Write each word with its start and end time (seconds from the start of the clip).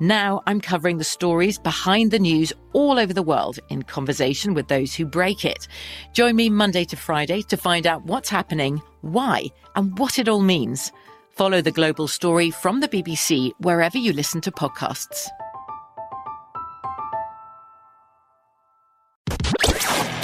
Now 0.00 0.42
I'm 0.46 0.60
covering 0.60 0.98
the 0.98 1.04
stories 1.04 1.58
behind 1.58 2.10
the 2.10 2.18
news 2.18 2.52
all 2.72 2.98
over 2.98 3.12
the 3.12 3.22
world 3.22 3.60
in 3.68 3.84
conversation 3.84 4.52
with 4.52 4.66
those 4.66 4.92
who 4.92 5.06
break 5.06 5.44
it. 5.44 5.68
Join 6.12 6.34
me 6.34 6.50
Monday 6.50 6.84
to 6.86 6.96
Friday 6.96 7.42
to 7.42 7.56
find 7.56 7.86
out 7.86 8.04
what's 8.04 8.28
happening, 8.28 8.82
why, 9.02 9.46
and 9.76 9.96
what 9.96 10.18
it 10.18 10.28
all 10.28 10.40
means. 10.40 10.90
Follow 11.30 11.60
the 11.60 11.70
global 11.70 12.08
story 12.08 12.50
from 12.50 12.80
the 12.80 12.88
BBC 12.88 13.52
wherever 13.60 13.96
you 13.96 14.12
listen 14.12 14.40
to 14.40 14.50
podcasts. 14.50 15.28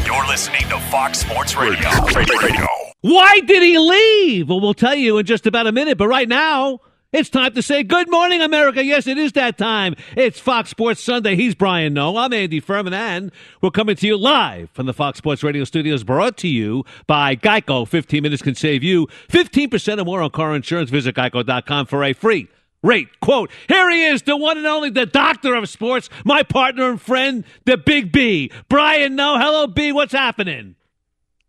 You're 0.05 0.27
listening 0.27 0.69
to 0.69 0.81
Fox 0.91 1.21
Sports 1.21 1.55
Radio. 1.55 1.89
Radio. 2.17 2.67
Why 3.03 3.39
did 3.41 3.63
he 3.63 3.79
leave? 3.79 4.49
Well, 4.49 4.61
we'll 4.61 4.75
tell 4.75 4.97
you 4.97 5.19
in 5.19 5.27
just 5.27 5.47
about 5.47 5.69
a 5.69 5.73
minute. 5.73 5.97
But 5.97 6.09
right 6.09 6.29
now, 6.29 6.81
it's 7.13 7.29
time 7.29 7.53
to 7.55 7.63
say 7.63 7.83
good 7.83 8.09
morning, 8.09 8.41
America. 8.41 8.85
Yes, 8.85 9.09
it 9.09 9.19
is 9.19 9.33
that 9.33 9.59
time. 9.59 9.97
It's 10.17 10.39
Fox 10.39 10.71
Sports 10.71 11.03
Sunday. 11.03 11.35
He's 11.35 11.57
Brian 11.57 11.93
Noe. 11.93 12.17
I'm 12.17 12.33
Andy 12.33 12.61
Furman, 12.61 12.95
and 12.95 13.33
we're 13.61 13.71
coming 13.71 13.97
to 13.97 14.07
you 14.07 14.17
live 14.17 14.71
from 14.71 14.87
the 14.87 14.93
Fox 14.93 15.19
Sports 15.19 15.43
Radio 15.43 15.65
studios, 15.65 16.05
brought 16.05 16.37
to 16.39 16.49
you 16.49 16.85
by 17.09 17.35
Geico. 17.35 17.87
15 17.87 18.23
minutes 18.23 18.43
can 18.43 18.55
save 18.55 18.85
you 18.85 19.09
15% 19.29 20.01
or 20.01 20.05
more 20.05 20.23
on 20.23 20.31
car 20.31 20.55
insurance. 20.55 20.91
Visit 20.91 21.17
geico.com 21.17 21.87
for 21.87 22.05
a 22.05 22.13
free 22.13 22.49
rate 22.83 23.19
quote. 23.21 23.51
Here 23.67 23.91
he 23.91 24.05
is, 24.07 24.23
the 24.23 24.37
one 24.37 24.57
and 24.57 24.67
only, 24.67 24.91
the 24.91 25.07
doctor 25.07 25.55
of 25.55 25.69
sports, 25.69 26.09
my 26.25 26.45
partner 26.45 26.91
and 26.91 27.03
friend, 27.03 27.45
the 27.65 27.77
Big 27.77 28.13
B. 28.13 28.53
Brian 28.69 29.17
Noe. 29.17 29.37
Hello, 29.37 29.67
B. 29.67 29.91
What's 29.91 30.13
happening? 30.13 30.77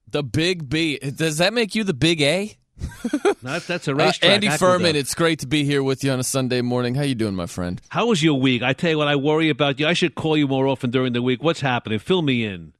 The 0.09 0.23
Big 0.23 0.67
B. 0.69 0.97
Does 0.97 1.38
that 1.38 1.53
make 1.53 1.75
you 1.75 1.83
the 1.83 1.93
Big 1.93 2.22
A? 2.22 2.57
That's, 3.43 3.65
that's 3.67 3.87
a 3.87 3.91
Uh, 3.91 3.95
racetrack. 3.95 4.31
Andy 4.31 4.47
aqueduct. 4.47 4.59
Furman, 4.59 4.95
it's 4.95 5.15
great 5.15 5.39
to 5.39 5.47
be 5.47 5.63
here 5.63 5.81
with 5.83 6.03
you 6.03 6.11
on 6.11 6.19
a 6.19 6.23
Sunday 6.23 6.61
morning. 6.61 6.93
How 6.95 7.01
you 7.03 7.15
doing, 7.15 7.35
my 7.35 7.47
friend? 7.47 7.81
How 7.89 8.05
was 8.07 8.21
your 8.21 8.39
week? 8.39 8.61
I 8.61 8.73
tell 8.73 8.91
you 8.91 8.97
what, 8.97 9.07
I 9.07 9.15
worry 9.15 9.49
about 9.49 9.79
you. 9.79 9.87
I 9.87 9.93
should 9.93 10.15
call 10.15 10.37
you 10.37 10.47
more 10.47 10.67
often 10.67 10.91
during 10.91 11.13
the 11.13 11.21
week. 11.21 11.41
What's 11.41 11.61
happening? 11.61 11.99
Fill 11.99 12.21
me 12.21 12.45
in. 12.45 12.73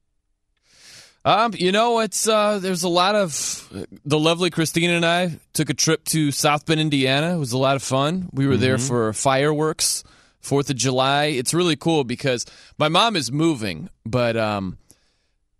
Um, 1.24 1.52
you 1.56 1.70
know, 1.70 2.00
it's 2.00 2.26
uh, 2.26 2.58
there's 2.58 2.82
a 2.82 2.88
lot 2.88 3.14
of 3.14 3.86
the 4.04 4.18
lovely 4.18 4.50
Christina 4.50 4.94
and 4.94 5.06
I 5.06 5.38
took 5.52 5.70
a 5.70 5.74
trip 5.74 6.04
to 6.06 6.32
South 6.32 6.66
Bend, 6.66 6.80
Indiana. 6.80 7.34
It 7.36 7.38
was 7.38 7.52
a 7.52 7.58
lot 7.58 7.76
of 7.76 7.82
fun. 7.82 8.28
We 8.32 8.46
were 8.48 8.56
there 8.56 8.78
for 8.78 9.12
fireworks, 9.12 10.02
Fourth 10.40 10.68
of 10.70 10.76
July. 10.76 11.26
It's 11.26 11.54
really 11.54 11.76
cool 11.76 12.02
because 12.02 12.44
my 12.76 12.88
mom 12.88 13.14
is 13.14 13.30
moving, 13.30 13.88
but 14.04 14.36
um, 14.36 14.78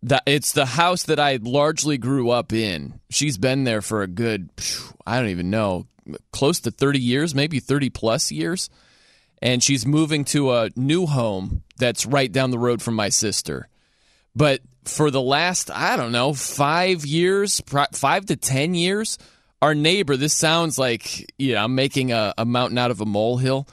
it's 0.03 0.53
the 0.53 0.67
house 0.67 1.05
that 1.05 1.21
I 1.21 1.39
largely 1.41 1.99
grew 1.99 2.31
up 2.31 2.53
in. 2.53 3.01
She's 3.11 3.39
been 3.39 3.65
there 3.65 3.83
for 3.83 4.03
a 4.03 4.09
good, 4.09 4.51
I 5.07 5.19
don't 5.19 5.31
even 5.31 5.51
know, 5.51 5.87
close 6.33 6.61
to 6.61 6.71
30 6.71 6.99
years, 6.99 7.35
maybe 7.35 7.61
30 7.61 7.91
plus 7.91 8.33
years. 8.33 8.69
And 9.41 9.63
she's 9.63 9.87
moving 9.87 10.25
to 10.27 10.53
a 10.53 10.71
new 10.77 11.07
home 11.07 11.63
that's 11.77 12.07
right 12.07 12.31
down 12.31 12.51
the 12.51 12.59
road 12.59 12.83
from 12.83 12.95
my 12.95 13.09
sister. 13.09 13.69
But 14.35 14.61
for 14.85 15.11
the 15.11 15.21
last, 15.21 15.71
I 15.71 15.97
don't 15.97 16.13
know, 16.13 16.33
five 16.33 17.05
years, 17.05 17.61
five 17.93 18.27
to 18.27 18.37
10 18.37 18.75
years, 18.75 19.19
our 19.61 19.75
neighbor, 19.75 20.17
this 20.17 20.35
sounds 20.35 20.79
like, 20.79 21.33
you 21.39 21.55
know, 21.55 21.65
I'm 21.65 21.75
making 21.75 22.13
a, 22.13 22.35
a 22.39 22.45
mountain 22.45 22.79
out 22.79 22.91
of 22.91 23.01
a 23.01 23.07
molehill. 23.07 23.69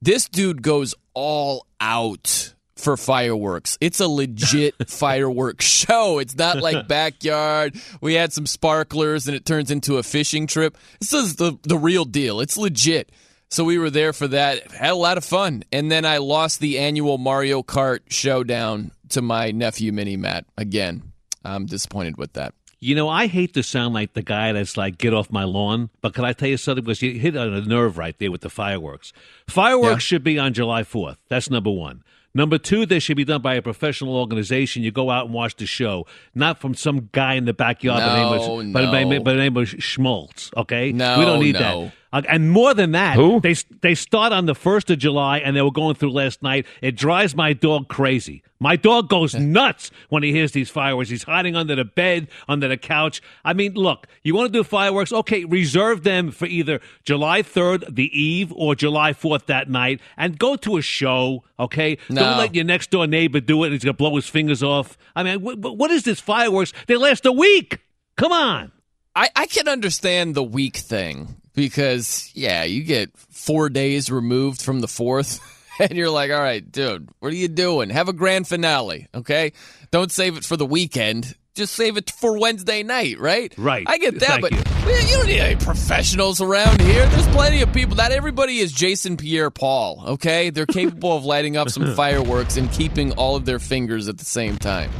This 0.00 0.28
dude 0.28 0.62
goes 0.62 0.94
all 1.14 1.66
out 1.80 2.54
for 2.78 2.96
fireworks. 2.96 3.76
It's 3.80 4.00
a 4.00 4.08
legit 4.08 4.74
fireworks 4.88 5.64
show. 5.64 6.18
It's 6.18 6.36
not 6.36 6.60
like 6.62 6.88
backyard. 7.22 7.74
We 8.00 8.14
had 8.14 8.32
some 8.32 8.46
sparklers 8.46 9.26
and 9.26 9.36
it 9.36 9.44
turns 9.44 9.70
into 9.70 9.96
a 9.98 10.02
fishing 10.02 10.46
trip. 10.46 10.76
This 11.00 11.12
is 11.12 11.36
the, 11.36 11.58
the 11.62 11.76
real 11.78 12.04
deal. 12.04 12.40
It's 12.40 12.56
legit. 12.56 13.10
So 13.50 13.64
we 13.64 13.78
were 13.78 13.90
there 13.90 14.12
for 14.12 14.28
that. 14.28 14.70
Had 14.72 14.90
a 14.90 14.94
lot 14.94 15.16
of 15.18 15.24
fun. 15.24 15.64
And 15.72 15.90
then 15.90 16.04
I 16.04 16.18
lost 16.18 16.60
the 16.60 16.78
annual 16.78 17.16
Mario 17.18 17.62
Kart 17.62 18.00
showdown 18.08 18.90
to 19.10 19.22
my 19.22 19.50
nephew 19.50 19.90
Mini 19.92 20.16
Matt 20.16 20.44
again. 20.56 21.02
I'm 21.44 21.64
disappointed 21.66 22.18
with 22.18 22.34
that. 22.34 22.54
You 22.80 22.94
know, 22.94 23.08
I 23.08 23.26
hate 23.26 23.54
to 23.54 23.62
sound 23.64 23.94
like 23.94 24.12
the 24.12 24.22
guy 24.22 24.52
that's 24.52 24.76
like, 24.76 24.98
get 24.98 25.12
off 25.12 25.32
my 25.32 25.42
lawn, 25.44 25.90
but 26.00 26.14
can 26.14 26.24
I 26.24 26.32
tell 26.32 26.48
you 26.48 26.56
something? 26.56 26.84
Because 26.84 27.02
you 27.02 27.12
hit 27.18 27.36
on 27.36 27.52
a 27.52 27.62
nerve 27.62 27.98
right 27.98 28.16
there 28.20 28.30
with 28.30 28.42
the 28.42 28.50
fireworks. 28.50 29.12
Fireworks 29.48 29.94
Yeah. 29.94 29.98
should 29.98 30.22
be 30.22 30.38
on 30.38 30.52
July 30.52 30.82
4th. 30.82 31.16
That's 31.28 31.50
number 31.50 31.70
one. 31.70 32.04
Number 32.38 32.56
two, 32.56 32.86
they 32.86 33.00
should 33.00 33.16
be 33.16 33.24
done 33.24 33.42
by 33.42 33.56
a 33.56 33.62
professional 33.62 34.16
organization. 34.16 34.84
You 34.84 34.92
go 34.92 35.10
out 35.10 35.24
and 35.24 35.34
watch 35.34 35.56
the 35.56 35.66
show, 35.66 36.06
not 36.36 36.60
from 36.60 36.72
some 36.72 37.08
guy 37.10 37.34
in 37.34 37.46
the 37.46 37.52
backyard 37.52 37.98
by 37.98 38.06
the 38.06 38.14
name 38.14 38.30
No, 38.30 38.60
of, 38.60 38.72
by, 38.72 39.04
by, 39.04 39.18
by 39.18 39.32
the 39.32 39.38
name 39.38 39.56
of 39.56 39.68
Schmaltz, 39.68 40.52
okay? 40.56 40.92
No, 40.92 41.18
We 41.18 41.24
don't 41.24 41.40
need 41.40 41.54
no. 41.54 41.58
that. 41.86 41.92
Uh, 42.12 42.22
and 42.28 42.50
more 42.50 42.72
than 42.72 42.92
that, 42.92 43.16
Who? 43.16 43.40
they 43.40 43.54
they 43.82 43.94
start 43.94 44.32
on 44.32 44.46
the 44.46 44.54
first 44.54 44.88
of 44.90 44.98
July, 44.98 45.38
and 45.38 45.54
they 45.54 45.60
were 45.62 45.70
going 45.70 45.94
through 45.94 46.12
last 46.12 46.42
night. 46.42 46.66
It 46.80 46.96
drives 46.96 47.34
my 47.36 47.52
dog 47.52 47.88
crazy. 47.88 48.42
My 48.60 48.74
dog 48.76 49.08
goes 49.08 49.34
nuts 49.34 49.90
when 50.08 50.22
he 50.22 50.32
hears 50.32 50.50
these 50.52 50.68
fireworks. 50.70 51.10
He's 51.10 51.22
hiding 51.22 51.54
under 51.54 51.76
the 51.76 51.84
bed, 51.84 52.26
under 52.48 52.66
the 52.66 52.76
couch. 52.76 53.20
I 53.44 53.52
mean, 53.52 53.74
look, 53.74 54.08
you 54.24 54.34
want 54.34 54.52
to 54.52 54.58
do 54.58 54.64
fireworks? 54.64 55.12
Okay, 55.12 55.44
reserve 55.44 56.02
them 56.02 56.32
for 56.32 56.46
either 56.46 56.80
July 57.04 57.42
3rd, 57.42 57.94
the 57.94 58.10
eve, 58.20 58.52
or 58.56 58.74
July 58.74 59.12
4th 59.12 59.46
that 59.46 59.70
night, 59.70 60.00
and 60.16 60.38
go 60.40 60.56
to 60.56 60.76
a 60.76 60.82
show, 60.82 61.44
okay? 61.60 61.98
No. 62.08 62.22
Don't 62.22 62.38
let 62.38 62.54
your 62.56 62.64
next 62.64 62.90
door 62.90 63.06
neighbor 63.06 63.38
do 63.38 63.62
it 63.62 63.66
and 63.68 63.74
he's 63.74 63.84
going 63.84 63.94
to 63.94 63.96
blow 63.96 64.16
his 64.16 64.26
fingers 64.28 64.60
off. 64.62 64.98
I 65.14 65.22
mean, 65.22 65.38
wh- 65.40 65.54
wh- 65.54 65.78
what 65.78 65.92
is 65.92 66.02
this 66.02 66.18
fireworks? 66.18 66.72
They 66.88 66.96
last 66.96 67.26
a 67.26 67.32
week. 67.32 67.78
Come 68.16 68.32
on. 68.32 68.72
I, 69.14 69.28
I 69.36 69.46
can 69.46 69.68
understand 69.68 70.34
the 70.34 70.42
week 70.42 70.76
thing 70.78 71.36
because, 71.58 72.30
yeah, 72.34 72.62
you 72.62 72.84
get 72.84 73.10
four 73.16 73.68
days 73.68 74.12
removed 74.12 74.62
from 74.62 74.80
the 74.80 74.86
fourth, 74.86 75.40
and 75.80 75.90
you're 75.90 76.08
like, 76.08 76.30
all 76.30 76.38
right, 76.38 76.70
dude, 76.70 77.08
what 77.18 77.32
are 77.32 77.36
you 77.36 77.48
doing? 77.48 77.90
Have 77.90 78.08
a 78.08 78.12
grand 78.12 78.46
finale, 78.46 79.08
okay? 79.12 79.52
Don't 79.90 80.12
save 80.12 80.36
it 80.36 80.44
for 80.44 80.56
the 80.56 80.64
weekend. 80.64 81.34
Just 81.56 81.74
save 81.74 81.96
it 81.96 82.12
for 82.12 82.38
Wednesday 82.38 82.84
night, 82.84 83.18
right? 83.18 83.52
Right. 83.58 83.84
I 83.88 83.98
get 83.98 84.20
that, 84.20 84.40
Thank 84.40 84.42
but 84.42 84.52
you. 84.52 84.58
you 84.58 85.16
don't 85.16 85.26
need 85.26 85.40
any 85.40 85.56
professionals 85.56 86.40
around 86.40 86.80
here. 86.80 87.04
There's 87.08 87.26
plenty 87.34 87.60
of 87.62 87.72
people. 87.72 87.96
Not 87.96 88.12
everybody 88.12 88.58
is 88.58 88.70
Jason 88.70 89.16
Pierre 89.16 89.50
Paul, 89.50 90.04
okay? 90.06 90.50
They're 90.50 90.64
capable 90.64 91.16
of 91.16 91.24
lighting 91.24 91.56
up 91.56 91.70
some 91.70 91.92
fireworks 91.96 92.56
and 92.56 92.70
keeping 92.70 93.10
all 93.14 93.34
of 93.34 93.46
their 93.46 93.58
fingers 93.58 94.06
at 94.06 94.18
the 94.18 94.24
same 94.24 94.58
time. 94.58 94.92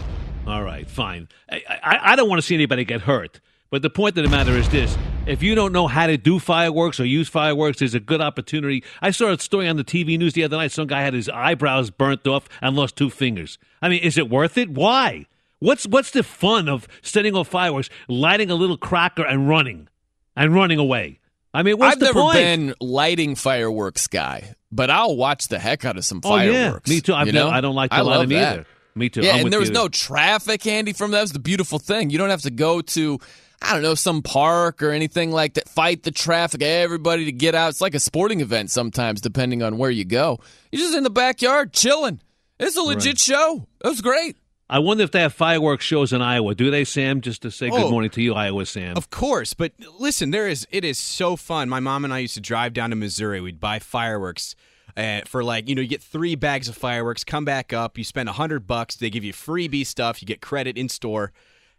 All 0.45 0.65
right, 0.65 0.91
fine. 0.91 1.29
I, 1.49 1.63
I, 1.69 1.99
I 2.13 2.17
don't 2.17 2.29
want 2.29 2.41
to 2.41 2.47
see 2.47 2.57
anybody 2.57 2.85
get 2.85 3.03
hurt. 3.03 3.41
But 3.71 3.83
the 3.83 3.91
point 3.91 4.19
of 4.19 4.25
the 4.25 4.31
matter 4.31 4.53
is 4.53 4.69
this 4.71 4.97
if 5.29 5.43
you 5.43 5.55
don't 5.55 5.73
know 5.73 5.87
how 5.87 6.07
to 6.07 6.17
do 6.17 6.39
fireworks 6.39 6.99
or 6.99 7.05
use 7.05 7.29
fireworks, 7.29 7.79
there's 7.79 7.95
a 7.95 8.01
good 8.01 8.21
opportunity. 8.21 8.83
I 9.03 9.11
saw 9.11 9.31
a 9.31 9.39
story 9.39 9.69
on 9.69 9.77
the 9.77 9.85
TV 9.85 10.19
news 10.19 10.33
the 10.33 10.45
other 10.45 10.57
night. 10.57 10.73
Some 10.73 10.87
guy 10.87 11.03
had 11.03 11.15
his 11.15 11.29
eyebrows 11.29 11.91
burnt 11.91 12.27
off 12.27 12.49
and 12.63 12.75
lost 12.75 12.97
two 12.97 13.11
fingers. 13.11 13.59
I 13.83 13.89
mean, 13.89 14.03
is 14.03 14.17
it 14.17 14.31
worth 14.31 14.57
it? 14.57 14.71
Why? 14.71 15.27
What's 15.61 15.87
what's 15.87 16.13
the 16.13 16.23
fun 16.23 16.69
of 16.69 16.87
setting 17.03 17.35
off 17.35 17.49
fireworks, 17.49 17.91
lighting 18.09 18.51
a 18.51 18.55
little 18.55 18.79
cracker 18.79 19.25
and 19.25 19.49
running, 19.49 19.89
and 20.37 20.55
running 20.55 20.79
away? 20.79 21.21
I 21.53 21.63
mean, 21.63 21.79
what's 21.79 21.95
I've 21.95 21.99
the 21.99 22.07
never 22.07 22.21
point? 22.21 22.35
been 22.37 22.75
lighting 22.81 23.35
fireworks 23.35 24.07
guy, 24.07 24.55
but 24.71 24.89
I'll 24.91 25.17
watch 25.17 25.49
the 25.49 25.59
heck 25.59 25.85
out 25.85 25.97
of 25.97 26.05
some 26.05 26.21
oh 26.25 26.37
yeah, 26.37 26.63
fireworks. 26.65 26.89
me 26.89 27.01
too. 27.01 27.15
I've 27.15 27.27
you 27.27 27.33
never, 27.33 27.51
know? 27.51 27.55
I 27.55 27.61
don't 27.61 27.75
like 27.75 27.91
to 27.91 28.03
light 28.03 28.21
them 28.21 28.29
that. 28.31 28.53
either. 28.53 28.67
Me 28.95 29.09
too. 29.09 29.23
Yeah, 29.23 29.33
I'm 29.33 29.41
and 29.43 29.53
there 29.53 29.61
was 29.61 29.69
you. 29.69 29.75
no 29.75 29.89
traffic, 29.89 30.67
Andy. 30.67 30.93
From 30.93 31.11
that 31.13 31.21
was 31.21 31.33
the 31.33 31.39
beautiful 31.39 31.79
thing. 31.79 32.11
You 32.11 32.19
don't 32.19 32.31
have 32.31 32.43
to 32.43 32.51
go 32.51 32.81
to, 32.81 33.19
I 33.61 33.73
don't 33.73 33.83
know, 33.83 33.95
some 33.95 34.23
park 34.23 34.83
or 34.83 34.91
anything 34.91 35.31
like 35.33 35.55
that. 35.55 35.69
Fight 35.69 36.05
the 36.05 36.11
traffic, 36.11 36.63
everybody 36.63 37.25
to 37.25 37.33
get 37.33 37.55
out. 37.55 37.71
It's 37.71 37.81
like 37.81 37.95
a 37.95 38.01
sporting 38.01 38.41
event 38.41 38.71
sometimes, 38.71 39.21
depending 39.21 39.63
on 39.63 39.79
where 39.79 39.91
you 39.91 40.05
go. 40.05 40.39
You're 40.71 40.81
just 40.83 40.97
in 40.97 41.03
the 41.03 41.11
backyard 41.11 41.73
chilling. 41.73 42.21
It's 42.61 42.77
a 42.77 42.83
legit 42.83 43.19
show. 43.19 43.67
It 43.85 43.89
was 43.89 44.01
great. 44.01 44.37
I 44.71 44.81
wonder 44.81 45.03
if 45.03 45.11
they 45.13 45.21
have 45.21 45.33
fireworks 45.33 45.85
shows 45.85 46.13
in 46.13 46.21
Iowa. 46.21 46.55
Do 46.55 46.71
they, 46.71 46.85
Sam? 46.85 47.21
Just 47.23 47.41
to 47.43 47.51
say 47.51 47.71
good 47.71 47.81
Oh. 47.85 47.91
morning 47.91 48.11
to 48.11 48.23
you, 48.23 48.35
Iowa, 48.35 48.67
Sam. 48.67 48.97
Of 48.97 49.09
course, 49.11 49.55
but 49.55 49.73
listen, 49.99 50.31
there 50.31 50.47
is 50.47 50.67
it 50.71 50.85
is 50.85 50.99
so 50.99 51.37
fun. 51.37 51.69
My 51.69 51.81
mom 51.81 52.05
and 52.05 52.13
I 52.13 52.19
used 52.19 52.35
to 52.35 52.41
drive 52.41 52.75
down 52.75 52.91
to 52.91 52.97
Missouri. 52.97 53.41
We'd 53.41 53.61
buy 53.61 53.79
fireworks 53.79 54.55
uh, 54.97 55.23
for 55.25 55.43
like 55.43 55.69
you 55.69 55.75
know 55.75 55.81
you 55.83 55.89
get 55.89 56.03
three 56.03 56.35
bags 56.35 56.69
of 56.69 56.77
fireworks. 56.77 57.25
Come 57.25 57.45
back 57.47 57.73
up, 57.73 57.97
you 57.97 58.05
spend 58.05 58.29
a 58.29 58.33
hundred 58.33 58.67
bucks. 58.67 58.95
They 58.97 59.09
give 59.09 59.25
you 59.25 59.33
freebie 59.33 59.87
stuff. 59.87 60.21
You 60.21 60.27
get 60.27 60.43
credit 60.43 60.77
in 60.77 60.89
store, 60.91 61.33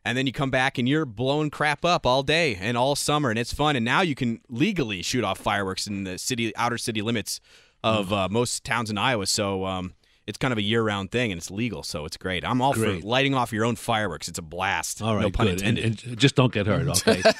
and 0.05 0.17
then 0.17 0.25
you 0.25 0.33
come 0.33 0.51
back 0.51 0.77
and 0.77 0.87
you're 0.87 1.05
blowing 1.05 1.49
crap 1.49 1.83
up 1.85 2.05
all 2.05 2.23
day 2.23 2.55
and 2.55 2.77
all 2.77 2.95
summer, 2.95 3.29
and 3.29 3.39
it's 3.39 3.53
fun. 3.53 3.75
And 3.75 3.85
now 3.85 4.01
you 4.01 4.15
can 4.15 4.41
legally 4.49 5.01
shoot 5.01 5.23
off 5.23 5.39
fireworks 5.39 5.87
in 5.87 6.03
the 6.03 6.17
city 6.17 6.55
outer 6.55 6.77
city 6.77 7.01
limits 7.01 7.39
of 7.83 8.11
uh, 8.11 8.27
most 8.29 8.63
towns 8.63 8.89
in 8.89 8.97
Iowa. 8.97 9.25
So. 9.25 9.65
Um, 9.65 9.93
it's 10.29 10.37
kind 10.37 10.51
of 10.51 10.57
a 10.57 10.61
year-round 10.61 11.11
thing, 11.11 11.31
and 11.31 11.39
it's 11.39 11.49
legal, 11.49 11.81
so 11.83 12.05
it's 12.05 12.15
great. 12.15 12.45
I'm 12.45 12.61
all 12.61 12.73
Great. 12.73 13.01
for 13.01 13.07
lighting 13.07 13.33
off 13.33 13.51
your 13.51 13.65
own 13.65 13.75
fireworks. 13.75 14.27
It's 14.27 14.37
a 14.37 14.43
blast. 14.43 15.01
All 15.01 15.15
right, 15.15 15.23
no 15.23 15.31
pun 15.31 15.47
good. 15.47 15.61
Intended. 15.61 16.05
and 16.05 16.17
just 16.17 16.35
don't 16.35 16.53
get 16.53 16.67
hurt, 16.67 16.87
okay? 16.87 17.21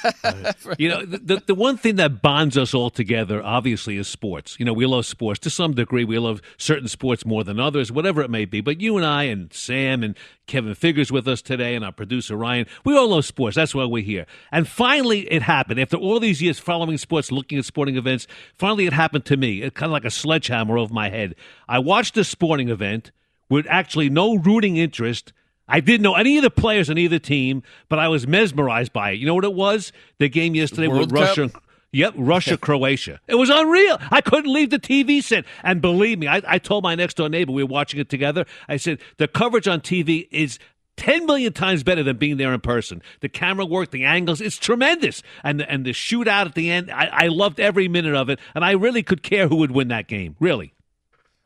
Right. 0.64 0.78
You 0.78 0.88
know, 0.88 1.04
the, 1.04 1.18
the 1.18 1.42
the 1.46 1.54
one 1.54 1.76
thing 1.76 1.96
that 1.96 2.20
bonds 2.20 2.58
us 2.58 2.74
all 2.74 2.90
together, 2.90 3.42
obviously, 3.42 3.96
is 3.96 4.08
sports. 4.08 4.56
You 4.58 4.64
know, 4.64 4.72
we 4.72 4.84
love 4.86 5.06
sports 5.06 5.38
to 5.40 5.50
some 5.50 5.72
degree. 5.74 6.04
We 6.04 6.18
love 6.18 6.42
certain 6.58 6.88
sports 6.88 7.24
more 7.24 7.44
than 7.44 7.58
others, 7.60 7.90
whatever 7.92 8.20
it 8.22 8.30
may 8.30 8.44
be. 8.44 8.60
But 8.60 8.80
you 8.80 8.96
and 8.96 9.06
I 9.06 9.24
and 9.24 9.52
Sam 9.52 10.02
and 10.02 10.16
Kevin 10.46 10.74
Figures 10.74 11.12
with 11.12 11.28
us 11.28 11.40
today, 11.40 11.74
and 11.76 11.84
our 11.84 11.92
producer 11.92 12.36
Ryan, 12.36 12.66
we 12.84 12.96
all 12.96 13.08
love 13.08 13.24
sports. 13.24 13.54
That's 13.56 13.74
why 13.74 13.84
we're 13.84 14.02
here. 14.02 14.26
And 14.50 14.66
finally, 14.66 15.20
it 15.32 15.42
happened. 15.42 15.78
After 15.80 15.96
all 15.96 16.18
these 16.18 16.42
years 16.42 16.58
following 16.58 16.98
sports, 16.98 17.30
looking 17.30 17.58
at 17.58 17.64
sporting 17.64 17.96
events, 17.96 18.26
finally 18.58 18.86
it 18.86 18.92
happened 18.92 19.24
to 19.26 19.36
me. 19.36 19.62
It 19.62 19.74
kind 19.74 19.90
of 19.90 19.92
like 19.92 20.04
a 20.04 20.10
sledgehammer 20.10 20.76
over 20.76 20.92
my 20.92 21.08
head. 21.08 21.36
I 21.70 21.78
watched 21.78 22.16
a 22.16 22.24
sporting 22.24 22.68
event 22.68 23.12
with 23.48 23.64
actually 23.70 24.10
no 24.10 24.34
rooting 24.34 24.76
interest. 24.76 25.32
I 25.68 25.78
didn't 25.78 26.02
know 26.02 26.16
any 26.16 26.36
of 26.36 26.42
the 26.42 26.50
players 26.50 26.90
on 26.90 26.98
either 26.98 27.20
team, 27.20 27.62
but 27.88 28.00
I 28.00 28.08
was 28.08 28.26
mesmerized 28.26 28.92
by 28.92 29.12
it. 29.12 29.20
You 29.20 29.26
know 29.26 29.36
what 29.36 29.44
it 29.44 29.54
was? 29.54 29.92
The 30.18 30.28
game 30.28 30.56
yesterday 30.56 30.88
World 30.88 31.12
with 31.12 31.12
Russia. 31.12 31.48
Cup? 31.48 31.62
Yep, 31.92 32.14
Russia, 32.16 32.56
Croatia. 32.60 33.20
It 33.28 33.36
was 33.36 33.50
unreal. 33.50 33.98
I 34.10 34.20
couldn't 34.20 34.52
leave 34.52 34.70
the 34.70 34.80
TV 34.80 35.22
set. 35.22 35.44
And 35.62 35.80
believe 35.80 36.18
me, 36.18 36.26
I, 36.26 36.42
I 36.44 36.58
told 36.58 36.82
my 36.82 36.96
next 36.96 37.16
door 37.18 37.28
neighbor, 37.28 37.52
we 37.52 37.62
were 37.62 37.68
watching 37.68 38.00
it 38.00 38.08
together. 38.08 38.46
I 38.68 38.76
said, 38.76 38.98
the 39.18 39.28
coverage 39.28 39.68
on 39.68 39.80
TV 39.80 40.26
is 40.32 40.58
10 40.96 41.24
million 41.24 41.52
times 41.52 41.84
better 41.84 42.02
than 42.02 42.16
being 42.16 42.36
there 42.36 42.52
in 42.52 42.60
person. 42.60 43.00
The 43.20 43.28
camera 43.28 43.64
work, 43.64 43.92
the 43.92 44.04
angles, 44.04 44.40
it's 44.40 44.56
tremendous. 44.56 45.22
And 45.44 45.60
the, 45.60 45.70
and 45.70 45.84
the 45.84 45.92
shootout 45.92 46.46
at 46.46 46.54
the 46.56 46.68
end, 46.68 46.90
I, 46.90 47.06
I 47.12 47.26
loved 47.28 47.60
every 47.60 47.86
minute 47.86 48.16
of 48.16 48.28
it. 48.28 48.40
And 48.56 48.64
I 48.64 48.72
really 48.72 49.04
could 49.04 49.22
care 49.22 49.46
who 49.46 49.56
would 49.56 49.70
win 49.70 49.86
that 49.88 50.08
game. 50.08 50.34
Really. 50.40 50.74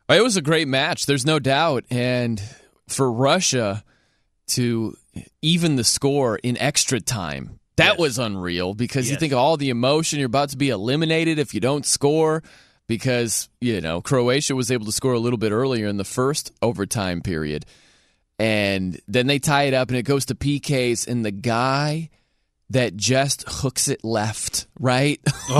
It 0.09 0.23
was 0.23 0.37
a 0.37 0.43
great 0.43 0.69
match, 0.69 1.07
there's 1.07 1.25
no 1.27 1.39
doubt. 1.39 1.85
And 1.91 2.41
for 2.89 3.11
Russia 3.11 3.83
to 4.49 4.95
even 5.43 5.77
the 5.77 5.85
score 5.85 6.37
in 6.37 6.59
extra 6.59 7.01
time, 7.01 7.59
that 7.77 7.93
Yes. 7.93 7.99
was 7.99 8.19
unreal 8.19 8.75
because 8.75 9.11
you 9.11 9.17
think 9.17 9.33
of 9.33 9.39
all 9.39 9.57
the 9.57 9.71
emotion. 9.71 10.19
You're 10.19 10.27
about 10.27 10.51
to 10.51 10.57
be 10.57 10.69
eliminated 10.69 11.39
if 11.39 11.55
you 11.55 11.61
don't 11.61 11.85
score 11.87 12.43
because, 12.87 13.49
you 13.61 13.81
know, 13.81 14.01
Croatia 14.03 14.55
was 14.55 14.71
able 14.71 14.87
to 14.87 14.93
score 14.93 15.13
a 15.15 15.19
little 15.19 15.39
bit 15.39 15.51
earlier 15.53 15.87
in 15.89 15.97
the 15.97 16.05
first 16.05 16.53
overtime 16.63 17.21
period. 17.23 17.65
And 18.39 19.01
then 19.09 19.27
they 19.27 19.39
tie 19.39 19.65
it 19.65 19.75
up 19.75 19.89
and 19.89 19.97
it 19.97 20.03
goes 20.03 20.27
to 20.27 20.35
PKs. 20.35 21.07
And 21.09 21.25
the 21.25 21.31
guy 21.33 22.11
that 22.71 22.97
just 22.97 23.45
hooks 23.49 23.89
it 23.89 24.05
left, 24.05 24.67
right? 24.79 25.21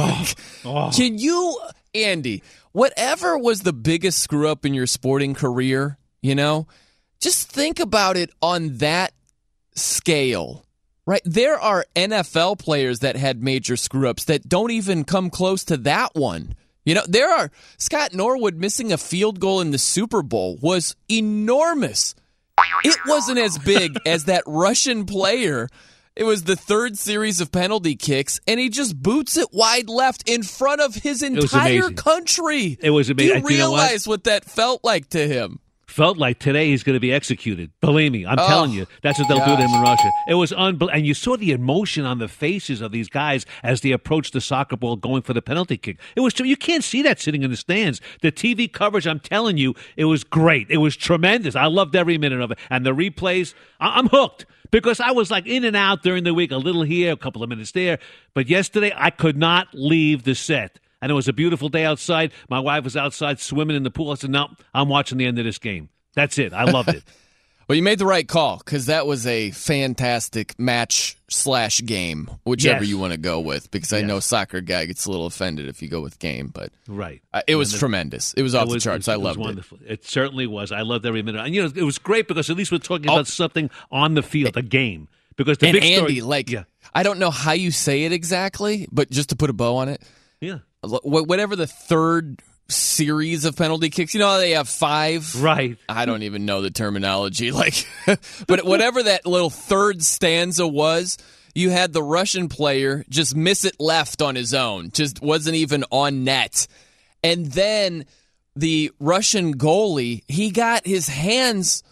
Oh. 0.67 0.91
Can 0.95 1.19
you, 1.19 1.59
Andy, 1.95 2.43
whatever 2.75 3.39
was 3.39 3.61
the 3.61 3.73
biggest 3.73 4.19
screw 4.19 4.49
up 4.49 4.67
in 4.67 4.75
your 4.75 4.87
sporting 4.87 5.33
career, 5.33 5.97
you 6.21 6.35
know, 6.35 6.67
just 7.21 7.51
think 7.51 7.81
about 7.81 8.17
it 8.19 8.31
on 8.43 8.77
that 8.79 9.13
scale, 9.75 10.67
right? 11.07 11.23
There 11.25 11.59
are 11.59 11.87
NFL 11.95 12.59
players 12.59 12.99
that 12.99 13.17
had 13.17 13.43
major 13.43 13.77
screw 13.77 14.09
ups 14.09 14.25
that 14.25 14.49
don't 14.49 14.73
even 14.73 15.05
come 15.05 15.31
close 15.31 15.65
to 15.65 15.77
that 15.79 16.15
one. 16.15 16.55
You 16.85 16.97
know, 16.97 17.05
there 17.09 17.31
are 17.31 17.51
Scott 17.79 18.13
Norwood 18.13 18.57
missing 18.57 18.93
a 18.93 18.99
field 18.99 19.41
goal 19.41 19.61
in 19.61 19.71
the 19.71 19.79
Super 19.79 20.23
Bowl 20.23 20.59
was 20.61 20.97
enormous. 21.09 22.15
It 22.85 22.99
wasn't 23.07 23.39
as 23.39 23.57
big 23.59 23.97
as 24.05 24.25
that 24.25 24.43
Russian 24.47 25.07
player. 25.07 25.69
It 26.17 26.25
was 26.25 26.45
the 26.45 26.55
third 26.55 26.97
series 26.97 27.41
of 27.41 27.51
penalty 27.51 27.97
kicks, 27.97 28.39
and 28.47 28.61
he 28.61 28.69
just 28.69 29.03
boots 29.03 29.37
it 29.37 29.49
wide 29.53 29.89
left 29.89 30.29
in 30.31 30.45
front 30.45 30.81
of 30.81 30.95
his 30.95 31.23
entire 31.25 31.79
amazing. 31.79 31.97
country. 31.97 32.79
It 32.81 32.91
was 32.91 33.09
Do 33.09 33.15
amazing. 33.15 33.43
you 33.43 33.51
You 33.51 33.59
know 33.59 33.71
what? 33.73 33.79
realize 33.83 34.07
what 34.07 34.23
that 34.25 34.45
felt 34.45 34.85
like 34.85 35.09
to 35.11 35.27
him? 35.27 35.59
felt 35.87 36.19
like 36.19 36.41
today 36.41 36.71
he's 36.71 36.83
going 36.83 36.95
to 36.97 37.01
be 37.01 37.13
executed. 37.13 37.71
Believe 37.81 38.11
me, 38.11 38.27
I'm 38.27 38.37
Oh, 38.37 38.47
telling 38.49 38.73
you, 38.73 38.85
that's 39.03 39.17
what 39.17 39.29
they'll 39.29 39.39
do 39.47 39.55
to 39.57 39.63
him 39.63 39.71
in. 39.71 39.81
Russia. 39.81 40.11
It 40.27 40.35
was 40.35 40.53
unbelievable, 40.53 40.89
and 40.89 41.07
you 41.07 41.15
saw 41.15 41.37
the 41.37 41.53
emotion 41.53 42.05
on 42.05 42.19
the 42.19 42.27
faces 42.27 42.81
of 42.81 42.91
these 42.91 43.09
guys 43.09 43.47
as 43.63 43.81
they 43.83 43.93
approached 43.93 44.33
the 44.33 44.41
soccer 44.41 44.77
ball, 44.77 44.97
going 44.97 45.23
for 45.23 45.35
the 45.35 45.43
penalty 45.43 45.77
kick. 45.77 45.99
It 46.17 46.21
was 46.21 46.37
you 46.41 46.57
can't 46.57 46.83
see 46.83 47.03
that 47.03 47.21
sitting 47.21 47.45
in 47.45 47.51
the 47.53 47.57
stands. 47.57 48.01
The 48.23 48.33
TV 48.33 48.67
coverage, 48.73 49.07
I'm 49.07 49.21
telling 49.21 49.57
you, 49.57 49.75
it 49.97 50.07
was 50.07 50.25
great. 50.25 50.67
It 50.69 50.79
was 50.79 50.97
tremendous. 50.97 51.55
I 51.55 51.67
loved 51.67 51.95
every 51.95 52.19
minute 52.19 52.41
of 52.41 52.51
it, 52.51 52.59
and 52.71 52.85
the 52.85 52.91
replays. 52.93 53.55
I- 53.79 53.97
I'm 53.99 54.09
hooked 54.09 54.47
because 54.75 54.99
I 54.99 55.13
was 55.13 55.31
like 55.31 55.47
in 55.47 55.63
and 55.63 55.77
out 55.77 56.03
during 56.03 56.25
the 56.25 56.35
week, 56.35 56.51
a 56.51 56.57
little 56.57 56.83
here, 56.83 57.13
a 57.13 57.17
couple 57.17 57.45
of 57.45 57.49
minutes 57.49 57.71
there. 57.71 58.01
But 58.35 58.49
yesterday, 58.49 58.93
I 58.97 59.11
could 59.11 59.37
not 59.37 59.69
leave 59.73 60.25
the 60.25 60.35
set. 60.35 60.81
And 61.01 61.13
it 61.13 61.15
was 61.15 61.29
a 61.29 61.33
beautiful 61.33 61.69
day 61.69 61.85
outside. 61.85 62.33
My 62.51 62.59
wife 62.59 62.83
was 62.83 62.97
outside 62.97 63.39
swimming 63.39 63.77
in 63.77 63.85
the 63.85 63.93
pool. 63.93 64.11
I 64.11 64.17
said, 64.17 64.31
No, 64.31 64.49
I'm 64.75 64.89
watching 64.89 65.17
the 65.17 65.27
end 65.27 65.39
of 65.39 65.45
this 65.45 65.59
game. 65.59 65.91
That's 66.15 66.39
it. 66.39 66.53
I 66.53 66.65
loved 66.65 66.89
it. 66.89 67.05
Well, 67.69 67.77
you 67.77 67.83
made 67.83 67.99
the 67.99 68.07
right 68.07 68.27
call 68.29 68.59
because 68.59 68.87
that 68.87 69.07
was 69.07 69.27
a 69.27 69.51
fantastic 69.53 70.59
match 70.59 71.17
slash 71.29 71.81
game, 71.85 72.31
whichever 72.45 72.81
Yes. 72.85 72.91
you 72.91 72.99
want 72.99 73.13
to 73.13 73.19
go 73.19 73.41
with. 73.41 73.71
Because 73.71 73.93
I 73.93 73.99
Yes. 73.99 74.09
know 74.09 74.21
soccer 74.21 74.61
guy 74.61 74.85
gets 74.87 75.07
a 75.07 75.11
little 75.11 75.27
offended 75.27 75.69
if 75.69 75.81
you 75.83 75.89
go 75.89 76.01
with 76.01 76.19
game, 76.19 76.49
but 76.53 76.73
right. 76.87 77.23
uh, 77.33 77.41
it 77.47 77.57
was 77.57 77.73
the- 77.73 77.79
tremendous. 77.79 78.35
It 78.35 78.43
was 78.43 78.55
off 78.55 78.65
It 78.69 78.75
was- 78.75 78.83
the 78.85 78.91
charts. 78.91 79.09
it 79.09 79.13
I 79.13 79.17
was 79.17 79.25
loved 79.25 79.39
it. 79.39 79.43
wonderful. 79.43 79.79
It. 79.87 80.05
certainly 80.05 80.47
was. 80.47 80.73
I 80.73 80.83
loved 80.83 81.07
every 81.07 81.23
minute. 81.23 81.45
And 81.45 81.55
you 81.55 81.63
know, 81.63 81.73
it 81.75 81.83
was 81.85 81.99
great 81.99 82.29
because 82.29 82.51
at 82.51 82.57
least 82.57 82.71
we're 82.71 82.79
talking 82.79 83.09
Oh. 83.09 83.15
about 83.15 83.27
something 83.29 83.71
on 83.91 84.15
the 84.15 84.23
field, 84.23 84.57
a 84.57 84.63
game. 84.63 85.09
Because 85.37 85.59
the 85.59 85.67
And 85.67 85.75
big 85.75 85.83
Andy, 85.85 85.97
story, 85.97 86.21
like, 86.21 86.51
yeah, 86.51 86.65
I 86.95 87.03
don't 87.03 87.19
know 87.19 87.31
how 87.31 87.53
you 87.53 87.71
say 87.73 88.05
it 88.05 88.13
exactly, 88.13 88.87
but 88.93 89.11
just 89.11 89.31
to 89.31 89.37
put 89.37 89.51
a 89.51 89.53
bow 89.53 89.77
on 89.77 89.89
it, 89.89 90.01
yeah, 90.41 90.59
whatever 90.83 91.57
the 91.57 91.67
third 91.67 92.41
series 92.69 93.45
of 93.45 93.57
penalty 93.57 93.91
kicks. 93.91 94.15
You 94.15 94.21
know 94.21 94.39
they 94.39 94.53
have 94.53 94.69
five? 94.69 95.41
Right. 95.41 95.79
I 95.89 96.07
don't 96.07 96.23
even 96.23 96.47
know 96.47 96.63
the 96.63 96.71
terminology. 96.71 97.53
Like, 97.65 97.87
but 98.47 98.65
whatever 98.65 99.03
that 99.03 99.27
little 99.27 99.51
third 99.51 100.03
stanza 100.03 100.67
was, 100.67 101.19
you 101.55 101.71
had 101.71 101.93
the 101.93 102.03
Russian 102.03 102.49
player 102.49 103.05
just 103.09 103.37
miss 103.37 103.65
it 103.65 103.77
left 103.79 104.21
on 104.21 104.35
his 104.35 104.53
own, 104.53 104.91
just 104.91 105.23
wasn't 105.23 105.57
even 105.57 105.85
on 105.91 106.25
net. 106.25 106.67
And 107.23 107.47
then 107.47 108.07
the 108.57 108.91
Russian 108.99 109.57
goalie, 109.57 110.25
he 110.27 110.51
got 110.51 110.87
his 110.87 111.09
hands 111.09 111.83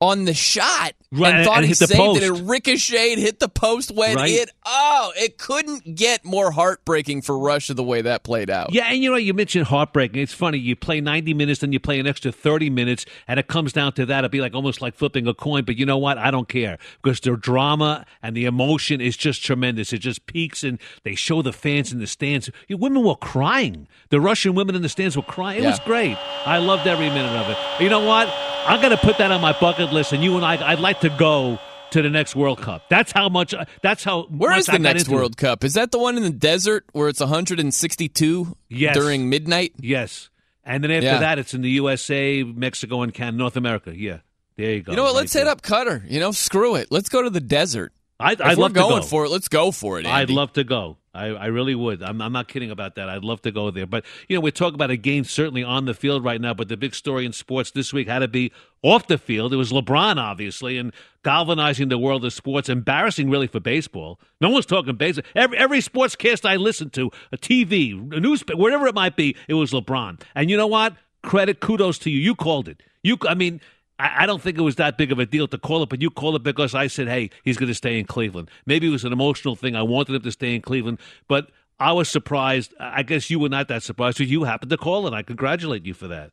on 0.00 0.24
the 0.26 0.34
shot 0.34 0.92
Right, 1.10 1.34
and 1.34 1.44
thought 1.44 1.56
and 1.56 1.64
he 1.64 1.70
hit 1.70 1.78
the 1.80 1.86
saved 1.88 1.98
post. 1.98 2.22
it. 2.22 2.26
It 2.26 2.42
ricocheted, 2.44 3.18
hit 3.18 3.40
the 3.40 3.48
post, 3.48 3.90
went 3.90 4.14
Right. 4.16 4.30
in. 4.30 4.46
Oh, 4.64 5.12
it 5.16 5.38
couldn't 5.38 5.96
get 5.96 6.24
more 6.24 6.50
heartbreaking 6.52 7.22
for 7.22 7.36
Russia 7.38 7.74
the 7.74 7.82
way 7.82 8.02
that 8.02 8.22
played 8.22 8.48
out. 8.50 8.72
Yeah, 8.72 8.84
and 8.90 9.02
you 9.02 9.10
know, 9.10 9.16
you 9.16 9.34
mentioned 9.34 9.66
heartbreaking. 9.66 10.20
It's 10.22 10.32
funny. 10.32 10.58
You 10.58 10.76
play 10.76 11.00
90 11.00 11.34
minutes, 11.34 11.60
then 11.60 11.72
you 11.72 11.80
play 11.80 11.98
an 11.98 12.06
extra 12.06 12.30
30 12.30 12.70
minutes, 12.70 13.06
and 13.26 13.40
it 13.40 13.48
comes 13.48 13.72
down 13.72 13.92
to 13.94 14.06
that. 14.06 14.20
It'd 14.20 14.30
be 14.30 14.40
like 14.40 14.54
almost 14.54 14.80
like 14.82 14.94
flipping 14.94 15.26
a 15.26 15.34
coin. 15.34 15.64
But 15.64 15.76
you 15.78 15.86
know 15.86 15.98
what? 15.98 16.16
I 16.18 16.30
don't 16.30 16.48
care 16.48 16.78
because 17.02 17.18
the 17.20 17.36
drama 17.36 18.04
and 18.22 18.36
the 18.36 18.44
emotion 18.44 19.00
is 19.00 19.16
just 19.16 19.42
tremendous. 19.42 19.92
It 19.92 19.98
just 19.98 20.26
peaks, 20.26 20.62
and 20.62 20.78
they 21.02 21.14
show 21.16 21.42
the 21.42 21.52
fans 21.52 21.92
in 21.92 21.98
the 21.98 22.06
stands. 22.06 22.50
You- 22.68 22.76
Women 22.76 23.02
were 23.02 23.16
crying. 23.16 23.88
The 24.10 24.20
Russian 24.20 24.54
women 24.54 24.74
in 24.76 24.82
the 24.82 24.88
stands 24.88 25.16
were 25.16 25.22
crying. 25.24 25.64
It 25.64 25.66
was 25.66 25.80
great. 25.80 26.16
I 26.46 26.58
loved 26.58 26.86
every 26.86 27.08
minute 27.08 27.32
of 27.32 27.50
it. 27.50 27.56
You 27.82 27.90
know 27.90 28.04
what? 28.04 28.28
I'm 28.68 28.80
going 28.80 28.90
to 28.96 28.98
put 28.98 29.18
that 29.18 29.30
on 29.30 29.40
my 29.40 29.58
bucket 29.58 29.92
list, 29.92 30.12
and 30.12 30.22
you 30.22 30.36
and 30.36 30.44
I, 30.44 30.72
I'd 30.72 30.80
like 30.80 31.00
to 31.00 31.08
go 31.10 31.58
to 31.90 32.02
the 32.02 32.10
next 32.10 32.36
World 32.36 32.60
Cup. 32.60 32.88
That's 32.90 33.12
how 33.12 33.28
much. 33.28 33.54
That's 33.82 34.04
how. 34.04 34.24
Where 34.24 34.56
is 34.56 34.68
I 34.68 34.72
the 34.72 34.78
got 34.78 34.82
next 34.82 35.02
into 35.04 35.12
it. 35.12 35.16
World 35.16 35.36
Cup? 35.36 35.64
Is 35.64 35.74
that 35.74 35.90
the 35.90 35.98
one 35.98 36.16
in 36.16 36.22
the 36.22 36.30
desert 36.30 36.84
where 36.92 37.08
it's 37.08 37.20
162 37.20 38.56
Yes. 38.68 38.94
during 38.94 39.28
midnight? 39.30 39.72
Yes. 39.80 40.30
And 40.64 40.84
then 40.84 40.90
after 40.90 41.06
Yeah. 41.06 41.18
that, 41.20 41.38
it's 41.38 41.54
in 41.54 41.62
the 41.62 41.70
USA, 41.70 42.42
Mexico, 42.42 43.02
and 43.02 43.14
Canada, 43.14 43.38
North 43.38 43.56
America. 43.56 43.92
Yeah. 43.96 44.18
There 44.56 44.72
you 44.72 44.82
go. 44.82 44.92
You 44.92 44.96
know 44.96 45.02
what? 45.04 45.10
Right 45.14 45.20
Let's 45.20 45.32
hit 45.32 45.46
up 45.46 45.62
Qatar. 45.62 46.02
You 46.10 46.20
know, 46.20 46.32
screw 46.32 46.74
it. 46.74 46.88
Let's 46.90 47.08
go 47.08 47.22
to 47.22 47.30
the 47.30 47.40
desert. 47.40 47.92
I'd, 48.20 48.40
If 48.40 48.46
I'd 48.46 48.56
we're 48.58 48.62
love 48.64 48.74
to 48.74 48.80
going 48.80 49.00
go. 49.02 49.06
for 49.06 49.24
it, 49.24 49.30
let's 49.30 49.48
go 49.48 49.70
for 49.70 49.98
it. 50.00 50.04
I'd 50.06 50.28
love 50.30 50.52
to 50.54 50.64
go. 50.64 50.98
I, 51.18 51.26
I 51.30 51.46
really 51.46 51.74
would. 51.74 52.02
I'm, 52.02 52.22
I'm 52.22 52.32
not 52.32 52.46
kidding 52.46 52.70
about 52.70 52.94
that. 52.94 53.08
I'd 53.08 53.24
love 53.24 53.42
to 53.42 53.50
go 53.50 53.70
there. 53.70 53.86
But, 53.86 54.04
you 54.28 54.36
know, 54.36 54.40
we 54.40 54.52
talk 54.52 54.74
about 54.74 54.90
a 54.90 54.96
game 54.96 55.24
certainly 55.24 55.64
on 55.64 55.84
the 55.84 55.94
field 55.94 56.24
right 56.24 56.40
now, 56.40 56.54
but 56.54 56.68
the 56.68 56.76
big 56.76 56.94
story 56.94 57.26
in 57.26 57.32
sports 57.32 57.72
this 57.72 57.92
week 57.92 58.08
had 58.08 58.20
to 58.20 58.28
be 58.28 58.52
off 58.82 59.08
the 59.08 59.18
field. 59.18 59.52
It 59.52 59.56
was 59.56 59.72
LeBron, 59.72 60.16
obviously, 60.16 60.78
and 60.78 60.92
galvanizing 61.24 61.88
the 61.88 61.98
world 61.98 62.24
of 62.24 62.32
sports, 62.32 62.68
embarrassing 62.68 63.28
really 63.28 63.48
for 63.48 63.60
baseball. 63.60 64.20
No 64.40 64.50
one's 64.50 64.66
talking 64.66 64.94
baseball. 64.96 65.24
Every, 65.34 65.58
every 65.58 65.80
sportscast 65.80 66.48
I 66.48 66.56
listened 66.56 66.92
to, 66.94 67.10
a 67.32 67.36
TV, 67.36 67.92
a 68.12 68.20
newspaper, 68.20 68.58
wherever 68.58 68.86
it 68.86 68.94
might 68.94 69.16
be, 69.16 69.36
it 69.48 69.54
was 69.54 69.72
LeBron. 69.72 70.20
And 70.36 70.48
you 70.48 70.56
know 70.56 70.68
what? 70.68 70.94
Credit, 71.24 71.58
kudos 71.58 71.98
to 72.00 72.10
you. 72.10 72.20
You 72.20 72.36
called 72.36 72.68
it. 72.68 72.80
You, 73.02 73.18
I 73.28 73.34
mean, 73.34 73.60
I 73.98 74.24
I 74.24 74.26
don't 74.26 74.40
think 74.42 74.58
it 74.58 74.62
was 74.62 74.76
that 74.76 74.96
big 74.98 75.12
of 75.12 75.18
a 75.18 75.26
deal 75.26 75.48
to 75.48 75.58
call 75.58 75.82
it, 75.82 75.88
but 75.88 76.00
you 76.00 76.10
called 76.10 76.36
it 76.36 76.42
because 76.42 76.74
I 76.74 76.86
said, 76.86 77.08
hey, 77.08 77.30
he's 77.44 77.56
going 77.56 77.68
to 77.68 77.74
stay 77.74 77.98
in 77.98 78.06
Cleveland. 78.06 78.50
Maybe 78.66 78.88
it 78.88 78.90
was 78.90 79.04
an 79.04 79.12
emotional 79.12 79.56
thing. 79.56 79.76
I 79.76 79.82
wanted 79.82 80.14
him 80.14 80.22
to 80.22 80.32
stay 80.32 80.54
in 80.54 80.62
Cleveland, 80.62 80.98
but 81.26 81.50
I 81.80 81.92
was 81.92 82.08
surprised. 82.08 82.74
I 82.80 83.02
guess 83.02 83.30
you 83.30 83.38
were 83.38 83.48
not 83.48 83.68
that 83.68 83.82
surprised, 83.82 84.18
but 84.18 84.26
you 84.26 84.44
happened 84.44 84.70
to 84.70 84.76
call 84.76 85.06
it. 85.06 85.14
I 85.14 85.22
congratulate 85.22 85.86
you 85.86 85.94
for 85.94 86.08
that. 86.08 86.32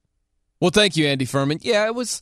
Well, 0.60 0.72
thank 0.72 0.98
you, 0.98 1.06
Andy 1.06 1.26
Furman. 1.26 1.60
Yeah, 1.62 1.86
it 1.86 1.96
was. 1.96 2.22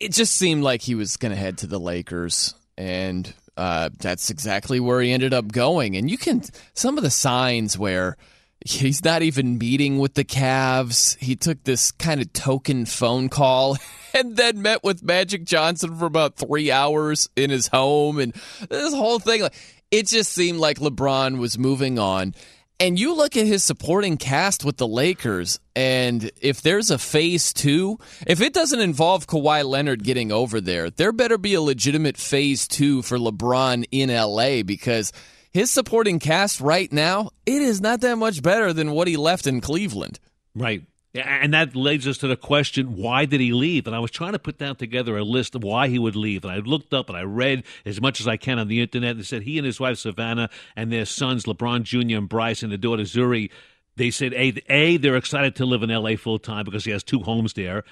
It 0.00 0.12
just 0.12 0.36
seemed 0.36 0.62
like 0.64 0.82
he 0.82 0.94
was 0.94 1.16
going 1.16 1.30
to 1.30 1.38
head 1.38 1.58
to 1.58 1.66
the 1.66 1.78
Lakers, 1.78 2.54
and 2.76 3.32
uh, 3.56 3.90
that's 3.98 4.30
exactly 4.30 4.80
where 4.80 5.00
he 5.00 5.12
ended 5.12 5.32
up 5.32 5.52
going. 5.52 5.96
And 5.96 6.10
you 6.10 6.18
can 6.18 6.42
some 6.72 6.96
of 6.96 7.04
the 7.04 7.10
signs 7.10 7.78
where 7.78 8.16
he's 8.64 9.04
not 9.04 9.22
even 9.22 9.58
meeting 9.58 9.98
with 9.98 10.14
the 10.14 10.24
Cavs. 10.24 11.18
He 11.18 11.36
took 11.36 11.62
this 11.64 11.92
kind 11.92 12.20
of 12.20 12.32
token 12.32 12.86
phone 12.86 13.28
call. 13.28 13.76
And 14.16 14.36
then 14.36 14.62
met 14.62 14.84
with 14.84 15.02
Magic 15.02 15.42
Johnson 15.42 15.98
for 15.98 16.06
about 16.06 16.36
three 16.36 16.70
hours 16.70 17.28
in 17.34 17.50
his 17.50 17.66
home, 17.66 18.20
and 18.20 18.32
this 18.68 18.94
whole 18.94 19.18
thing. 19.18 19.42
Like, 19.42 19.54
it 19.90 20.06
just 20.06 20.32
seemed 20.32 20.60
like 20.60 20.78
LeBron 20.78 21.38
was 21.38 21.58
moving 21.58 21.98
on. 21.98 22.32
And 22.78 22.96
you 22.96 23.16
look 23.16 23.36
at 23.36 23.46
his 23.46 23.64
supporting 23.64 24.16
cast 24.16 24.64
with 24.64 24.76
the 24.76 24.86
Lakers, 24.86 25.58
and 25.74 26.30
if 26.40 26.62
there's 26.62 26.92
a 26.92 26.98
phase 26.98 27.52
two, 27.52 27.98
if 28.24 28.40
it 28.40 28.52
doesn't 28.52 28.78
involve 28.78 29.26
Kawhi 29.26 29.64
Leonard 29.64 30.04
getting 30.04 30.30
over 30.30 30.60
there, 30.60 30.90
there 30.90 31.10
better 31.10 31.36
be 31.36 31.54
a 31.54 31.60
legitimate 31.60 32.16
phase 32.16 32.68
two 32.68 33.02
for 33.02 33.18
LeBron 33.18 33.84
in 33.90 34.10
LA 34.10 34.62
because 34.62 35.10
his 35.54 35.70
supporting 35.70 36.18
cast 36.18 36.60
right 36.60 36.92
now, 36.92 37.30
it 37.46 37.62
is 37.62 37.80
not 37.80 38.00
that 38.00 38.18
much 38.18 38.42
better 38.42 38.72
than 38.72 38.90
what 38.90 39.06
he 39.08 39.16
left 39.16 39.46
in 39.46 39.60
Cleveland. 39.60 40.18
Right. 40.54 40.82
And 41.14 41.54
that 41.54 41.76
leads 41.76 42.08
us 42.08 42.18
to 42.18 42.26
the 42.26 42.36
question, 42.36 42.96
why 42.96 43.24
did 43.24 43.40
he 43.40 43.52
leave? 43.52 43.86
And 43.86 43.94
I 43.94 44.00
was 44.00 44.10
trying 44.10 44.32
to 44.32 44.38
put 44.40 44.58
down 44.58 44.74
together 44.74 45.16
a 45.16 45.22
list 45.22 45.54
of 45.54 45.62
why 45.62 45.86
he 45.86 45.98
would 45.98 46.16
leave. 46.16 46.44
And 46.44 46.52
I 46.52 46.56
looked 46.56 46.92
up 46.92 47.08
and 47.08 47.16
I 47.16 47.22
read 47.22 47.62
as 47.86 48.00
much 48.00 48.20
as 48.20 48.26
I 48.26 48.36
can 48.36 48.58
on 48.58 48.66
the 48.66 48.80
internet. 48.80 49.14
And 49.14 49.24
said 49.24 49.42
he 49.42 49.56
and 49.56 49.64
his 49.64 49.78
wife, 49.78 49.98
Savannah, 49.98 50.50
and 50.74 50.92
their 50.92 51.04
sons, 51.04 51.44
LeBron 51.44 51.84
Jr. 51.84 52.18
and 52.18 52.28
Bryce, 52.28 52.64
and 52.64 52.72
their 52.72 52.78
daughter, 52.78 53.04
Zhuri, 53.04 53.50
they 53.94 54.10
said, 54.10 54.32
A, 54.34 54.60
A 54.68 54.96
they're 54.96 55.14
excited 55.14 55.54
to 55.56 55.66
live 55.66 55.84
in 55.84 55.90
L.A. 55.92 56.16
full 56.16 56.40
time 56.40 56.64
because 56.64 56.84
he 56.84 56.90
has 56.90 57.04
two 57.04 57.20
homes 57.20 57.52
there. 57.52 57.84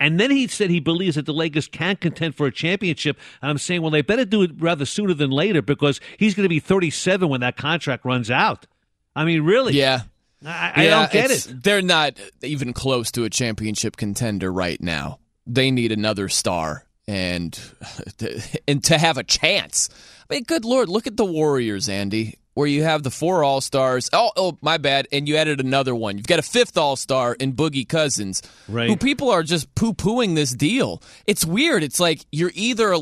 And 0.00 0.18
then 0.18 0.30
he 0.30 0.48
said 0.48 0.70
he 0.70 0.80
believes 0.80 1.16
that 1.16 1.26
the 1.26 1.34
Lakers 1.34 1.68
can 1.68 1.96
contend 1.96 2.34
for 2.34 2.46
a 2.46 2.50
championship. 2.50 3.18
And 3.42 3.50
I'm 3.50 3.58
saying, 3.58 3.82
well, 3.82 3.90
they 3.90 4.00
better 4.02 4.24
do 4.24 4.42
it 4.42 4.50
rather 4.58 4.86
sooner 4.86 5.12
than 5.12 5.30
later 5.30 5.60
because 5.60 6.00
he's 6.18 6.34
going 6.34 6.44
to 6.44 6.48
be 6.48 6.58
37 6.58 7.28
when 7.28 7.42
that 7.42 7.56
contract 7.56 8.06
runs 8.06 8.30
out. 8.30 8.66
I 9.14 9.24
mean, 9.26 9.42
really? 9.42 9.74
Yeah. 9.74 10.00
I, 10.44 10.72
I 10.74 10.82
Yeah, 10.84 10.90
don't 10.90 11.12
get 11.12 11.30
it. 11.30 11.62
They're 11.62 11.82
not 11.82 12.14
even 12.42 12.72
close 12.72 13.10
to 13.12 13.24
a 13.24 13.30
championship 13.30 13.96
contender 13.96 14.50
right 14.50 14.80
now. 14.80 15.18
They 15.46 15.70
need 15.70 15.92
another 15.92 16.28
star 16.28 16.86
and 17.06 17.58
and 18.68 18.82
to 18.84 18.96
have 18.96 19.18
a 19.18 19.24
chance. 19.24 19.90
I 20.30 20.34
mean, 20.34 20.44
good 20.44 20.64
lord, 20.64 20.88
look 20.88 21.06
at 21.06 21.16
the 21.16 21.24
Warriors, 21.24 21.88
Andy, 21.88 22.38
where 22.54 22.66
you 22.66 22.82
have 22.82 23.02
the 23.02 23.10
four 23.10 23.44
All 23.44 23.60
Stars. 23.60 24.10
Oh, 24.12 24.30
oh, 24.36 24.58
my 24.60 24.76
bad, 24.78 25.06
and 25.12 25.28
you 25.28 25.36
added 25.36 25.60
another 25.60 25.94
one. 25.94 26.16
You've 26.16 26.26
got 26.26 26.38
a 26.38 26.42
fifth 26.42 26.76
All 26.76 26.96
Star 26.96 27.34
in 27.34 27.52
Boogie 27.52 27.88
Cousins, 27.88 28.42
Right. 28.68 28.88
who 28.88 28.96
people 28.96 29.30
are 29.30 29.42
just 29.42 29.74
poo 29.74 29.94
pooing 29.94 30.34
this 30.34 30.52
deal. 30.52 31.02
It's 31.26 31.44
weird. 31.44 31.82
It's 31.82 32.00
like 32.00 32.24
you're 32.32 32.52
either 32.54 32.96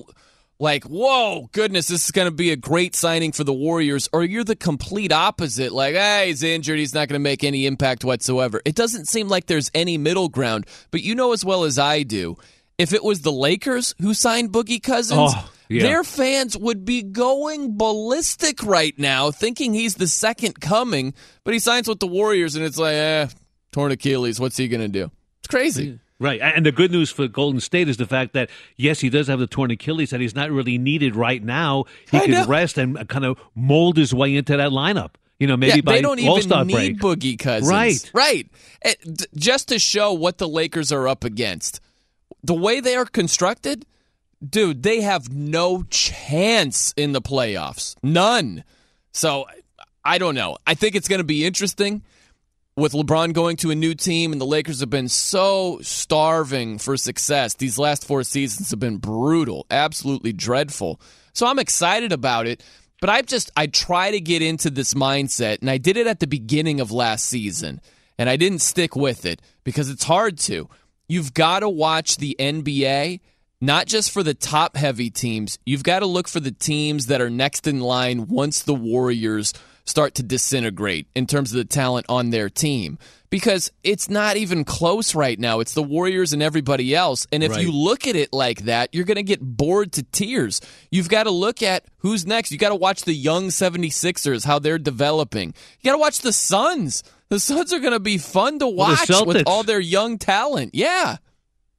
like, 0.61 0.85
whoa, 0.85 1.49
goodness, 1.52 1.87
this 1.87 2.05
is 2.05 2.11
going 2.11 2.26
to 2.26 2.35
be 2.35 2.50
a 2.50 2.57
great 2.57 2.97
signing 2.97 3.31
for 3.33 3.45
the 3.45 3.52
Warriors, 3.52 4.09
or 4.12 4.25
you're 4.25 4.43
the 4.45 4.57
complete 4.57 5.12
opposite. 5.12 5.73
Like, 5.73 5.95
ah, 5.97 6.23
he's 6.26 6.43
injured. 6.43 6.78
He's 6.81 6.95
not 6.95 7.07
going 7.09 7.14
to 7.21 7.23
make 7.23 7.45
any 7.45 7.64
impact 7.67 8.05
whatsoever. 8.05 8.61
It 8.64 8.75
doesn't 8.75 9.07
seem 9.07 9.28
like 9.28 9.47
there's 9.47 9.71
any 9.73 9.99
middle 9.99 10.28
ground. 10.28 10.67
But 10.90 11.02
you 11.02 11.14
know 11.14 11.33
as 11.33 11.45
well 11.45 11.62
as 11.64 11.78
I 11.78 12.02
do, 12.02 12.37
if 12.76 12.93
it 12.93 13.05
was 13.05 13.21
the 13.23 13.31
Lakers 13.33 13.95
who 14.00 14.14
signed 14.14 14.50
Boogie 14.50 14.83
Cousins, 14.83 15.33
Oh, 15.35 15.50
yeah. 15.69 15.83
their 15.83 16.05
fans 16.05 16.57
would 16.57 16.85
be 16.85 17.03
going 17.03 17.77
ballistic 17.77 18.63
right 18.65 18.99
now, 18.99 19.31
thinking 19.31 19.75
he's 19.75 19.95
the 19.95 20.09
second 20.09 20.61
coming. 20.61 21.15
But 21.45 21.55
he 21.55 21.61
signs 21.61 21.89
with 21.89 22.01
the 22.01 22.07
Warriors, 22.07 22.57
and 22.57 22.65
it's 22.65 22.79
like, 22.79 22.95
eh, 22.95 23.29
torn 23.73 23.93
Achilles. 23.93 24.41
What's 24.41 24.57
he 24.57 24.69
going 24.69 24.81
to 24.81 24.89
do? 24.89 25.11
It's 25.41 25.49
crazy. 25.49 25.99
Right. 26.21 26.41
And 26.41 26.67
the 26.67 26.73
good 26.73 26.91
news 26.91 27.11
for 27.11 27.29
Golden 27.29 27.61
State 27.61 27.89
is 27.89 27.97
the 27.97 28.07
fact 28.07 28.33
that, 28.33 28.51
yes, 28.77 28.99
he 28.99 29.09
does 29.09 29.29
have 29.29 29.39
the 29.39 29.47
torn 29.47 29.71
Achilles, 29.71 30.11
that 30.11 30.21
he's 30.21 30.35
not 30.35 30.51
really 30.51 30.77
needed 30.77 31.15
right 31.15 31.41
now. 31.41 31.85
He 32.11 32.19
I 32.19 32.21
can 32.23 32.31
know. 32.33 32.47
rest 32.47 32.77
and 32.77 33.09
kind 33.09 33.25
of 33.25 33.39
mold 33.55 33.97
his 33.97 34.13
way 34.13 34.35
into 34.35 34.57
that 34.57 34.71
lineup. 34.71 35.11
You 35.39 35.47
know, 35.47 35.57
maybe 35.57 35.77
yeah, 35.77 35.83
by 35.83 35.93
they 35.93 36.03
don't 36.03 36.21
All-Star 36.27 36.65
even 36.65 36.77
need 36.77 36.99
break. 36.99 37.21
Boogie 37.21 37.39
Cousins. 37.39 37.71
Right. 37.71 38.11
Right. 38.13 38.51
Just 39.37 39.69
to 39.69 39.79
show 39.79 40.13
what 40.13 40.39
the 40.39 40.49
Lakers 40.49 40.91
are 40.91 41.07
up 41.07 41.23
against. 41.23 41.81
The 42.43 42.55
way 42.55 42.81
they 42.81 42.97
are 42.97 43.07
constructed, 43.07 43.87
dude, 44.47 44.83
they 44.83 45.00
have 45.00 45.33
no 45.33 45.83
chance 45.85 46.92
in 46.97 47.12
the 47.12 47.23
playoffs. 47.23 47.97
None. 48.02 48.64
So 49.12 49.47
I 50.04 50.18
don't 50.18 50.35
know. 50.35 50.59
I 50.66 50.75
think 50.75 50.95
it's 50.95 51.09
going 51.09 51.21
to 51.21 51.25
be 51.25 51.45
interesting 51.45 52.02
with 52.78 52.92
LeBron 52.92 53.33
going 53.33 53.57
to 53.57 53.73
a 53.73 53.75
new 53.75 53.92
team, 53.95 54.30
and 54.30 54.40
the 54.40 54.47
Lakers 54.47 54.80
have 54.80 54.90
been 54.90 55.09
so 55.09 55.80
starving 55.83 56.78
for 56.78 56.97
success. 56.97 57.54
These 57.54 57.78
last 57.78 58.07
four 58.07 58.23
seasons 58.23 58.71
have 58.71 58.78
been 58.78 58.99
brutal, 58.99 59.66
absolutely 59.68 60.33
dreadful. 60.33 61.00
So 61.33 61.47
I'm 61.47 61.59
excited 61.59 62.12
about 62.12 62.47
it, 62.47 62.62
but 63.00 63.11
I 63.11 63.23
just 63.23 63.50
I 63.57 63.66
try 63.66 64.12
to 64.12 64.21
get 64.21 64.42
into 64.42 64.71
this 64.71 64.95
mindset, 64.95 65.61
and 65.61 65.68
I 65.68 65.78
did 65.78 65.97
it 65.97 66.07
at 66.07 66.21
the 66.21 66.28
beginning 66.28 66.80
of 66.80 66.92
last 66.92 67.26
season, 67.26 67.80
and 68.16 68.30
I 68.30 68.37
didn't 68.37 68.61
stick 68.61 68.95
with 68.95 69.26
it 69.26 69.42
because 69.64 69.90
it's 69.90 70.04
hard 70.04 70.38
to. 70.40 70.68
You've 71.09 71.35
got 71.35 71.61
to 71.61 71.68
watch 71.68 72.16
the 72.16 72.37
NBA. 72.38 73.21
Not 73.61 73.87
just 73.87 74.11
for 74.12 74.23
the 74.23 74.35
top 74.35 74.77
heavy 74.77 75.11
teams, 75.11 75.59
you've 75.67 75.83
got 75.83 76.00
to 76.00 76.07
look 76.07 76.29
for 76.29 76.38
the 76.41 76.53
teams 76.53 77.07
that 77.07 77.21
are 77.21 77.31
next 77.31 77.67
in 77.67 77.81
line 77.81 78.29
once 78.29 78.62
the 78.62 78.75
Warriors 78.75 79.53
start 79.85 80.15
to 80.17 80.23
disintegrate 80.23 81.07
in 81.15 81.27
terms 81.27 81.50
of 81.53 81.57
the 81.57 81.65
talent 81.65 82.07
on 82.09 82.31
their 82.31 82.49
team 82.50 82.99
because 83.31 83.73
it's 83.83 84.09
not 84.09 84.37
even 84.37 84.62
close 84.65 85.15
right 85.15 85.38
now. 85.38 85.61
It's 85.61 85.73
the 85.73 85.83
Warriors 85.83 86.33
and 86.33 86.43
everybody 86.43 86.95
else. 86.95 87.27
And 87.33 87.43
if 87.43 87.53
Right. 87.53 87.62
you 87.62 87.73
look 87.73 88.07
at 88.07 88.15
it 88.15 88.33
like 88.33 88.65
that, 88.67 88.91
you're 88.95 89.05
going 89.07 89.17
to 89.17 89.23
get 89.23 89.41
bored 89.41 89.93
to 89.95 90.03
tears. 90.05 90.61
You've 90.91 91.09
got 91.09 91.25
to 91.25 91.31
look 91.31 91.62
at 91.62 91.85
who's 91.99 92.27
next. 92.27 92.53
You 92.53 92.59
got 92.59 92.69
to 92.69 92.75
watch 92.77 93.03
the 93.03 93.15
young 93.15 93.49
76ers, 93.49 94.45
how 94.45 94.59
they're 94.59 94.79
developing. 94.79 95.55
You 95.81 95.88
got 95.91 95.97
to 95.97 96.00
watch 96.00 96.19
the 96.21 96.33
Suns. 96.33 97.03
The 97.29 97.41
Suns 97.41 97.73
are 97.73 97.81
going 97.81 97.93
to 97.93 98.00
be 98.00 98.19
fun 98.19 98.59
to 98.61 98.67
Well, 98.69 98.91
watch 98.91 99.09
with 99.27 99.45
all 99.47 99.62
their 99.62 99.81
young 99.81 100.19
talent. 100.19 100.75
Yeah. 100.75 101.17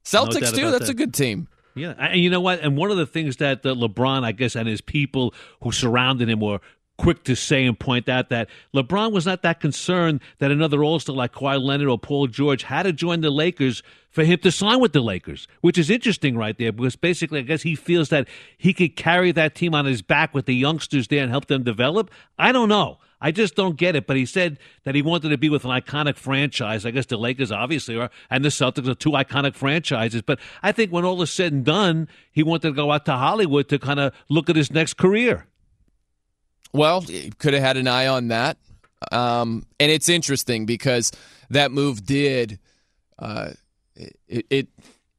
Celtics, 0.04 0.40
doubt 0.40 0.54
too. 0.56 0.70
That's 0.72 0.86
that. 0.86 0.90
a 0.90 0.94
good 0.94 1.14
team. 1.14 1.48
Yeah, 1.74 1.94
and 1.98 2.20
you 2.20 2.30
know 2.30 2.40
what? 2.40 2.60
And 2.60 2.76
one 2.76 2.90
of 2.90 2.96
the 2.96 3.06
things 3.06 3.36
that 3.36 3.64
uh, 3.64 3.74
LeBron, 3.74 4.24
I 4.24 4.32
guess, 4.32 4.56
and 4.56 4.68
his 4.68 4.80
people 4.80 5.34
who 5.62 5.72
surrounded 5.72 6.28
him 6.28 6.40
were 6.40 6.60
quick 7.00 7.24
to 7.24 7.34
say 7.34 7.64
and 7.64 7.78
point 7.78 8.10
out 8.10 8.28
that 8.28 8.46
LeBron 8.74 9.10
was 9.10 9.24
not 9.24 9.40
that 9.42 9.58
concerned 9.58 10.20
that 10.38 10.50
another 10.50 10.84
All-Star 10.84 11.16
like 11.16 11.32
Kawhi 11.32 11.58
Leonard 11.58 11.88
or 11.88 11.98
Paul 11.98 12.26
George 12.26 12.64
had 12.64 12.82
to 12.82 12.92
join 12.92 13.22
the 13.22 13.30
Lakers 13.30 13.82
for 14.10 14.22
him 14.22 14.38
to 14.40 14.52
sign 14.52 14.80
with 14.80 14.92
the 14.92 15.00
Lakers, 15.00 15.48
which 15.62 15.78
is 15.78 15.88
interesting 15.88 16.36
right 16.36 16.58
there 16.58 16.72
because 16.72 16.96
basically, 16.96 17.38
I 17.38 17.42
guess 17.42 17.62
he 17.62 17.74
feels 17.74 18.10
that 18.10 18.28
he 18.58 18.74
could 18.74 18.96
carry 18.96 19.32
that 19.32 19.54
team 19.54 19.74
on 19.74 19.86
his 19.86 20.02
back 20.02 20.34
with 20.34 20.44
the 20.44 20.54
youngsters 20.54 21.08
there 21.08 21.22
and 21.22 21.30
help 21.30 21.46
them 21.46 21.62
develop. 21.62 22.10
I 22.38 22.52
don't 22.52 22.68
know. 22.68 22.98
I 23.20 23.30
just 23.32 23.54
don't 23.54 23.76
get 23.76 23.96
it. 23.96 24.06
But 24.06 24.16
he 24.16 24.24
said 24.26 24.58
that 24.84 24.94
he 24.94 25.02
wanted 25.02 25.28
to 25.30 25.38
be 25.38 25.48
with 25.48 25.64
an 25.64 25.70
iconic 25.70 26.16
franchise. 26.16 26.86
I 26.86 26.90
guess 26.90 27.06
the 27.06 27.16
Lakers 27.18 27.52
obviously 27.52 27.96
are, 27.96 28.10
and 28.30 28.44
the 28.44 28.48
Celtics 28.48 28.88
are 28.88 28.94
two 28.94 29.10
iconic 29.10 29.54
franchises. 29.54 30.22
But 30.22 30.38
I 30.62 30.72
think 30.72 30.90
when 30.92 31.04
all 31.04 31.20
is 31.22 31.30
said 31.30 31.52
and 31.52 31.64
done, 31.64 32.08
he 32.32 32.42
wanted 32.42 32.68
to 32.68 32.72
go 32.74 32.90
out 32.92 33.04
to 33.06 33.12
Hollywood 33.12 33.68
to 33.68 33.78
kind 33.78 34.00
of 34.00 34.14
look 34.28 34.48
at 34.48 34.56
his 34.56 34.70
next 34.70 34.94
career. 34.96 35.46
Well, 36.72 37.00
he 37.02 37.30
could 37.38 37.52
have 37.54 37.62
had 37.62 37.76
an 37.76 37.88
eye 37.88 38.06
on 38.06 38.28
that. 38.28 38.56
Um, 39.10 39.66
and 39.78 39.90
it's 39.90 40.08
interesting 40.08 40.66
because 40.66 41.10
that 41.50 41.72
move 41.72 42.04
did 42.04 42.58
uh, 43.18 43.50
it, 44.28 44.46
it 44.50 44.68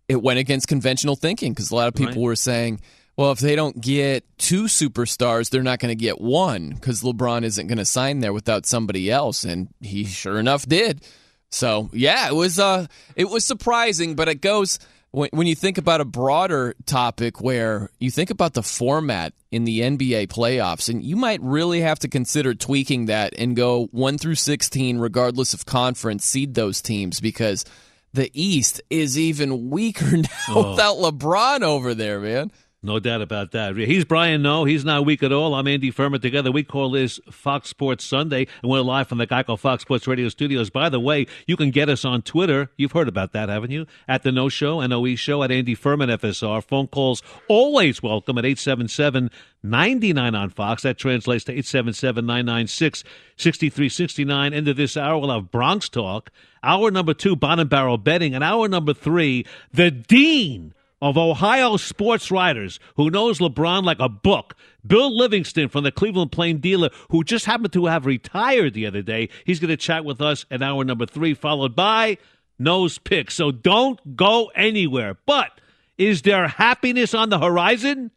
it 0.08 0.22
went 0.22 0.40
against 0.40 0.68
conventional 0.68 1.16
thinking 1.16 1.52
because 1.54 1.72
a 1.72 1.76
lot 1.76 1.88
of 1.88 1.94
people 1.96 2.14
Right. 2.14 2.22
were 2.22 2.36
saying, 2.36 2.82
well, 3.22 3.32
if 3.32 3.40
they 3.40 3.56
don't 3.56 3.80
get 3.80 4.26
two 4.40 4.64
superstars, 4.64 5.52
they're 5.52 5.62
not 5.62 5.78
going 5.78 5.96
to 5.96 6.04
get 6.04 6.20
one 6.20 6.70
because 6.70 7.04
LeBron 7.04 7.44
isn't 7.44 7.68
going 7.68 7.78
to 7.78 7.86
sign 7.86 8.20
there 8.20 8.34
without 8.34 8.66
somebody 8.66 9.12
else, 9.12 9.44
and 9.44 9.68
he 9.80 10.06
sure 10.06 10.40
enough 10.40 10.66
did. 10.66 11.06
So 11.52 11.92
yeah, 11.94 12.28
it 12.28 12.34
was 12.34 12.58
uh 12.58 12.88
it 13.16 13.30
was 13.30 13.46
surprising, 13.46 14.16
but 14.16 14.28
it 14.28 14.42
goes 14.42 14.80
when 15.12 15.30
when 15.34 15.46
you 15.46 15.54
think 15.54 15.78
about 15.78 16.02
a 16.02 16.06
broader 16.06 16.74
topic 16.88 17.40
where 17.42 17.92
you 18.00 18.10
think 18.10 18.32
about 18.32 18.56
the 18.56 18.64
format 18.64 19.34
in 19.52 19.66
the 19.66 19.82
NBA 19.82 20.30
playoffs, 20.30 20.90
and 20.90 21.04
you 21.04 21.16
might 21.16 21.42
really 21.44 21.82
have 21.82 22.00
to 22.00 22.08
consider 22.08 22.56
tweaking 22.56 23.06
that 23.06 23.36
and 23.38 23.56
go 23.56 23.86
one 23.92 24.18
through 24.18 24.34
sixteen, 24.34 24.98
regardless 24.98 25.54
of 25.54 25.68
conference, 25.68 26.26
seed 26.26 26.56
those 26.56 26.82
teams 26.82 27.20
because 27.20 27.66
the 28.14 28.32
East 28.34 28.82
is 28.90 29.16
even 29.16 29.70
weaker 29.70 30.18
now 30.18 30.72
without 30.72 30.98
LeBron 30.98 31.62
over 31.62 31.94
there, 31.94 32.20
man. 32.20 32.52
No 32.84 32.98
doubt 33.00 33.22
about 33.22 33.52
that. 33.52 33.78
He's 33.78 34.06
Brian 34.06 34.42
Noe. 34.42 34.66
He's 34.66 34.84
not 34.84 35.06
weak 35.06 35.22
at 35.22 35.32
all. 35.32 35.54
I'm 35.54 35.68
Andy 35.68 35.92
Furman. 35.92 36.20
Together, 36.20 36.52
we 36.52 36.64
call 36.64 36.90
this 36.90 37.20
Fox 37.30 37.70
Sports 37.70 38.04
Sunday, 38.04 38.48
and 38.64 38.72
we're 38.72 38.82
live 38.82 39.08
from 39.08 39.20
the 39.20 39.28
Geico 39.28 39.60
Fox 39.60 39.84
Sports 39.84 40.08
Radio 40.08 40.30
studios. 40.30 40.72
By 40.72 40.90
the 40.90 41.00
way, 41.00 41.28
you 41.46 41.56
can 41.56 41.70
get 41.70 41.90
us 41.90 42.04
on 42.04 42.24
Twitter. 42.24 42.72
You've 42.78 42.94
heard 42.94 43.08
about 43.08 43.34
that, 43.34 43.50
haven't 43.50 43.70
you? 43.70 43.86
At 44.08 44.24
the 44.24 44.32
No 44.32 44.50
Show, 44.50 44.84
NOE 44.84 45.14
Show, 45.14 45.44
at 45.44 45.52
Andy 45.52 45.76
Furman 45.76 46.10
FSR. 46.10 46.64
Phone 46.64 46.88
calls 46.88 47.22
always 47.48 48.02
welcome 48.02 48.40
at 48.40 48.46
877 48.46 49.30
99 49.62 50.34
on 50.34 50.50
Fox. 50.50 50.82
That 50.82 50.98
translates 50.98 51.44
to 51.44 51.52
877 51.52 52.26
996 52.26 53.04
6369. 53.38 54.54
End 54.56 54.68
of 54.68 54.76
this 54.76 54.98
hour, 54.98 55.20
we'll 55.20 55.30
have 55.30 55.52
Bronx 55.52 55.88
Talk. 55.88 56.32
Hour 56.64 56.90
number 56.90 57.14
two, 57.14 57.36
Bottom 57.36 57.68
Barrel 57.68 58.00
Betting. 58.00 58.34
And 58.34 58.44
hour 58.44 58.68
number 58.68 58.96
three, 58.96 59.46
the 59.72 59.92
Dean 59.92 60.74
of 61.02 61.18
Ohio 61.18 61.78
sports 61.78 62.30
writers 62.30 62.80
who 62.96 63.10
knows 63.10 63.40
LeBron 63.40 63.84
like 63.84 64.00
a 64.00 64.10
book. 64.10 64.56
Bill 64.86 65.16
Livingston 65.16 65.70
from 65.70 65.84
the 65.84 65.92
Cleveland 65.92 66.32
Plain 66.32 66.60
Dealer, 66.60 66.90
who 67.10 67.24
just 67.24 67.46
happened 67.46 67.74
to 67.74 67.88
have 67.88 68.06
retired 68.06 68.74
the 68.74 68.86
other 68.86 69.02
day. 69.02 69.30
He's 69.46 69.60
going 69.60 69.70
to 69.70 69.78
chat 69.78 70.06
with 70.06 70.22
us 70.22 70.46
at 70.52 70.62
hour 70.62 70.84
number 70.84 71.06
three, 71.06 71.34
followed 71.34 71.76
by 71.76 72.18
Noe's 72.58 72.98
Pick. 72.98 73.32
So 73.32 73.52
don't 73.52 74.16
go 74.16 74.52
anywhere. 74.56 75.18
But 75.26 75.60
is 75.98 76.22
there 76.22 76.48
happiness 76.48 77.14
on 77.14 77.30
the 77.30 77.40
horizon? 77.40 78.12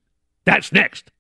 That's 0.45 0.73
next. 0.73 1.11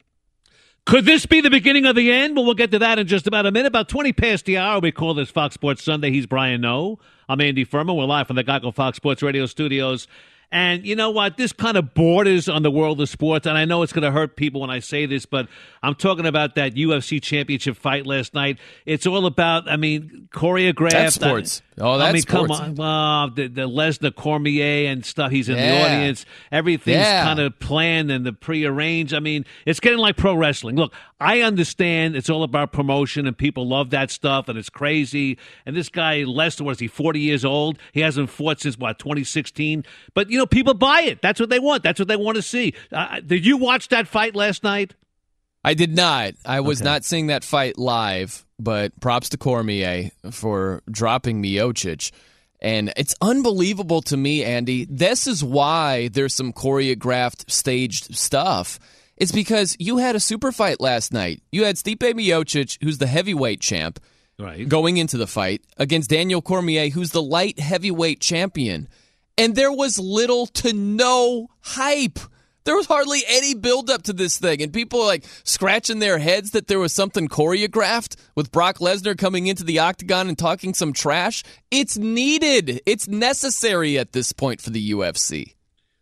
Could 0.87 1.07
this 1.07 1.25
be 1.25 1.41
the 1.41 1.49
beginning 1.49 1.87
of 1.87 1.97
the 1.97 2.13
end? 2.13 2.37
Well, 2.37 2.45
we'll 2.45 2.55
get 2.55 2.71
to 2.73 2.79
that 2.81 2.99
in 2.99 3.07
just 3.07 3.27
about 3.27 3.47
a 3.47 3.51
minute. 3.51 3.69
About 3.69 3.89
20 3.89 4.13
past 4.13 4.45
the 4.45 4.59
hour, 4.59 4.81
we 4.81 4.93
call 4.93 5.15
this 5.15 5.31
Fox 5.31 5.55
Sports 5.55 5.83
Sunday. 5.83 6.11
He's 6.11 6.27
Brian 6.27 6.61
Noe. 6.61 6.99
I'm 7.27 7.41
Andy 7.41 7.65
Furman. 7.65 7.97
We're 7.97 8.05
live 8.05 8.27
from 8.27 8.37
the 8.37 8.45
Geico 8.45 8.75
Fox 8.75 8.99
Sports 8.99 9.23
Radio 9.23 9.47
studios. 9.47 10.07
And 10.53 10.87
you 10.87 10.95
know 10.95 11.11
what? 11.11 11.37
This 11.37 11.53
kind 11.53 11.77
of 11.77 11.95
borders 11.95 12.49
on 12.49 12.63
the 12.63 12.71
world 12.71 13.01
of 13.01 13.09
sports. 13.09 13.47
And 13.47 13.59
I 13.59 13.65
know 13.65 13.83
it's 13.83 13.93
going 13.93 14.05
to 14.05 14.13
hurt 14.13 14.37
people 14.37 14.61
when 14.61 14.71
I 14.71 14.79
say 14.79 15.07
this, 15.07 15.27
but 15.27 15.49
I'm 15.83 15.95
talking 15.97 16.27
about 16.27 16.55
that 16.55 16.75
UFC 16.75 17.21
championship 17.21 17.77
fight 17.77 18.07
last 18.07 18.35
night. 18.35 18.59
It's 18.87 19.07
all 19.07 19.27
about, 19.27 19.69
I 19.69 19.77
mean, 19.77 20.29
choreographed. 20.33 20.91
That's 20.93 21.15
sports. 21.17 21.63
Oh, 21.79 21.93
I 21.95 21.99
that's 21.99 22.13
mean, 22.15 22.23
come 22.23 22.45
sports. 22.47 22.61
on. 22.61 22.75
Well, 22.77 23.31
the, 23.31 23.49
the 23.49 23.69
Lesnar 23.69 24.15
Cormier 24.15 24.91
and 24.93 25.05
stuff. 25.05 25.33
He's 25.33 25.49
in 25.49 25.57
the 25.57 25.63
Yeah. 25.63 25.85
audience. 25.97 26.25
Everything's 26.53 26.99
Yeah. 26.99 27.25
kind 27.25 27.41
of 27.41 27.59
planned 27.59 28.13
and 28.13 28.25
the 28.25 28.33
prearranged. 28.33 29.13
I 29.13 29.19
mean, 29.21 29.45
it's 29.67 29.81
getting 29.81 29.99
like 29.99 30.17
pro 30.17 30.35
wrestling. 30.35 30.77
Look, 30.77 30.95
I 31.21 31.43
understand 31.43 32.17
it's 32.17 32.29
all 32.29 32.43
about 32.43 32.73
promotion 32.73 33.27
and 33.27 33.39
people 33.39 33.69
love 33.69 33.91
that 33.91 34.11
stuff 34.11 34.49
and 34.49 34.59
it's 34.59 34.69
crazy. 34.69 35.39
And 35.65 35.77
this 35.77 35.89
guy 35.89 36.25
Lester, 36.25 36.65
was 36.65 36.81
he, 36.81 36.89
forty 36.89 37.21
years 37.21 37.45
old? 37.45 37.79
He 37.93 38.01
hasn't 38.01 38.31
fought 38.31 38.61
since 38.61 38.77
what, 38.77 38.99
twenty 38.99 39.25
sixteen? 39.25 39.85
But 40.15 40.29
you 40.31 40.39
know, 40.39 40.47
people 40.47 40.75
buy 40.75 41.03
it. 41.03 41.23
That's 41.23 41.39
what 41.41 41.51
they 41.51 41.61
want. 41.61 41.83
That's 41.83 41.99
what 41.99 42.09
they 42.09 42.17
want 42.17 42.37
to 42.37 42.43
see. 42.43 42.75
Uh, 42.93 43.21
did 43.21 43.47
you 43.47 43.57
watch 43.57 43.89
that 43.89 44.09
fight 44.09 44.35
last 44.35 44.65
night? 44.65 44.95
I 45.65 45.73
did 45.75 45.95
not. 45.97 46.35
I 46.45 46.61
was 46.61 46.81
Okay. 46.81 46.91
not 46.91 47.05
seeing 47.05 47.29
that 47.29 47.43
fight 47.43 47.79
live, 47.79 48.45
but 48.59 48.99
props 49.01 49.31
to 49.31 49.39
Cormier 49.39 50.11
for 50.31 50.83
dropping 50.91 51.43
Miocic. 51.43 52.11
And 52.61 52.93
it's 52.97 53.15
unbelievable 53.23 54.03
to 54.03 54.17
me, 54.17 54.45
Andy. 54.45 54.87
This 54.91 55.27
is 55.27 55.43
why 55.45 56.09
there's 56.09 56.35
some 56.35 56.53
choreographed, 56.53 57.51
staged 57.51 58.15
stuff. 58.17 58.79
It's 59.17 59.33
because 59.33 59.77
you 59.79 59.99
had 59.99 60.17
a 60.17 60.21
super 60.21 60.51
fight 60.53 60.81
last 60.81 61.13
night. 61.13 61.43
You 61.53 61.65
had 61.65 61.77
Stipe 61.77 61.99
Miocic, 62.15 62.79
who's 62.83 62.99
the 62.99 63.07
heavyweight 63.07 63.61
champ, 63.61 64.01
Right. 64.39 64.69
going 64.69 64.97
into 64.97 65.17
the 65.17 65.27
fight 65.29 65.63
against 65.77 66.11
Daniel 66.11 66.43
Cormier, 66.43 66.91
who's 66.91 67.11
the 67.11 67.23
light 67.23 67.59
heavyweight 67.61 68.21
champion. 68.21 68.89
And 69.39 69.55
there 69.55 69.73
was 69.73 69.99
little 69.99 70.47
to 70.47 70.73
no 70.73 71.49
hype. 71.61 72.19
There 72.65 72.75
was 72.77 72.87
hardly 72.87 73.23
any 73.29 73.55
build 73.55 73.91
up 73.91 74.03
to 74.05 74.13
this 74.13 74.39
thing. 74.39 74.63
And 74.63 74.73
people 74.73 75.01
are 75.03 75.07
like 75.07 75.25
scratching 75.45 75.99
their 75.99 76.19
heads 76.19 76.53
that 76.53 76.67
there 76.67 76.79
was 76.79 76.93
something 76.95 77.29
choreographed 77.29 78.17
with 78.35 78.51
Brock 78.51 78.79
Lesnar 78.79 79.17
coming 79.19 79.47
into 79.47 79.65
the 79.65 79.79
octagon 79.81 80.29
and 80.29 80.39
talking 80.39 80.73
some 80.75 80.93
trash. 80.93 81.43
It's 81.71 81.99
needed. 81.99 82.81
It's 82.87 83.07
necessary 83.07 83.99
at 83.99 84.13
this 84.13 84.33
point 84.33 84.61
for 84.61 84.71
the 84.71 84.91
UFC. 84.93 85.54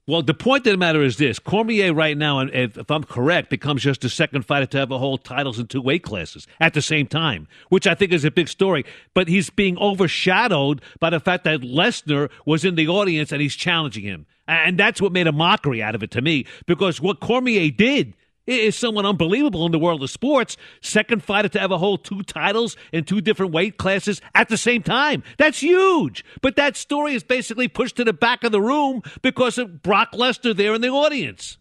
Well, 0.04 0.22
the 0.22 0.34
point 0.34 0.66
of 0.66 0.72
the 0.72 0.78
matter 0.78 1.00
is 1.00 1.16
this: 1.16 1.38
Cormier 1.38 1.94
right 1.94 2.18
now, 2.18 2.40
if, 2.40 2.76
if 2.76 2.90
I'm 2.90 3.04
correct, 3.04 3.50
becomes 3.50 3.82
just 3.82 4.00
the 4.00 4.08
second 4.08 4.42
fighter 4.42 4.66
to 4.66 4.78
ever 4.80 4.98
hold 4.98 5.22
titles 5.22 5.60
in 5.60 5.68
two 5.68 5.80
weight 5.80 6.02
classes 6.02 6.48
at 6.58 6.74
the 6.74 6.82
same 6.82 7.06
time, 7.06 7.46
which 7.68 7.86
I 7.86 7.94
think 7.94 8.12
is 8.12 8.24
a 8.24 8.30
big 8.32 8.48
story. 8.48 8.84
But 9.14 9.28
he's 9.28 9.48
being 9.48 9.78
overshadowed 9.78 10.82
by 10.98 11.10
the 11.10 11.20
fact 11.20 11.44
that 11.44 11.60
Lesnar 11.60 12.30
was 12.44 12.64
in 12.64 12.74
the 12.74 12.88
audience 12.88 13.30
and 13.30 13.40
he's 13.40 13.54
challenging 13.54 14.02
him, 14.02 14.26
and 14.48 14.76
that's 14.76 15.00
what 15.00 15.12
made 15.12 15.28
a 15.28 15.32
mockery 15.32 15.80
out 15.80 15.94
of 15.94 16.02
it 16.02 16.10
to 16.12 16.20
me. 16.20 16.46
Because 16.66 17.00
what 17.00 17.20
Cormier 17.20 17.70
did 17.70 18.14
is 18.46 18.76
someone 18.76 19.06
unbelievable 19.06 19.66
in 19.66 19.72
the 19.72 19.78
world 19.78 20.02
of 20.02 20.10
sports. 20.10 20.56
Second 20.80 21.22
fighter 21.22 21.48
to 21.50 21.60
ever 21.60 21.76
hold 21.76 22.04
two 22.04 22.22
titles 22.22 22.76
in 22.92 23.04
two 23.04 23.20
different 23.20 23.52
weight 23.52 23.78
classes 23.78 24.20
at 24.34 24.48
the 24.48 24.56
same 24.56 24.82
time. 24.82 25.22
That's 25.38 25.60
huge. 25.60 26.24
But 26.40 26.56
that 26.56 26.76
story 26.76 27.14
is 27.14 27.22
basically 27.22 27.68
pushed 27.68 27.96
to 27.96 28.04
the 28.04 28.12
back 28.12 28.44
of 28.44 28.52
the 28.52 28.60
room 28.60 29.02
because 29.22 29.58
of 29.58 29.82
Brock 29.82 30.12
Lesnar 30.12 30.56
there 30.56 30.74
in 30.74 30.80
the 30.80 30.88
audience. 30.88 31.58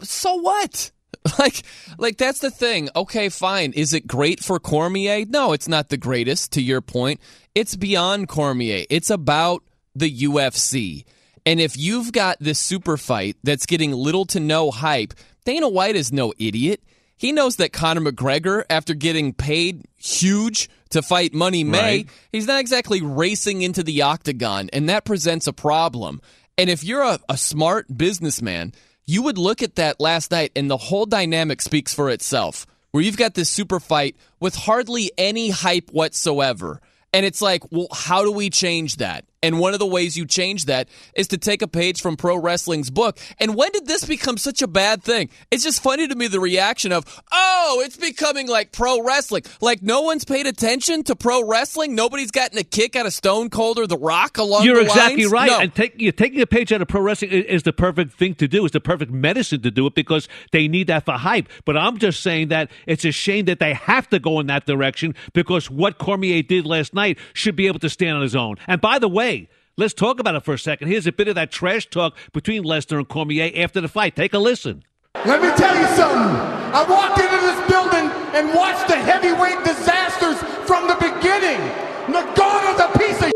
So 0.00 0.34
what? 0.34 0.90
Like, 1.38 1.62
like 1.98 2.16
that's 2.16 2.38
the 2.38 2.50
thing. 2.50 2.88
Okay, 2.96 3.28
fine. 3.28 3.72
Is 3.72 3.92
it 3.92 4.06
great 4.06 4.40
for 4.40 4.58
Cormier? 4.58 5.26
No, 5.26 5.52
it's 5.52 5.68
not 5.68 5.88
the 5.88 5.96
greatest. 5.96 6.52
To 6.52 6.62
your 6.62 6.80
point, 6.80 7.20
it's 7.54 7.76
beyond 7.76 8.28
Cormier. 8.28 8.86
It's 8.88 9.10
about 9.10 9.62
the 9.94 10.10
UFC. 10.22 11.04
And 11.48 11.60
if 11.60 11.78
you've 11.78 12.12
got 12.12 12.36
this 12.40 12.58
super 12.58 12.98
fight 12.98 13.36
that's 13.42 13.64
getting 13.64 13.92
little 13.92 14.26
to 14.26 14.38
no 14.40 14.70
hype, 14.70 15.14
Dana 15.46 15.66
White 15.68 15.96
is 15.96 16.12
no 16.12 16.34
idiot. 16.38 16.82
He 17.16 17.32
knows 17.32 17.56
that 17.56 17.72
Conor 17.72 18.02
McGregor, 18.12 18.64
after 18.68 18.92
getting 18.92 19.32
paid 19.32 19.86
huge 19.96 20.68
to 20.90 21.00
fight 21.00 21.32
Money 21.32 21.64
May, 21.64 21.78
Right. 21.80 22.08
he's 22.32 22.46
not 22.46 22.60
exactly 22.60 23.00
racing 23.00 23.62
into 23.62 23.82
the 23.82 24.02
octagon, 24.02 24.68
and 24.74 24.88
that 24.90 25.06
presents 25.06 25.46
a 25.46 25.52
problem. 25.54 26.20
And 26.58 26.68
if 26.68 26.84
you're 26.84 27.02
a, 27.02 27.18
a 27.30 27.38
smart 27.38 27.86
businessman, 27.96 28.72
you 29.06 29.22
would 29.22 29.38
look 29.38 29.62
at 29.62 29.76
that 29.76 30.00
last 30.00 30.30
night, 30.30 30.52
and 30.54 30.70
the 30.70 30.76
whole 30.76 31.06
dynamic 31.06 31.62
speaks 31.62 31.94
for 31.94 32.10
itself. 32.10 32.66
where 32.90 33.02
you've 33.02 33.16
got 33.16 33.34
this 33.34 33.50
super 33.50 33.80
fight 33.80 34.16
with 34.40 34.54
hardly 34.54 35.10
any 35.18 35.50
hype 35.50 35.90
whatsoever. 35.90 36.80
And 37.12 37.24
it's 37.26 37.42
like, 37.42 37.62
well, 37.70 37.88
how 37.92 38.22
do 38.22 38.32
we 38.32 38.48
change 38.50 38.96
that? 38.96 39.24
And 39.42 39.60
one 39.60 39.72
of 39.72 39.78
the 39.78 39.86
ways 39.86 40.16
you 40.16 40.26
change 40.26 40.64
that 40.64 40.88
is 41.14 41.28
to 41.28 41.38
take 41.38 41.62
a 41.62 41.68
page 41.68 42.00
from 42.00 42.16
pro 42.16 42.36
wrestling's 42.36 42.90
book. 42.90 43.18
And 43.38 43.54
when 43.54 43.70
did 43.70 43.86
this 43.86 44.04
become 44.04 44.36
such 44.36 44.62
a 44.62 44.66
bad 44.66 45.02
thing? 45.02 45.30
It's 45.52 45.62
just 45.62 45.80
funny 45.80 46.08
to 46.08 46.14
me 46.16 46.26
the 46.26 46.40
reaction 46.40 46.90
of, 46.90 47.04
oh, 47.30 47.80
it's 47.84 47.96
becoming 47.96 48.48
like 48.48 48.72
pro 48.72 49.00
wrestling. 49.04 49.44
Like 49.60 49.80
no 49.80 50.02
one's 50.02 50.24
paid 50.24 50.46
attention 50.46 51.04
to 51.04 51.14
pro 51.14 51.46
wrestling. 51.46 51.94
Nobody's 51.94 52.32
gotten 52.32 52.58
a 52.58 52.64
kick 52.64 52.96
out 52.96 53.06
of 53.06 53.12
Stone 53.12 53.50
Cold 53.50 53.78
or 53.78 53.86
The 53.86 53.96
Rock 53.96 54.38
along 54.38 54.64
You're 54.64 54.76
the 54.76 54.82
exactly 54.82 55.22
lines? 55.24 55.32
right. 55.32 55.50
No. 55.50 55.58
And 55.60 55.74
take, 55.74 55.94
you're 56.00 56.10
taking 56.10 56.40
a 56.40 56.46
page 56.46 56.72
out 56.72 56.82
of 56.82 56.88
pro 56.88 57.00
wrestling 57.00 57.30
is, 57.30 57.44
is 57.44 57.62
the 57.62 57.72
perfect 57.72 58.14
thing 58.14 58.34
to 58.36 58.48
do. 58.48 58.64
It's 58.64 58.72
the 58.72 58.80
perfect 58.80 59.12
medicine 59.12 59.62
to 59.62 59.70
do 59.70 59.86
it 59.86 59.94
because 59.94 60.28
they 60.50 60.66
need 60.66 60.88
that 60.88 61.04
for 61.04 61.12
hype. 61.12 61.48
But 61.64 61.76
I'm 61.76 61.98
just 61.98 62.24
saying 62.24 62.48
that 62.48 62.72
it's 62.86 63.04
a 63.04 63.12
shame 63.12 63.44
that 63.44 63.60
they 63.60 63.74
have 63.74 64.08
to 64.10 64.18
go 64.18 64.40
in 64.40 64.48
that 64.48 64.66
direction 64.66 65.14
because 65.32 65.70
what 65.70 65.98
Cormier 65.98 66.42
did 66.42 66.66
last 66.66 66.92
night 66.92 67.18
should 67.34 67.54
be 67.54 67.68
able 67.68 67.78
to 67.78 67.88
stand 67.88 68.16
on 68.16 68.22
his 68.22 68.34
own. 68.34 68.56
And 68.66 68.80
by 68.80 68.98
the 68.98 69.08
way, 69.08 69.27
let's 69.76 69.94
talk 69.94 70.20
about 70.20 70.34
it 70.34 70.44
for 70.44 70.54
a 70.54 70.58
second. 70.58 70.88
Here's 70.88 71.06
a 71.06 71.12
bit 71.12 71.28
of 71.28 71.34
that 71.34 71.50
trash 71.50 71.88
talk 71.88 72.16
between 72.32 72.64
Lesnar 72.64 72.98
and 72.98 73.08
Cormier 73.08 73.50
after 73.56 73.80
the 73.80 73.88
fight. 73.88 74.16
Take 74.16 74.34
a 74.34 74.38
listen. 74.38 74.84
Let 75.24 75.42
me 75.42 75.50
tell 75.56 75.74
you 75.74 75.86
something. 75.96 76.34
I 76.72 76.84
walked 76.88 77.18
into 77.18 77.40
this 77.48 77.60
building 77.68 78.10
and 78.36 78.54
watched 78.54 78.88
the 78.88 78.96
heavyweight 78.96 79.64
disasters 79.64 80.38
from 80.66 80.86
the 80.86 80.94
beginning. 80.94 81.60
Ngannou's 82.08 82.80
a 82.80 82.98
piece 82.98 83.20
of 83.22 83.32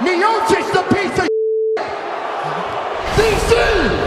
Miocic's 0.00 0.74
a 0.76 0.82
piece 0.94 1.18
of 1.18 1.28
DC! 3.16 3.97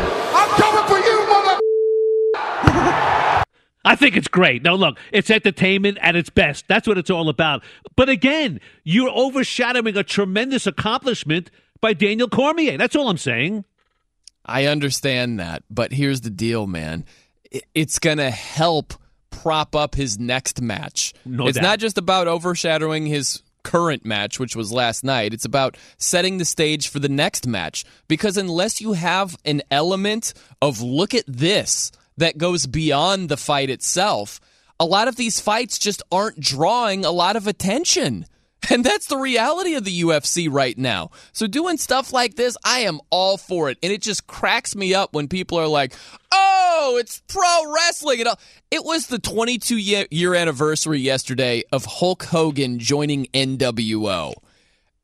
I 3.84 3.96
think 3.96 4.16
it's 4.16 4.28
great. 4.28 4.62
Now, 4.64 4.76
look, 4.76 5.00
it's 5.12 5.30
entertainment 5.30 5.98
at 6.02 6.16
its 6.16 6.30
best. 6.30 6.68
That's 6.68 6.88
what 6.88 6.98
it's 6.98 7.10
all 7.10 7.30
about. 7.30 7.64
But 7.96 8.10
again, 8.10 8.60
you're 8.84 9.12
overshadowing 9.12 9.98
a 9.98 10.04
tremendous 10.04 10.68
accomplishment 10.68 11.50
by 11.80 11.94
Daniel 11.94 12.30
Cormier. 12.30 12.78
That's 12.78 12.96
all 12.96 13.10
I'm 13.10 13.18
saying. 13.18 13.66
I 14.46 14.66
understand 14.66 15.40
that, 15.40 15.64
but 15.70 15.92
here's 15.92 16.22
the 16.22 16.30
deal, 16.30 16.68
man. 16.68 17.06
It's 17.74 18.00
going 18.00 18.18
to 18.18 18.32
help 18.32 18.94
prop 19.30 19.76
up 19.76 19.96
his 19.96 20.20
next 20.20 20.62
match. 20.62 21.14
No 21.26 21.48
it's 21.48 21.58
doubt. 21.58 21.64
not 21.64 21.80
just 21.80 21.98
about 21.98 22.28
overshadowing 22.28 23.06
his 23.08 23.42
current 23.64 24.06
match, 24.06 24.40
which 24.40 24.56
was 24.56 24.72
last 24.72 25.04
night. 25.04 25.34
It's 25.34 25.46
about 25.46 25.78
setting 25.98 26.38
the 26.38 26.46
stage 26.46 26.88
for 26.90 27.00
the 27.00 27.10
next 27.10 27.48
match. 27.48 27.86
Because 28.08 28.38
unless 28.38 28.82
you 28.82 28.94
have 28.94 29.38
an 29.46 29.62
element 29.70 30.34
of 30.62 30.82
look 30.82 31.14
at 31.14 31.26
this 31.28 31.92
that 32.18 32.38
goes 32.38 32.68
beyond 32.68 33.30
the 33.30 33.38
fight 33.38 33.70
itself, 33.70 34.40
a 34.80 34.86
lot 34.86 35.08
of 35.08 35.16
these 35.16 35.40
fights 35.40 35.78
just 35.78 36.02
aren't 36.12 36.40
drawing 36.40 37.06
a 37.06 37.12
lot 37.12 37.36
of 37.36 37.48
attention. 37.48 38.26
And 38.70 38.84
that's 38.84 39.08
the 39.08 39.18
reality 39.18 39.74
of 39.74 39.86
the 39.86 40.02
UFC 40.02 40.48
right 40.50 40.78
now. 40.78 41.10
So 41.34 41.48
doing 41.48 41.78
stuff 41.78 42.14
like 42.14 42.36
this, 42.36 42.56
I 42.64 42.82
am 42.82 43.00
all 43.10 43.38
for 43.38 43.72
it. 43.72 43.80
And 43.82 43.92
it 43.92 44.04
just 44.04 44.28
cracks 44.28 44.76
me 44.76 44.94
up 44.94 45.14
when 45.14 45.28
people 45.28 45.58
are 45.58 45.68
like, 45.68 45.94
"Oh, 46.32 46.98
it's 47.00 47.24
pro 47.28 47.74
wrestling." 47.74 48.24
It 48.70 48.86
was 48.86 49.08
the 49.08 49.18
22 49.18 49.78
year, 49.78 50.06
year 50.12 50.36
anniversary 50.36 51.00
yesterday 51.00 51.64
of 51.72 51.86
Hulk 51.86 52.26
Hogan 52.26 52.78
joining 52.78 53.26
NWO. 53.34 54.36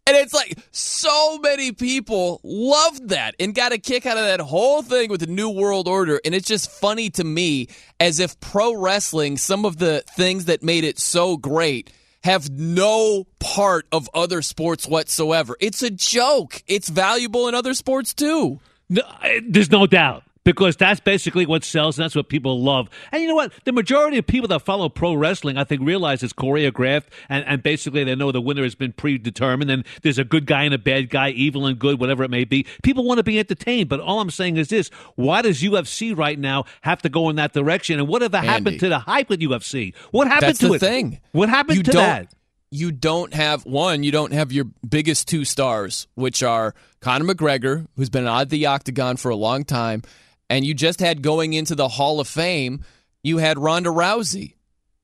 And 0.07 0.15
it's 0.15 0.33
like 0.33 0.57
so 0.71 1.37
many 1.39 1.73
people 1.73 2.39
loved 2.41 3.09
that 3.09 3.35
and 3.41 3.53
got 3.53 3.73
a 3.73 3.77
kick 3.77 4.05
out 4.05 4.17
of 4.17 4.23
that 4.23 4.39
whole 4.39 4.81
thing 4.81 5.09
with 5.09 5.19
the 5.19 5.27
New 5.27 5.49
World 5.49 5.87
Order. 5.87 6.21
And 6.23 6.33
it's 6.33 6.47
just 6.47 6.71
funny 6.71 7.09
to 7.11 7.25
me 7.25 7.67
as 7.99 8.21
if 8.21 8.39
pro 8.39 8.73
wrestling, 8.73 9.37
some 9.37 9.65
of 9.65 9.77
the 9.77 10.05
things 10.15 10.45
that 10.45 10.63
made 10.63 10.85
it 10.85 10.97
so 10.97 11.35
great, 11.35 11.91
have 12.23 12.49
no 12.49 13.25
part 13.41 13.85
of 13.91 14.09
other 14.13 14.41
sports 14.41 14.87
whatsoever. 14.87 15.57
It's 15.59 15.83
a 15.83 15.89
joke. 15.89 16.63
It's 16.67 16.87
valuable 16.87 17.49
in 17.49 17.55
other 17.55 17.73
sports 17.73 18.13
too. 18.13 18.61
No, 18.89 19.01
there's 19.45 19.71
no 19.71 19.87
doubt. 19.87 20.23
Because 20.47 20.77
that's 20.77 21.01
basically 21.01 21.45
what 21.45 21.65
sells, 21.65 21.99
and 21.99 22.05
that's 22.05 22.15
what 22.15 22.29
people 22.29 22.63
love. 22.63 22.89
And 23.11 23.21
you 23.21 23.27
know 23.27 23.35
what? 23.35 23.51
The 23.65 23.73
majority 23.73 24.17
of 24.17 24.25
people 24.25 24.47
that 24.47 24.61
follow 24.61 24.87
pro 24.87 25.13
wrestling, 25.13 25.57
I 25.57 25.65
think, 25.65 25.81
realize 25.81 26.23
it's 26.23 26.31
choreographed, 26.31 27.07
and, 27.27 27.45
and 27.45 27.61
basically 27.61 28.05
they 28.05 28.15
know 28.15 28.31
the 28.31 28.39
winner 28.39 28.63
has 28.63 28.73
been 28.73 28.93
predetermined, 28.93 29.69
and 29.69 29.83
there's 30.03 30.17
a 30.17 30.23
good 30.23 30.45
guy 30.45 30.63
and 30.63 30.73
a 30.73 30.77
bad 30.77 31.09
guy, 31.09 31.31
evil 31.31 31.65
and 31.65 31.77
good, 31.77 31.99
whatever 31.99 32.23
it 32.23 32.31
may 32.31 32.45
be. 32.45 32.65
People 32.81 33.03
want 33.03 33.17
to 33.17 33.25
be 33.25 33.37
entertained, 33.37 33.89
but 33.89 33.99
all 33.99 34.21
I'm 34.21 34.29
saying 34.29 34.55
is 34.55 34.69
this: 34.69 34.89
Why 35.15 35.41
does 35.41 35.61
UFC 35.61 36.17
right 36.17 36.39
now 36.39 36.63
have 36.79 37.01
to 37.01 37.09
go 37.09 37.27
in 37.27 37.35
that 37.35 37.51
direction? 37.51 37.99
And 37.99 38.07
whatever 38.07 38.37
Andy. 38.37 38.47
happened 38.47 38.79
to 38.79 38.87
the 38.87 38.99
hype 38.99 39.27
with 39.27 39.41
UFC? 39.41 39.93
What 40.11 40.29
happened 40.29 40.51
That's 40.51 40.59
to 40.59 40.69
the 40.69 40.73
it? 40.75 40.79
thing. 40.79 41.19
What 41.33 41.49
happened 41.49 41.75
you 41.79 41.83
to 41.83 41.91
don't, 41.91 42.01
that? 42.01 42.33
You 42.71 42.93
don't 42.93 43.33
have 43.33 43.65
one. 43.65 44.03
You 44.03 44.13
don't 44.13 44.31
have 44.31 44.53
your 44.53 44.67
biggest 44.87 45.27
two 45.27 45.43
stars, 45.43 46.07
which 46.15 46.41
are 46.41 46.73
Conor 47.01 47.33
McGregor, 47.33 47.87
who's 47.97 48.09
been 48.09 48.27
on 48.27 48.47
the 48.47 48.65
octagon 48.65 49.17
for 49.17 49.29
a 49.29 49.35
long 49.35 49.65
time, 49.65 50.03
and 50.49 50.65
you 50.65 50.73
just 50.73 50.99
had 50.99 51.21
going 51.21 51.53
into 51.53 51.75
the 51.75 51.87
Hall 51.87 52.19
of 52.19 52.27
Fame. 52.27 52.83
You 53.23 53.37
had 53.37 53.59
Ronda 53.59 53.89
Rousey, 53.89 54.53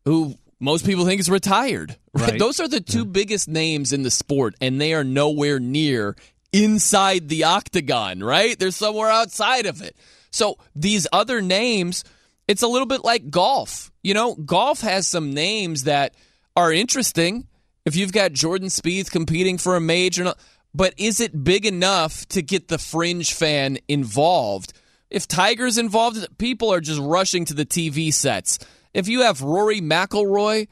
who 0.05 0.35
most 0.59 0.85
people 0.85 1.05
think 1.05 1.19
is 1.19 1.29
retired. 1.29 1.97
Right. 2.13 2.39
Those 2.39 2.59
are 2.59 2.67
the 2.67 2.79
two 2.79 3.05
biggest 3.05 3.47
names 3.47 3.91
in 3.91 4.03
the 4.03 4.11
sport, 4.11 4.55
and 4.61 4.79
they 4.79 4.93
are 4.93 5.03
nowhere 5.03 5.59
near 5.59 6.15
inside 6.51 7.27
the 7.29 7.43
octagon. 7.43 8.23
Right? 8.23 8.57
They're 8.57 8.71
somewhere 8.71 9.09
outside 9.09 9.65
of 9.65 9.81
it. 9.81 9.97
So 10.31 10.57
these 10.75 11.07
other 11.11 11.41
names, 11.41 12.03
it's 12.47 12.61
a 12.61 12.67
little 12.67 12.87
bit 12.87 13.03
like 13.03 13.29
golf. 13.29 13.91
You 14.01 14.13
know, 14.13 14.35
golf 14.35 14.81
has 14.81 15.07
some 15.07 15.33
names 15.33 15.83
that 15.83 16.15
are 16.55 16.71
interesting. 16.71 17.47
If 17.85 17.95
you've 17.95 18.13
got 18.13 18.31
Jordan 18.31 18.69
Spieth 18.69 19.11
competing 19.11 19.57
for 19.57 19.75
a 19.75 19.81
major, 19.81 20.33
but 20.73 20.93
is 20.97 21.19
it 21.19 21.43
big 21.43 21.65
enough 21.65 22.25
to 22.29 22.41
get 22.41 22.67
the 22.67 22.77
fringe 22.77 23.33
fan 23.33 23.77
involved? 23.87 24.73
If 25.13 25.27
Tiger's 25.27 25.77
involved, 25.77 26.25
people 26.39 26.73
are 26.73 26.81
just 26.81 26.99
rushing 26.99 27.45
to 27.45 27.53
the 27.53 27.65
TV 27.65 28.11
sets. 28.13 28.59
If 28.93 29.07
you 29.07 29.21
have 29.21 29.41
Rory 29.41 29.79
McIlroy, 29.79 30.67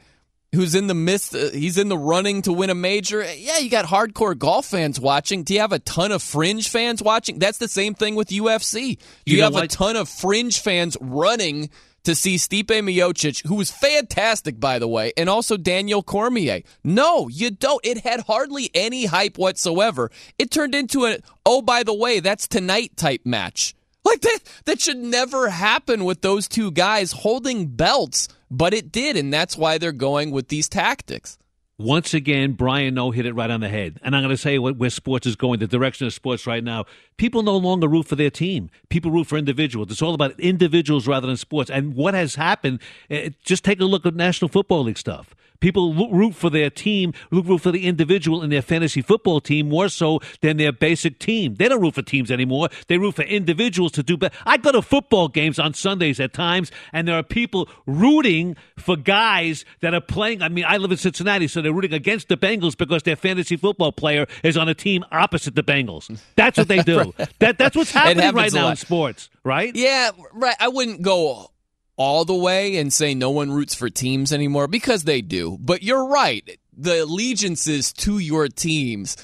who's 0.52 0.74
in 0.74 0.88
the 0.88 0.94
midst, 0.94 1.34
uh, 1.34 1.50
he's 1.50 1.78
in 1.78 1.88
the 1.88 1.96
running 1.96 2.42
to 2.42 2.52
win 2.52 2.68
a 2.68 2.74
major. 2.74 3.22
Yeah, 3.22 3.58
you 3.58 3.70
got 3.70 3.84
hardcore 3.86 4.36
golf 4.36 4.66
fans 4.66 4.98
watching. 5.00 5.44
Do 5.44 5.54
you 5.54 5.60
have 5.60 5.72
a 5.72 5.78
ton 5.78 6.10
of 6.12 6.22
fringe 6.22 6.68
fans 6.68 7.02
watching? 7.02 7.38
That's 7.38 7.58
the 7.58 7.68
same 7.68 7.94
thing 7.94 8.16
with 8.16 8.28
UFC. 8.28 8.96
Do 8.98 9.04
You 9.26 9.36
you, 9.38 9.42
have 9.44 9.54
like- 9.54 9.64
a 9.64 9.68
ton 9.68 9.94
of 9.96 10.08
fringe 10.08 10.60
fans 10.60 10.96
running 11.00 11.70
to 12.04 12.16
see 12.16 12.34
Stipe 12.34 12.66
Miocic, 12.66 13.46
who 13.46 13.54
was 13.54 13.70
fantastic, 13.70 14.58
by 14.58 14.80
the 14.80 14.88
way, 14.88 15.12
and 15.16 15.30
also 15.30 15.56
Daniel 15.56 16.02
Cormier. 16.02 16.62
No, 16.82 17.28
you 17.28 17.52
don't. 17.52 17.80
It 17.84 17.98
had 17.98 18.22
hardly 18.22 18.70
any 18.74 19.04
hype 19.04 19.38
whatsoever. 19.38 20.10
It 20.36 20.50
turned 20.50 20.74
into 20.74 21.06
a, 21.06 21.18
oh, 21.46 21.62
by 21.62 21.84
the 21.84 21.94
way, 21.94 22.18
that's 22.18 22.48
tonight 22.48 22.96
type 22.96 23.20
match. 23.24 23.74
Like 24.04 24.20
that, 24.22 24.38
that 24.64 24.80
should 24.80 24.98
never 24.98 25.48
happen 25.48 26.04
with 26.04 26.22
those 26.22 26.48
two 26.48 26.70
guys 26.70 27.12
holding 27.12 27.68
belts, 27.68 28.28
but 28.50 28.74
it 28.74 28.90
did, 28.90 29.16
and 29.16 29.32
that's 29.32 29.56
why 29.56 29.78
they're 29.78 29.92
going 29.92 30.30
with 30.30 30.48
these 30.48 30.68
tactics. 30.68 31.38
Once 31.78 32.14
again, 32.14 32.52
Brian 32.52 32.94
Noe 32.94 33.10
hit 33.10 33.26
it 33.26 33.34
right 33.34 33.50
on 33.50 33.60
the 33.60 33.68
head. 33.68 33.98
And 34.02 34.14
I'm 34.14 34.22
going 34.22 34.30
to 34.30 34.36
say 34.36 34.58
what, 34.58 34.76
where 34.76 34.90
sports 34.90 35.26
is 35.26 35.34
going, 35.34 35.58
the 35.58 35.66
direction 35.66 36.06
of 36.06 36.12
sports 36.12 36.46
right 36.46 36.62
now. 36.62 36.84
People 37.16 37.42
no 37.42 37.56
longer 37.56 37.88
root 37.88 38.06
for 38.06 38.14
their 38.14 38.30
team. 38.30 38.70
People 38.88 39.10
root 39.10 39.26
for 39.26 39.36
individuals. 39.36 39.90
It's 39.90 40.02
all 40.02 40.14
about 40.14 40.38
individuals 40.38 41.08
rather 41.08 41.26
than 41.26 41.36
sports. 41.36 41.70
And 41.70 41.94
what 41.94 42.14
has 42.14 42.36
happened, 42.36 42.80
eh, 43.10 43.30
just 43.42 43.64
take 43.64 43.80
a 43.80 43.84
look 43.84 44.06
at 44.06 44.14
National 44.14 44.48
Football 44.48 44.84
League 44.84 44.98
stuff. 44.98 45.34
People 45.62 45.94
root 46.10 46.34
for 46.34 46.50
their 46.50 46.70
team, 46.70 47.14
root 47.30 47.60
for 47.60 47.70
the 47.70 47.86
individual 47.86 48.42
in 48.42 48.50
their 48.50 48.62
fantasy 48.62 49.00
football 49.00 49.40
team 49.40 49.68
more 49.68 49.88
so 49.88 50.18
than 50.40 50.56
their 50.56 50.72
basic 50.72 51.20
team. 51.20 51.54
They 51.54 51.68
don't 51.68 51.80
root 51.80 51.94
for 51.94 52.02
teams 52.02 52.32
anymore. 52.32 52.68
They 52.88 52.98
root 52.98 53.14
for 53.14 53.22
individuals 53.22 53.92
to 53.92 54.02
do 54.02 54.16
better. 54.16 54.36
I 54.44 54.56
go 54.56 54.72
to 54.72 54.82
football 54.82 55.28
games 55.28 55.60
on 55.60 55.72
Sundays 55.72 56.18
at 56.18 56.32
times, 56.32 56.72
and 56.92 57.06
there 57.06 57.14
are 57.14 57.22
people 57.22 57.68
rooting 57.86 58.56
for 58.76 58.96
guys 58.96 59.64
that 59.82 59.94
are 59.94 60.00
playing. 60.00 60.42
I 60.42 60.48
mean, 60.48 60.64
I 60.66 60.78
live 60.78 60.90
in 60.90 60.98
Cincinnati, 60.98 61.46
so 61.46 61.62
they're 61.62 61.72
rooting 61.72 61.94
against 61.94 62.26
the 62.26 62.36
Bengals 62.36 62.76
because 62.76 63.04
their 63.04 63.14
fantasy 63.14 63.56
football 63.56 63.92
player 63.92 64.26
is 64.42 64.56
on 64.56 64.68
a 64.68 64.74
team 64.74 65.04
opposite 65.12 65.54
the 65.54 65.62
Bengals. 65.62 66.20
That's 66.34 66.58
what 66.58 66.66
they 66.66 66.82
do. 66.82 67.14
that, 67.38 67.56
that's 67.56 67.76
what's 67.76 67.92
happening 67.92 68.34
right 68.34 68.52
now 68.52 68.70
in 68.70 68.76
sports, 68.76 69.30
right? 69.44 69.72
Yeah, 69.76 70.10
right. 70.32 70.56
I 70.58 70.66
wouldn't 70.66 71.02
go 71.02 71.52
all 71.96 72.24
the 72.24 72.34
way 72.34 72.76
and 72.76 72.92
say 72.92 73.14
no 73.14 73.30
one 73.30 73.52
roots 73.52 73.74
for 73.74 73.90
teams 73.90 74.32
anymore 74.32 74.66
because 74.66 75.04
they 75.04 75.20
do. 75.20 75.58
But 75.60 75.82
you're 75.82 76.06
right. 76.06 76.58
The 76.76 77.04
allegiances 77.04 77.92
to 77.94 78.18
your 78.18 78.48
teams, 78.48 79.16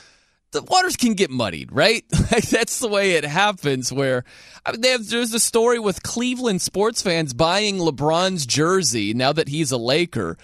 the 0.53 0.63
waters 0.63 0.97
can 0.97 1.15
get 1.15 1.31
muddied, 1.31 1.73
right? 1.73 2.05
Like 2.31 2.49
that's 2.49 2.79
the 2.79 2.89
way 2.89 3.13
it 3.13 3.25
happens. 3.25 3.91
Where 3.91 4.23
I 4.65 4.73
mean, 4.73 4.83
have, 4.85 5.09
there's 5.09 5.33
a 5.33 5.41
story 5.41 5.79
with 5.79 6.03
Cleveland 6.03 6.61
sports 6.61 7.01
fans 7.01 7.33
buying 7.33 7.79
LeBron's 7.79 8.45
jersey 8.45 9.15
now 9.15 9.33
that 9.33 9.49
he's 9.49 9.73
a 9.73 9.79
Laker. 9.79 10.37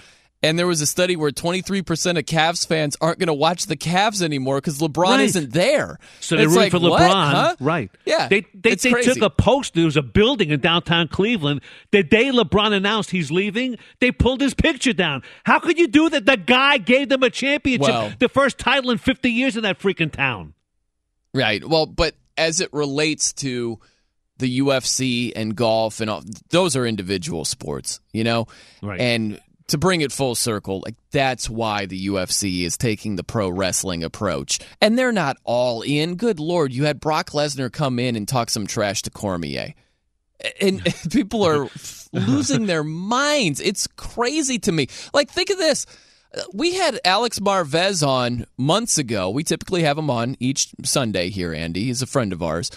And 0.44 0.58
there 0.58 0.66
was 0.66 0.80
a 0.80 0.86
study 0.86 1.16
where 1.16 1.30
23% 1.30 2.18
of 2.18 2.24
Cavs 2.26 2.66
fans 2.66 2.96
aren't 3.00 3.18
going 3.18 3.26
to 3.28 3.34
watch 3.34 3.66
the 3.66 3.76
Cavs 3.76 4.22
anymore 4.22 4.58
because 4.58 4.78
LeBron 4.78 4.96
Right. 5.04 5.20
isn't 5.20 5.52
there. 5.52 5.98
So 6.20 6.36
they 6.36 6.44
It's 6.44 6.52
root 6.52 6.58
like, 6.58 6.70
for? 6.72 6.78
LeBron, 6.78 7.30
Huh? 7.30 7.56
right? 7.60 7.90
Yeah, 8.04 8.28
They 8.28 8.42
they, 8.54 8.74
they 8.74 9.02
took 9.02 9.22
a 9.22 9.30
post. 9.30 9.74
There 9.74 9.84
was 9.86 9.96
a 9.96 10.02
building 10.02 10.50
in 10.50 10.60
downtown 10.60 11.08
Cleveland. 11.08 11.60
The 11.90 12.02
day 12.02 12.26
LeBron 12.30 12.72
announced 12.72 13.10
he's 13.10 13.30
leaving, 13.30 13.76
they 14.00 14.12
pulled 14.12 14.40
his 14.40 14.54
picture 14.54 14.92
down. 14.92 15.22
How 15.44 15.58
could 15.58 15.78
you 15.78 15.88
do 15.88 16.08
that? 16.10 16.26
The 16.26 16.36
guy 16.36 16.78
gave 16.78 17.08
them 17.08 17.22
a 17.22 17.30
championship, 17.30 17.88
Well- 17.88 18.12
the 18.18 18.28
first 18.28 18.58
title 18.58 18.90
in 18.90 18.98
50 18.98 19.30
years 19.30 19.56
in 19.56 19.62
that 19.62 19.78
freaking 19.80 20.12
town. 20.12 20.54
Right. 21.32 21.66
Well, 21.66 21.86
but 21.86 22.14
as 22.36 22.60
it 22.60 22.72
relates 22.72 23.32
to 23.34 23.78
the 24.38 24.58
UFC 24.60 25.32
and 25.34 25.54
golf 25.54 26.00
and 26.00 26.10
all, 26.10 26.22
those 26.50 26.74
are 26.76 26.84
individual 26.86 27.44
sports, 27.44 28.00
you 28.12 28.24
know? 28.24 28.46
Right. 28.82 29.00
And 29.00 29.40
to 29.68 29.78
bring 29.78 30.02
it 30.02 30.12
full 30.12 30.34
circle, 30.34 30.82
like 30.84 30.96
that's 31.10 31.48
why 31.48 31.86
the 31.86 32.08
UFC 32.08 32.62
is 32.64 32.76
taking 32.76 33.16
the 33.16 33.24
pro 33.24 33.48
wrestling 33.48 34.04
approach. 34.04 34.58
And 34.80 34.98
they're 34.98 35.12
not 35.12 35.36
all 35.44 35.82
in. 35.82 36.16
Good 36.16 36.38
lord, 36.38 36.72
you 36.72 36.84
had 36.84 37.00
Brock 37.00 37.30
Lesnar 37.30 37.72
come 37.72 37.98
in 37.98 38.16
and 38.16 38.28
talk 38.28 38.50
some 38.50 38.66
trash 38.66 39.02
to 39.02 39.10
Cormier. 39.10 39.74
And 40.60 40.82
people 41.10 41.46
are 41.46 41.68
losing 42.12 42.66
their 42.66 42.84
minds. 42.84 43.60
It's 43.60 43.86
crazy 43.86 44.58
to 44.60 44.72
me. 44.72 44.88
Like 45.12 45.30
think 45.30 45.50
of 45.50 45.58
this. 45.58 45.86
We 46.52 46.74
had 46.74 47.00
Alex 47.04 47.38
Marvez 47.38 48.06
on 48.06 48.46
months 48.58 48.98
ago. 48.98 49.30
We 49.30 49.44
typically 49.44 49.84
have 49.84 49.96
him 49.96 50.10
on 50.10 50.36
each 50.40 50.70
Sunday 50.82 51.30
here, 51.30 51.54
Andy. 51.54 51.84
He's 51.84 52.02
a 52.02 52.06
friend 52.06 52.32
of 52.32 52.42
ours. 52.42 52.72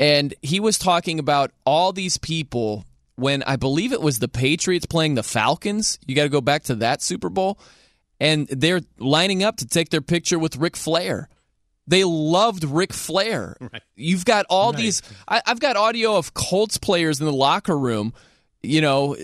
And 0.00 0.34
he 0.42 0.60
was 0.60 0.78
talking 0.78 1.18
about 1.18 1.52
all 1.64 1.92
these 1.92 2.18
people 2.18 2.84
when 3.18 3.42
I 3.42 3.56
believe 3.56 3.92
it 3.92 4.00
was 4.00 4.20
the 4.20 4.28
Patriots 4.28 4.86
playing 4.86 5.14
the 5.16 5.22
Falcons. 5.22 5.98
You 6.06 6.14
got 6.14 6.22
to 6.22 6.28
go 6.28 6.40
back 6.40 6.62
to 6.64 6.76
that 6.76 7.02
Super 7.02 7.28
Bowl. 7.28 7.58
And 8.20 8.46
they're 8.48 8.80
lining 8.98 9.42
up 9.42 9.56
to 9.58 9.66
take 9.66 9.90
their 9.90 10.00
picture 10.00 10.38
with 10.38 10.56
Ric 10.56 10.76
Flair. 10.76 11.28
They 11.86 12.04
loved 12.04 12.64
Ric 12.64 12.92
Flair. 12.92 13.56
You've 13.96 14.24
got 14.24 14.44
all 14.50 14.72
these. 14.72 15.02
I, 15.26 15.40
I've 15.46 15.60
got 15.60 15.76
audio 15.76 16.16
of 16.16 16.34
Colts 16.34 16.78
players 16.78 17.18
in 17.20 17.26
the 17.26 17.32
locker 17.32 17.78
room, 17.78 18.12
you 18.62 18.80
know, 18.80 19.16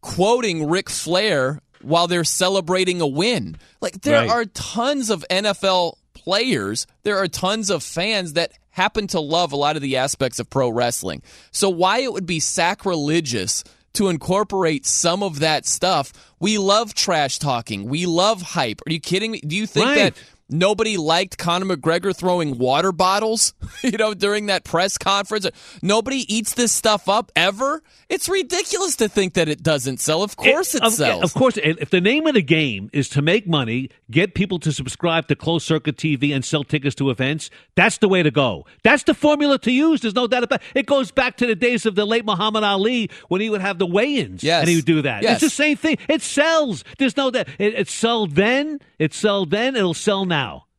quoting 0.00 0.68
Ric 0.68 0.88
Flair 0.88 1.60
while 1.82 2.06
they're 2.06 2.24
celebrating 2.24 3.00
a 3.00 3.06
win. 3.06 3.56
Like 3.80 4.00
there 4.02 4.20
Right. 4.20 4.30
are 4.30 4.44
tons 4.46 5.10
of 5.10 5.24
NFL 5.30 5.96
players, 6.14 6.86
there 7.02 7.18
are 7.18 7.28
tons 7.28 7.70
of 7.70 7.82
fans 7.82 8.32
that 8.34 8.52
happen 8.76 9.06
to 9.08 9.20
love 9.20 9.52
a 9.52 9.56
lot 9.56 9.74
of 9.76 9.80
the 9.82 9.96
aspects 9.96 10.38
of 10.38 10.50
pro 10.50 10.68
wrestling. 10.68 11.22
So 11.50 11.70
why 11.70 12.00
it 12.00 12.12
would 12.12 12.26
be 12.26 12.40
sacrilegious 12.40 13.64
to 13.94 14.08
incorporate 14.08 14.84
some 14.84 15.22
of 15.22 15.38
that 15.38 15.64
stuff. 15.64 16.12
We 16.38 16.58
love 16.58 16.92
trash 16.92 17.38
talking. 17.38 17.88
We 17.88 18.04
love 18.04 18.42
hype. 18.42 18.82
Are 18.86 18.92
you 18.92 19.00
kidding 19.00 19.30
me? 19.30 19.40
Do 19.40 19.56
you 19.56 19.66
think 19.66 19.86
Right. 19.86 19.96
that 19.96 20.14
Nobody 20.48 20.96
liked 20.96 21.38
Conor 21.38 21.76
McGregor 21.76 22.14
throwing 22.14 22.56
water 22.56 22.92
bottles, 22.92 23.52
you 23.82 23.92
know, 23.98 24.14
during 24.14 24.46
that 24.46 24.62
press 24.62 24.96
conference. 24.96 25.46
Nobody 25.82 26.32
eats 26.32 26.54
this 26.54 26.70
stuff 26.70 27.08
up 27.08 27.32
ever. 27.34 27.82
It's 28.08 28.28
ridiculous 28.28 28.94
to 28.96 29.08
think 29.08 29.34
that 29.34 29.48
it 29.48 29.62
doesn't 29.64 29.98
sell. 29.98 30.22
Of 30.22 30.36
course 30.36 30.76
it, 30.76 30.84
of, 30.84 30.92
sells. 30.92 31.24
Of 31.24 31.34
course, 31.34 31.56
if 31.56 31.90
the 31.90 32.00
name 32.00 32.28
of 32.28 32.34
the 32.34 32.42
game 32.42 32.90
is 32.92 33.08
to 33.10 33.22
make 33.22 33.48
money, 33.48 33.90
get 34.08 34.34
people 34.34 34.60
to 34.60 34.70
subscribe 34.70 35.26
to 35.28 35.34
closed 35.34 35.66
circuit 35.66 35.96
TV 35.96 36.32
and 36.32 36.44
sell 36.44 36.62
tickets 36.62 36.94
to 36.96 37.10
events, 37.10 37.50
that's 37.74 37.98
the 37.98 38.08
way 38.08 38.22
to 38.22 38.30
go. 38.30 38.66
That's 38.84 39.02
the 39.02 39.14
formula 39.14 39.58
to 39.60 39.72
use. 39.72 40.02
There's 40.02 40.14
no 40.14 40.28
doubt 40.28 40.44
about 40.44 40.62
it. 40.62 40.78
It 40.78 40.86
goes 40.86 41.10
back 41.10 41.38
to 41.38 41.46
the 41.48 41.56
days 41.56 41.86
of 41.86 41.96
the 41.96 42.04
late 42.06 42.24
Muhammad 42.24 42.62
Ali 42.62 43.10
when 43.26 43.40
he 43.40 43.50
would 43.50 43.60
have 43.62 43.78
the 43.78 43.86
weigh-ins 43.86 44.44
Yes. 44.44 44.60
and 44.60 44.68
he 44.68 44.76
would 44.76 44.84
do 44.84 45.02
that. 45.02 45.24
Yes. 45.24 45.42
It's 45.42 45.52
the 45.52 45.56
same 45.56 45.76
thing. 45.76 45.98
It 46.08 46.22
sells. 46.22 46.84
There's 46.98 47.16
no 47.16 47.32
doubt. 47.32 47.48
it, 47.58 47.74
it 47.74 47.88
sold 47.88 48.36
then. 48.36 48.78
It 49.00 49.12
sold 49.12 49.50
then. 49.50 49.74
It'll 49.74 49.92
sell 49.92 50.24
now. 50.24 50.35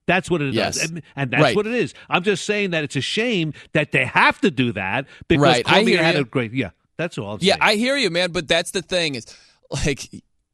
That's 0.07 0.29
what 0.31 0.41
it 0.41 0.53
Yes. 0.53 0.79
does, 0.79 0.89
and, 0.91 1.01
and 1.17 1.31
that's 1.31 1.41
Right. 1.43 1.55
what 1.55 1.67
it 1.67 1.73
is. 1.73 1.93
I'm 2.09 2.23
just 2.23 2.45
saying 2.45 2.69
that 2.71 2.83
it's 2.85 2.95
a 2.95 3.01
shame 3.01 3.53
that 3.73 3.91
they 3.91 4.05
have 4.05 4.39
to 4.41 4.49
do 4.51 4.71
that 4.71 5.05
because 5.27 5.43
Right. 5.43 5.67
Hear 5.87 6.01
had 6.01 6.15
you. 6.15 6.21
a 6.21 6.23
great. 6.23 6.53
Yeah, 6.53 6.69
that's 6.97 7.17
all. 7.17 7.33
I'm 7.33 7.39
Yeah, 7.41 7.55
saying. 7.55 7.61
I 7.61 7.75
hear 7.75 7.97
you, 7.97 8.09
man. 8.09 8.31
But 8.31 8.47
that's 8.47 8.71
the 8.71 8.81
thing 8.81 9.15
is, 9.15 9.25
like, 9.69 10.07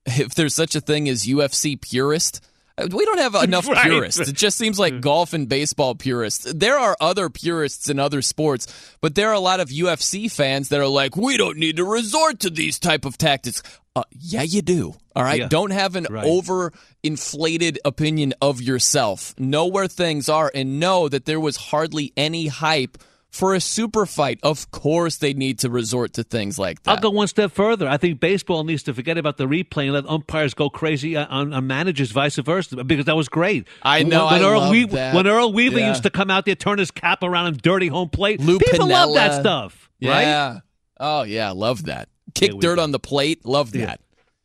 if 0.08 0.34
there's 0.34 0.56
such 0.56 0.74
a 0.76 0.82
thing 0.82 1.08
as 1.08 1.28
UFC 1.28 1.76
purist, 1.76 2.42
we 2.80 3.06
don't 3.06 3.20
have 3.20 3.36
enough 3.44 3.68
Right. 3.68 3.84
purists. 3.84 4.28
It 4.28 4.36
just 4.36 4.58
seems 4.58 4.80
like 4.80 5.00
golf 5.02 5.34
and 5.34 5.48
baseball 5.48 5.94
purists. 5.94 6.52
There 6.52 6.80
are 6.80 6.98
other 7.00 7.30
purists 7.30 7.90
in 7.92 8.00
other 8.00 8.24
sports, 8.24 8.66
but 9.02 9.14
there 9.14 9.30
are 9.30 9.36
a 9.36 9.40
lot 9.40 9.60
of 9.60 9.70
UFC 9.70 10.28
fans 10.32 10.70
that 10.70 10.80
are 10.80 10.88
like, 10.88 11.16
we 11.16 11.38
don't 11.38 11.58
need 11.60 11.78
to 11.78 11.84
resort 11.86 12.40
to 12.40 12.50
these 12.50 12.80
type 12.80 13.06
of 13.06 13.20
tactics. 13.20 13.62
Uh, 13.96 14.04
yeah, 14.12 14.42
you 14.42 14.62
do. 14.64 14.96
All 15.16 15.24
right. 15.24 15.42
Yeah. 15.42 15.48
Don't 15.48 15.70
have 15.72 15.96
an 15.96 16.08
Right. 16.10 16.26
over 16.26 16.74
inflated 17.04 17.78
opinion 17.86 18.34
of 18.42 18.62
yourself. 18.62 19.36
Know 19.38 19.68
where 19.68 19.88
things 19.88 20.30
are 20.30 20.52
and 20.54 20.80
know 20.80 21.08
that 21.10 21.26
there 21.26 21.40
was 21.40 21.58
hardly 21.58 22.12
any 22.18 22.48
hype 22.48 22.98
for 23.30 23.54
a 23.54 23.60
super 23.60 24.06
fight. 24.08 24.40
Of 24.42 24.72
course, 24.72 25.18
they 25.18 25.34
need 25.34 25.60
to 25.60 25.70
resort 25.70 26.14
to 26.14 26.24
things 26.24 26.58
like 26.58 26.82
that. 26.84 26.92
I'll 26.92 26.98
go 26.98 27.12
one 27.12 27.28
step 27.28 27.52
further. 27.52 27.88
I 27.88 27.98
think 27.98 28.20
baseball 28.20 28.64
needs 28.64 28.82
to 28.84 28.94
forget 28.96 29.18
about 29.20 29.38
the 29.38 29.46
replay 29.48 29.84
and 29.86 29.94
let 29.94 30.08
umpires 30.10 30.54
go 30.56 30.70
crazy 30.72 31.16
on, 31.16 31.54
on 31.54 31.68
managers, 31.68 32.10
vice 32.12 32.36
versa, 32.38 32.84
because 32.84 33.06
that 33.06 33.16
was 33.16 33.30
great. 33.30 33.68
I 33.84 34.02
know, 34.04 34.26
When, 34.26 34.42
I 34.42 34.44
Earl, 34.44 34.72
that. 34.88 35.14
when 35.16 35.28
Earl 35.28 35.54
Weaver 35.54 35.80
Yeah. 35.80 35.90
used 35.90 36.04
to 36.04 36.10
come 36.10 36.32
out 36.32 36.46
there, 36.46 36.56
turn 36.56 36.80
his 36.80 36.90
cap 36.92 37.22
around 37.22 37.46
and 37.48 37.62
dirty 37.62 37.88
home 37.90 38.10
plate, 38.10 38.40
Lou 38.40 38.58
people 38.58 38.88
love 38.88 39.14
that 39.14 39.40
stuff, 39.40 39.90
right? 40.02 40.62
Oh 41.00 41.24
yeah, 41.24 41.52
love 41.52 41.86
that. 41.86 42.10
Kick 42.34 42.60
dirt 42.60 42.76
go. 42.78 42.84
on 42.84 42.92
the 42.92 43.00
plate, 43.00 43.46
love 43.46 43.76
Yeah. 43.76 43.86
that. 43.88 44.00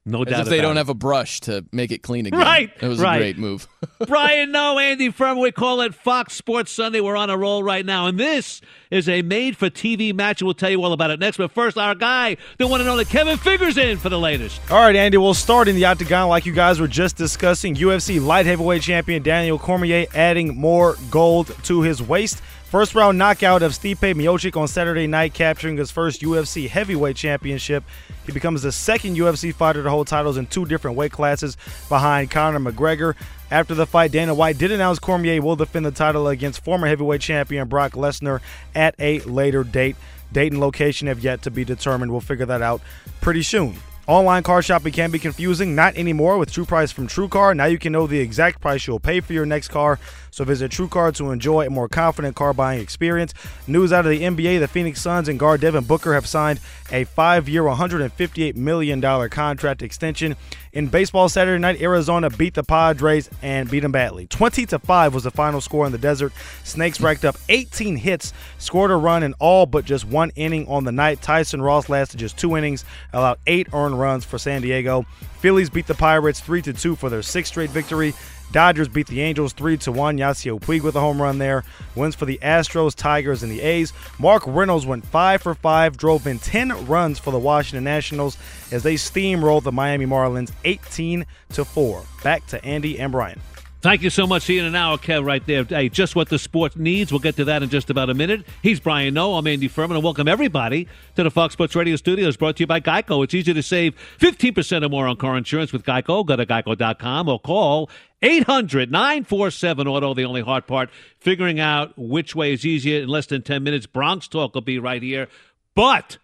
No 0.07 0.23
As 0.23 0.29
doubt 0.31 0.41
if 0.41 0.47
they 0.49 0.59
about 0.61 0.69
don't 0.69 0.77
it. 0.77 0.79
have 0.79 0.89
a 0.89 0.95
brush 0.95 1.41
to 1.41 1.67
make 1.71 1.91
it 1.93 2.03
clean 2.03 2.25
again. 2.25 2.41
Right, 2.41 2.79
That 2.81 2.89
was 2.89 2.99
right. 2.99 3.17
a 3.17 3.19
great 3.19 3.37
move. 3.37 3.69
Brian, 4.07 4.51
Noe, 4.53 4.79
Andy 4.79 5.11
Furman. 5.11 5.43
We 5.43 5.53
call 5.53 5.83
it 5.83 5.95
Fox 5.95 6.33
Sports 6.33 6.73
Sunday. 6.73 7.03
We're 7.03 7.17
on 7.17 7.29
a 7.29 7.37
roll 7.37 7.63
right 7.63 7.85
now. 7.85 8.07
And 8.07 8.19
this 8.19 8.63
is 8.91 9.07
a 9.07 9.21
made 9.21 9.59
for 9.59 9.69
TV 9.69 10.15
match. 10.15 10.43
We'll 10.43 10.55
tell 10.55 10.71
you 10.71 10.83
all 10.83 10.95
about 10.95 11.11
it 11.11 11.21
next. 11.21 11.37
But 11.37 11.53
first, 11.53 11.77
our 11.77 11.95
guy, 11.95 12.39
the 12.57 12.67
one 12.67 12.81
and 12.81 12.89
only 12.89 13.05
Kevin 13.05 13.37
Figures 13.37 13.77
in 13.77 13.99
for 13.99 14.09
the 14.09 14.19
latest. 14.19 14.63
All 14.71 14.79
right, 14.81 14.97
Andy, 14.97 15.19
we'll 15.19 15.35
start 15.35 15.69
in 15.69 15.77
the 15.77 15.85
octagon 15.85 16.31
like 16.31 16.47
you 16.47 16.55
guys 16.55 16.81
were 16.81 16.89
just 16.89 17.17
discussing. 17.17 17.75
UFC 17.75 18.19
light 18.19 18.47
heavyweight 18.47 18.81
champion 18.81 19.23
Daniel 19.23 19.59
Cormier 19.59 20.07
adding 20.15 20.57
more 20.57 20.97
gold 21.11 21.55
to 21.65 21.83
his 21.83 22.03
waist. 22.03 22.41
First 22.71 22.95
round 22.95 23.17
knockout 23.17 23.63
of 23.63 23.73
Stipe 23.73 23.97
Miocic 23.97 24.55
on 24.55 24.69
Saturday 24.69 25.07
night, 25.07 25.33
capturing 25.33 25.79
his 25.79 25.91
first 25.91 26.21
UFC 26.21 26.69
heavyweight 26.69 27.17
championship. 27.17 27.83
He 28.27 28.33
becomes 28.33 28.61
the 28.61 28.73
second 28.73 29.17
UFC 29.17 29.55
fighter 29.55 29.83
to 29.83 29.89
hold 29.89 30.07
titles 30.07 30.37
in 30.37 30.47
two 30.47 30.67
different 30.67 30.95
weight 30.95 31.11
classes 31.11 31.57
behind 31.89 32.31
Conor 32.31 32.61
McGregor. 32.61 33.15
After 33.51 33.75
the 33.75 33.87
fight, 33.87 34.13
Dana 34.13 34.35
White 34.35 34.59
did 34.59 34.71
announce 34.71 34.99
Cormier 34.99 35.41
will 35.41 35.57
defend 35.57 35.87
the 35.87 35.91
title 35.91 36.29
against 36.29 36.63
former 36.63 36.87
heavyweight 36.87 37.23
champion 37.23 37.69
Brock 37.69 37.93
Lesnar 37.93 38.41
at 38.75 38.95
a 38.99 39.21
later 39.21 39.65
date. 39.65 39.97
Date 40.31 40.53
and 40.53 40.61
location 40.61 41.09
have 41.09 41.21
yet 41.21 41.41
to 41.43 41.51
be 41.51 41.65
determined. 41.65 42.13
We'll 42.13 42.21
figure 42.21 42.45
that 42.45 42.61
out 42.61 42.83
pretty 43.23 43.45
soon. 43.45 43.79
Online 44.09 44.43
car 44.43 44.63
shopping 44.63 44.91
can 44.91 45.11
be 45.11 45.19
confusing, 45.19 45.75
not 45.75 45.95
anymore 45.95 46.39
with 46.39 46.51
True 46.51 46.65
Price 46.65 46.91
from 46.91 47.07
TrueCar. 47.07 47.55
Now 47.55 47.67
you 47.67 47.79
can 47.79 47.93
know 47.93 48.07
the 48.07 48.21
exact 48.21 48.63
price 48.63 48.87
you'll 48.87 48.99
pay 48.99 49.21
for 49.21 49.35
your 49.35 49.45
next 49.45 49.69
car. 49.69 49.99
So 50.31 50.45
visit 50.45 50.73
TrueCar 50.73 51.15
to 51.17 51.31
enjoy 51.31 51.67
a 51.67 51.71
more 51.71 51.91
confident 51.91 52.35
car 52.35 52.55
buying 52.55 52.81
experience. 52.81 53.35
News 53.67 53.93
out 53.93 54.07
of 54.07 54.11
the 54.11 54.23
NBA: 54.23 54.61
the 54.61 54.67
Phoenix 54.67 55.03
Suns 55.03 55.29
and 55.29 55.39
guard 55.39 55.61
Devin 55.61 55.85
Booker 55.85 56.15
have 56.15 56.27
signed 56.27 56.59
a 56.91 57.05
five-year, 57.05 57.63
158 57.65 58.57
million 58.57 58.99
dollar 58.99 59.29
contract 59.29 59.83
extension. 59.83 60.37
In 60.73 60.89
baseball, 60.89 61.29
Saturday 61.29 61.61
night, 61.61 61.81
Arizona 61.81 62.31
beat 62.31 62.55
the 62.55 62.63
Padres 62.63 63.31
and 63.43 63.71
beat 63.71 63.81
them 63.81 63.93
badly. 63.93 64.27
20 64.27 64.67
to 64.67 64.79
five 64.79 65.15
was 65.15 65.25
the 65.25 65.31
final 65.31 65.61
score 65.61 65.87
in 65.87 65.93
the 65.93 65.99
desert. 65.99 66.33
Snakes 66.65 67.01
racked 67.01 67.25
up 67.25 67.37
18 67.49 67.97
hits, 67.97 68.33
scored 68.59 68.91
a 68.91 68.97
run 68.97 69.23
in 69.23 69.35
all 69.39 69.67
but 69.67 69.85
just 69.85 70.05
one 70.05 70.31
inning 70.37 70.67
on 70.69 70.85
the 70.85 70.93
night. 70.93 71.23
Tyson 71.23 71.63
Ross 71.63 71.89
lasted 71.89 72.19
just 72.19 72.37
two 72.37 72.57
innings, 72.57 72.85
allowed 73.13 73.39
eight 73.47 73.69
earned 73.73 73.99
runs 73.99 74.25
for 74.25 74.39
San 74.39 74.63
Diego. 74.63 75.07
Phillies 75.41 75.71
beat 75.71 75.87
the 75.87 75.95
Pirates 75.95 76.41
3 76.41 76.63
to 76.63 76.73
2 76.73 76.97
for 76.97 77.09
their 77.09 77.23
sixth 77.23 77.53
straight 77.53 77.71
victory. 77.71 78.13
Dodgers 78.51 78.89
beat 78.89 79.07
the 79.07 79.21
Angels 79.21 79.53
3 79.53 79.77
to 79.79 79.93
1. 79.93 80.19
Yasiel 80.19 80.61
Puig 80.61 80.83
with 80.83 80.97
a 80.97 81.01
home 81.01 81.21
run 81.21 81.39
there. 81.39 81.65
Wins 81.95 82.15
for 82.15 82.25
the 82.25 82.39
Astros, 82.43 82.95
Tigers, 82.95 83.43
and 83.43 83.53
the 83.53 83.61
A's. 83.61 83.93
Mark 84.19 84.43
Reynolds 84.47 84.87
went 84.87 85.07
5 85.07 85.43
for 85.43 85.55
5, 85.55 85.97
drove 85.97 86.27
in 86.27 86.39
10 86.39 86.87
runs 86.87 87.19
for 87.19 87.31
the 87.31 87.39
Washington 87.39 87.85
Nationals 87.85 88.39
as 88.73 88.83
they 88.83 88.95
steamrolled 88.95 89.65
the 89.65 89.73
Miami 89.73 90.07
Marlins 90.07 90.53
18 90.65 91.27
to 91.51 91.65
4. 91.65 92.03
Back 92.23 92.47
to 92.49 92.65
Andy 92.65 92.99
and 92.99 93.13
Brian. 93.13 93.41
Thank 93.81 94.03
you 94.03 94.11
so 94.11 94.27
much. 94.27 94.43
See 94.43 94.55
you 94.55 94.61
in 94.61 94.67
an 94.67 94.75
hour, 94.75 94.99
Kev, 94.99 95.25
right 95.25 95.47
there. 95.47 95.63
Hey, 95.63 95.89
just 95.89 96.17
what 96.17 96.29
the 96.31 96.39
sport 96.39 96.77
needs. 96.77 97.13
We'll 97.13 97.21
get 97.21 97.37
to 97.37 97.45
that 97.45 97.63
in 97.63 97.69
just 97.69 97.91
about 97.91 98.11
a 98.11 98.15
minute. 98.15 98.45
He's 98.61 98.81
Brian 98.81 99.15
Noe. 99.15 99.35
I'm 99.35 99.47
Andy 99.47 99.69
Furman, 99.69 99.97
and 99.97 100.03
welcome 100.03 100.27
everybody 100.27 100.89
to 101.15 101.23
the 101.23 101.31
Fox 101.31 101.53
Sports 101.53 101.77
Radio 101.77 101.95
studios 101.95 102.37
brought 102.37 102.57
to 102.57 102.65
you 102.65 102.67
by 102.67 102.81
Geico. 102.81 103.23
It's 103.23 103.35
easy 103.35 103.55
to 103.55 103.63
save 103.63 103.95
15% 104.19 104.85
or 104.85 104.89
more 104.89 105.07
on 105.07 105.15
car 105.17 105.37
insurance 105.37 105.73
with 105.73 105.85
Geico. 105.85 106.27
Go 106.27 106.35
to 106.35 106.45
geico.com 106.45 107.29
or 107.29 107.39
call 107.39 107.89
800 108.21 108.91
947 108.91 109.87
Auto. 109.87 110.13
The 110.13 110.25
only 110.25 110.43
hard 110.43 110.67
part, 110.67 110.91
figuring 111.21 111.61
out 111.61 111.97
which 111.97 112.35
way 112.35 112.53
is 112.53 112.67
easier 112.67 113.03
in 113.03 113.09
less 113.09 113.27
than 113.27 113.43
10 113.43 113.63
minutes. 113.63 113.87
Bronx 113.87 114.27
Talk 114.27 114.55
will 114.57 114.61
be 114.61 114.81
right 114.81 115.05
here. 115.05 115.29
But, 115.77 116.19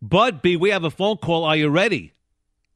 but, 0.00 0.42
B, 0.42 0.56
we 0.56 0.70
have 0.70 0.84
a 0.84 0.92
phone 0.92 1.16
call. 1.16 1.42
Are 1.42 1.56
you 1.56 1.70
ready? 1.70 2.12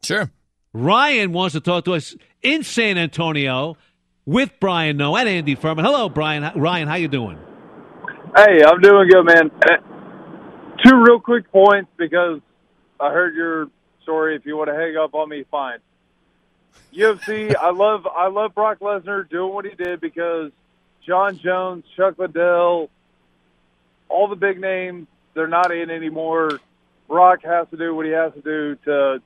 sure. 0.03 0.33
Ryan 0.73 1.33
wants 1.33 1.53
to 1.53 1.61
talk 1.61 1.85
to 1.85 1.95
us 1.95 2.17
in 2.43 2.65
San 2.65 2.99
Antonio 2.99 3.77
with 4.27 4.51
Brian 4.61 4.97
Noe 4.97 5.17
and 5.17 5.29
Andy 5.29 5.55
Furman. 5.55 5.85
Hello, 5.85 6.09
Brian. 6.09 6.51
Ryan, 6.59 6.89
how 6.89 6.95
you 6.95 7.09
doing? 7.09 7.39
Hey, 8.37 8.63
I'm 8.65 8.81
doing 8.81 9.09
good, 9.09 9.25
man. 9.25 9.51
Uh, 9.63 9.77
Two 10.85 11.03
real 11.03 11.21
quick 11.21 11.51
points 11.51 11.91
because 11.97 12.41
I 13.01 13.11
heard 13.11 13.35
your 13.35 13.69
story. 14.03 14.37
If 14.37 14.45
you 14.45 14.57
want 14.57 14.69
to 14.69 14.75
hang 14.75 14.97
up 14.97 15.15
on 15.15 15.29
me, 15.29 15.45
fine. 15.51 15.79
UFC, 16.93 17.55
I 17.61 17.71
love 17.71 18.07
I 18.07 18.29
love 18.29 18.55
Brock 18.55 18.81
Lesnar 18.81 19.29
doing 19.29 19.55
what 19.55 19.65
he 19.65 19.75
did 19.75 20.01
because 20.01 20.51
Jon 21.07 21.39
Jones, 21.39 21.85
Chuck 21.97 22.19
Liddell, 22.19 22.91
all 24.09 24.29
the 24.29 24.37
big 24.37 24.61
names, 24.61 25.07
they're 25.35 25.49
not 25.49 25.71
in 25.71 25.91
anymore. 25.91 26.59
Brock 27.09 27.43
has 27.45 27.67
to 27.71 27.77
do 27.77 27.95
what 27.95 28.05
he 28.05 28.13
has 28.13 28.33
to 28.35 28.41
do 28.43 28.77
to 28.85 29.23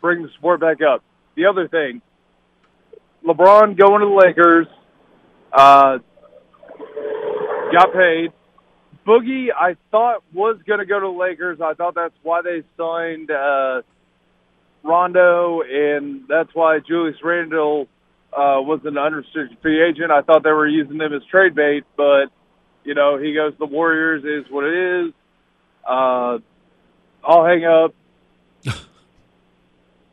bring 0.00 0.22
the 0.22 0.30
sport 0.38 0.60
back 0.60 0.78
up. 0.82 1.04
The 1.36 1.46
other 1.46 1.68
thing, 1.68 2.02
LeBron 3.26 3.76
going 3.76 4.00
to 4.00 4.06
the 4.06 4.20
Lakers, 4.26 4.66
uh, 5.52 5.98
got 7.72 7.92
paid. 7.92 8.32
Boogie, 9.06 9.48
I 9.56 9.76
thought 9.90 10.22
was 10.32 10.58
going 10.66 10.78
to 10.78 10.86
go 10.86 11.00
to 11.00 11.06
the 11.06 11.18
Lakers. 11.18 11.60
I 11.60 11.74
thought 11.74 11.94
that's 11.94 12.14
why 12.22 12.42
they 12.42 12.62
signed 12.76 13.30
uh, 13.30 13.82
Rondo, 14.84 15.62
and 15.62 16.22
that's 16.28 16.50
why 16.54 16.78
Julius 16.78 17.16
Randle 17.22 17.88
uh, 18.32 18.62
was 18.62 18.80
an 18.84 18.96
unrestricted 18.98 19.58
free 19.60 19.82
agent. 19.82 20.10
I 20.10 20.22
thought 20.22 20.42
they 20.44 20.52
were 20.52 20.68
using 20.68 20.98
them 20.98 21.12
as 21.12 21.22
trade 21.30 21.54
bait, 21.54 21.84
but 21.96 22.26
you 22.84 22.94
know 22.94 23.18
he 23.18 23.34
goes. 23.34 23.54
The 23.58 23.66
Warriors 23.66 24.22
is 24.24 24.50
what 24.50 24.64
it 24.64 25.06
is. 25.06 25.12
Uh, 25.84 26.38
I'll 27.24 27.44
hang 27.44 27.64
up. 27.64 27.94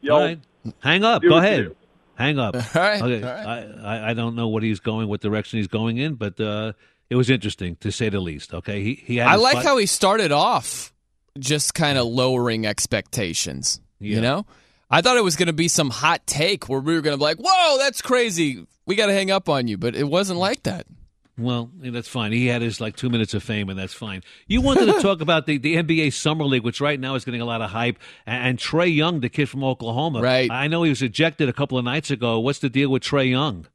Right. 0.01 0.39
Hang 0.81 1.03
up. 1.03 1.21
Go 1.21 1.37
ahead. 1.37 1.59
you. 1.59 1.75
Hang 2.19 2.37
up. 2.37 2.53
All 2.75 2.81
right, 2.81 3.01
Okay. 3.01 3.21
right. 3.25 3.45
I, 3.81 3.97
I, 3.97 4.09
I 4.09 4.13
don't 4.13 4.35
know 4.35 4.49
what 4.49 4.61
he's 4.61 4.79
going, 4.79 5.07
what 5.07 5.21
direction 5.21 5.57
he's 5.57 5.67
going 5.67 5.97
in, 5.97 6.15
but 6.15 6.39
uh, 6.39 6.73
it 7.09 7.15
was 7.15 7.29
interesting 7.29 7.77
to 7.77 7.91
say 7.91 8.09
the 8.09 8.19
least. 8.19 8.53
Okay. 8.53 8.83
He, 8.83 8.93
he 8.95 9.15
had 9.17 9.27
I 9.29 9.35
like 9.35 9.63
how 9.63 9.77
he 9.77 9.85
started 9.85 10.31
off 10.31 10.93
just 11.39 11.73
kind 11.73 11.97
of 11.97 12.05
lowering 12.07 12.65
expectations. 12.67 13.79
Yeah. 13.99 14.15
You 14.17 14.21
know? 14.21 14.45
I 14.91 15.01
thought 15.01 15.17
it 15.17 15.23
was 15.23 15.35
going 15.35 15.47
to 15.47 15.53
be 15.53 15.67
some 15.67 15.89
hot 15.89 16.25
take 16.27 16.67
where 16.67 16.79
we 16.79 16.93
were 16.93 17.01
going 17.01 17.13
to 17.13 17.17
be 17.17 17.23
like, 17.23 17.37
whoa, 17.37 17.77
that's 17.77 18.01
crazy. 18.01 18.65
We 18.85 18.95
got 18.95 19.05
to 19.07 19.13
hang 19.13 19.31
up 19.31 19.47
on 19.47 19.67
you. 19.67 19.77
But 19.77 19.95
it 19.95 20.05
wasn't 20.05 20.39
like 20.39 20.63
that. 20.63 20.85
Well, 21.39 21.71
eh, 21.83 21.89
that's 21.91 22.07
fine. 22.07 22.31
He 22.31 22.47
had 22.47 22.61
his 22.61 22.81
like 22.81 22.95
two 22.95 23.09
minutes 23.09 23.33
of 23.33 23.43
fame, 23.43 23.69
and 23.69 23.79
that's 23.79 23.93
fine. 23.93 24.23
You 24.47 24.61
wanted 24.61 24.87
to 24.87 24.93
talk 25.01 25.21
about 25.21 25.45
the, 25.45 25.57
the 25.57 25.75
NBA 25.75 26.13
Summer 26.13 26.45
League, 26.45 26.63
which 26.63 26.81
right 26.81 26.99
now 26.99 27.15
is 27.15 27.25
getting 27.25 27.41
a 27.41 27.45
lot 27.45 27.61
of 27.61 27.69
hype, 27.69 27.97
and, 28.25 28.49
and 28.49 28.57
Trae 28.59 28.93
Young, 28.93 29.21
the 29.21 29.29
kid 29.29 29.47
from 29.47 29.63
Oklahoma. 29.63 30.21
Right. 30.21 30.51
I 30.51 30.67
know 30.67 30.83
he 30.83 30.89
was 30.89 31.01
ejected 31.01 31.49
a 31.49 31.53
couple 31.53 31.77
of 31.77 31.85
nights 31.85 32.11
ago. 32.11 32.39
What's 32.39 32.59
the 32.59 32.69
deal 32.69 32.89
with 32.89 33.03
Trae 33.03 33.29
Young? 33.29 33.67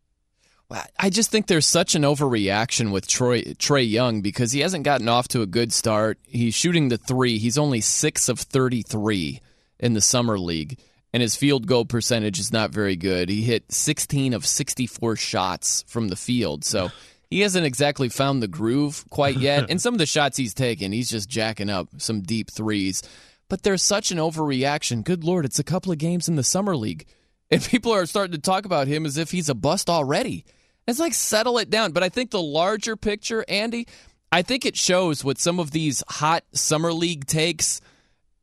I 0.99 1.11
just 1.11 1.31
think 1.31 1.47
there's 1.47 1.67
such 1.67 1.95
an 1.95 2.03
overreaction 2.03 2.91
with 2.91 3.07
Troy 3.07 3.43
Trae 3.43 3.89
Young 3.89 4.23
because 4.23 4.53
he 4.53 4.61
hasn't 4.61 4.85
gotten 4.85 5.09
off 5.09 5.29
to 5.29 5.43
a 5.43 5.47
good 5.47 5.73
start. 5.73 6.19
He's 6.27 6.55
shooting 6.55 6.89
the 6.89 6.97
three. 6.97 7.39
He's 7.39 7.59
only 7.59 7.81
six 7.81 8.29
of 8.29 8.41
33 8.41 9.41
in 9.79 9.93
the 9.93 10.01
summer 10.01 10.39
league, 10.39 10.81
and 11.13 11.23
his 11.23 11.37
field 11.37 11.67
goal 11.67 11.85
percentage 11.85 12.41
is 12.41 12.53
not 12.53 12.71
very 12.71 12.97
good. 12.97 13.29
He 13.29 13.43
hit 13.43 13.71
16 13.71 14.33
of 14.33 14.47
64 14.47 15.17
shots 15.17 15.85
from 15.87 16.09
the 16.09 16.17
field, 16.17 16.65
so 16.65 16.91
he 17.35 17.41
hasn't 17.41 17.67
exactly 17.67 18.09
found 18.09 18.41
the 18.41 18.47
groove 18.47 19.05
quite 19.11 19.37
yet. 19.37 19.67
and 19.69 19.83
some 19.83 19.93
of 19.93 19.99
the 19.99 20.07
shots 20.07 20.37
he's 20.37 20.55
taken, 20.55 20.93
he's 20.93 21.11
just 21.11 21.29
jacking 21.29 21.69
up 21.69 21.89
some 21.99 22.21
deep 22.21 22.49
threes. 22.49 23.03
But 23.49 23.65
there's 23.65 23.83
such 23.83 24.13
an 24.13 24.19
overreaction. 24.19 25.03
Good 25.03 25.25
lord, 25.25 25.45
it's 25.45 25.59
a 25.59 25.65
couple 25.65 25.91
of 25.91 25.99
games 25.99 26.29
in 26.29 26.37
the 26.37 26.45
summer 26.45 26.77
league. 26.77 27.07
And 27.51 27.63
people 27.63 27.93
are 27.93 28.07
starting 28.07 28.33
to 28.33 28.41
talk 28.41 28.65
about 28.65 28.87
him 28.87 29.05
as 29.05 29.19
if 29.19 29.31
he's 29.31 29.49
a 29.49 29.55
bust 29.55 29.91
already. 29.91 30.45
It's 30.87 30.99
like 30.99 31.13
settle 31.13 31.59
it 31.59 31.71
down. 31.71 31.93
But 31.93 32.03
I 32.03 32.09
think 32.09 32.31
the 32.31 32.41
larger 32.41 32.97
picture, 32.97 33.45
Andy, 33.49 33.87
I 34.33 34.43
think 34.43 34.65
it 34.65 34.77
shows 34.77 35.23
what 35.23 35.39
some 35.39 35.61
of 35.61 35.71
these 35.71 36.03
hot 36.09 36.45
summer 36.53 36.93
league 36.93 37.27
takes 37.27 37.81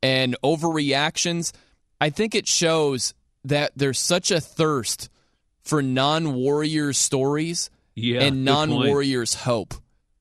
and 0.02 0.36
overreactions. 0.44 1.52
I 2.00 2.10
think 2.10 2.34
it 2.34 2.46
shows 2.46 3.12
that 3.44 3.72
there's 3.74 3.98
such 3.98 4.30
a 4.30 4.40
thirst 4.40 5.08
for 5.62 5.82
non-warriors 5.82 6.96
stories 6.96 7.70
Yeah, 7.94 8.22
and 8.22 8.44
non-warriors 8.44 9.34
hope. 9.34 9.74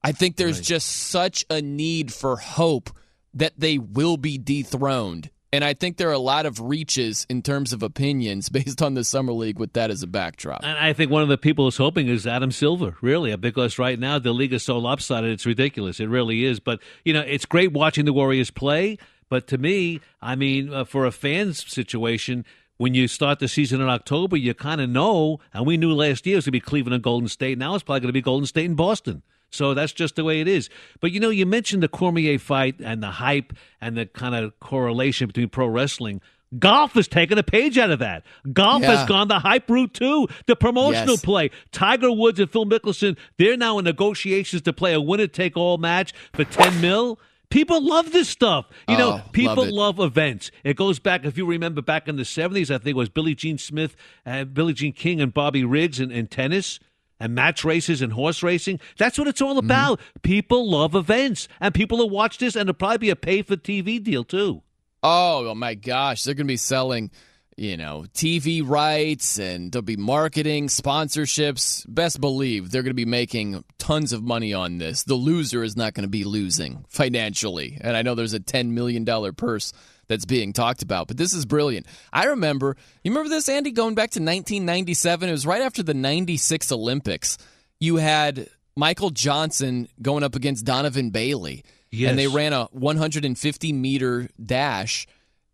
I 0.03 0.11
think 0.11 0.35
there's 0.35 0.57
Right. 0.57 0.65
just 0.65 0.87
such 0.89 1.45
a 1.49 1.61
need 1.61 2.11
for 2.11 2.37
hope 2.37 2.89
that 3.33 3.53
they 3.57 3.77
will 3.77 4.17
be 4.17 4.37
dethroned. 4.37 5.29
And 5.53 5.63
I 5.65 5.73
think 5.73 5.97
there 5.97 6.07
are 6.09 6.13
a 6.13 6.17
lot 6.19 6.45
of 6.45 6.61
reaches 6.61 7.25
in 7.29 7.41
terms 7.41 7.73
of 7.73 7.83
opinions 7.83 8.47
based 8.57 8.81
on 8.81 8.93
the 8.93 9.03
summer 9.03 9.33
league 9.33 9.59
with 9.59 9.73
that 9.73 9.91
as 9.91 10.01
a 10.01 10.07
backdrop. 10.07 10.61
And 10.63 10.77
I 10.77 10.93
think 10.93 11.11
one 11.11 11.23
of 11.23 11.27
the 11.29 11.37
people 11.37 11.65
who's 11.65 11.77
hoping 11.77 12.07
is 12.07 12.25
Adam 12.25 12.51
Silver, 12.51 12.95
really, 13.01 13.35
because 13.35 13.77
right 13.77 13.99
now 13.99 14.17
the 14.17 14.31
league 14.33 14.53
is 14.53 14.63
so 14.63 14.77
lopsided, 14.77 15.29
it's 15.29 15.45
ridiculous. 15.45 15.99
It 15.99 16.07
really 16.07 16.45
is. 16.45 16.59
But, 16.59 16.79
you 17.05 17.13
know, 17.13 17.21
it's 17.21 17.45
great 17.45 17.73
watching 17.73 18.05
the 18.05 18.13
Warriors 18.13 18.49
play. 18.49 18.97
But 19.29 19.47
to 19.47 19.57
me, 19.57 19.99
I 20.21 20.35
mean, 20.35 20.73
uh, 20.73 20.83
for 20.83 21.05
a 21.05 21.11
fan's 21.11 21.65
situation, 21.71 22.43
when 22.81 22.95
you 22.95 23.07
start 23.07 23.37
the 23.37 23.47
season 23.47 23.79
in 23.79 23.87
October, 23.87 24.35
you 24.35 24.55
kind 24.55 24.81
of 24.81 24.89
know, 24.89 25.39
and 25.53 25.67
we 25.67 25.77
knew 25.77 25.93
last 25.93 26.25
year 26.25 26.33
it 26.33 26.37
was 26.39 26.45
going 26.45 26.47
to 26.47 26.51
be 26.53 26.59
Cleveland 26.59 26.95
and 26.95 27.03
Golden 27.03 27.29
State. 27.29 27.59
Now 27.59 27.75
it's 27.75 27.83
probably 27.83 27.99
going 27.99 28.09
to 28.09 28.13
be 28.13 28.21
Golden 28.23 28.47
State 28.47 28.65
and 28.65 28.75
Boston. 28.75 29.21
So 29.51 29.75
that's 29.75 29.93
just 29.93 30.15
the 30.15 30.23
way 30.23 30.41
it 30.41 30.47
is. 30.47 30.67
But 30.99 31.11
you 31.11 31.19
know, 31.19 31.29
you 31.29 31.45
mentioned 31.45 31.83
the 31.83 31.87
Cormier 31.87 32.39
fight 32.39 32.75
and 32.83 33.03
the 33.03 33.11
hype 33.11 33.53
and 33.81 33.95
the 33.95 34.07
kind 34.07 34.33
of 34.33 34.59
correlation 34.59 35.27
between 35.27 35.49
pro 35.49 35.67
wrestling. 35.67 36.21
Golf 36.57 36.93
has 36.95 37.07
taken 37.07 37.37
a 37.37 37.43
page 37.43 37.77
out 37.77 37.91
of 37.91 37.99
that. 37.99 38.23
Golf 38.51 38.81
Yeah. 38.81 38.95
has 38.95 39.07
gone 39.07 39.27
the 39.27 39.39
hype 39.39 39.69
route 39.69 39.93
too. 39.93 40.27
The 40.47 40.55
promotional 40.55 41.13
Yes. 41.13 41.21
play. 41.23 41.51
Tiger 41.71 42.11
Woods 42.11 42.39
and 42.39 42.49
Phil 42.49 42.65
Mickelson, 42.65 43.15
they're 43.37 43.55
now 43.57 43.77
in 43.77 43.85
negotiations 43.85 44.63
to 44.63 44.73
play 44.73 44.93
a 44.93 44.99
winner 44.99 45.27
take 45.27 45.55
all 45.55 45.77
match 45.77 46.13
for 46.33 46.45
10 46.45 46.81
mil. 46.81 47.19
People 47.51 47.81
love 47.85 48.11
this 48.11 48.27
stuff. 48.29 48.65
You 48.89 48.97
know, 48.97 49.07
Oh, 49.07 49.11
love 49.11 49.31
people 49.33 49.63
it. 49.65 49.73
love 49.73 49.99
events. 49.99 50.49
It 50.63 50.75
goes 50.75 50.97
back, 50.97 51.23
if 51.25 51.37
you 51.37 51.45
remember 51.45 51.81
back 51.83 52.07
in 52.07 52.15
the 52.15 52.23
70s, 52.23 52.71
I 52.73 52.79
think 52.79 52.87
it 52.87 52.95
was 52.95 53.09
Billie 53.09 53.35
Jean 53.35 53.59
Smith, 53.59 53.95
and 54.25 54.53
Billie 54.53 54.73
Jean 54.73 54.93
King, 54.93 55.21
and 55.21 55.31
Bobby 55.33 55.63
Riggs 55.63 55.99
in, 55.99 56.09
in 56.11 56.25
tennis 56.27 56.79
and 57.19 57.35
match 57.35 57.63
races 57.63 58.01
and 58.01 58.13
horse 58.13 58.41
racing. 58.41 58.79
That's 58.97 59.19
what 59.19 59.27
it's 59.27 59.41
all 59.41 59.51
Mm-hmm. 59.57 59.65
about. 59.67 59.99
People 60.23 60.67
love 60.71 60.95
events, 60.95 61.47
and 61.59 61.71
people 61.73 61.99
will 61.99 62.09
watch 62.09 62.39
this, 62.39 62.55
and 62.55 62.63
it'll 62.69 62.73
probably 62.79 62.97
be 62.97 63.09
a 63.11 63.15
pay 63.15 63.43
for 63.43 63.55
TV 63.55 64.01
deal, 64.03 64.23
too. 64.23 64.63
Oh, 65.03 65.53
my 65.53 65.75
gosh, 65.75 66.23
they're 66.23 66.33
going 66.33 66.47
to 66.47 66.51
be 66.51 66.57
selling, 66.57 67.11
you 67.57 67.77
know, 67.77 68.05
TV 68.13 68.67
rights 68.67 69.37
and 69.37 69.71
there'll 69.71 69.83
be 69.83 69.97
marketing, 69.97 70.67
sponsorships. 70.67 71.85
Best 71.87 72.21
believe 72.21 72.71
they're 72.71 72.83
going 72.83 72.91
to 72.91 72.95
be 72.95 73.05
making 73.05 73.63
tons 73.77 74.13
of 74.13 74.23
money 74.23 74.53
on 74.53 74.77
this. 74.77 75.03
The 75.03 75.15
loser 75.15 75.63
is 75.63 75.75
not 75.75 75.93
going 75.93 76.03
to 76.03 76.09
be 76.09 76.23
losing 76.23 76.85
financially. 76.87 77.77
And 77.81 77.95
I 77.95 78.01
know 78.01 78.15
there's 78.15 78.33
a 78.33 78.39
$10 78.39 78.69
million 78.69 79.05
purse 79.33 79.73
that's 80.07 80.25
being 80.25 80.53
talked 80.53 80.81
about, 80.81 81.07
but 81.07 81.17
this 81.17 81.33
is 81.33 81.45
brilliant. 81.45 81.85
I 82.11 82.25
remember, 82.25 82.75
you 83.03 83.11
remember 83.11 83.29
this, 83.29 83.47
Andy, 83.47 83.71
going 83.71 83.95
back 83.95 84.11
to 84.11 84.19
1997? 84.19 85.29
It 85.29 85.31
was 85.31 85.45
right 85.45 85.61
after 85.61 85.83
the 85.83 85.93
96 85.93 86.71
Olympics. 86.71 87.37
You 87.79 87.97
had 87.97 88.49
Michael 88.75 89.09
Johnson 89.09 89.87
going 90.01 90.23
up 90.23 90.35
against 90.35 90.65
Donovan 90.65 91.11
Bailey. 91.11 91.63
And 92.09 92.17
they 92.17 92.27
ran 92.27 92.53
a 92.53 92.65
150 92.71 93.73
meter 93.73 94.29
dash 94.43 95.07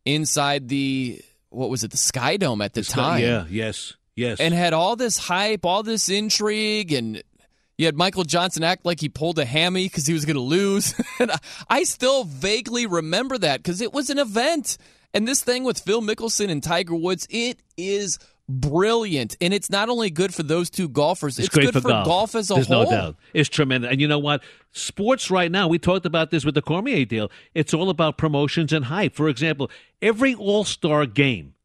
inside 0.05 0.69
the 0.69 1.21
what 1.49 1.69
was 1.69 1.83
it 1.83 1.91
the 1.91 1.97
Sky 1.97 2.37
Dome 2.37 2.61
at 2.61 2.73
the 2.73 2.83
time. 2.83 3.21
Yeah, 3.21 3.45
yes, 3.49 3.93
yes. 4.15 4.39
and 4.39 4.53
had 4.53 4.73
all 4.73 4.95
this 4.95 5.17
hype 5.17 5.65
all 5.65 5.83
this 5.83 6.09
intrigue 6.09 6.91
and 6.91 7.21
you 7.77 7.85
had 7.85 7.95
Michael 7.95 8.23
Johnson 8.23 8.63
act 8.63 8.85
like 8.85 8.99
he 8.99 9.07
pulled 9.09 9.37
a 9.37 9.45
hammy 9.45 9.83
because 9.85 10.07
he 10.07 10.13
was 10.13 10.25
going 10.25 10.35
to 10.35 10.41
lose. 10.41 10.93
And 11.19 11.31
I- 11.31 11.39
I 11.69 11.83
still 11.83 12.23
vaguely 12.23 12.85
remember 12.87 13.37
that 13.37 13.61
because 13.61 13.81
it 13.81 13.93
was 13.93 14.09
an 14.09 14.17
event. 14.19 14.77
And 15.13 15.27
this 15.27 15.43
thing 15.43 15.63
with 15.63 15.79
Phil 15.79 16.01
Mickelson 16.01 16.49
and 16.49 16.61
Tiger 16.61 16.95
Woods 16.95 17.27
it 17.29 17.59
is 17.77 18.17
brilliant 18.49 19.35
and 19.41 19.53
it's 19.53 19.69
not 19.69 19.89
only 19.89 20.09
good 20.09 20.33
for 20.33 20.43
those 20.43 20.69
two 20.69 20.87
golfers 20.87 21.37
It's, 21.37 21.47
it's, 21.47 21.55
great 21.55 21.73
good 21.73 21.81
for, 21.81 21.89
golf. 21.89 22.33
as 22.33 22.49
a 22.49 22.55
There's 22.55 22.67
whole 22.67 22.85
no 22.85 22.89
doubt. 22.89 23.15
It's 23.33 23.49
tremendous. 23.49 23.91
And 23.91 23.99
you 23.99 24.07
know 24.07 24.19
what? 24.19 24.41
Sports 24.71 25.29
right 25.29 25.51
now, 25.51 25.67
we 25.67 25.79
talked 25.79 26.05
about 26.05 26.31
this 26.31 26.45
with 26.45 26.55
the 26.55 26.61
Cormier 26.61 27.05
deal. 27.05 27.29
It's 27.53 27.73
all 27.73 27.89
about 27.89 28.17
promotions 28.17 28.71
and 28.71 28.85
hype. 28.85 29.15
For 29.15 29.27
example, 29.27 29.69
every 30.01 30.33
All 30.35 30.63
Star 30.63 31.05
game, 31.05 31.55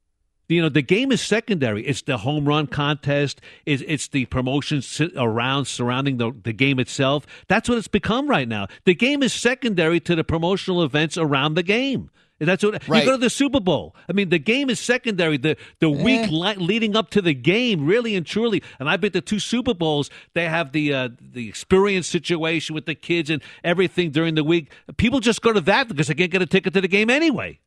you 0.49 0.61
know, 0.61 0.69
the 0.69 0.83
game 0.83 1.13
is 1.13 1.21
secondary. 1.21 1.87
It's 1.87 2.03
the 2.03 2.19
home 2.19 2.47
run 2.47 2.67
contest. 2.67 3.41
It's, 3.65 3.83
it's 3.87 4.09
the 4.09 4.27
promotions 4.27 5.01
around 5.17 5.67
surrounding 5.67 6.19
the, 6.19 6.33
the 6.43 6.53
game 6.53 6.79
itself. 6.79 7.27
That's 7.49 7.69
what 7.69 7.79
it's 7.79 7.89
become 7.89 8.29
right 8.29 8.49
now. 8.49 8.67
The 8.85 8.95
game 8.95 9.23
is 9.23 9.33
secondary 9.33 10.01
to 10.01 10.15
the 10.15 10.25
promotional 10.25 10.83
events 10.83 11.17
around 11.17 11.55
the 11.55 11.63
game. 11.63 12.11
And 12.43 12.49
That's 12.49 12.65
what 12.65 12.89
Right. 12.89 13.05
you 13.05 13.07
go 13.09 13.13
to 13.13 13.19
the 13.19 13.31
Super 13.31 13.61
Bowl. 13.61 13.95
I 14.09 14.13
mean, 14.13 14.29
the 14.31 14.41
game 14.41 14.69
is 14.69 14.81
secondary. 14.81 15.37
The 15.37 15.57
the 15.79 15.89
week 15.89 16.29
li- 16.29 16.57
leading 16.57 16.97
up 16.97 17.11
to 17.11 17.23
the 17.23 17.35
game, 17.35 17.87
really 17.87 18.17
and 18.17 18.27
truly. 18.27 18.65
And 18.81 18.91
I've 18.91 19.01
been 19.01 19.13
to 19.13 19.21
two 19.21 19.39
Super 19.39 19.75
Bowls. 19.75 20.11
They 20.35 20.49
have 20.49 20.73
the 20.73 20.93
uh, 20.93 21.09
the 21.21 21.49
experience 21.49 22.09
situation 22.09 22.75
with 22.75 22.87
the 22.87 22.97
kids 22.97 23.31
and 23.31 23.41
everything 23.63 24.11
during 24.11 24.35
the 24.35 24.43
week. 24.43 24.73
People 24.97 25.21
just 25.21 25.41
go 25.41 25.53
to 25.53 25.61
that 25.61 25.87
because 25.87 26.09
they 26.09 26.15
can't 26.15 26.33
get 26.33 26.43
a 26.43 26.47
ticket 26.47 26.75
to 26.75 26.81
the 26.81 26.89
game 26.89 27.11
anyway. 27.11 27.61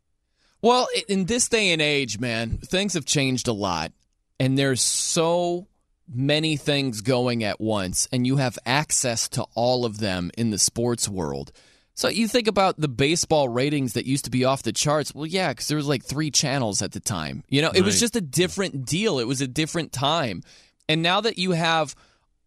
Well, 0.62 0.90
in 1.08 1.24
this 1.26 1.48
day 1.48 1.72
and 1.72 1.82
age, 1.82 2.20
man, 2.20 2.58
things 2.58 2.96
have 2.96 3.06
changed 3.06 3.48
a 3.48 3.54
lot, 3.54 3.94
and 4.42 4.58
there's 4.58 4.82
so 4.82 5.68
many 6.14 6.58
things 6.58 7.00
going 7.00 7.46
at 7.46 7.62
once, 7.62 8.10
and 8.12 8.28
you 8.28 8.36
have 8.38 8.60
access 8.66 9.30
to 9.30 9.46
all 9.56 9.86
of 9.86 10.00
them 10.00 10.32
in 10.38 10.50
the 10.50 10.60
sports 10.60 11.08
world. 11.08 11.54
So 11.96 12.10
you 12.10 12.28
think 12.28 12.48
about 12.48 12.80
the 12.80 12.88
baseball 12.88 13.50
ratings 13.50 13.94
that 13.94 14.06
used 14.06 14.26
to 14.26 14.32
be 14.32 14.46
off 14.46 14.64
the 14.64 14.74
charts. 14.74 15.16
Well, 15.16 15.26
yeah, 15.26 15.52
because 15.52 15.68
there 15.70 15.78
was 15.78 15.88
like 15.88 16.04
three 16.04 16.30
channels 16.30 16.82
at 16.82 16.92
the 16.92 17.00
time. 17.00 17.44
You 17.50 17.62
know, 17.62 17.72
it 17.74 17.82
was 17.82 18.00
just 18.00 18.16
a 18.16 18.22
different 18.22 18.86
deal. 18.86 19.20
It 19.20 19.28
was 19.28 19.42
a 19.42 19.48
different 19.48 19.92
time, 19.94 20.44
and 20.88 21.02
now 21.02 21.22
that 21.22 21.38
you 21.38 21.52
have 21.52 21.96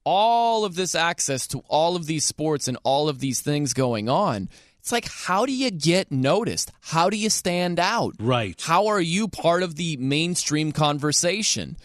all 0.04 0.64
of 0.64 0.74
this 0.74 0.94
access 0.94 1.46
to 1.48 1.62
all 1.68 1.94
of 1.94 2.06
these 2.06 2.24
sports 2.24 2.66
and 2.66 2.78
all 2.82 3.10
of 3.10 3.18
these 3.18 3.42
things 3.42 3.74
going 3.74 4.08
on. 4.08 4.48
It's 4.78 4.90
like, 4.90 5.06
how 5.06 5.44
do 5.44 5.52
you 5.52 5.70
get 5.70 6.10
noticed? 6.10 6.72
How 6.80 7.10
do 7.10 7.18
you 7.18 7.28
stand 7.28 7.78
out? 7.78 8.14
Right. 8.18 8.58
How 8.58 8.86
are 8.86 9.00
you 9.02 9.28
part 9.28 9.62
of 9.62 9.74
the 9.74 9.98
mainstream 9.98 10.72
conversation? 10.72 11.76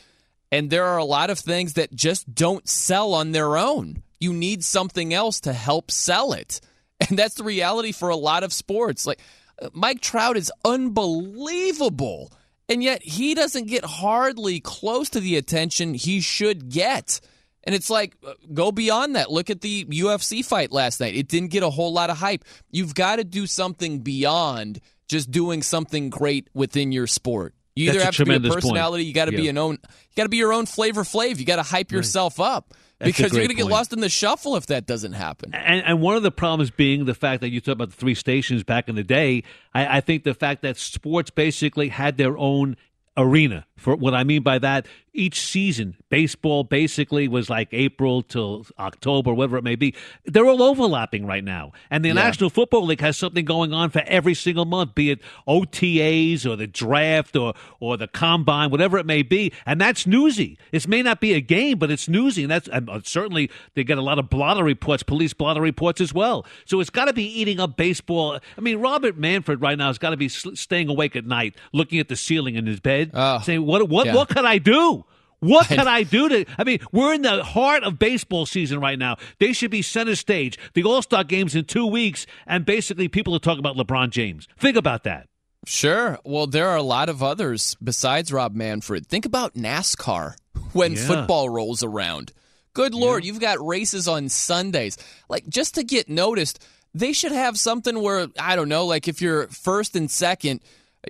And 0.53 0.69
there 0.69 0.85
are 0.85 0.97
a 0.97 1.03
lot 1.03 1.29
of 1.29 1.39
things 1.39 1.73
that 1.73 1.93
just 1.93 2.33
don't 2.33 2.65
sell 2.69 3.13
on 3.13 3.33
their 3.33 3.57
own. 3.57 4.03
You 4.21 4.31
need 4.31 4.63
something 4.63 5.13
else 5.13 5.41
to 5.41 5.51
help 5.51 5.91
sell 5.91 6.31
it. 6.31 6.61
And 7.09 7.17
that's 7.17 7.35
the 7.35 7.43
reality 7.43 7.91
for 7.91 8.09
a 8.09 8.15
lot 8.15 8.43
of 8.43 8.53
sports. 8.53 9.05
Like 9.05 9.19
uh, 9.61 9.69
Mike 9.73 10.01
Trout 10.01 10.37
is 10.37 10.51
unbelievable. 10.63 12.31
And 12.69 12.81
yet 12.81 13.03
he 13.03 13.33
doesn't 13.35 13.67
get 13.67 13.83
hardly 13.83 14.59
close 14.59 15.09
to 15.11 15.19
the 15.19 15.35
attention 15.35 15.93
he 15.93 16.21
should 16.21 16.69
get. 16.69 17.19
And 17.65 17.75
it's 17.75 17.89
like, 17.89 18.15
uh, 18.25 18.33
go 18.53 18.71
beyond 18.71 19.15
that. 19.15 19.31
Look 19.31 19.49
at 19.49 19.61
the 19.61 19.85
UFC 19.85 20.43
fight 20.43 20.71
last 20.71 20.99
night. 20.99 21.15
It 21.15 21.27
didn't 21.27 21.49
get 21.49 21.63
a 21.63 21.69
whole 21.69 21.93
lot 21.93 22.09
of 22.09 22.17
hype. 22.17 22.45
You've 22.71 22.95
got 22.95 23.17
to 23.17 23.23
do 23.23 23.47
something 23.47 23.99
beyond 23.99 24.79
just 25.07 25.31
doing 25.31 25.61
something 25.61 26.09
great 26.09 26.49
within 26.53 26.91
your 26.91 27.07
sport. 27.07 27.53
You 27.75 27.89
either 27.89 27.99
a 27.99 28.05
have 28.05 28.15
to 28.15 28.25
be 28.25 28.31
a 28.31 28.39
tremendous 28.39 28.49
point. 28.51 28.63
personality, 28.63 29.05
you 29.05 29.13
got 29.13 29.25
to 29.25 29.31
be 29.31 29.49
an 29.49 29.57
own, 29.57 29.73
you 29.73 30.15
got 30.15 30.23
to 30.23 30.29
be 30.29 30.37
your 30.37 30.53
own 30.53 30.65
flavor 30.65 31.03
flav. 31.03 31.39
You 31.39 31.45
got 31.45 31.55
to 31.55 31.63
hype 31.63 31.91
yourself 31.91 32.39
up 32.39 32.73
That's 33.03 33.17
because 33.17 33.31
you're 33.33 33.41
going 33.41 33.49
to 33.49 33.55
get 33.55 33.65
lost 33.65 33.93
in 33.93 33.99
the 33.99 34.09
shuffle 34.09 34.55
if 34.55 34.67
that 34.67 34.85
doesn't 34.85 35.13
happen. 35.13 35.53
And, 35.53 35.83
and 35.85 36.01
one 36.01 36.15
of 36.15 36.23
the 36.23 36.31
problems 36.31 36.71
being 36.71 37.05
the 37.05 37.13
fact 37.13 37.41
that 37.41 37.49
you 37.49 37.61
talk 37.61 37.73
about 37.73 37.89
the 37.89 37.95
three 37.95 38.15
stations 38.15 38.63
back 38.63 38.87
in 38.87 38.95
the 38.95 39.03
day. 39.03 39.43
I, 39.73 39.97
I 39.97 40.01
think 40.01 40.23
the 40.23 40.33
fact 40.33 40.61
that 40.61 40.77
sports 40.77 41.29
basically 41.29 41.89
had 41.89 42.17
their 42.17 42.37
own 42.37 42.77
arena. 43.17 43.65
For 43.83 43.95
what 43.95 44.13
I 44.13 44.23
mean 44.23 44.41
by 44.43 44.59
that, 44.59 44.85
each 45.13 45.39
season, 45.41 45.95
baseball 46.09 46.63
basically 46.63 47.27
was 47.27 47.49
like 47.49 47.67
April 47.71 48.23
till 48.23 48.65
October, 48.79 49.31
whatever 49.33 49.57
it 49.57 49.63
may 49.63 49.75
be. 49.75 49.93
They're 50.25 50.47
all 50.47 50.63
overlapping 50.63 51.27
right 51.27 51.43
now. 51.43 51.73
And 51.91 52.03
the 52.03 52.07
Yeah. 52.09 52.13
National 52.15 52.49
Football 52.49 52.85
League 52.85 53.01
has 53.01 53.15
something 53.17 53.45
going 53.45 53.73
on 53.73 53.91
for 53.91 54.01
every 54.07 54.33
single 54.33 54.65
month, 54.65 54.95
be 54.95 55.11
it 55.11 55.19
OTAs 55.47 56.45
or 56.49 56.55
the 56.55 56.67
draft 56.67 57.35
or, 57.35 57.53
or 57.79 57.97
the 57.97 58.07
combine, 58.07 58.69
whatever 58.71 58.97
it 58.97 59.05
may 59.05 59.21
be. 59.21 59.51
And 59.65 59.79
that's 59.79 60.07
newsy. 60.07 60.57
It 60.71 60.87
may 60.87 61.01
not 61.03 61.19
be 61.21 61.33
a 61.33 61.41
game, 61.41 61.77
but 61.77 61.91
it's 61.91 62.07
newsy. 62.09 62.43
And 62.43 62.51
that's 62.51 62.67
and 62.67 62.89
uh, 62.89 63.01
certainly 63.03 63.49
they 63.75 63.83
get 63.83 63.97
a 63.97 64.01
lot 64.01 64.19
of 64.19 64.29
blotter 64.29 64.63
reports, 64.63 65.03
police 65.03 65.33
blotter 65.33 65.61
reports 65.61 66.01
as 66.01 66.13
well. 66.13 66.45
So 66.65 66.79
it's 66.79 66.89
got 66.89 67.05
to 67.05 67.13
be 67.13 67.25
eating 67.25 67.59
up 67.59 67.77
baseball. 67.77 68.39
I 68.57 68.61
mean, 68.61 68.79
Robert 68.79 69.17
Manfred 69.17 69.61
right 69.61 69.77
now 69.77 69.87
has 69.87 69.97
got 69.97 70.09
to 70.11 70.17
be 70.17 70.29
sl- 70.29 70.55
staying 70.55 70.89
awake 70.89 71.15
at 71.15 71.25
night, 71.25 71.55
looking 71.71 71.99
at 71.99 72.07
the 72.07 72.15
ceiling 72.15 72.55
in 72.55 72.65
his 72.65 72.79
bed, 72.79 73.11
saying, 73.43 73.65
"What? 73.81 73.89
What? 73.89 74.05
yeah. 74.07 74.15
What 74.15 74.29
can 74.29 74.45
I 74.45 74.57
do?" 74.57 75.05
What 75.39 75.67
can 75.77 75.89
I 75.89 76.03
do 76.03 76.29
to? 76.29 76.45
I 76.57 76.63
mean, 76.63 76.79
we're 76.93 77.13
in 77.13 77.21
the 77.21 77.43
heart 77.43 77.83
of 77.83 77.99
baseball 77.99 78.45
season 78.45 78.79
right 78.79 78.97
now. 78.97 79.17
They 79.39 79.51
should 79.51 79.71
be 79.71 79.81
center 79.81 80.15
stage. 80.15 80.57
The 80.73 80.83
All 80.85 81.01
Star 81.01 81.25
games 81.25 81.53
in 81.53 81.65
two 81.65 81.85
weeks, 81.85 82.25
and 82.47 82.65
basically 82.65 83.09
people 83.09 83.35
are 83.35 83.39
talking 83.39 83.59
about 83.59 83.75
LeBron 83.75 84.09
James. 84.11 84.47
Think 84.57 84.77
about 84.77 85.03
that. 85.03 85.27
Sure. 85.65 86.17
Well, 86.23 86.47
there 86.47 86.69
are 86.69 86.77
a 86.77 86.81
lot 86.83 87.09
of 87.09 87.21
others 87.21 87.75
besides 87.83 88.31
Rob 88.31 88.55
Manfred. 88.55 89.07
Think 89.07 89.25
about 89.25 89.53
NASCAR 89.55 90.35
when 90.71 90.93
Yeah. 90.93 91.07
football 91.07 91.49
rolls 91.49 91.83
around. 91.83 92.31
Good 92.73 92.93
Lord, 92.93 93.25
you've 93.25 93.39
got 93.41 93.65
races 93.65 94.07
on 94.07 94.29
Sundays. 94.29 94.97
Like, 95.29 95.47
just 95.49 95.75
to 95.75 95.83
get 95.83 96.09
noticed, 96.09 96.65
they 96.93 97.11
should 97.13 97.31
have 97.33 97.57
something 97.59 98.01
where, 98.01 98.27
I 98.39 98.55
don't 98.55 98.69
know, 98.69 98.85
like 98.85 99.07
if 99.09 99.21
you're 99.21 99.47
first 99.49 99.95
and 99.95 100.09
second, 100.09 100.61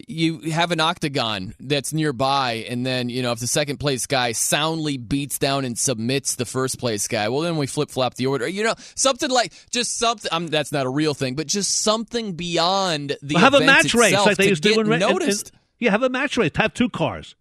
you 0.08 0.40
have 0.52 0.72
an 0.72 0.80
octagon 0.80 1.54
that's 1.60 1.94
nearby, 1.94 2.66
and 2.70 2.86
then, 2.86 3.10
you 3.10 3.22
know, 3.22 3.32
if 3.32 3.40
the 3.40 3.48
second 3.48 3.78
place 3.78 4.06
guy 4.08 4.32
soundly 4.32 4.98
beats 4.98 5.38
down 5.38 5.66
and 5.66 5.78
submits 5.78 6.36
the 6.36 6.46
first 6.46 6.80
place 6.80 7.08
guy, 7.08 7.30
well, 7.30 7.42
then 7.42 7.58
we 7.58 7.68
flip 7.68 7.90
flop 7.92 8.16
the 8.16 8.28
order. 8.28 8.48
You 8.48 8.64
know, 8.64 8.74
something 8.96 9.30
like 9.30 9.54
just 9.70 9.98
something, 9.98 10.30
um, 10.32 10.48
that's 10.48 10.72
not 10.72 10.86
a 10.86 10.90
real 10.90 11.14
thing, 11.14 11.36
but 11.36 11.48
just 11.48 11.82
something 11.82 12.34
beyond 12.34 13.18
the 13.22 13.36
have 13.36 13.54
a 13.54 13.62
match 13.62 13.94
race 13.94 14.14
like 14.14 14.38
they 14.38 14.50
used 14.50 14.64
to 14.64 14.74
do 14.74 14.82
in, 14.82 15.00
noticed. 15.00 15.52
yeah, 15.80 15.92
have 15.92 16.04
a 16.04 16.10
match 16.10 16.38
race. 16.38 16.52
Have 16.56 16.74
two 16.74 16.90
cars. 16.90 17.36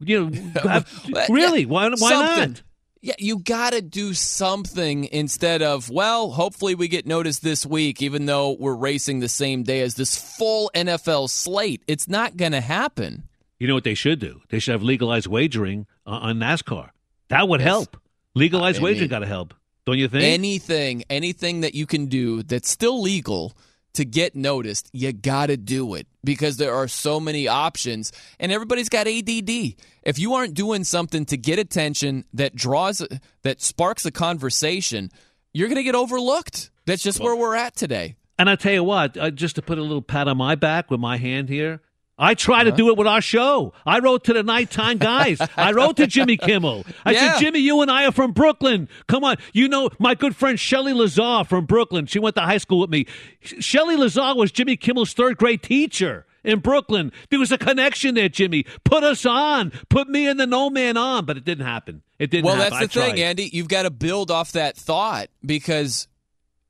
You 0.00 0.30
know, 0.30 0.50
have- 0.62 1.04
really? 1.28 1.66
Why? 1.66 1.88
Why 1.88 1.96
something. 1.96 2.52
not? 2.52 2.62
Yeah, 3.00 3.14
you 3.18 3.38
got 3.38 3.72
to 3.72 3.80
do 3.80 4.12
something 4.12 5.04
instead 5.04 5.62
of, 5.62 5.88
well, 5.88 6.30
hopefully 6.30 6.74
we 6.74 6.88
get 6.88 7.06
noticed 7.06 7.42
this 7.42 7.64
week, 7.64 8.02
even 8.02 8.26
though 8.26 8.56
we're 8.58 8.74
racing 8.74 9.20
the 9.20 9.28
same 9.28 9.62
day 9.62 9.82
as 9.82 9.94
this 9.94 10.16
full 10.36 10.70
NFL 10.74 11.30
slate. 11.30 11.82
It's 11.86 12.08
not 12.08 12.36
going 12.36 12.52
to 12.52 12.60
happen. 12.60 13.24
You 13.58 13.68
know 13.68 13.74
what 13.74 13.84
they 13.84 13.94
should 13.94 14.18
do? 14.18 14.40
They 14.48 14.58
should 14.58 14.72
have 14.72 14.82
legalized 14.82 15.26
wagering 15.26 15.86
uh, 16.06 16.10
on 16.10 16.38
NASCAR. 16.38 16.90
That 17.28 17.48
would 17.48 17.60
help. 17.60 17.96
Legalized 18.34 18.80
I 18.80 18.84
wagering 18.84 19.02
mean, 19.02 19.10
got 19.10 19.18
to 19.20 19.26
help. 19.26 19.54
Don't 19.86 19.98
you 19.98 20.08
think? 20.08 20.24
Anything, 20.24 21.04
anything 21.08 21.60
that 21.62 21.74
you 21.74 21.86
can 21.86 22.06
do 22.06 22.42
that's 22.42 22.68
still 22.68 23.00
legal 23.00 23.56
to 23.98 24.04
get 24.04 24.36
noticed, 24.36 24.88
you 24.92 25.12
got 25.12 25.46
to 25.46 25.56
do 25.56 25.94
it 25.94 26.06
because 26.22 26.56
there 26.56 26.72
are 26.72 26.86
so 26.86 27.18
many 27.18 27.48
options 27.48 28.12
and 28.38 28.52
everybody's 28.52 28.88
got 28.88 29.08
ADD. 29.08 29.74
If 30.04 30.20
you 30.20 30.34
aren't 30.34 30.54
doing 30.54 30.84
something 30.84 31.24
to 31.26 31.36
get 31.36 31.58
attention 31.58 32.24
that 32.32 32.54
draws 32.54 33.04
that 33.42 33.60
sparks 33.60 34.06
a 34.06 34.12
conversation, 34.12 35.10
you're 35.52 35.66
going 35.66 35.78
to 35.78 35.82
get 35.82 35.96
overlooked. 35.96 36.70
That's 36.86 37.02
just 37.02 37.18
where 37.18 37.34
we're 37.34 37.56
at 37.56 37.74
today. 37.74 38.14
And 38.38 38.48
I 38.48 38.54
tell 38.54 38.72
you 38.72 38.84
what, 38.84 39.16
uh, 39.16 39.32
just 39.32 39.56
to 39.56 39.62
put 39.62 39.78
a 39.78 39.82
little 39.82 40.00
pat 40.00 40.28
on 40.28 40.36
my 40.36 40.54
back 40.54 40.92
with 40.92 41.00
my 41.00 41.16
hand 41.16 41.48
here, 41.48 41.80
I 42.18 42.34
try 42.34 42.64
to 42.64 42.72
do 42.72 42.88
it 42.88 42.96
with 42.96 43.06
our 43.06 43.20
show. 43.20 43.72
I 43.86 44.00
wrote 44.00 44.24
to 44.24 44.32
the 44.32 44.42
nighttime 44.42 44.98
guys. 44.98 45.38
I 45.56 45.72
wrote 45.72 45.96
to 45.98 46.06
Jimmy 46.06 46.36
Kimmel. 46.36 46.84
I 47.04 47.12
Yeah. 47.12 47.34
said, 47.34 47.40
Jimmy, 47.40 47.60
you 47.60 47.80
and 47.80 47.90
I 47.90 48.06
are 48.06 48.12
from 48.12 48.32
Brooklyn. 48.32 48.88
Come 49.06 49.22
on. 49.24 49.36
You 49.52 49.68
know, 49.68 49.90
my 50.00 50.14
good 50.16 50.34
friend 50.34 50.58
Shelly 50.58 50.92
Lazar 50.92 51.44
from 51.44 51.64
Brooklyn. 51.66 52.06
She 52.06 52.18
went 52.18 52.34
to 52.36 52.42
high 52.42 52.58
school 52.58 52.80
with 52.80 52.90
me. 52.90 53.06
Shelly 53.42 53.96
Lazar 53.96 54.34
was 54.34 54.50
Jimmy 54.50 54.76
Kimmel's 54.76 55.12
third 55.12 55.36
grade 55.36 55.62
teacher 55.62 56.26
in 56.42 56.58
Brooklyn. 56.58 57.12
There 57.30 57.38
was 57.38 57.52
a 57.52 57.58
connection 57.58 58.14
there, 58.16 58.28
Jimmy. 58.28 58.64
Put 58.84 59.04
us 59.04 59.24
on. 59.24 59.70
Put 59.88 60.08
me 60.08 60.26
and 60.26 60.40
the 60.40 60.46
Noe 60.46 60.70
man 60.70 60.96
on. 60.96 61.24
But 61.24 61.36
it 61.36 61.44
didn't 61.44 61.66
happen. 61.66 62.02
It 62.18 62.30
didn't 62.30 62.46
Well, 62.46 62.56
happen. 62.56 62.78
that's 62.80 62.94
the 62.94 63.00
I 63.00 63.04
thing, 63.06 63.14
tried. 63.16 63.22
Andy. 63.24 63.50
You've 63.52 63.68
got 63.68 63.82
to 63.82 63.90
build 63.90 64.32
off 64.32 64.52
that 64.52 64.76
thought 64.76 65.28
because 65.46 66.08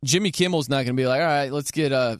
Jimmy 0.05 0.30
Kimmel's 0.30 0.68
not 0.68 0.76
going 0.84 0.88
to 0.88 0.92
be 0.94 1.07
like, 1.07 1.20
all 1.20 1.26
right, 1.26 1.51
let's 1.51 1.70
get 1.70 1.90
uh, 1.92 2.18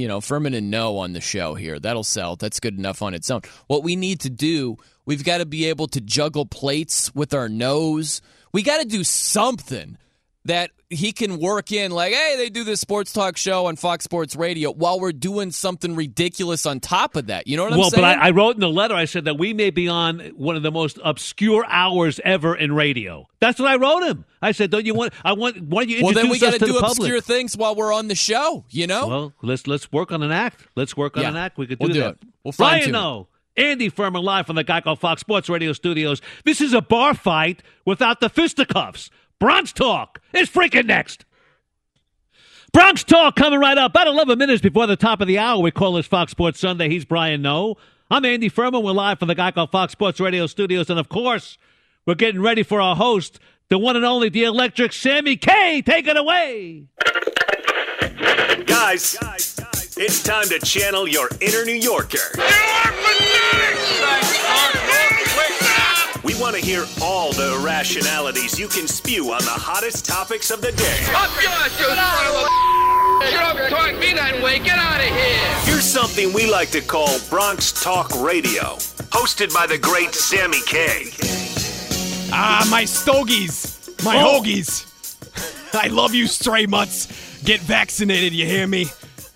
you 0.00 0.08
know, 0.08 0.20
Furman 0.20 0.54
and 0.54 0.70
Noe 0.70 0.96
on 0.96 1.12
the 1.12 1.20
show 1.20 1.54
here. 1.54 1.78
That'll 1.78 2.04
sell. 2.04 2.36
That's 2.36 2.58
good 2.58 2.78
enough 2.78 3.02
on 3.02 3.14
its 3.14 3.30
own. 3.30 3.42
What 3.66 3.82
we 3.82 3.96
need 3.96 4.20
to 4.20 4.30
do, 4.30 4.78
we've 5.04 5.24
got 5.24 5.38
to 5.38 5.46
be 5.46 5.66
able 5.66 5.88
to 5.88 6.00
juggle 6.00 6.46
plates 6.46 7.14
with 7.14 7.34
our 7.34 7.48
nose. 7.48 8.22
We 8.52 8.62
got 8.62 8.80
to 8.80 8.88
do 8.88 9.04
something 9.04 9.98
that 10.46 10.70
he 10.90 11.12
can 11.12 11.38
work 11.38 11.70
in 11.70 11.92
like 11.92 12.12
hey 12.12 12.34
they 12.36 12.50
do 12.50 12.64
this 12.64 12.80
sports 12.80 13.12
talk 13.12 13.36
show 13.36 13.66
on 13.66 13.76
fox 13.76 14.04
sports 14.04 14.34
radio 14.34 14.72
while 14.72 14.98
we're 14.98 15.12
doing 15.12 15.52
something 15.52 15.94
ridiculous 15.94 16.66
on 16.66 16.80
top 16.80 17.14
of 17.14 17.28
that 17.28 17.46
you 17.46 17.56
know 17.56 17.62
what 17.62 17.72
i'm 17.72 17.78
well, 17.78 17.90
saying 17.90 18.02
Well, 18.02 18.14
but 18.16 18.20
I, 18.22 18.28
I 18.28 18.30
wrote 18.32 18.56
in 18.56 18.60
the 18.60 18.68
letter, 18.68 18.94
I 18.94 19.04
said 19.04 19.24
that 19.26 19.38
we 19.38 19.54
may 19.54 19.70
be 19.70 19.88
on 19.88 20.18
one 20.36 20.56
of 20.56 20.62
the 20.64 20.72
most 20.72 20.98
obscure 21.04 21.64
hours 21.66 22.20
ever 22.24 22.56
in 22.56 22.74
radio. 22.74 23.26
That's 23.40 23.58
what 23.60 23.70
I 23.70 23.76
wrote 23.76 24.02
him. 24.02 24.24
I 24.42 24.52
said, 24.52 24.70
don't 24.70 24.84
you 24.84 24.94
want, 24.94 25.12
I 25.24 25.32
want, 25.32 25.62
why 25.62 25.82
don't 25.82 25.90
you 25.90 25.98
introduce 25.98 26.14
well 26.16 26.24
then 26.24 26.30
we 26.32 26.38
got 26.38 26.52
to 26.54 26.66
do 26.66 26.78
obscure 26.78 27.20
things 27.20 27.56
while 27.56 27.74
we're 27.76 27.92
on 27.94 28.08
the 28.08 28.14
show 28.16 28.64
you 28.70 28.86
know 28.88 29.06
Well, 29.06 29.32
let's 29.42 29.66
let's 29.66 29.90
work 29.92 30.10
on 30.12 30.22
an 30.22 30.32
act. 30.32 30.66
Let's 30.74 30.96
work 30.96 31.16
on 31.16 31.22
Yeah. 31.22 31.28
an 31.30 31.36
act. 31.36 31.56
We 31.56 31.66
could 31.68 31.78
do 31.78 31.84
We'll 31.84 31.94
do 31.94 32.00
that. 32.00 32.14
it. 32.14 32.18
We'll 32.44 32.52
fine-tune 32.52 32.92
Brian 32.92 33.04
Noe. 33.04 33.28
Andy 33.56 33.88
Furman 33.90 34.22
live 34.22 34.46
from 34.46 34.56
the 34.56 34.64
Geico 34.64 34.98
Fox 34.98 35.20
Sports 35.20 35.48
Radio 35.48 35.72
studios. 35.72 36.22
This 36.44 36.60
is 36.60 36.72
a 36.72 36.80
bar 36.80 37.14
fight 37.14 37.62
without 37.84 38.20
the 38.20 38.30
fisticuffs. 38.30 39.10
Bronx 39.40 39.72
Talk 39.72 40.20
is 40.34 40.48
freaking 40.50 40.84
next. 40.84 41.24
Bronx 42.72 43.02
Talk 43.02 43.34
coming 43.34 43.58
right 43.58 43.76
up. 43.76 43.92
About 43.92 44.06
11 44.06 44.38
minutes 44.38 44.60
before 44.60 44.86
the 44.86 44.96
top 44.96 45.20
of 45.22 45.26
the 45.26 45.38
hour, 45.38 45.60
we 45.60 45.70
call 45.70 45.94
this 45.94 46.06
Fox 46.06 46.30
Sports 46.30 46.60
Sunday. 46.60 46.88
He's 46.90 47.06
Brian 47.06 47.40
Noe. 47.42 47.76
I'm 48.10 48.24
Andy 48.26 48.50
Furman. 48.50 48.82
We're 48.84 48.92
live 48.92 49.18
from 49.18 49.28
the 49.28 49.34
Geico 49.34 49.68
Fox 49.70 49.92
Sports 49.92 50.20
Radio 50.20 50.46
studios. 50.46 50.90
And 50.90 51.00
of 51.00 51.08
course, 51.08 51.56
we're 52.06 52.16
getting 52.16 52.42
ready 52.42 52.62
for 52.62 52.82
our 52.82 52.94
host, 52.94 53.40
the 53.70 53.78
one 53.78 53.96
and 53.96 54.04
only, 54.04 54.28
the 54.28 54.44
electric 54.44 54.92
Sammy 54.92 55.36
K. 55.36 55.80
Take 55.80 56.06
it 56.06 56.18
away. 56.18 56.84
Guys, 58.66 59.16
it's 59.96 60.22
time 60.22 60.48
to 60.48 60.58
channel 60.60 61.08
your 61.08 61.30
inner 61.40 61.64
New 61.64 61.72
Yorker. 61.72 62.18
We 66.30 66.40
want 66.40 66.54
to 66.54 66.62
hear 66.64 66.86
all 67.02 67.32
the 67.32 67.54
irrationalities 67.60 68.56
you 68.56 68.68
can 68.68 68.86
spew 68.86 69.32
on 69.32 69.42
the 69.42 69.50
hottest 69.50 70.06
topics 70.06 70.52
of 70.52 70.60
the 70.60 70.70
day. 70.70 71.04
Up 71.12 71.28
yours, 71.42 71.76
you 71.80 71.86
son 71.86 71.98
of 71.98 72.46
a... 72.46 73.30
You 73.32 73.36
don't 73.36 73.68
talk 73.68 73.98
me 73.98 74.12
that 74.12 74.40
way. 74.40 74.60
Get 74.60 74.78
out 74.78 75.00
of 75.00 75.06
here. 75.06 75.54
Here's 75.64 75.82
something 75.82 76.32
we 76.32 76.48
like 76.48 76.70
to 76.70 76.82
call 76.82 77.18
Bronx 77.30 77.72
Talk 77.72 78.14
Radio, 78.22 78.76
hosted 79.10 79.52
by 79.52 79.66
the 79.66 79.76
great 79.76 80.14
Sammy 80.14 80.60
K. 80.66 81.10
Ah, 82.32 82.64
my 82.70 82.84
stogies, 82.84 83.90
my 84.04 84.22
Oh. 84.22 84.40
hoagies. 84.40 84.86
I 85.74 85.88
love 85.88 86.14
you, 86.14 86.28
stray 86.28 86.64
mutts. 86.66 87.42
Get 87.42 87.58
vaccinated, 87.58 88.32
you 88.34 88.46
hear 88.46 88.68
me? 88.68 88.86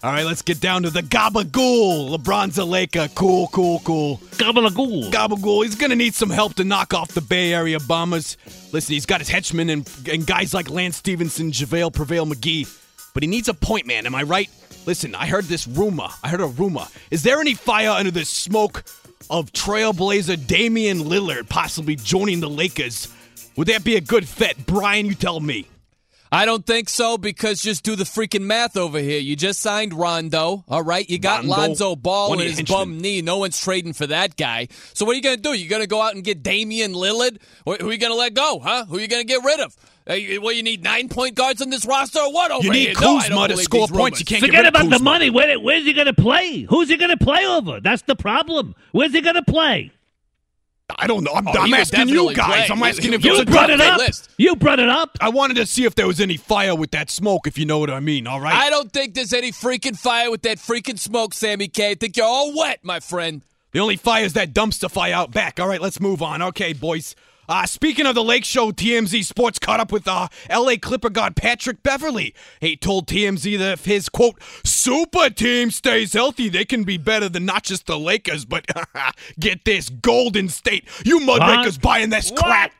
All 0.04 0.12
right, 0.12 0.26
let's 0.26 0.42
get 0.42 0.60
down 0.60 0.82
to 0.82 0.90
the 0.90 1.00
gabagool. 1.00 2.14
LeBron 2.14 2.52
Zaleka, 2.52 3.14
cool, 3.14 3.48
cool, 3.48 3.80
cool. 3.84 4.18
Gabagool. 4.32 5.10
Gabagool. 5.10 5.64
He's 5.64 5.76
gonna 5.76 5.96
need 5.96 6.14
some 6.14 6.28
help 6.28 6.52
to 6.56 6.64
knock 6.64 6.92
off 6.92 7.12
the 7.12 7.22
Bay 7.22 7.54
Area 7.54 7.80
Bombers. 7.80 8.36
Listen, 8.70 8.92
he's 8.92 9.06
got 9.06 9.22
his 9.22 9.30
henchmen 9.30 9.70
and, 9.70 9.90
and 10.12 10.26
guys 10.26 10.52
like 10.52 10.68
Lance 10.68 10.96
Stephenson, 10.98 11.52
JaVale, 11.52 11.94
Prevail 11.94 12.26
McGee, 12.26 12.68
but 13.14 13.22
he 13.22 13.26
needs 13.26 13.48
a 13.48 13.54
point 13.54 13.86
man. 13.86 14.04
Am 14.04 14.14
I 14.14 14.24
right? 14.24 14.50
Listen, 14.84 15.14
I 15.14 15.24
heard 15.24 15.44
this 15.44 15.66
rumor. 15.66 16.08
I 16.22 16.28
heard 16.28 16.42
a 16.42 16.48
rumor. 16.48 16.84
Is 17.10 17.22
there 17.22 17.40
any 17.40 17.54
fire 17.54 17.88
under 17.88 18.10
the 18.10 18.26
smoke 18.26 18.84
of 19.30 19.52
Trailblazer 19.52 20.46
Damian 20.46 20.98
Lillard 20.98 21.48
possibly 21.48 21.96
joining 21.96 22.40
the 22.40 22.50
Lakers? 22.50 23.08
Would 23.56 23.68
that 23.68 23.84
be 23.84 23.96
a 23.96 24.02
good 24.02 24.28
fit? 24.28 24.66
Brian, 24.66 25.06
you 25.06 25.14
tell 25.14 25.40
me. 25.40 25.66
I 26.34 26.46
don't 26.46 26.66
think 26.66 26.88
so 26.88 27.16
because 27.16 27.62
just 27.62 27.84
do 27.84 27.94
the 27.94 28.02
freaking 28.02 28.42
math 28.42 28.76
over 28.76 28.98
here. 28.98 29.20
You 29.20 29.36
just 29.36 29.60
signed 29.60 29.94
Rondo, 29.94 30.64
all 30.68 30.82
right? 30.82 31.08
You 31.08 31.20
got 31.20 31.44
Rondo, 31.44 31.56
Lonzo 31.56 31.94
Ball 31.94 32.30
one 32.30 32.40
and 32.40 32.48
of 32.50 32.56
his 32.56 32.68
your 32.68 32.76
henchmen. 32.76 32.96
bum 32.96 33.00
knee. 33.00 33.22
No 33.22 33.38
one's 33.38 33.60
trading 33.60 33.92
for 33.92 34.08
that 34.08 34.36
guy. 34.36 34.66
So 34.94 35.04
what 35.04 35.12
are 35.12 35.14
you 35.14 35.22
going 35.22 35.36
to 35.36 35.42
do? 35.42 35.52
You 35.52 35.68
going 35.68 35.82
to 35.82 35.86
go 35.86 36.02
out 36.02 36.16
and 36.16 36.24
get 36.24 36.42
Damian 36.42 36.92
Lillard? 36.92 37.38
Who 37.64 37.70
are 37.70 37.92
you 37.92 37.98
going 37.98 38.12
to 38.12 38.18
let 38.18 38.34
go, 38.34 38.58
huh? 38.58 38.84
Who 38.86 38.96
are 38.96 39.00
you 39.00 39.06
going 39.06 39.22
to 39.22 39.28
get 39.28 39.44
rid 39.44 39.60
of? 39.60 39.76
Uh, 40.08 40.16
well, 40.42 40.52
you 40.52 40.64
need 40.64 40.82
nine 40.82 41.08
point 41.08 41.36
guards 41.36 41.62
on 41.62 41.70
this 41.70 41.86
roster 41.86 42.18
or 42.18 42.32
what 42.32 42.50
over 42.50 42.64
You 42.64 42.72
need 42.72 42.88
here? 42.88 42.94
No, 43.00 43.20
Kuzma 43.20 43.48
don't 43.48 43.50
to 43.50 43.56
score 43.58 43.86
points. 43.86 44.18
You 44.18 44.26
can't 44.26 44.40
get 44.40 44.48
Forget 44.48 44.64
rid 44.64 44.74
of 44.74 44.80
about 44.82 44.98
the 44.98 45.04
money. 45.04 45.30
Where, 45.30 45.58
where's 45.60 45.84
he 45.84 45.92
going 45.92 46.08
to 46.08 46.14
play? 46.14 46.62
Who's 46.62 46.88
he 46.88 46.96
going 46.96 47.16
to 47.16 47.24
play 47.24 47.46
over? 47.46 47.78
That's 47.80 48.02
the 48.02 48.16
problem. 48.16 48.74
Where's 48.90 49.12
he 49.12 49.20
going 49.20 49.36
to 49.36 49.44
play? 49.44 49.92
I 50.98 51.06
don't 51.06 51.24
know. 51.24 51.32
I'm, 51.34 51.46
Oh, 51.48 51.52
I'm 51.52 51.74
asking 51.74 52.08
you 52.08 52.34
guys. 52.34 52.66
play. 52.66 52.76
I'm 52.76 52.82
asking 52.82 53.10
He- 53.10 53.14
if 53.16 53.22
there's 53.22 53.36
You 53.36 53.42
a 53.42 53.46
brought 53.46 53.70
it 53.70 53.80
up. 53.80 53.98
list. 53.98 54.28
You 54.38 54.56
brought 54.56 54.78
it 54.78 54.88
up. 54.88 55.16
I 55.20 55.28
wanted 55.28 55.56
to 55.56 55.66
see 55.66 55.84
if 55.84 55.94
there 55.94 56.06
was 56.06 56.20
any 56.20 56.36
fire 56.36 56.74
with 56.74 56.90
that 56.92 57.10
smoke, 57.10 57.46
if 57.46 57.58
you 57.58 57.66
know 57.66 57.78
what 57.78 57.90
I 57.90 58.00
mean. 58.00 58.26
All 58.26 58.40
right. 58.40 58.54
I 58.54 58.70
don't 58.70 58.92
think 58.92 59.14
there's 59.14 59.32
any 59.32 59.52
freaking 59.52 59.96
fire 59.98 60.30
with 60.30 60.42
that 60.42 60.58
freaking 60.58 60.98
smoke, 60.98 61.34
Sammy 61.34 61.68
K. 61.68 61.90
I 61.90 61.94
think 61.94 62.16
you're 62.16 62.26
all 62.26 62.56
wet, 62.56 62.80
my 62.82 63.00
friend. 63.00 63.42
The 63.72 63.80
only 63.80 63.96
fire 63.96 64.24
is 64.24 64.34
that 64.34 64.52
dumpster 64.54 64.90
fire 64.90 65.12
out 65.14 65.32
back. 65.32 65.58
All 65.58 65.66
right, 65.66 65.80
let's 65.80 66.00
move 66.00 66.22
on. 66.22 66.40
Okay, 66.42 66.72
boys. 66.72 67.16
Uh, 67.48 67.66
speaking 67.66 68.06
of 68.06 68.14
the 68.14 68.24
Lake 68.24 68.44
Show, 68.44 68.70
TMZ 68.72 69.24
Sports 69.24 69.58
caught 69.58 69.80
up 69.80 69.92
with 69.92 70.08
uh, 70.08 70.28
LA 70.50 70.74
Clipper 70.80 71.10
guard 71.10 71.36
Patrick 71.36 71.82
Beverley. 71.82 72.34
He 72.60 72.76
told 72.76 73.06
TMZ 73.06 73.58
that 73.58 73.72
if 73.72 73.84
his 73.84 74.08
quote 74.08 74.40
super 74.64 75.28
team 75.30 75.70
stays 75.70 76.12
healthy, 76.14 76.48
they 76.48 76.64
can 76.64 76.84
be 76.84 76.96
better 76.96 77.28
than 77.28 77.44
not 77.44 77.62
just 77.64 77.86
the 77.86 77.98
Lakers, 77.98 78.44
but 78.44 78.64
get 79.38 79.64
this 79.64 79.88
Golden 79.88 80.48
State. 80.48 80.88
You 81.04 81.20
mudrakers 81.20 81.74
Huh? 81.74 81.78
buying 81.82 82.10
this 82.10 82.30
crap? 82.34 82.72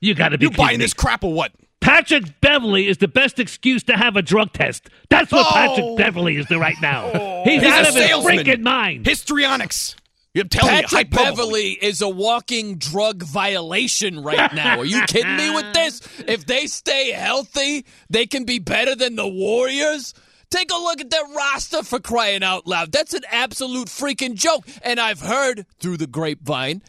You 0.00 0.14
got 0.14 0.30
to 0.30 0.38
be 0.38 0.46
You 0.46 0.50
buying 0.50 0.78
me. 0.78 0.84
this 0.84 0.92
crap 0.94 1.22
or 1.24 1.32
what? 1.32 1.52
Patrick 1.80 2.40
Beverley 2.40 2.88
is 2.88 2.96
the 2.98 3.08
best 3.08 3.38
excuse 3.38 3.82
to 3.84 3.96
have 3.96 4.16
a 4.16 4.22
drug 4.22 4.52
test. 4.52 4.88
That's 5.10 5.30
what 5.30 5.46
Oh. 5.46 5.50
Patrick 5.52 5.96
Beverley 5.98 6.36
is 6.36 6.46
doing 6.46 6.60
right 6.60 6.76
now. 6.80 7.42
He's 7.44 7.62
He's 7.62 7.70
out 7.72 7.84
a 7.84 7.88
of 7.90 7.94
his 7.94 8.06
salesman. 8.06 8.38
freaking 8.38 8.60
mind. 8.62 9.04
Histrionics. 9.06 9.94
I'm 10.36 10.48
telling 10.48 10.82
Patrick. 10.82 11.10
Beverley 11.10 11.70
is 11.72 12.02
a 12.02 12.08
walking 12.08 12.76
drug 12.76 13.22
violation 13.22 14.22
right 14.22 14.52
now. 14.52 14.78
Are 14.78 14.84
you 14.84 15.02
kidding 15.06 15.36
me 15.36 15.50
with 15.50 15.72
this? 15.74 16.00
If 16.26 16.46
they 16.46 16.66
stay 16.66 17.12
healthy, 17.12 17.86
they 18.10 18.26
can 18.26 18.44
be 18.44 18.58
better 18.58 18.94
than 18.96 19.14
the 19.14 19.28
Warriors. 19.28 20.12
Take 20.50 20.72
a 20.72 20.76
look 20.76 21.00
at 21.00 21.10
their 21.10 21.26
roster 21.36 21.82
for 21.82 21.98
crying 22.00 22.42
out 22.42 22.66
loud. 22.66 22.92
That's 22.92 23.14
an 23.14 23.22
absolute 23.30 23.88
freaking 23.88 24.34
joke. 24.34 24.66
And 24.82 25.00
I've 25.00 25.20
heard 25.20 25.66
through 25.80 25.96
the 25.96 26.06
grapevine 26.06 26.82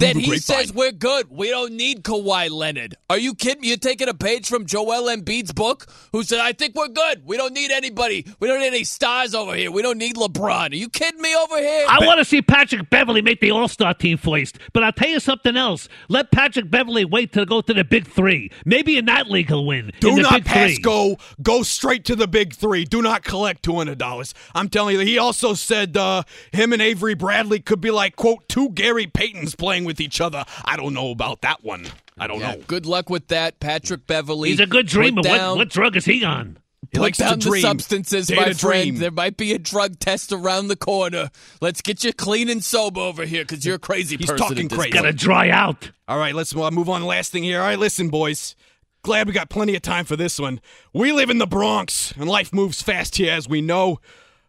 that 0.00 0.16
he 0.16 0.26
grapevine. 0.26 0.40
says 0.40 0.72
we're 0.72 0.92
good. 0.92 1.30
We 1.30 1.50
don't 1.50 1.72
need 1.74 2.02
Kawhi 2.04 2.50
Leonard. 2.50 2.96
Are 3.08 3.18
you 3.18 3.34
kidding 3.34 3.62
me? 3.62 3.68
You're 3.68 3.76
taking 3.76 4.08
a 4.08 4.14
page 4.14 4.48
from 4.48 4.66
Joel 4.66 5.08
Embiid's 5.14 5.52
book, 5.52 5.86
who 6.12 6.22
said, 6.22 6.40
I 6.40 6.52
think 6.52 6.74
we're 6.74 6.88
good. 6.88 7.22
We 7.24 7.36
don't 7.36 7.52
need 7.52 7.70
anybody. 7.70 8.26
We 8.40 8.48
don't 8.48 8.60
need 8.60 8.68
any 8.68 8.84
stars 8.84 9.34
over 9.34 9.54
here. 9.54 9.70
We 9.70 9.82
don't 9.82 9.98
need 9.98 10.16
LeBron. 10.16 10.72
Are 10.72 10.76
you 10.76 10.88
kidding 10.88 11.20
me 11.20 11.34
over 11.34 11.58
here? 11.58 11.86
I 11.88 12.04
want 12.06 12.18
to 12.18 12.24
see 12.24 12.42
Patrick 12.42 12.90
Beverley 12.90 13.22
make 13.22 13.40
the 13.40 13.50
All 13.50 13.68
Star 13.68 13.94
team 13.94 14.18
first. 14.18 14.58
But 14.72 14.82
I'll 14.84 14.92
tell 14.92 15.08
you 15.08 15.20
something 15.20 15.56
else. 15.56 15.88
Let 16.08 16.30
Patrick 16.30 16.70
Beverley 16.70 17.04
wait 17.04 17.32
to 17.34 17.44
go 17.46 17.60
to 17.60 17.74
the 17.74 17.84
Big 17.84 18.06
Three. 18.06 18.50
Maybe 18.64 18.96
in 18.98 19.04
that 19.06 19.28
league 19.28 19.48
he'll 19.48 19.66
win. 19.66 19.92
Do 20.00 20.10
in 20.10 20.16
the 20.16 20.22
not 20.22 20.32
Big 20.32 20.44
pass 20.44 20.70
Three. 20.74 20.78
go. 20.82 21.16
Go 21.42 21.62
straight 21.62 22.04
to 22.06 22.16
the 22.16 22.26
big 22.28 22.54
three. 22.54 22.84
Do 22.84 23.02
not 23.02 23.22
collect 23.24 23.62
two 23.62 23.74
hundred 23.74 23.98
dollars. 23.98 24.34
I'm 24.54 24.68
telling 24.68 24.94
you. 24.96 25.00
He 25.00 25.18
also 25.18 25.54
said 25.54 25.96
uh, 25.96 26.22
him 26.52 26.72
and 26.72 26.80
Avery 26.82 27.14
Bradley 27.14 27.60
could 27.60 27.80
be 27.80 27.90
like 27.90 28.16
quote 28.16 28.48
two 28.48 28.70
Gary 28.70 29.06
Paytons 29.06 29.56
playing 29.56 29.84
with 29.84 29.89
each 29.98 30.20
other. 30.20 30.44
I 30.66 30.76
don't 30.76 30.92
know 30.92 31.10
about 31.10 31.40
that 31.40 31.64
one. 31.64 31.86
I 32.18 32.26
don't 32.26 32.40
Yeah, 32.40 32.52
know. 32.56 32.62
good 32.66 32.84
luck 32.84 33.08
with 33.08 33.28
that, 33.28 33.60
Patrick 33.60 34.06
Beverley. 34.06 34.50
He's 34.50 34.60
a 34.60 34.66
good 34.66 34.86
dreamer. 34.86 35.22
What, 35.22 35.24
down- 35.24 35.56
what 35.56 35.70
drug 35.70 35.96
is 35.96 36.04
he 36.04 36.22
on? 36.22 36.58
He 36.92 36.98
Put 36.98 37.02
likes 37.02 37.18
to 37.18 37.24
down 37.24 37.38
the 37.38 37.44
dream. 37.50 37.62
substances, 37.62 38.26
Dare 38.26 38.36
my 38.36 38.42
friend. 38.52 38.58
dream. 38.58 38.96
There 38.96 39.10
might 39.12 39.36
be 39.36 39.52
a 39.52 39.58
drug 39.58 39.98
test 40.00 40.32
around 40.32 40.68
the 40.68 40.76
corner. 40.76 41.30
Let's 41.60 41.80
get 41.82 42.02
you 42.04 42.12
clean 42.12 42.48
and 42.50 42.64
sober 42.64 43.00
over 43.00 43.24
here 43.24 43.44
because 43.44 43.64
you're 43.64 43.76
a 43.76 43.78
crazy 43.78 44.16
He's 44.16 44.26
person. 44.26 44.38
talking 44.38 44.64
at 44.64 44.70
this 44.70 44.78
crazy. 44.78 44.90
Got 44.92 45.02
to 45.02 45.12
dry 45.12 45.50
out. 45.50 45.90
All 46.08 46.18
right, 46.18 46.34
let's 46.34 46.52
move 46.54 46.88
on. 46.88 47.04
Last 47.04 47.30
thing 47.32 47.44
here. 47.44 47.60
All 47.60 47.66
right, 47.66 47.78
listen, 47.78 48.08
boys. 48.08 48.56
Glad 49.02 49.28
we 49.28 49.32
got 49.32 49.48
plenty 49.48 49.74
of 49.76 49.82
time 49.82 50.04
for 50.04 50.16
this 50.16 50.38
one. 50.38 50.60
We 50.92 51.12
live 51.12 51.30
in 51.30 51.38
the 51.38 51.46
Bronx, 51.46 52.12
and 52.18 52.28
life 52.28 52.52
moves 52.52 52.82
fast 52.82 53.16
here, 53.16 53.32
as 53.32 53.48
we 53.48 53.60
know. 53.62 54.00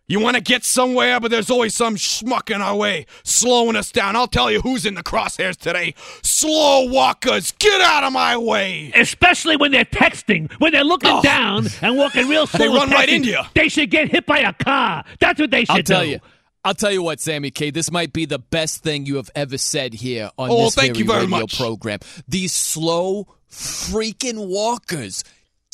You 0.07 0.19
want 0.19 0.35
to 0.35 0.41
get 0.41 0.65
somewhere, 0.65 1.21
but 1.21 1.31
there's 1.31 1.49
always 1.49 1.73
some 1.73 1.95
schmuck 1.95 2.53
in 2.53 2.61
our 2.61 2.75
way, 2.75 3.05
slowing 3.23 3.77
us 3.77 3.93
down. 3.93 4.17
I'll 4.17 4.27
tell 4.27 4.51
you 4.51 4.59
who's 4.59 4.85
in 4.85 4.95
the 4.95 5.03
crosshairs 5.03 5.55
today. 5.55 5.93
Slow 6.21 6.85
walkers, 6.91 7.51
get 7.59 7.79
out 7.79 8.03
of 8.03 8.11
my 8.11 8.35
way. 8.35 8.91
Especially 8.93 9.55
when 9.55 9.71
they're 9.71 9.85
texting, 9.85 10.51
when 10.59 10.73
they're 10.73 10.83
looking 10.83 11.11
Oh. 11.11 11.21
down 11.21 11.67
and 11.81 11.97
walking 11.97 12.27
real 12.27 12.45
slow. 12.45 12.57
They 12.59 12.67
with 12.67 12.77
run 12.81 12.89
right 12.91 13.07
into 13.07 13.29
you. 13.29 13.39
They 13.53 13.69
should 13.69 13.89
get 13.89 14.11
hit 14.11 14.25
by 14.25 14.39
a 14.39 14.51
car. 14.51 15.05
That's 15.21 15.39
what 15.39 15.49
they 15.51 15.63
should 15.63 15.85
do. 15.85 15.93
I'll 15.93 15.99
tell 15.99 16.03
do. 16.03 16.09
you. 16.09 16.19
I'll 16.65 16.73
tell 16.75 16.91
you 16.91 17.03
what, 17.03 17.19
Sammy 17.21 17.49
K. 17.49 17.69
This 17.71 17.89
might 17.89 18.11
be 18.11 18.25
the 18.25 18.37
best 18.39 18.83
thing 18.83 19.05
you 19.05 19.15
have 19.15 19.31
ever 19.33 19.57
said 19.57 19.93
here 19.93 20.29
on 20.37 20.49
Oh, 20.51 20.65
this 20.65 20.75
thank 20.75 20.97
you 20.97 21.05
very 21.05 21.21
radio 21.21 21.39
much. 21.39 21.57
program. 21.57 21.99
These 22.27 22.51
slow 22.53 23.27
freaking 23.49 24.47
walkers. 24.47 25.23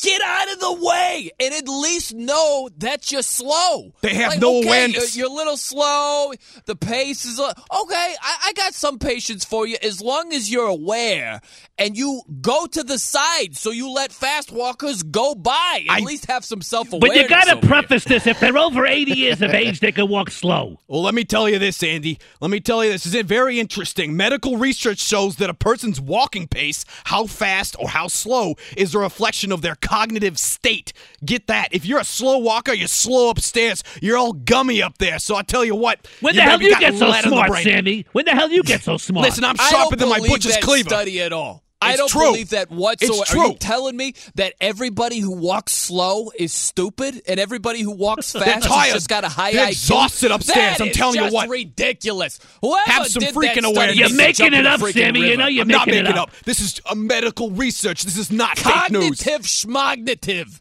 Get 0.00 0.22
out 0.22 0.52
of 0.52 0.60
the 0.60 0.72
way 0.86 1.30
and 1.40 1.52
at 1.54 1.66
least 1.68 2.14
know 2.14 2.68
that 2.78 3.10
you're 3.10 3.22
slow. 3.22 3.92
They 4.00 4.14
have 4.14 4.32
Like, 4.32 4.40
no 4.40 4.58
okay, 4.58 4.68
awareness. 4.68 5.16
You're, 5.16 5.26
you're 5.26 5.32
a 5.34 5.36
little 5.36 5.56
slow. 5.56 6.32
The 6.66 6.76
pace 6.76 7.24
is 7.24 7.40
a- 7.40 7.42
okay. 7.82 8.14
I, 8.22 8.36
I 8.46 8.52
got 8.54 8.74
some 8.74 9.00
patience 9.00 9.44
for 9.44 9.66
you 9.66 9.76
as 9.82 10.00
long 10.00 10.32
as 10.32 10.50
you're 10.50 10.68
aware 10.68 11.40
and 11.78 11.96
you 11.96 12.22
go 12.40 12.66
to 12.66 12.84
the 12.84 12.98
side 12.98 13.56
so 13.56 13.70
you 13.72 13.90
let 13.90 14.12
fast 14.12 14.52
walkers 14.52 15.02
go 15.02 15.34
by. 15.34 15.84
At 15.88 16.02
I- 16.02 16.04
least 16.04 16.26
have 16.26 16.44
some 16.44 16.62
self 16.62 16.92
awareness. 16.92 17.08
But 17.08 17.16
you 17.22 17.28
got 17.28 17.60
to 17.60 17.66
preface 17.66 18.04
this. 18.04 18.26
If 18.28 18.38
they're 18.38 18.56
over 18.56 18.86
80 18.86 19.12
years 19.12 19.42
of 19.42 19.50
age, 19.52 19.80
they 19.80 19.90
can 19.90 20.08
walk 20.08 20.30
slow. 20.30 20.78
Well, 20.86 21.02
let 21.02 21.14
me 21.14 21.24
tell 21.24 21.48
you 21.48 21.58
this, 21.58 21.82
Andy. 21.82 22.18
Let 22.40 22.52
me 22.52 22.60
tell 22.60 22.84
you 22.84 22.92
this. 22.92 23.04
Is 23.04 23.14
it 23.14 23.26
very 23.26 23.58
interesting? 23.58 24.16
Medical 24.16 24.58
research 24.58 25.00
shows 25.00 25.36
that 25.36 25.50
a 25.50 25.54
person's 25.54 26.00
walking 26.00 26.46
pace, 26.46 26.84
how 27.04 27.26
fast 27.26 27.74
or 27.80 27.88
how 27.88 28.06
slow, 28.06 28.54
is 28.76 28.94
a 28.94 28.98
reflection 29.00 29.50
of 29.50 29.60
their 29.62 29.74
cognitive 29.88 30.38
state. 30.38 30.92
Get 31.24 31.46
that? 31.46 31.68
If 31.72 31.84
you're 31.86 32.00
a 32.00 32.04
slow 32.04 32.38
walker, 32.38 32.72
you're 32.72 32.88
slow 32.88 33.30
upstairs. 33.30 33.82
You're 34.02 34.16
all 34.16 34.32
gummy 34.32 34.82
up 34.82 34.98
there. 34.98 35.18
So 35.18 35.36
I 35.36 35.42
tell 35.42 35.64
you 35.64 35.74
what. 35.74 36.06
When 36.20 36.36
the 36.36 36.42
hell 36.42 36.58
maybe 36.58 36.66
you 36.66 36.70
got 36.72 36.80
get 36.80 36.94
so 36.94 37.08
lead 37.08 37.24
in 37.24 37.30
smart, 37.30 37.50
brain. 37.50 37.64
Sammy? 37.64 38.06
When 38.12 38.24
the 38.24 38.32
hell 38.32 38.50
you 38.50 38.62
get 38.62 38.82
so 38.82 38.96
smart? 38.96 39.24
Listen, 39.24 39.44
I'm 39.44 39.56
sharper 39.56 39.96
than 39.96 40.08
my 40.08 40.18
believe 40.18 40.32
butcher's 40.32 40.56
cleaver. 40.58 40.88
study 40.88 41.20
at 41.22 41.32
all. 41.32 41.64
I 41.80 41.96
don't 41.96 42.08
true. 42.08 42.22
believe 42.22 42.50
that 42.50 42.70
whatsoever. 42.70 43.20
It's 43.22 43.30
true. 43.30 43.40
Are 43.40 43.46
you 43.48 43.54
telling 43.54 43.96
me 43.96 44.14
that 44.34 44.54
everybody 44.60 45.20
who 45.20 45.30
walks 45.30 45.72
slow 45.72 46.30
is 46.36 46.52
stupid, 46.52 47.22
and 47.28 47.38
everybody 47.38 47.82
who 47.82 47.92
walks 47.92 48.32
fast 48.32 48.44
has 48.46 48.64
tired. 48.64 48.92
just 48.94 49.08
got 49.08 49.22
a 49.24 49.28
high 49.28 49.52
They're 49.52 49.66
IQ? 49.66 49.70
exhausted 49.70 50.30
upstairs, 50.32 50.78
That 50.78 50.82
I'm 50.84 50.88
is 50.88 50.96
telling 50.96 51.22
you 51.22 51.30
what. 51.30 51.48
ridiculous. 51.48 52.40
Whoever 52.62 52.82
Have 52.90 53.06
some 53.06 53.20
did 53.20 53.34
freaking 53.34 53.62
that 53.62 53.64
awareness. 53.66 53.96
You're 53.96 54.14
making 54.16 54.54
it 54.54 54.66
up, 54.66 54.80
freaking 54.80 54.92
Sammy. 54.94 55.28
You 55.30 55.36
know 55.36 55.46
you're 55.46 55.62
I'm 55.62 55.68
not 55.68 55.86
making 55.86 56.02
making 56.04 56.14
it 56.14 56.16
it 56.16 56.18
up. 56.18 56.28
up. 56.30 56.34
This 56.44 56.60
is 56.60 56.80
a 56.90 56.96
medical 56.96 57.50
research. 57.52 58.02
This 58.02 58.18
is 58.18 58.30
not 58.32 58.58
fake 58.58 58.90
news. 58.90 59.22
Cognitive 59.22 59.42
schmognitive. 59.46 60.60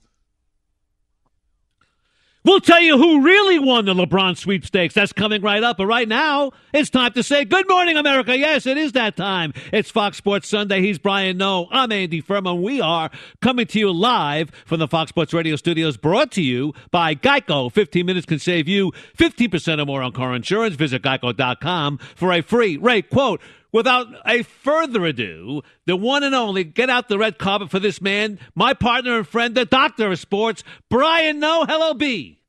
We'll 2.46 2.62
tell 2.62 2.80
you 2.80 2.98
who 2.98 3.24
really 3.24 3.60
won 3.60 3.86
the 3.86 3.94
LeBron 3.94 4.38
sweepstakes. 4.38 4.94
That's 4.94 5.12
coming 5.12 5.42
right 5.42 5.62
up. 5.62 5.78
But 5.78 5.88
right 5.88 6.08
now, 6.08 6.52
it's 6.74 6.90
time 6.90 7.12
to 7.14 7.24
say 7.24 7.44
good 7.44 7.68
morning, 7.68 7.98
America. 7.98 8.38
Yes, 8.38 8.66
it 8.66 8.78
is 8.78 8.94
that 8.94 9.18
time. 9.18 9.54
It's 9.74 9.92
Fox 9.92 10.16
Sports 10.18 10.48
Sunday. 10.48 10.80
He's 10.82 10.98
Brian 10.98 11.38
Noe. 11.38 11.68
I'm 11.72 11.92
Andy 11.92 12.22
Furman. 12.22 12.62
We 12.62 12.80
are 12.80 13.10
coming 13.42 13.68
to 13.68 13.80
you 13.80 13.92
live 13.92 14.52
from 14.66 14.80
the 14.80 14.88
Fox 14.88 15.10
Sports 15.10 15.34
Radio 15.34 15.58
studios, 15.58 15.98
brought 15.98 16.32
to 16.34 16.42
you 16.42 16.74
by 16.90 17.16
Geico. 17.16 17.70
15 17.70 18.06
minutes 18.06 18.26
can 18.26 18.40
save 18.40 18.70
you 18.70 18.94
15% 19.18 19.82
or 19.82 19.86
more 19.86 20.02
on 20.02 20.14
car 20.14 20.34
insurance. 20.34 20.76
Visit 20.76 21.02
geico.com 21.02 21.98
for 22.16 22.32
a 22.32 22.42
free 22.42 22.78
rate 22.78 23.10
quote. 23.10 23.42
Without 23.72 24.08
a 24.26 24.44
further 24.44 25.06
ado, 25.06 25.62
the 25.86 25.96
one 25.96 26.24
and 26.24 26.34
only, 26.34 26.64
get 26.64 26.90
out 26.90 27.10
the 27.10 27.18
red 27.18 27.38
carpet 27.38 27.70
for 27.70 27.80
this 27.80 28.02
man, 28.02 28.40
my 28.56 28.74
partner 28.74 29.18
and 29.18 29.28
friend, 29.28 29.56
the 29.56 29.66
doctor 29.66 30.12
of 30.12 30.20
sports, 30.20 30.64
Brian 30.90 31.40
Noe. 31.40 31.66
Hello, 31.68 31.94
B. 31.94 32.42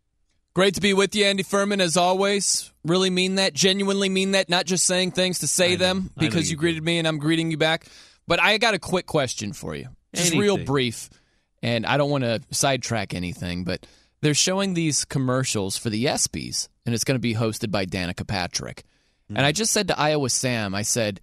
Great 0.54 0.74
to 0.74 0.80
be 0.80 0.94
with 0.94 1.14
you, 1.14 1.24
Andy 1.24 1.42
Furman, 1.42 1.80
as 1.80 1.96
always. 1.96 2.72
Really 2.84 3.10
mean 3.10 3.36
that, 3.36 3.52
genuinely 3.52 4.08
mean 4.08 4.32
that, 4.32 4.48
not 4.48 4.64
just 4.64 4.86
saying 4.86 5.12
things 5.12 5.40
to 5.40 5.46
say 5.46 5.76
them 5.76 6.10
because 6.16 6.50
you 6.50 6.54
you 6.54 6.56
greeted 6.56 6.82
me 6.82 6.98
and 6.98 7.06
I'm 7.06 7.18
greeting 7.18 7.50
you 7.50 7.56
back. 7.56 7.86
But 8.26 8.40
I 8.42 8.58
got 8.58 8.74
a 8.74 8.78
quick 8.78 9.06
question 9.06 9.52
for 9.52 9.74
you, 9.74 9.88
just 10.14 10.34
real 10.34 10.58
brief, 10.58 11.10
and 11.62 11.86
I 11.86 11.96
don't 11.96 12.10
want 12.10 12.24
to 12.24 12.40
sidetrack 12.50 13.14
anything, 13.14 13.64
but 13.64 13.86
they're 14.20 14.34
showing 14.34 14.74
these 14.74 15.04
commercials 15.04 15.76
for 15.76 15.90
the 15.90 16.06
ESPYS, 16.06 16.68
and 16.84 16.94
it's 16.94 17.04
going 17.04 17.14
to 17.16 17.20
be 17.20 17.34
hosted 17.34 17.70
by 17.70 17.86
Danica 17.86 18.26
Patrick. 18.26 18.84
And 19.28 19.40
I 19.44 19.52
just 19.52 19.72
said 19.72 19.88
to 19.88 19.98
Iowa 19.98 20.30
Sam, 20.30 20.74
I 20.74 20.82
said, 20.82 21.20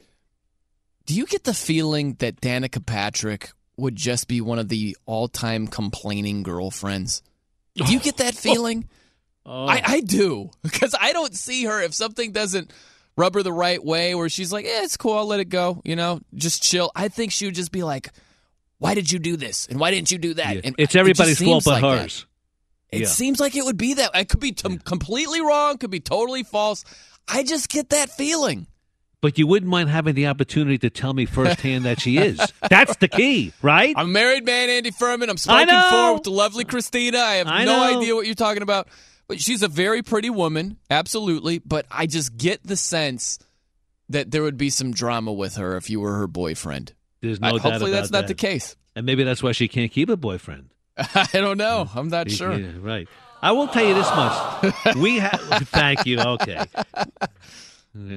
Do 1.05 1.15
you 1.15 1.25
get 1.25 1.43
the 1.43 1.53
feeling 1.53 2.15
that 2.19 2.39
Danica 2.41 2.85
Patrick 2.85 3.51
would 3.77 3.95
just 3.95 4.27
be 4.27 4.41
one 4.41 4.59
of 4.59 4.69
the 4.69 4.95
all 5.05 5.27
time 5.27 5.67
complaining 5.67 6.43
girlfriends? 6.43 7.23
Do 7.75 7.91
you 7.91 7.99
get 7.99 8.17
that 8.17 8.33
oh. 8.37 8.37
feeling? 8.37 8.87
Oh. 9.45 9.65
I, 9.67 9.81
I 9.85 9.99
do. 10.01 10.49
Because 10.63 10.95
I 10.99 11.13
don't 11.13 11.35
see 11.35 11.65
her 11.65 11.81
if 11.81 11.93
something 11.93 12.31
doesn't 12.31 12.71
rub 13.17 13.33
her 13.35 13.43
the 13.43 13.51
right 13.53 13.83
way 13.83 14.13
where 14.15 14.27
she's 14.29 14.51
like, 14.51 14.65
yeah, 14.65 14.83
it's 14.83 14.97
cool, 14.97 15.13
I'll 15.17 15.25
let 15.25 15.39
it 15.39 15.49
go, 15.49 15.81
you 15.85 15.95
know, 15.95 16.19
just 16.33 16.61
chill. 16.63 16.91
I 16.95 17.07
think 17.07 17.31
she 17.31 17.45
would 17.45 17.55
just 17.55 17.71
be 17.71 17.83
like, 17.83 18.09
why 18.77 18.93
did 18.93 19.11
you 19.11 19.19
do 19.19 19.37
this? 19.37 19.67
And 19.67 19.79
why 19.79 19.91
didn't 19.91 20.11
you 20.11 20.17
do 20.17 20.33
that? 20.35 20.55
Yeah. 20.55 20.61
And 20.65 20.75
It's 20.77 20.95
everybody's 20.95 21.37
just 21.37 21.49
fault 21.49 21.63
but 21.63 21.81
like 21.81 21.81
that. 21.81 22.01
hers. 22.03 22.25
It 22.91 23.01
Yeah. 23.01 23.07
seems 23.07 23.39
like 23.39 23.55
it 23.55 23.63
would 23.65 23.77
be 23.77 23.93
that. 23.95 24.11
It 24.15 24.29
could 24.29 24.39
be 24.41 24.51
t- 24.51 24.77
completely 24.83 25.41
wrong, 25.41 25.77
could 25.77 25.91
be 25.91 25.99
totally 26.01 26.43
false. 26.43 26.83
I 27.27 27.43
just 27.43 27.69
get 27.69 27.89
that 27.89 28.09
feeling. 28.09 28.67
But 29.21 29.39
you 29.39 29.47
wouldn't 29.47 29.71
mind 29.71 29.89
having 29.89 30.13
the 30.13 30.27
opportunity 30.27 30.77
to 30.79 30.89
tell 30.91 31.13
me 31.13 31.25
firsthand 31.25 31.85
that 31.85 31.99
she 31.99 32.17
is. 32.17 32.39
That's 32.69 32.95
the 32.97 33.07
key, 33.07 33.53
right? 33.63 33.95
I'm 33.97 34.05
a 34.07 34.09
married 34.09 34.45
man, 34.45 34.69
Andy 34.69 34.91
Furman. 34.91 35.29
I'm 35.29 35.33
I 35.33 35.65
smoking 35.65 35.81
four 35.89 36.13
with 36.13 36.23
the 36.23 36.29
lovely 36.31 36.63
Christina. 36.63 37.17
I 37.17 37.35
have 37.35 37.47
I 37.47 37.65
no 37.65 37.77
know. 37.91 37.99
idea 37.99 38.13
what 38.15 38.27
you're 38.27 38.35
talking 38.35 38.61
about. 38.61 38.87
But 39.27 39.41
she's 39.41 39.63
a 39.63 39.67
very 39.67 40.03
pretty 40.03 40.29
woman, 40.29 40.77
absolutely. 40.91 41.57
But 41.57 41.87
I 41.89 42.05
just 42.05 42.37
get 42.37 42.61
the 42.63 42.75
sense 42.75 43.39
that 44.09 44.29
there 44.29 44.43
would 44.43 44.57
be 44.57 44.69
some 44.69 44.91
drama 44.91 45.33
with 45.33 45.55
her 45.55 45.75
if 45.77 45.89
you 45.89 45.99
were 46.01 46.13
her 46.17 46.27
boyfriend. 46.27 46.93
There's 47.21 47.39
no 47.41 47.47
I- 47.47 47.51
doubt 47.53 47.61
hopefully 47.61 47.91
about 47.91 47.99
that's 48.01 48.11
not 48.11 48.21
that. 48.21 48.27
the 48.27 48.35
case. 48.35 48.75
And 48.95 49.07
maybe 49.07 49.23
that's 49.23 49.41
why 49.41 49.53
she 49.53 49.67
can't 49.67 49.91
keep 49.91 50.09
a 50.09 50.17
boyfriend. 50.17 50.69
I 50.97 51.27
don't 51.33 51.57
know. 51.57 51.89
I'm 51.95 52.09
not 52.09 52.29
sure. 52.29 52.53
yeah, 52.53 52.69
right. 52.79 53.09
I 53.45 53.51
will 53.51 53.67
tell 53.67 53.85
you 53.85 53.93
this 53.93 54.09
much. 54.09 54.95
We 54.97 55.17
have. 55.19 55.39
Thank 55.69 56.05
you. 56.05 56.19
Okay. 56.19 56.65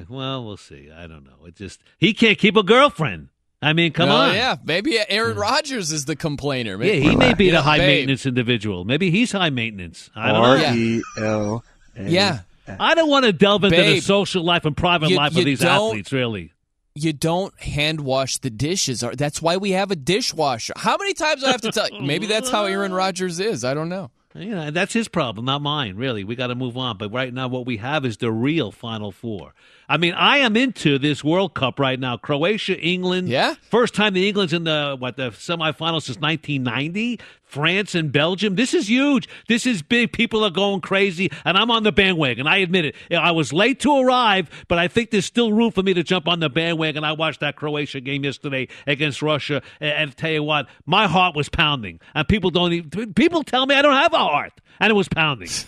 Well, 0.08 0.44
we'll 0.44 0.56
see. 0.56 0.90
I 0.90 1.06
don't 1.06 1.24
know. 1.24 1.44
It 1.46 1.54
just 1.54 1.80
he 1.98 2.12
can't 2.12 2.36
keep 2.38 2.56
a 2.56 2.62
girlfriend. 2.62 3.28
I 3.62 3.72
mean, 3.72 3.92
come 3.92 4.08
Well, 4.08 4.30
on. 4.30 4.34
Yeah, 4.34 4.56
maybe 4.64 4.98
Aaron 5.08 5.36
Rodgers 5.36 5.90
is 5.92 6.04
the 6.04 6.14
complainer. 6.16 6.82
Yeah, 6.82 6.92
he 6.94 7.14
may 7.16 7.34
be 7.34 7.46
You 7.46 7.52
the 7.52 7.62
high 7.62 7.78
babe. 7.78 7.88
maintenance 7.98 8.24
individual. 8.26 8.84
Maybe 8.84 9.10
he's 9.10 9.32
high 9.32 9.50
maintenance. 9.50 10.10
I 10.16 10.32
don't 10.32 11.20
know. 11.20 11.62
Yeah. 11.96 12.08
Yeah. 12.08 12.40
I 12.78 12.94
don't 12.94 13.08
want 13.08 13.24
to 13.24 13.32
delve 13.32 13.64
into 13.64 13.76
the 13.76 14.00
social 14.00 14.44
life 14.44 14.64
and 14.64 14.76
private 14.76 15.10
you- 15.10 15.16
life 15.16 15.32
you 15.34 15.40
of 15.40 15.44
these 15.44 15.64
athletes. 15.64 16.12
Really. 16.12 16.52
You 16.94 17.12
don't 17.12 17.58
hand 17.60 18.00
wash 18.00 18.38
the 18.38 18.50
dishes. 18.50 19.04
That's 19.14 19.40
why 19.40 19.56
we 19.58 19.70
have 19.72 19.90
a 19.92 19.96
dishwasher. 19.96 20.72
How 20.76 20.96
many 20.96 21.14
times 21.14 21.42
do 21.42 21.46
I 21.48 21.52
have 21.52 21.60
to 21.62 21.70
tell 21.72 21.88
you? 21.90 22.00
Maybe 22.02 22.26
that's 22.26 22.50
how 22.50 22.64
Aaron 22.64 22.92
Rodgers 22.92 23.38
is. 23.40 23.64
I 23.64 23.74
don't 23.74 23.88
know. 23.88 24.10
You 24.34 24.50
know, 24.50 24.70
that's 24.70 24.92
his 24.92 25.08
problem, 25.08 25.46
not 25.46 25.62
mine. 25.62 25.96
Really, 25.96 26.22
we 26.22 26.36
got 26.36 26.48
to 26.48 26.54
move 26.54 26.76
on. 26.76 26.98
But 26.98 27.12
right 27.12 27.32
now, 27.32 27.48
what 27.48 27.64
we 27.64 27.78
have 27.78 28.04
is 28.04 28.18
the 28.18 28.30
real 28.30 28.70
Final 28.70 29.10
Four. 29.10 29.54
I 29.88 29.96
mean, 29.96 30.12
I 30.12 30.38
am 30.38 30.54
into 30.54 30.98
this 30.98 31.24
World 31.24 31.54
Cup 31.54 31.80
right 31.80 31.98
now. 31.98 32.18
Croatia, 32.18 32.78
England. 32.78 33.28
Yeah. 33.28 33.54
First 33.70 33.94
time 33.94 34.12
the 34.12 34.28
England's 34.28 34.52
in 34.52 34.64
the 34.64 34.96
what 34.98 35.16
the 35.16 35.30
semifinals 35.30 36.02
since 36.02 36.18
1990. 36.18 37.20
France 37.48 37.94
and 37.94 38.12
Belgium. 38.12 38.54
This 38.54 38.74
is 38.74 38.88
huge. 38.88 39.28
This 39.48 39.66
is 39.66 39.82
big. 39.82 40.12
People 40.12 40.44
are 40.44 40.50
going 40.50 40.80
crazy, 40.80 41.30
and 41.44 41.56
I'm 41.56 41.70
on 41.70 41.82
the 41.82 41.92
bandwagon. 41.92 42.46
I 42.46 42.58
admit 42.58 42.84
it. 42.84 42.94
I 43.12 43.32
was 43.32 43.52
late 43.52 43.80
to 43.80 43.96
arrive, 44.00 44.48
but 44.68 44.78
I 44.78 44.88
think 44.88 45.10
there's 45.10 45.24
still 45.24 45.52
room 45.52 45.72
for 45.72 45.82
me 45.82 45.94
to 45.94 46.02
jump 46.02 46.28
on 46.28 46.40
the 46.40 46.48
bandwagon. 46.48 47.04
I 47.04 47.12
watched 47.12 47.40
that 47.40 47.56
Croatia 47.56 48.00
game 48.00 48.24
yesterday 48.24 48.68
against 48.86 49.22
Russia, 49.22 49.62
and, 49.80 49.92
and 49.92 50.16
tell 50.16 50.30
you 50.30 50.42
what, 50.42 50.66
my 50.86 51.06
heart 51.06 51.34
was 51.34 51.48
pounding. 51.48 52.00
And 52.14 52.28
people 52.28 52.50
don't 52.50 52.72
even, 52.72 53.14
people 53.14 53.42
tell 53.42 53.66
me 53.66 53.74
I 53.74 53.82
don't 53.82 53.94
have 53.94 54.12
a 54.12 54.18
heart, 54.18 54.52
and 54.78 54.90
it 54.90 54.94
was 54.94 55.08
pounding. 55.08 55.50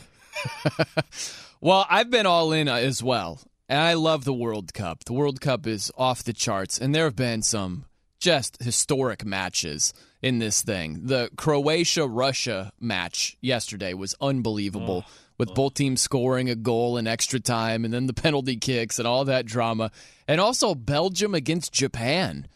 Well, 1.62 1.86
I've 1.90 2.08
been 2.08 2.24
all 2.24 2.52
in 2.52 2.68
as 2.68 3.02
well, 3.02 3.38
and 3.68 3.78
I 3.78 3.92
love 3.92 4.24
the 4.24 4.32
World 4.32 4.72
Cup. 4.72 5.04
The 5.04 5.12
World 5.12 5.42
Cup 5.42 5.66
is 5.66 5.92
off 5.94 6.24
the 6.24 6.32
charts, 6.32 6.78
and 6.78 6.94
there 6.94 7.04
have 7.04 7.16
been 7.16 7.42
some 7.42 7.84
just 8.18 8.62
historic 8.62 9.26
matches 9.26 9.92
in 10.22 10.38
this 10.38 10.62
thing. 10.62 11.00
The 11.04 11.30
Croatia 11.36 12.06
Russia 12.06 12.72
match 12.80 13.36
yesterday 13.40 13.94
was 13.94 14.14
unbelievable, 14.20 15.04
with 15.38 15.54
both 15.54 15.74
teams 15.74 16.02
scoring 16.02 16.50
a 16.50 16.54
goal 16.54 16.96
in 16.96 17.06
extra 17.06 17.40
time, 17.40 17.84
and 17.84 17.94
then 17.94 18.06
the 18.06 18.12
penalty 18.22 18.56
kicks 18.56 18.98
and 18.98 19.08
all 19.08 19.24
that 19.24 19.46
drama, 19.46 19.90
and 20.28 20.40
also 20.40 20.74
Belgium 20.74 21.34
against 21.34 21.72
Japan 21.72 22.46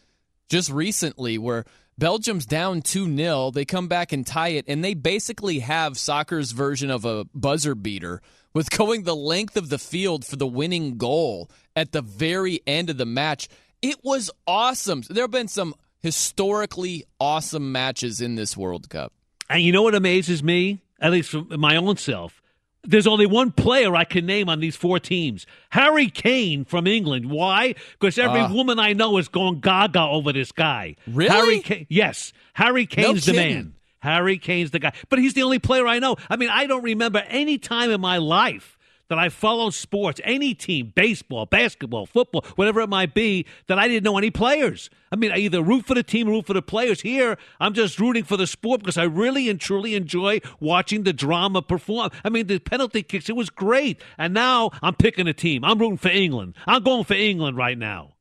just 0.49 0.69
recently 0.69 1.37
where 1.37 1.65
Belgium's 1.97 2.45
down 2.45 2.81
2 2.81 3.15
0. 3.15 3.51
They 3.51 3.65
come 3.65 3.87
back 3.87 4.11
and 4.11 4.25
tie 4.25 4.49
it, 4.49 4.65
and 4.67 4.83
they 4.83 4.93
basically 4.93 5.59
have 5.59 5.97
soccer's 5.97 6.51
version 6.51 6.91
of 6.91 7.05
a 7.05 7.25
buzzer 7.33 7.75
beater 7.75 8.21
with 8.53 8.69
going 8.69 9.03
the 9.03 9.15
length 9.15 9.57
of 9.57 9.69
the 9.69 9.79
field 9.79 10.25
for 10.25 10.35
the 10.35 10.47
winning 10.47 10.97
goal 10.97 11.49
at 11.75 11.91
the 11.91 12.01
very 12.01 12.61
end 12.67 12.89
of 12.89 12.97
the 12.97 13.05
match. 13.05 13.47
It 13.81 13.97
was 14.03 14.31
awesome. 14.47 15.03
There 15.09 15.23
have 15.23 15.31
been 15.31 15.47
some 15.47 15.75
historically 16.05 17.03
awesome 17.19 17.71
matches 17.71 18.21
in 18.21 18.35
this 18.35 18.55
World 18.55 18.89
Cup. 18.89 19.11
And 19.49 19.61
you 19.63 19.71
know 19.71 19.81
what 19.81 19.95
amazes 19.95 20.43
me, 20.43 20.81
at 21.01 21.11
least 21.11 21.31
from 21.31 21.49
my 21.59 21.75
own 21.77 21.97
self? 21.97 22.41
There's 22.83 23.07
only 23.07 23.25
one 23.25 23.51
player 23.51 23.95
I 23.95 24.03
can 24.03 24.27
name 24.27 24.47
on 24.47 24.59
these 24.59 24.75
four 24.75 24.99
teams 24.99 25.47
Harry 25.71 26.07
Kane 26.09 26.63
from 26.63 26.85
England. 26.85 27.31
Why? 27.31 27.73
Because 27.99 28.19
every 28.19 28.41
Ah. 28.41 28.53
woman 28.53 28.77
I 28.77 28.93
know 28.93 29.17
is 29.17 29.27
going 29.27 29.59
gaga 29.61 30.01
over 30.01 30.31
this 30.31 30.51
guy. 30.51 30.95
Really? 31.07 31.31
Harry 31.31 31.59
Kane. 31.61 31.87
Yes. 31.89 32.31
Harry 32.53 32.85
Kane's 32.85 33.25
the 33.25 33.33
man. 33.33 33.73
Harry 33.99 34.37
Kane's 34.37 34.69
the 34.69 34.77
guy. 34.77 34.93
But 35.09 35.17
he's 35.17 35.33
the 35.33 35.41
only 35.41 35.57
player 35.57 35.87
I 35.87 35.97
know. 35.97 36.15
I 36.29 36.35
mean, 36.35 36.49
I 36.51 36.67
don't 36.67 36.83
remember 36.83 37.23
any 37.27 37.57
time 37.57 37.89
in 37.89 37.99
my 37.99 38.17
life 38.19 38.74
that 39.09 39.19
I 39.19 39.29
follow 39.29 39.69
sports, 39.69 40.19
any 40.23 40.53
team, 40.53 40.91
baseball, 40.95 41.45
basketball, 41.45 42.05
football, 42.05 42.45
whatever 42.55 42.81
it 42.81 42.89
might 42.89 43.13
be, 43.13 43.45
that 43.67 43.79
I 43.79 43.87
didn't 43.87 44.03
know 44.03 44.17
any 44.17 44.31
players. 44.31 44.89
I 45.11 45.15
mean, 45.15 45.31
I 45.31 45.37
either 45.37 45.61
root 45.61 45.85
for 45.85 45.93
the 45.93 46.03
team, 46.03 46.27
or 46.27 46.31
root 46.31 46.47
for 46.47 46.53
the 46.53 46.61
players. 46.61 47.01
Here, 47.01 47.37
I'm 47.59 47.73
just 47.73 47.99
rooting 47.99 48.23
for 48.23 48.37
the 48.37 48.47
sport 48.47 48.81
because 48.81 48.97
I 48.97 49.03
really 49.03 49.49
and 49.49 49.59
truly 49.59 49.95
enjoy 49.95 50.41
watching 50.59 51.03
the 51.03 51.13
drama 51.13 51.61
perform. 51.61 52.09
I 52.23 52.29
mean, 52.29 52.47
the 52.47 52.59
penalty 52.59 53.03
kicks, 53.03 53.29
it 53.29 53.35
was 53.35 53.49
great. 53.49 54.01
And 54.17 54.33
now 54.33 54.71
I'm 54.81 54.95
picking 54.95 55.27
a 55.27 55.33
team. 55.33 55.63
I'm 55.63 55.79
rooting 55.79 55.97
for 55.97 56.09
England. 56.09 56.55
I'm 56.67 56.83
going 56.83 57.03
for 57.03 57.13
England 57.13 57.57
right 57.57 57.77
now. 57.77 58.13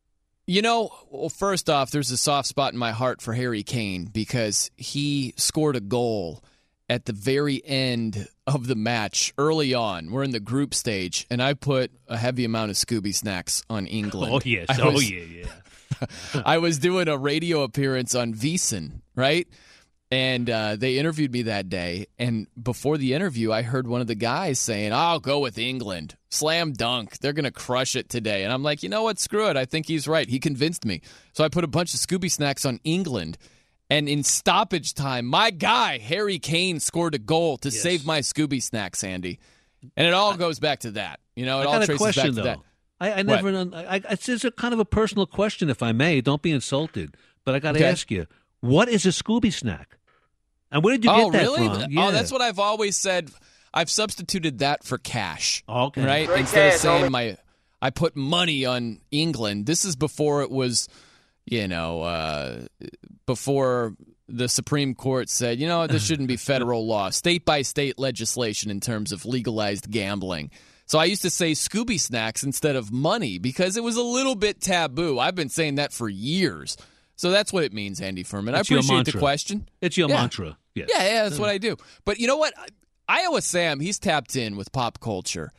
You 0.46 0.60
know, 0.60 0.90
well, 1.10 1.30
first 1.30 1.70
off, 1.70 1.90
there's 1.90 2.10
a 2.10 2.18
soft 2.18 2.48
spot 2.48 2.74
in 2.74 2.78
my 2.78 2.92
heart 2.92 3.22
for 3.22 3.32
Harry 3.32 3.62
Kane 3.62 4.04
because 4.04 4.70
he 4.76 5.32
scored 5.38 5.74
a 5.74 5.80
goal 5.80 6.44
at 6.94 7.06
the 7.06 7.12
very 7.12 7.60
end 7.64 8.28
of 8.46 8.68
the 8.68 8.76
match 8.76 9.34
early 9.36 9.74
on. 9.74 10.12
We're 10.12 10.22
in 10.22 10.30
the 10.30 10.38
group 10.38 10.74
stage, 10.74 11.26
and 11.28 11.42
I 11.42 11.54
put 11.54 11.90
a 12.06 12.16
heavy 12.16 12.44
amount 12.44 12.70
of 12.70 12.76
Scooby 12.76 13.12
snacks 13.12 13.64
on 13.68 13.88
England. 13.88 14.32
Oh, 14.32 14.40
yes. 14.44 14.66
I 14.70 14.80
oh, 14.80 14.92
was- 14.92 15.10
yeah, 15.10 15.22
yeah. 15.22 16.06
I 16.46 16.58
was 16.58 16.78
doing 16.78 17.08
a 17.08 17.18
radio 17.18 17.62
appearance 17.62 18.14
on 18.14 18.32
VSiN, 18.32 19.00
right? 19.16 19.48
And 20.12 20.48
uh, 20.48 20.76
they 20.76 20.98
interviewed 20.98 21.32
me 21.32 21.42
that 21.42 21.68
day. 21.68 22.06
And 22.16 22.46
before 22.60 22.96
the 22.96 23.14
interview, 23.14 23.50
I 23.50 23.62
heard 23.62 23.88
one 23.88 24.00
of 24.00 24.06
the 24.06 24.14
guys 24.14 24.60
saying, 24.60 24.92
I'll 24.92 25.18
go 25.18 25.40
with 25.40 25.58
England. 25.58 26.14
Slam 26.30 26.72
dunk. 26.72 27.18
They're 27.18 27.32
going 27.32 27.44
to 27.44 27.50
crush 27.50 27.96
it 27.96 28.08
today. 28.08 28.44
And 28.44 28.52
I'm 28.52 28.62
like, 28.62 28.84
you 28.84 28.88
know 28.88 29.02
what? 29.02 29.18
Screw 29.18 29.48
it. 29.48 29.56
I 29.56 29.64
think 29.64 29.86
he's 29.88 30.06
right. 30.06 30.28
He 30.28 30.38
convinced 30.38 30.84
me. 30.84 31.00
So 31.32 31.42
I 31.42 31.48
put 31.48 31.64
a 31.64 31.68
bunch 31.68 31.94
of 31.94 32.00
Scooby 32.00 32.30
snacks 32.30 32.64
on 32.64 32.78
England. 32.84 33.36
And 33.94 34.08
in 34.08 34.24
stoppage 34.24 34.94
time, 34.94 35.24
my 35.24 35.50
guy, 35.50 35.98
Harry 35.98 36.40
Kane, 36.40 36.80
scored 36.80 37.14
a 37.14 37.18
goal 37.18 37.58
to 37.58 37.70
save 37.70 38.04
my 38.04 38.20
Scooby 38.20 38.60
snacks, 38.60 39.04
Andy. 39.04 39.38
And 39.96 40.04
it 40.06 40.12
all 40.14 40.36
goes 40.36 40.58
back 40.58 40.80
to 40.80 40.90
that. 40.92 41.20
You 41.36 41.46
know, 41.46 41.60
it 41.60 41.66
all 41.66 41.74
a 41.80 41.86
traces 41.86 41.98
question, 41.98 42.22
back 42.22 42.30
to 42.30 42.34
though. 42.34 42.42
that. 42.42 42.58
I, 43.00 43.12
I 43.12 43.22
never. 43.22 43.56
I, 43.72 43.84
I, 43.96 44.00
it's 44.10 44.26
just 44.26 44.44
a 44.44 44.50
kind 44.50 44.74
of 44.74 44.80
a 44.80 44.84
personal 44.84 45.26
question, 45.26 45.70
if 45.70 45.80
I 45.80 45.92
may. 45.92 46.20
Don't 46.20 46.42
be 46.42 46.50
insulted, 46.50 47.16
but 47.44 47.54
I 47.54 47.60
got 47.60 47.72
to 47.72 47.78
Okay. 47.78 47.88
ask 47.88 48.10
you: 48.10 48.26
What 48.60 48.88
is 48.88 49.06
a 49.06 49.10
Scooby 49.10 49.52
snack? 49.52 49.96
And 50.72 50.82
where 50.82 50.96
did 50.96 51.04
you 51.04 51.10
oh, 51.12 51.30
get 51.30 51.32
that 51.38 51.42
really? 51.42 51.68
from? 51.68 51.82
Oh, 51.82 51.86
Yeah. 51.88 52.10
that's 52.10 52.32
what 52.32 52.40
I've 52.40 52.58
always 52.58 52.96
said. 52.96 53.30
I've 53.72 53.90
substituted 53.90 54.58
that 54.58 54.82
for 54.82 54.98
cash. 54.98 55.62
Okay. 55.68 56.04
Right? 56.04 56.28
Free 56.28 56.40
Instead 56.40 56.70
cash, 56.70 56.74
of 56.76 56.80
saying 56.80 57.04
homie. 57.04 57.10
my 57.10 57.36
I 57.80 57.90
put 57.90 58.16
money 58.16 58.64
on 58.64 58.98
England. 59.12 59.66
This 59.66 59.84
is 59.84 59.94
before 59.94 60.42
it 60.42 60.50
was, 60.50 60.88
you 61.44 61.68
know, 61.68 62.00
uh, 62.02 62.66
before 63.26 63.94
the 64.28 64.48
Supreme 64.48 64.94
Court 64.94 65.28
said, 65.28 65.58
you 65.58 65.66
know, 65.66 65.86
this 65.86 66.04
shouldn't 66.06 66.28
be 66.28 66.36
federal 66.36 66.86
law, 66.86 67.10
state 67.10 67.44
by 67.44 67.62
state 67.62 67.98
legislation 67.98 68.70
in 68.70 68.80
terms 68.80 69.12
of 69.12 69.24
legalized 69.24 69.90
gambling. 69.90 70.50
So 70.86 70.98
I 70.98 71.04
used 71.04 71.22
to 71.22 71.30
say 71.30 71.52
Scooby 71.52 71.98
snacks 71.98 72.42
instead 72.42 72.76
of 72.76 72.92
money 72.92 73.38
because 73.38 73.76
it 73.76 73.82
was 73.82 73.96
a 73.96 74.02
little 74.02 74.34
bit 74.34 74.60
taboo. 74.60 75.18
I've 75.18 75.34
been 75.34 75.48
saying 75.48 75.76
that 75.76 75.92
for 75.92 76.08
years. 76.08 76.76
So 77.16 77.30
that's 77.30 77.52
what 77.52 77.64
it 77.64 77.72
means, 77.72 78.00
Andy 78.00 78.22
Furman. 78.22 78.54
It's 78.54 78.70
I 78.70 78.74
appreciate 78.74 79.06
the 79.06 79.18
question. 79.18 79.68
It's 79.80 79.96
your 79.96 80.08
Yeah. 80.08 80.16
mantra. 80.16 80.58
Yes. 80.74 80.90
Yeah, 80.92 81.04
yeah, 81.04 81.22
that's 81.24 81.36
mm. 81.36 81.40
what 81.40 81.50
I 81.50 81.58
do. 81.58 81.76
But 82.04 82.18
you 82.18 82.26
know 82.26 82.36
what? 82.36 82.52
Iowa 83.08 83.40
Sam, 83.40 83.80
he's 83.80 83.98
tapped 83.98 84.36
in 84.36 84.56
with 84.56 84.72
pop 84.72 85.00
culture. 85.00 85.52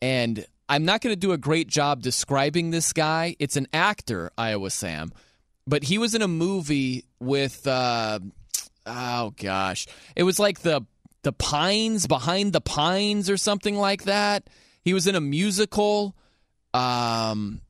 And 0.00 0.44
I'm 0.68 0.84
not 0.84 1.02
going 1.02 1.12
to 1.12 1.20
do 1.20 1.32
a 1.32 1.38
great 1.38 1.68
job 1.68 2.02
describing 2.02 2.70
this 2.70 2.92
guy. 2.92 3.36
It's 3.38 3.56
an 3.56 3.66
actor, 3.72 4.30
Iowa 4.38 4.70
Sam, 4.70 5.12
but 5.66 5.84
he 5.84 5.98
was 5.98 6.14
in 6.14 6.22
a 6.22 6.28
movie 6.28 7.04
with, 7.20 7.66
uh, 7.66 8.18
oh 8.86 9.32
gosh, 9.36 9.86
it 10.16 10.22
was 10.22 10.38
like 10.38 10.60
the 10.60 10.84
the 11.22 11.32
Pines 11.32 12.06
behind 12.06 12.52
the 12.52 12.60
Pines 12.60 13.30
or 13.30 13.36
something 13.36 13.76
like 13.76 14.04
that. 14.04 14.50
He 14.82 14.92
was 14.92 15.06
in 15.06 15.14
a 15.14 15.20
musical, 15.20 16.14
um, 16.74 17.62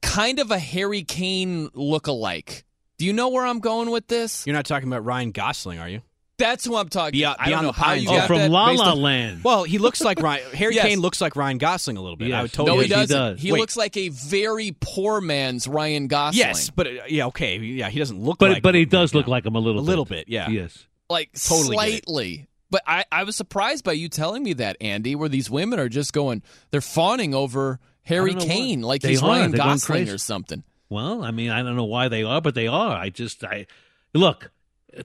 kind 0.00 0.38
of 0.38 0.50
a 0.50 0.58
Harry 0.58 1.04
Kane 1.04 1.68
look-alike. 1.74 2.64
Do 2.96 3.04
you 3.04 3.12
know 3.12 3.28
where 3.28 3.44
I'm 3.44 3.60
going 3.60 3.90
with 3.90 4.08
this? 4.08 4.46
You're 4.46 4.56
not 4.56 4.64
talking 4.64 4.88
about 4.88 5.04
Ryan 5.04 5.32
Gosling, 5.32 5.78
are 5.78 5.88
you? 5.88 6.00
That's 6.38 6.64
who 6.64 6.76
I'm 6.76 6.88
talking. 6.88 7.12
Beyond, 7.18 7.36
I 7.38 7.44
don't 7.44 7.48
beyond 7.50 7.66
know 7.66 7.72
the 7.72 7.78
how 7.78 7.84
pines. 7.86 8.02
you 8.04 8.10
Oh, 8.10 8.16
got 8.16 8.26
from 8.28 8.38
that 8.38 8.50
La 8.50 8.66
based 8.68 8.78
La 8.82 8.92
on- 8.92 9.02
Land. 9.02 9.44
Well, 9.44 9.64
he 9.64 9.78
looks 9.78 10.00
like 10.00 10.20
Ryan. 10.20 10.50
Harry 10.54 10.74
Yes. 10.76 10.86
Kane 10.86 11.00
looks 11.00 11.20
like 11.20 11.34
Ryan 11.36 11.58
Gosling 11.58 11.96
a 11.96 12.00
little 12.00 12.16
bit. 12.16 12.32
I 12.32 12.42
would 12.42 12.50
Yes. 12.50 12.52
totally. 12.52 12.76
No, 12.76 12.80
he 12.82 12.84
he 12.84 12.88
doesn't. 12.94 13.16
does. 13.16 13.40
He 13.40 13.52
Wait. 13.52 13.58
looks 13.60 13.76
like 13.76 13.96
a 13.96 14.08
very 14.10 14.74
poor 14.80 15.20
man's 15.20 15.66
Ryan 15.66 16.06
Gosling. 16.06 16.38
Yes, 16.38 16.70
but 16.70 16.86
uh, 16.86 16.90
yeah, 17.08 17.26
okay, 17.26 17.58
yeah, 17.58 17.88
he 17.90 17.98
doesn't 17.98 18.20
look 18.22 18.38
But 18.38 18.50
like. 18.52 18.62
but 18.62 18.74
he 18.74 18.84
does 18.84 19.12
right 19.12 19.18
look 19.18 19.26
now. 19.26 19.32
like 19.32 19.46
him 19.46 19.56
a 19.56 19.58
little 19.60 19.80
a 19.80 19.84
bit. 19.84 19.88
little 19.88 20.04
bit, 20.04 20.28
yeah. 20.28 20.48
Yes. 20.48 20.86
like 21.10 21.30
Totally 21.32 21.74
slightly. 21.76 22.48
But 22.70 22.82
I, 22.86 23.04
I 23.10 23.24
was 23.24 23.34
surprised 23.34 23.82
by 23.82 23.92
you 23.92 24.08
telling 24.10 24.42
me 24.42 24.52
that, 24.52 24.76
Andy, 24.80 25.14
where 25.16 25.30
these 25.30 25.48
women 25.50 25.78
are 25.80 25.88
just 25.88 26.12
going, 26.12 26.42
they're 26.70 26.82
fawning 26.82 27.34
over 27.34 27.80
Harry 28.02 28.34
Kane 28.34 28.82
why. 28.82 28.88
like 28.88 29.00
They 29.02 29.08
he's 29.08 29.22
are. 29.22 29.28
Ryan 29.30 29.50
They're 29.52 29.58
Gosling 29.58 30.08
or 30.10 30.18
something. 30.18 30.62
Well, 30.90 31.24
I 31.24 31.30
mean, 31.30 31.50
I 31.50 31.62
don't 31.62 31.76
know 31.76 31.84
why 31.86 32.08
they 32.08 32.22
are, 32.24 32.40
but 32.42 32.54
they 32.54 32.66
are. 32.66 32.94
I 32.94 33.08
just, 33.08 33.42
I 33.42 33.66
look 34.14 34.50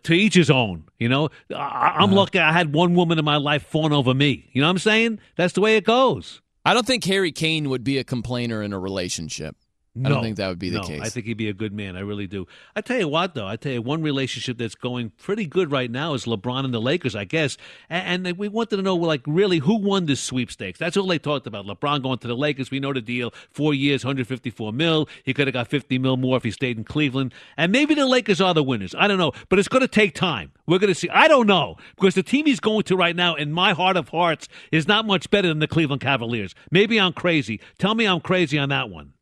to 0.03 0.13
each 0.13 0.33
his 0.33 0.49
own. 0.49 0.85
You 0.99 1.09
know, 1.09 1.29
I, 1.53 1.95
I'm 1.97 2.05
Uh-huh. 2.05 2.15
lucky 2.15 2.39
I 2.39 2.51
had 2.51 2.73
one 2.73 2.95
woman 2.95 3.19
in 3.19 3.25
my 3.25 3.37
life 3.37 3.63
fawn 3.65 3.91
over 3.93 4.13
me. 4.13 4.49
You 4.53 4.61
know 4.61 4.67
what 4.67 4.71
I'm 4.71 4.77
saying? 4.79 5.19
That's 5.35 5.53
the 5.53 5.61
way 5.61 5.75
it 5.77 5.83
goes. 5.85 6.41
I 6.65 6.73
don't 6.73 6.87
think 6.87 7.03
Harry 7.05 7.31
Kane 7.31 7.69
would 7.69 7.83
be 7.83 7.97
a 7.97 8.03
complainer 8.03 8.61
in 8.63 8.71
a 8.73 8.79
relationship. 8.79 9.55
I 9.95 10.09
don't 10.09 10.23
think 10.23 10.37
that 10.37 10.47
would 10.47 10.57
be 10.57 10.69
the 10.69 10.79
no, 10.79 10.87
case. 10.87 11.01
I 11.03 11.09
think 11.09 11.27
he'd 11.27 11.37
be 11.37 11.49
a 11.49 11.53
good 11.53 11.71
man. 11.71 11.95
I 11.95 11.99
really 11.99 12.25
do. 12.25 12.47
I 12.75 12.81
tell 12.81 12.97
you 12.97 13.07
what, 13.07 13.35
though, 13.35 13.45
I 13.45 13.57
tell 13.57 13.73
you 13.73 13.81
one 13.81 14.01
relationship 14.01 14.57
that's 14.57 14.73
going 14.73 15.11
pretty 15.21 15.45
good 15.45 15.71
right 15.71 15.89
now 15.89 16.15
is 16.15 16.25
LeBron 16.25 16.65
and 16.65 16.73
the 16.73 16.81
Lakers, 16.81 17.15
I 17.15 17.25
guess. 17.25 17.57
And, 17.91 18.25
and 18.25 18.37
we 18.37 18.47
wanted 18.47 18.77
to 18.77 18.81
know, 18.81 18.95
like, 18.95 19.21
really 19.27 19.59
who 19.59 19.75
won 19.75 20.07
this 20.07 20.19
sweepstakes? 20.19 20.79
That's 20.79 20.97
all 20.97 21.05
they 21.05 21.19
talked 21.19 21.45
about. 21.45 21.67
LeBron 21.67 22.01
going 22.01 22.17
to 22.19 22.27
the 22.27 22.35
Lakers. 22.35 22.71
We 22.71 22.79
know 22.79 22.91
the 22.91 23.01
deal: 23.01 23.35
four 23.51 23.75
years, 23.75 24.03
154 24.03 24.73
mil. 24.73 25.07
He 25.23 25.31
could 25.31 25.45
have 25.45 25.53
got 25.53 25.67
50 25.67 25.99
mil 25.99 26.17
more 26.17 26.37
if 26.37 26.43
he 26.43 26.49
stayed 26.49 26.77
in 26.79 26.85
Cleveland. 26.85 27.31
And 27.55 27.71
maybe 27.71 27.93
the 27.93 28.07
Lakers 28.07 28.41
are 28.41 28.55
the 28.55 28.63
winners. 28.63 28.95
I 28.97 29.07
don't 29.07 29.19
know, 29.19 29.33
but 29.49 29.59
it's 29.59 29.67
going 29.67 29.81
to 29.81 29.87
take 29.87 30.15
time. 30.15 30.53
We're 30.65 30.79
going 30.79 30.93
to 30.93 30.99
see. 30.99 31.09
I 31.09 31.27
don't 31.27 31.45
know 31.45 31.77
because 31.95 32.15
the 32.15 32.23
team 32.23 32.47
he's 32.47 32.59
going 32.59 32.83
to 32.83 32.97
right 32.97 33.15
now, 33.15 33.35
in 33.35 33.51
my 33.51 33.73
heart 33.73 33.97
of 33.97 34.09
hearts, 34.09 34.47
is 34.71 34.87
not 34.87 35.05
much 35.05 35.29
better 35.29 35.49
than 35.49 35.59
the 35.59 35.67
Cleveland 35.67 36.01
Cavaliers. 36.01 36.55
Maybe 36.71 36.99
I'm 36.99 37.13
crazy. 37.13 37.61
Tell 37.77 37.93
me 37.93 38.07
I'm 38.07 38.21
crazy 38.21 38.57
on 38.57 38.69
that 38.69 38.89
one. 38.89 39.13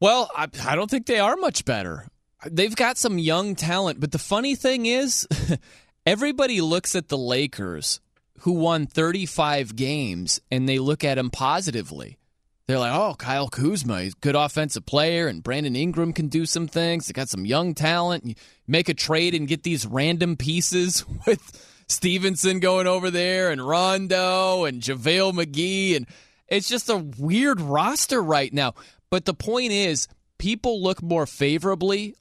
Well, 0.00 0.30
I, 0.34 0.48
I 0.66 0.76
don't 0.76 0.90
think 0.90 1.06
they 1.06 1.20
are 1.20 1.36
much 1.36 1.64
better. 1.64 2.06
They've 2.46 2.74
got 2.74 2.96
some 2.96 3.18
young 3.18 3.54
talent, 3.54 4.00
but 4.00 4.12
the 4.12 4.18
funny 4.18 4.54
thing 4.54 4.86
is, 4.86 5.28
everybody 6.06 6.62
looks 6.62 6.96
at 6.96 7.08
the 7.08 7.18
Lakers 7.18 8.00
who 8.40 8.52
won 8.52 8.86
35 8.86 9.76
games 9.76 10.40
and 10.50 10.66
they 10.66 10.78
look 10.78 11.04
at 11.04 11.16
them 11.16 11.28
positively. 11.28 12.16
They're 12.66 12.78
like, 12.78 12.94
oh, 12.94 13.14
Kyle 13.18 13.48
Kuzma, 13.48 14.02
he's 14.02 14.14
a 14.14 14.20
good 14.20 14.36
offensive 14.36 14.86
player, 14.86 15.26
and 15.26 15.42
Brandon 15.42 15.74
Ingram 15.74 16.12
can 16.12 16.28
do 16.28 16.46
some 16.46 16.68
things. 16.68 17.06
They 17.06 17.12
got 17.12 17.28
some 17.28 17.44
young 17.44 17.74
talent. 17.74 18.24
You 18.24 18.36
make 18.68 18.88
a 18.88 18.94
trade 18.94 19.34
and 19.34 19.48
get 19.48 19.64
these 19.64 19.84
random 19.86 20.36
pieces 20.36 21.04
with 21.26 21.82
Stephenson 21.88 22.60
going 22.60 22.86
over 22.86 23.10
there 23.10 23.50
and 23.50 23.66
Rondo 23.66 24.64
and 24.66 24.80
JaVale 24.80 25.32
McGee. 25.32 25.96
And 25.96 26.06
it's 26.46 26.68
just 26.68 26.88
a 26.88 26.96
weird 26.96 27.60
roster 27.60 28.22
right 28.22 28.52
now. 28.54 28.74
But 29.10 29.24
the 29.24 29.34
point 29.34 29.72
is, 29.72 30.08
people 30.38 30.82
look 30.82 31.02
more 31.02 31.26
favorably 31.26 32.14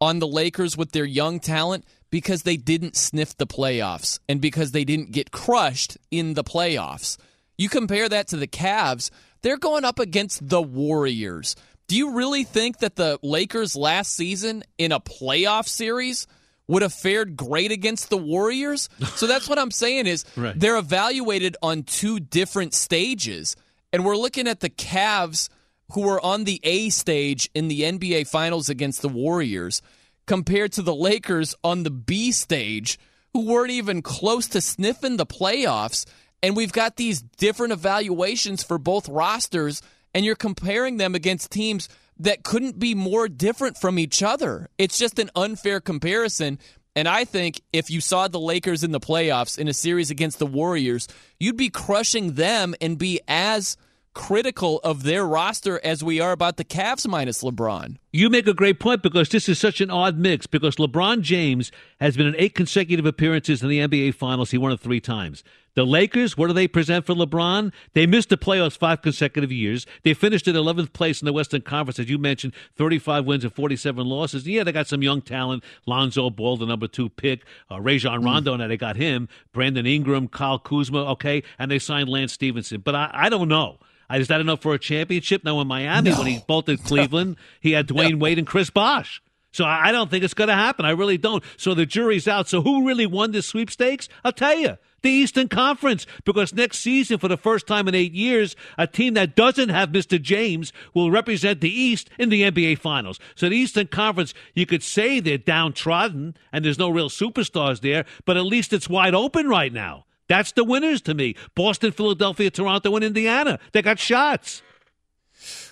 on 0.00 0.18
the 0.18 0.26
Lakers 0.26 0.76
with 0.76 0.92
their 0.92 1.04
young 1.04 1.40
talent 1.40 1.84
because 2.10 2.42
they 2.42 2.56
didn't 2.56 2.96
sniff 2.96 3.36
the 3.36 3.46
playoffs 3.46 4.18
and 4.28 4.40
because 4.40 4.72
they 4.72 4.84
didn't 4.84 5.12
get 5.12 5.30
crushed 5.30 5.96
in 6.10 6.34
the 6.34 6.44
playoffs. 6.44 7.16
You 7.58 7.68
compare 7.68 8.08
that 8.08 8.28
to 8.28 8.36
the 8.36 8.46
Cavs, 8.46 9.10
they're 9.42 9.56
going 9.56 9.84
up 9.84 9.98
against 9.98 10.46
the 10.48 10.60
Warriors. 10.60 11.56
Do 11.88 11.96
you 11.96 12.12
really 12.12 12.44
think 12.44 12.78
that 12.78 12.96
the 12.96 13.18
Lakers 13.22 13.76
last 13.76 14.12
season 14.14 14.64
in 14.76 14.92
a 14.92 15.00
playoff 15.00 15.66
series 15.68 16.26
would 16.68 16.82
have 16.82 16.92
fared 16.92 17.36
great 17.36 17.70
against 17.70 18.10
the 18.10 18.16
Warriors? 18.16 18.88
So 19.14 19.26
that's 19.26 19.48
what 19.48 19.58
I'm 19.58 19.70
saying 19.70 20.06
is 20.06 20.24
Right. 20.36 20.58
they're 20.58 20.76
evaluated 20.76 21.56
on 21.62 21.84
two 21.84 22.18
different 22.20 22.74
stages. 22.74 23.56
And 23.92 24.04
we're 24.04 24.16
looking 24.16 24.48
at 24.48 24.60
the 24.60 24.68
Cavs 24.70 25.48
who 25.92 26.02
were 26.02 26.24
on 26.24 26.44
the 26.44 26.60
A 26.62 26.90
stage 26.90 27.48
in 27.54 27.68
the 27.68 27.82
NBA 27.82 28.28
Finals 28.28 28.68
against 28.68 29.02
the 29.02 29.08
Warriors 29.08 29.82
compared 30.26 30.72
to 30.72 30.82
the 30.82 30.94
Lakers 30.94 31.54
on 31.62 31.82
the 31.82 31.90
B 31.90 32.32
stage 32.32 32.98
who 33.32 33.46
weren't 33.46 33.70
even 33.70 34.02
close 34.02 34.48
to 34.48 34.60
sniffing 34.60 35.16
the 35.16 35.26
playoffs. 35.26 36.06
And 36.42 36.56
we've 36.56 36.72
got 36.72 36.96
these 36.96 37.22
different 37.22 37.72
evaluations 37.72 38.62
for 38.62 38.78
both 38.78 39.08
rosters, 39.08 39.82
and 40.14 40.24
you're 40.24 40.36
comparing 40.36 40.96
them 40.96 41.14
against 41.14 41.50
teams 41.50 41.88
that 42.18 42.44
couldn't 42.44 42.78
be 42.78 42.94
more 42.94 43.28
different 43.28 43.76
from 43.76 43.98
each 43.98 44.22
other. 44.22 44.68
It's 44.78 44.98
just 44.98 45.18
an 45.18 45.30
unfair 45.36 45.80
comparison. 45.80 46.58
And 46.94 47.06
I 47.06 47.24
think 47.26 47.60
if 47.74 47.90
you 47.90 48.00
saw 48.00 48.26
the 48.26 48.40
Lakers 48.40 48.82
in 48.82 48.90
the 48.90 49.00
playoffs 49.00 49.58
in 49.58 49.68
a 49.68 49.74
series 49.74 50.10
against 50.10 50.38
the 50.38 50.46
Warriors, 50.46 51.08
you'd 51.38 51.58
be 51.58 51.68
crushing 51.68 52.32
them 52.34 52.74
and 52.80 52.96
be 52.96 53.20
as 53.28 53.76
critical 54.16 54.78
of 54.78 55.02
their 55.02 55.26
roster 55.26 55.78
as 55.84 56.02
we 56.02 56.20
are 56.20 56.32
about 56.32 56.56
the 56.56 56.64
Cavs 56.64 57.06
minus 57.06 57.42
LeBron. 57.42 57.98
You 58.12 58.30
make 58.30 58.48
a 58.48 58.54
great 58.54 58.80
point 58.80 59.02
because 59.02 59.28
this 59.28 59.46
is 59.46 59.58
such 59.58 59.82
an 59.82 59.90
odd 59.90 60.16
mix 60.16 60.46
because 60.46 60.76
LeBron 60.76 61.20
James 61.20 61.70
has 62.00 62.16
been 62.16 62.26
in 62.26 62.34
eight 62.38 62.54
consecutive 62.54 63.04
appearances 63.04 63.62
in 63.62 63.68
the 63.68 63.78
NBA 63.80 64.14
Finals. 64.14 64.52
He 64.52 64.58
won 64.58 64.72
it 64.72 64.80
three 64.80 65.00
times. 65.00 65.44
The 65.74 65.84
Lakers, 65.84 66.34
what 66.34 66.46
do 66.46 66.54
they 66.54 66.66
present 66.66 67.04
for 67.04 67.14
LeBron? 67.14 67.74
They 67.92 68.06
missed 68.06 68.30
the 68.30 68.38
playoffs 68.38 68.78
five 68.78 69.02
consecutive 69.02 69.52
years. 69.52 69.86
They 70.02 70.14
finished 70.14 70.48
at 70.48 70.54
11th 70.54 70.94
place 70.94 71.20
in 71.20 71.26
the 71.26 71.34
Western 71.34 71.60
Conference, 71.60 71.98
as 71.98 72.08
you 72.08 72.16
mentioned, 72.16 72.54
35 72.76 73.26
wins 73.26 73.44
and 73.44 73.52
47 73.52 74.06
losses. 74.06 74.48
Yeah, 74.48 74.64
they 74.64 74.72
got 74.72 74.86
some 74.86 75.02
young 75.02 75.20
talent. 75.20 75.62
Lonzo 75.84 76.30
Ball, 76.30 76.56
the 76.56 76.64
number 76.64 76.88
two 76.88 77.10
pick. 77.10 77.42
Uh, 77.70 77.82
Rajon 77.82 78.24
Rondo, 78.24 78.56
now 78.56 78.66
they 78.66 78.78
got 78.78 78.96
him. 78.96 79.28
Brandon 79.52 79.84
Ingram, 79.84 80.28
Kyle 80.28 80.58
Kuzma, 80.58 81.04
okay. 81.12 81.42
And 81.58 81.70
they 81.70 81.78
signed 81.78 82.08
Lance 82.08 82.32
Stephenson. 82.32 82.80
But 82.80 82.94
I, 82.94 83.10
I 83.12 83.28
don't 83.28 83.48
know. 83.48 83.78
I 84.08 84.18
is 84.18 84.28
that 84.28 84.40
enough 84.40 84.62
for 84.62 84.74
a 84.74 84.78
championship? 84.78 85.44
Now 85.44 85.60
in 85.60 85.66
Miami, 85.66 86.12
when 86.12 86.26
he 86.26 86.40
bolted 86.46 86.82
Cleveland, 86.84 87.36
he 87.60 87.72
had 87.72 87.88
Dwyane 87.88 88.20
Wade 88.20 88.38
and 88.38 88.46
Chris 88.46 88.70
Bosh. 88.70 89.22
So 89.52 89.64
I 89.64 89.88
I 89.88 89.92
don't 89.92 90.10
think 90.10 90.24
it's 90.24 90.34
going 90.34 90.48
to 90.48 90.54
happen. 90.54 90.84
I 90.84 90.90
really 90.90 91.18
don't. 91.18 91.42
So 91.56 91.74
the 91.74 91.86
jury's 91.86 92.28
out. 92.28 92.48
So 92.48 92.62
who 92.62 92.86
really 92.86 93.06
won 93.06 93.32
this 93.32 93.46
sweepstakes? 93.46 94.08
I'll 94.24 94.32
tell 94.32 94.56
you. 94.56 94.78
The 95.02 95.12
Eastern 95.12 95.48
Conference, 95.48 96.04
because 96.24 96.52
next 96.52 96.78
season, 96.78 97.18
for 97.18 97.28
the 97.28 97.36
first 97.36 97.68
time 97.68 97.86
in 97.86 97.94
eight 97.94 98.12
years, 98.12 98.56
a 98.76 98.88
team 98.88 99.14
that 99.14 99.36
doesn't 99.36 99.68
have 99.68 99.90
Mr. 99.90 100.20
James 100.20 100.72
will 100.94 101.12
represent 101.12 101.60
the 101.60 101.70
East 101.70 102.10
in 102.18 102.28
the 102.28 102.42
NBA 102.42 102.78
Finals. 102.78 103.20
So 103.36 103.48
the 103.48 103.56
Eastern 103.56 103.86
Conference, 103.86 104.34
you 104.54 104.66
could 104.66 104.82
say 104.82 105.20
they're 105.20 105.38
downtrodden 105.38 106.36
and 106.50 106.64
there's 106.64 106.78
no 106.78 106.90
real 106.90 107.08
superstars 107.08 107.82
there, 107.82 108.04
but 108.24 108.36
at 108.36 108.46
least 108.46 108.72
it's 108.72 108.88
wide 108.88 109.14
open 109.14 109.48
right 109.48 109.72
now. 109.72 110.05
That's 110.28 110.52
the 110.52 110.64
winners 110.64 111.02
to 111.02 111.14
me. 111.14 111.36
Boston, 111.54 111.92
Philadelphia, 111.92 112.50
Toronto, 112.50 112.94
and 112.96 113.04
Indiana. 113.04 113.58
They 113.72 113.82
got 113.82 113.98
shots. 113.98 114.62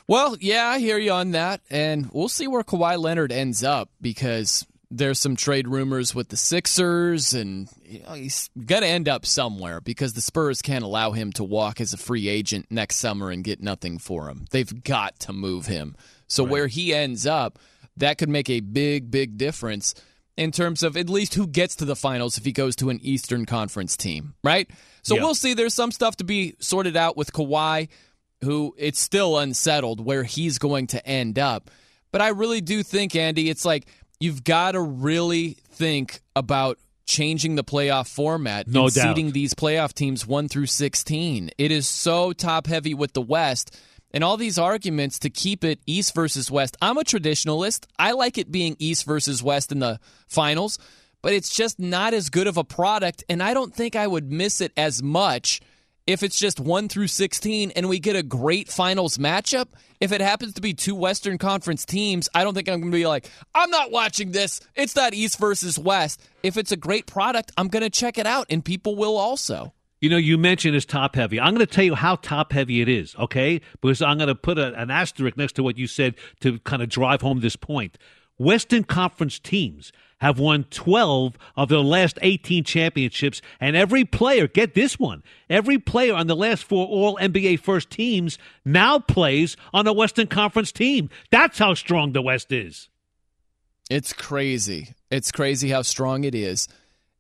Well, 0.07 0.36
yeah, 0.40 0.66
I 0.66 0.78
hear 0.78 0.98
you 0.98 1.12
on 1.12 1.32
that. 1.32 1.61
And 1.70 2.11
we'll 2.12 2.28
see 2.28 2.46
where 2.46 2.62
Kawhi 2.62 2.98
Leonard 2.98 3.32
ends 3.32 3.64
up 3.64 3.90
because 4.00 4.66
there's 4.90 5.18
some 5.18 5.34
trade 5.34 5.66
rumors 5.66 6.14
with 6.14 6.28
the 6.28 6.36
Sixers, 6.36 7.34
and 7.34 7.68
you 7.84 8.00
know, 8.02 8.12
he's 8.12 8.48
going 8.55 8.82
to 8.82 8.88
end 8.88 9.09
up 9.09 9.26
somewhere 9.26 9.80
because 9.80 10.12
the 10.12 10.20
Spurs 10.20 10.62
can't 10.62 10.84
allow 10.84 11.11
him 11.12 11.32
to 11.32 11.42
walk 11.42 11.80
as 11.80 11.92
a 11.92 11.96
free 11.96 12.28
agent 12.28 12.66
next 12.70 12.96
summer 12.96 13.30
and 13.30 13.42
get 13.42 13.61
nothing 13.61 13.98
for 13.98 14.28
him. 14.28 14.44
They've 14.50 14.84
got 14.84 15.18
to 15.20 15.32
move 15.32 15.66
him. 15.66 15.96
So 16.28 16.44
where 16.44 16.68
he 16.68 16.94
ends 16.94 17.26
up, 17.26 17.59
that 17.96 18.18
could 18.18 18.28
make 18.28 18.48
a 18.50 18.61
big, 18.61 19.11
big 19.11 19.36
difference 19.36 19.94
in 20.37 20.51
terms 20.51 20.82
of 20.82 20.97
at 20.97 21.09
least 21.09 21.35
who 21.35 21.47
gets 21.47 21.76
to 21.76 21.85
the 21.85 21.97
finals 21.97 22.37
if 22.39 22.45
he 22.45 22.53
goes 22.53 22.74
to 22.76 22.91
an 22.91 22.99
Eastern 23.03 23.47
Conference 23.47 23.97
team, 23.97 24.35
right? 24.43 24.68
So 25.03 25.14
Yeah. 25.16 25.22
we'll 25.22 25.35
see. 25.35 25.55
There's 25.55 25.74
some 25.74 25.93
stuff 25.93 26.16
to 26.16 26.24
be 26.24 26.55
sorted 26.59 26.97
out 26.97 27.16
with 27.16 27.32
Kawhi, 27.32 27.89
who 28.43 28.74
it's 28.78 28.99
still 29.01 29.39
unsettled 29.39 30.05
where 30.05 30.24
he's 30.24 30.59
going 30.59 30.89
to 30.89 31.07
end 31.07 31.39
up. 31.39 31.70
But 32.11 32.20
I 32.20 32.28
really 32.28 32.61
do 32.61 32.82
think, 32.82 33.14
Andy, 33.16 33.49
it's 33.51 33.64
like 33.64 33.87
you've 34.20 34.45
got 34.45 34.72
to 34.72 34.80
really 34.80 35.57
think 35.70 36.20
about 36.37 36.78
changing 37.07 37.55
the 37.57 37.64
playoff 37.64 38.09
format 38.09 38.66
No 38.66 38.85
and 38.87 38.95
doubt. 38.95 39.03
seeding 39.14 39.32
these 39.32 39.53
playoff 39.55 39.93
teams 39.93 40.26
1 40.26 40.49
through 40.49 40.66
16. 40.66 41.51
It 41.59 41.70
is 41.70 41.87
so 41.87 42.32
top 42.32 42.66
heavy 42.66 42.95
with 42.95 43.12
the 43.12 43.20
West. 43.22 43.76
And 44.14 44.22
all 44.24 44.36
these 44.38 44.58
arguments 44.58 45.18
to 45.18 45.28
keep 45.28 45.64
it 45.64 45.80
East 45.86 46.14
versus 46.14 46.50
West. 46.50 46.76
I'm 46.80 46.96
a 46.96 47.02
traditionalist. 47.02 47.86
I 47.98 48.12
like 48.12 48.38
it 48.38 48.50
being 48.50 48.76
East 48.78 49.04
versus 49.04 49.42
West 49.42 49.72
in 49.72 49.80
the 49.80 49.98
finals. 50.28 50.78
but 51.24 51.32
it's 51.32 51.56
just 51.56 51.80
not 51.80 52.12
as 52.12 52.28
good 52.28 52.46
of 52.46 52.58
a 52.58 52.64
product. 52.64 53.24
And 53.30 53.42
I 53.42 53.54
don't 53.54 53.74
think 53.74 53.96
I 53.96 54.06
would 54.06 54.30
miss 54.30 54.60
it 54.60 54.72
as 54.76 55.02
much 55.02 55.62
if 56.06 56.22
it's 56.22 56.38
just 56.38 56.60
1 56.60 56.90
through 56.90 57.06
16 57.06 57.70
and 57.70 57.88
we 57.88 57.98
get 57.98 58.14
a 58.14 58.22
great 58.22 58.68
finals 58.68 59.16
matchup. 59.16 59.68
If 60.00 60.12
it 60.12 60.20
happens 60.20 60.52
to 60.52 60.60
be 60.60 60.74
two 60.74 60.94
Western 60.94 61.38
Conference 61.38 61.86
teams, 61.86 62.28
I 62.34 62.44
don't 62.44 62.52
think 62.52 62.68
I'm 62.68 62.80
going 62.80 62.92
to 62.92 62.98
be 62.98 63.06
like, 63.06 63.30
I'm 63.54 63.70
not 63.70 63.90
watching 63.90 64.32
this. 64.32 64.60
It's 64.74 64.94
not 64.94 65.14
East 65.14 65.38
versus 65.38 65.78
West. 65.78 66.20
If 66.42 66.58
it's 66.58 66.72
a 66.72 66.76
great 66.76 67.06
product, 67.06 67.52
I'm 67.56 67.68
going 67.68 67.84
to 67.84 67.88
check 67.88 68.18
it 68.18 68.26
out, 68.26 68.48
and 68.50 68.62
people 68.62 68.94
will 68.94 69.16
also. 69.16 69.72
You 70.05 70.11
know, 70.11 70.18
you 70.18 70.36
mentioned 70.36 70.76
it's 70.76 70.84
top 70.84 71.16
heavy. 71.16 71.40
I'm 71.40 71.55
going 71.55 71.66
to 71.66 71.72
tell 71.74 71.82
you 71.82 71.94
how 71.94 72.16
top 72.16 72.52
heavy 72.52 72.82
it 72.82 72.90
is, 72.90 73.16
okay? 73.16 73.62
Because 73.80 74.02
I'm 74.02 74.18
going 74.18 74.28
to 74.28 74.34
put 74.34 74.59
a, 74.59 74.78
an 74.78 74.90
asterisk 74.90 75.38
next 75.38 75.55
to 75.55 75.62
what 75.62 75.78
you 75.78 75.86
said 75.86 76.16
to 76.40 76.59
kind 76.59 76.82
of 76.82 76.90
drive 76.90 77.22
home 77.22 77.40
this 77.40 77.57
point. 77.57 77.96
Western 78.36 78.84
Conference 78.84 79.38
teams 79.38 79.92
have 80.20 80.38
won 80.38 80.64
12 80.64 81.38
of 81.57 81.70
their 81.70 81.78
last 81.78 82.18
18 82.20 82.64
championships, 82.64 83.40
and 83.59 83.76
every 83.76 84.05
player, 84.05 84.46
get 84.46 84.74
this 84.74 84.98
one, 84.98 85.22
every 85.48 85.78
player 85.78 86.12
on 86.12 86.26
the 86.26 86.36
last 86.36 86.64
four 86.64 86.86
All 86.86 87.16
NBA 87.16 87.61
first 87.61 87.88
teams 87.88 88.36
now 88.62 88.98
plays 88.98 89.57
on 89.72 89.86
a 89.86 89.92
Western 89.94 90.26
Conference 90.26 90.70
team. 90.70 91.09
That's 91.30 91.57
how 91.57 91.72
strong 91.72 92.12
the 92.12 92.20
West 92.20 92.52
is. 92.52 92.90
It's 93.88 94.12
crazy. 94.12 94.92
It's 95.11 95.32
crazy 95.32 95.70
how 95.70 95.80
strong 95.80 96.24
it 96.24 96.34
is. 96.34 96.68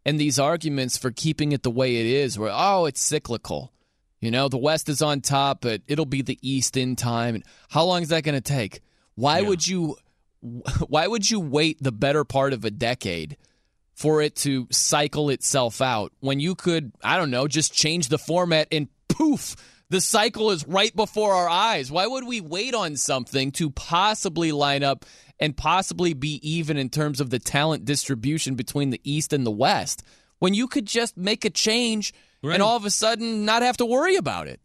And 0.04 0.20
these 0.20 0.38
arguments 0.38 0.98
for 0.98 1.10
keeping 1.10 1.52
it 1.52 1.62
the 1.62 1.70
way 1.70 1.96
it 1.96 2.06
is, 2.06 2.38
where, 2.38 2.52
oh, 2.52 2.84
it's 2.84 3.00
cyclical. 3.00 3.72
You 4.20 4.30
know, 4.30 4.48
the 4.48 4.58
West 4.58 4.88
is 4.88 5.02
on 5.02 5.20
top, 5.20 5.62
but 5.62 5.82
it'll 5.86 6.06
be 6.06 6.22
the 6.22 6.38
East 6.42 6.76
in 6.76 6.96
time. 6.96 7.34
And 7.34 7.44
how 7.70 7.84
long 7.84 8.02
is 8.02 8.08
that 8.08 8.22
going 8.22 8.34
to 8.34 8.40
take? 8.40 8.80
Why 9.14 9.40
yeah. 9.40 9.48
would 9.48 9.66
you 9.66 9.96
why 10.88 11.06
would 11.06 11.30
you 11.30 11.40
wait 11.40 11.82
the 11.82 11.92
better 11.92 12.24
part 12.24 12.52
of 12.52 12.64
a 12.64 12.70
decade 12.70 13.36
for 13.94 14.20
it 14.20 14.34
to 14.34 14.66
cycle 14.70 15.30
itself 15.30 15.80
out 15.80 16.12
when 16.20 16.40
you 16.40 16.54
could, 16.54 16.92
I 17.02 17.16
don't 17.16 17.30
know, 17.30 17.46
just 17.46 17.72
change 17.72 18.08
the 18.08 18.18
format 18.18 18.68
and 18.72 18.88
poof, 19.08 19.56
the 19.94 20.00
cycle 20.00 20.50
is 20.50 20.66
right 20.66 20.94
before 20.96 21.32
our 21.32 21.48
eyes. 21.48 21.90
Why 21.92 22.04
would 22.04 22.24
we 22.24 22.40
wait 22.40 22.74
on 22.74 22.96
something 22.96 23.52
to 23.52 23.70
possibly 23.70 24.50
line 24.50 24.82
up 24.82 25.06
and 25.38 25.56
possibly 25.56 26.14
be 26.14 26.40
even 26.42 26.76
in 26.76 26.88
terms 26.88 27.20
of 27.20 27.30
the 27.30 27.38
talent 27.38 27.84
distribution 27.84 28.56
between 28.56 28.90
the 28.90 29.00
East 29.04 29.32
and 29.32 29.46
the 29.46 29.52
West 29.52 30.02
when 30.40 30.52
you 30.52 30.66
could 30.66 30.86
just 30.86 31.16
make 31.16 31.44
a 31.44 31.50
change 31.50 32.12
right. 32.42 32.54
and 32.54 32.62
all 32.62 32.76
of 32.76 32.84
a 32.84 32.90
sudden 32.90 33.44
not 33.44 33.62
have 33.62 33.76
to 33.76 33.86
worry 33.86 34.16
about 34.16 34.48
it? 34.48 34.60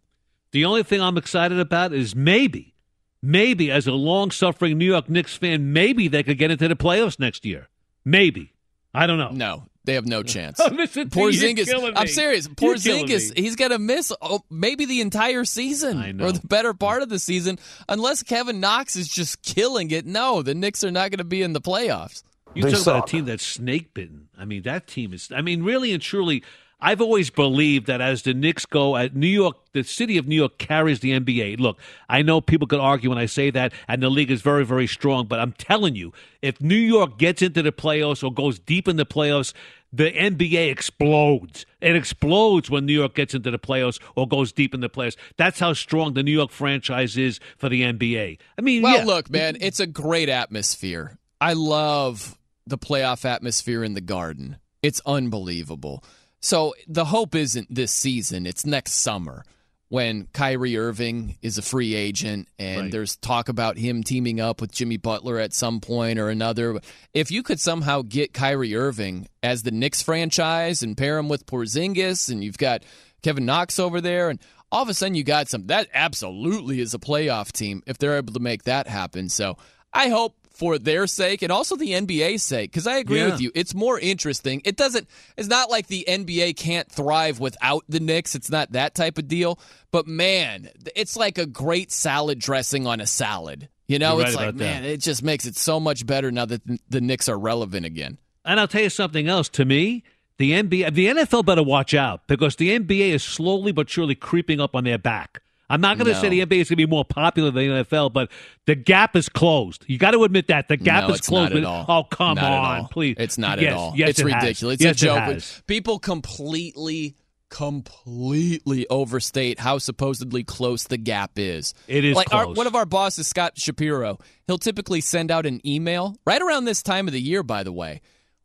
The 0.52 0.66
only 0.66 0.82
thing 0.82 1.00
I'm 1.00 1.18
excited 1.18 1.60
about 1.60 1.94
is 1.94 2.16
maybe 2.16 2.74
maybe 3.22 3.70
as 3.70 3.86
a 3.86 3.92
long 3.92 4.32
suffering 4.32 4.80
New 4.80 4.86
York 4.86 5.10
Knicks 5.10 5.36
fan, 5.36 5.74
maybe 5.74 6.08
they 6.08 6.24
could 6.24 6.40
get 6.40 6.50
into 6.50 6.68
the 6.68 6.76
playoffs 6.76 7.20
next 7.20 7.46
year. 7.46 7.70
Maybe. 8.04 8.54
I 8.96 9.06
don't 9.06 9.20
know. 9.20 9.30
No, 9.30 9.69
they 9.90 9.96
have 9.96 10.06
no 10.06 10.22
chance. 10.22 10.60
Listen 10.72 11.10
Porzingis, 11.10 11.94
I'm 11.96 12.08
serious. 12.08 12.48
Porzingis, 12.48 13.36
he's 13.36 13.56
going 13.56 13.72
to 13.72 13.80
miss 13.80 14.14
oh, 14.22 14.42
maybe 14.50 14.86
the 14.86 15.02
entire 15.02 15.46
season 15.46 16.22
or 16.22 16.32
the 16.32 16.48
better 16.48 16.74
part 16.76 17.02
of 17.02 17.10
the 17.10 17.18
season 17.18 17.58
unless 17.88 18.22
Kevin 18.22 18.60
Knox 18.60 18.96
is 18.96 19.08
just 19.08 19.42
killing 19.42 19.90
it. 19.90 20.06
No, 20.06 20.44
the 20.44 20.54
Knicks 20.54 20.84
are 20.84 20.92
not 20.92 21.10
going 21.10 21.18
to 21.18 21.24
be 21.24 21.42
in 21.42 21.54
the 21.54 21.62
playoffs. 21.62 22.24
You 22.54 22.70
talk 22.70 22.82
about 22.82 23.10
a 23.10 23.12
team 23.12 23.26
that's 23.26 23.46
snake 23.46 23.94
bitten. 23.94 24.30
I 24.38 24.46
mean, 24.46 24.64
that 24.64 24.88
team 24.88 25.14
is. 25.14 25.32
I 25.36 25.42
mean, 25.42 25.64
really 25.64 25.92
and 25.92 26.02
truly, 26.02 26.44
I've 26.82 27.02
always 27.02 27.30
believed 27.30 27.88
that 27.88 28.00
as 28.00 28.22
the 28.22 28.34
Knicks 28.34 28.66
go, 28.66 28.96
at 28.96 29.14
New 29.14 29.28
York, 29.28 29.58
the 29.74 29.84
city 29.84 30.18
of 30.18 30.28
New 30.28 30.36
York 30.36 30.58
carries 30.58 31.02
the 31.02 31.12
NBA. 31.20 31.60
Look, 31.60 31.78
I 32.08 32.22
know 32.22 32.40
people 32.40 32.68
could 32.68 32.80
argue 32.80 33.10
when 33.10 33.18
I 33.18 33.26
say 33.26 33.52
that, 33.52 33.74
and 33.88 34.02
the 34.02 34.10
league 34.10 34.32
is 34.32 34.42
very, 34.42 34.66
very 34.66 34.88
strong. 34.88 35.26
But 35.28 35.40
I'm 35.40 35.52
telling 35.52 35.96
you, 35.96 36.14
if 36.42 36.62
New 36.62 36.76
York 36.76 37.18
gets 37.18 37.42
into 37.42 37.62
the 37.62 37.74
playoffs 37.74 38.24
or 38.24 38.34
goes 38.34 38.60
deep 38.60 38.88
in 38.88 38.96
the 38.96 39.06
playoffs, 39.06 39.54
the 39.92 40.12
NBA 40.12 40.72
explodes. 40.72 41.66
It 41.82 41.96
explodes 41.96 42.70
when 42.70 42.86
New 42.86 42.94
York 42.94 43.16
gets 43.16 43.34
into 43.34 43.52
the 43.52 43.60
playoffs 43.60 44.00
or 44.16 44.28
goes 44.28 44.52
deep 44.52 44.74
in 44.74 44.82
the 44.82 44.90
playoffs. 44.90 45.18
That's 45.38 45.60
how 45.60 45.74
strong 45.74 46.14
the 46.14 46.24
New 46.24 46.32
York 46.32 46.52
franchise 46.52 47.18
is 47.18 47.40
for 47.58 47.70
the 47.70 47.82
NBA. 47.82 48.38
I 48.58 48.62
mean, 48.62 48.82
well, 48.82 48.98
yeah. 48.98 49.06
look, 49.06 49.30
man, 49.30 49.58
it's 49.60 49.80
a 49.80 49.88
great 49.88 50.30
atmosphere. 50.30 51.18
I 51.42 51.54
love 51.54 52.38
the 52.68 52.78
playoff 52.78 53.26
atmosphere 53.26 53.84
in 53.84 53.94
the 53.94 54.02
Garden. 54.02 54.58
It's 54.84 55.02
unbelievable. 55.06 56.04
So 56.40 56.74
the 56.88 57.06
hope 57.06 57.36
isn't 57.36 57.74
this 57.74 57.92
season, 57.92 58.46
it's 58.46 58.66
next 58.66 58.94
summer 58.94 59.44
when 59.90 60.28
Kyrie 60.34 60.78
Irving 60.78 61.38
is 61.42 61.58
a 61.58 61.64
free 61.64 61.96
agent 61.96 62.48
and 62.60 62.82
right. 62.84 62.92
there's 62.92 63.16
talk 63.18 63.50
about 63.50 63.78
him 63.78 64.04
teaming 64.04 64.40
up 64.40 64.62
with 64.62 64.72
Jimmy 64.72 64.98
Butler 64.98 65.40
at 65.40 65.52
some 65.52 65.82
point 65.82 66.20
or 66.20 66.30
another. 66.30 66.80
If 67.14 67.32
you 67.32 67.42
could 67.42 67.60
somehow 67.60 68.04
get 68.04 68.34
Kyrie 68.34 68.76
Irving 68.76 69.28
as 69.42 69.64
the 69.64 69.72
Knicks 69.72 70.04
franchise 70.04 70.84
and 70.84 70.96
pair 70.96 71.18
him 71.18 71.28
with 71.28 71.48
Porzingis 71.48 72.32
and 72.32 72.44
you've 72.44 72.60
got 72.60 72.84
Kevin 73.24 73.46
Knox 73.46 73.80
over 73.80 74.00
there 74.00 74.30
and 74.30 74.40
all 74.72 74.84
of 74.84 74.90
a 74.90 74.94
sudden 74.94 75.16
you 75.16 75.24
got 75.24 75.50
some 75.50 75.66
that 75.68 75.88
absolutely 75.92 76.80
is 76.80 76.94
a 76.94 77.00
playoff 77.00 77.52
team 77.52 77.82
if 77.88 77.98
they're 77.98 78.18
able 78.18 78.34
to 78.34 78.40
make 78.40 78.64
that 78.64 78.88
happen. 78.88 79.28
So 79.28 79.58
I 79.92 80.10
hope 80.10 80.36
for 80.60 80.78
their 80.78 81.08
sake 81.08 81.42
and 81.42 81.54
also 81.54 81.78
the 81.78 81.92
NBA's 81.92 82.44
sake 82.44 82.70
because 82.70 82.86
I 82.86 82.98
agree 82.98 83.20
yeah. 83.20 83.30
with 83.32 83.40
you. 83.40 83.50
It's 83.56 83.74
more 83.74 83.98
interesting. 83.98 84.62
It 84.66 84.76
doesn't. 84.76 85.08
It's 85.38 85.48
not 85.48 85.70
like 85.70 85.88
the 85.88 86.04
NBA 86.06 86.58
can't 86.58 86.92
thrive 86.92 87.40
without 87.40 87.86
the 87.88 88.02
Knicks. 88.02 88.36
It's 88.36 88.52
not 88.52 88.74
that 88.74 88.94
type 88.94 89.18
of 89.18 89.30
deal. 89.30 89.58
But 89.92 90.06
man, 90.06 90.70
it's 90.98 91.16
like 91.16 91.38
a 91.38 91.46
great 91.46 91.94
salad 91.94 92.40
dressing 92.40 92.86
on 92.86 93.00
a 93.00 93.08
salad. 93.08 93.70
You 93.88 94.00
know, 94.00 94.18
You're 94.18 94.28
it's 94.28 94.36
right 94.36 94.48
like 94.48 94.56
man, 94.56 94.84
it 94.84 94.98
just 94.98 95.24
makes 95.24 95.46
it 95.46 95.56
so 95.56 95.80
much 95.80 96.06
better 96.06 96.30
now 96.30 96.44
that 96.44 96.62
the 96.90 97.00
Knicks 97.00 97.30
are 97.30 97.40
relevant 97.40 97.86
again. 97.86 98.18
And 98.44 98.60
I'll 98.60 98.68
tell 98.68 98.82
you 98.82 98.90
something 98.90 99.30
else. 99.30 99.48
To 99.50 99.64
me, 99.64 100.04
the 100.38 100.52
NBA, 100.52 100.94
the 100.94 101.08
NFL 101.08 101.46
better 101.46 101.64
watch 101.64 101.94
out 101.94 102.28
because 102.28 102.58
the 102.58 102.78
NBA 102.78 103.12
is 103.12 103.24
slowly 103.24 103.72
but 103.72 103.90
surely 103.90 104.16
creeping 104.16 104.60
up 104.60 104.76
on 104.76 104.84
their 104.84 104.98
back. 104.98 105.42
I'm 105.70 105.82
not 105.82 105.98
going 105.98 106.08
to 106.08 106.14
no. 106.14 106.22
say 106.22 106.30
the 106.30 106.40
NBA 106.40 106.62
is 106.62 106.70
going 106.70 106.78
to 106.78 106.88
be 106.88 106.88
more 106.88 107.06
popular 107.06 107.52
than 107.52 107.68
the 107.68 107.84
NFL, 107.84 108.12
but 108.12 108.32
the 108.66 108.76
gap 108.76 109.16
is 109.16 109.30
closed. 109.30 109.86
You 109.88 110.00
got 110.00 110.12
to 110.12 110.24
admit 110.24 110.48
that 110.48 110.68
the 110.68 110.78
gap 110.78 111.08
no, 111.08 111.14
is 111.14 111.22
closed. 111.22 111.54
Oh, 111.56 112.06
come 112.10 112.36
not 112.36 112.80
on, 112.80 112.88
please. 112.88 113.16
It's 113.20 113.38
not 113.38 113.62
yes, 113.62 113.74
at 113.74 113.78
all. 113.78 113.94
Yes, 113.96 114.10
it's 114.10 114.20
it 114.20 114.26
ridiculous. 114.26 114.60
Has. 114.60 114.74
It's 114.74 114.84
yes, 114.84 114.96
a 114.96 115.06
joke. 115.06 115.38
It 115.38 115.62
People 115.68 116.00
completely, 116.00 117.16
completely 117.50 118.88
overstate 118.90 119.60
how 119.60 119.78
supposedly 119.78 120.44
close 120.44 120.86
the 120.86 120.98
gap 120.98 121.38
is. 121.38 121.76
It 121.88 122.04
is 122.04 122.16
like 122.16 122.34
our, 122.34 122.52
one 122.52 122.66
of 122.66 122.76
our 122.76 122.86
bosses, 122.86 123.28
Scott 123.28 123.54
Shapiro. 123.56 124.18
He'll 124.48 124.58
typically 124.58 125.02
send 125.02 125.30
out 125.30 125.46
an 125.46 125.66
email 125.68 126.16
right 126.26 126.42
around 126.42 126.66
this 126.66 126.82
time 126.82 127.08
of 127.08 127.14
the 127.14 127.22
year, 127.22 127.44
by 127.44 127.62
the 127.62 127.72
way, 127.72 128.02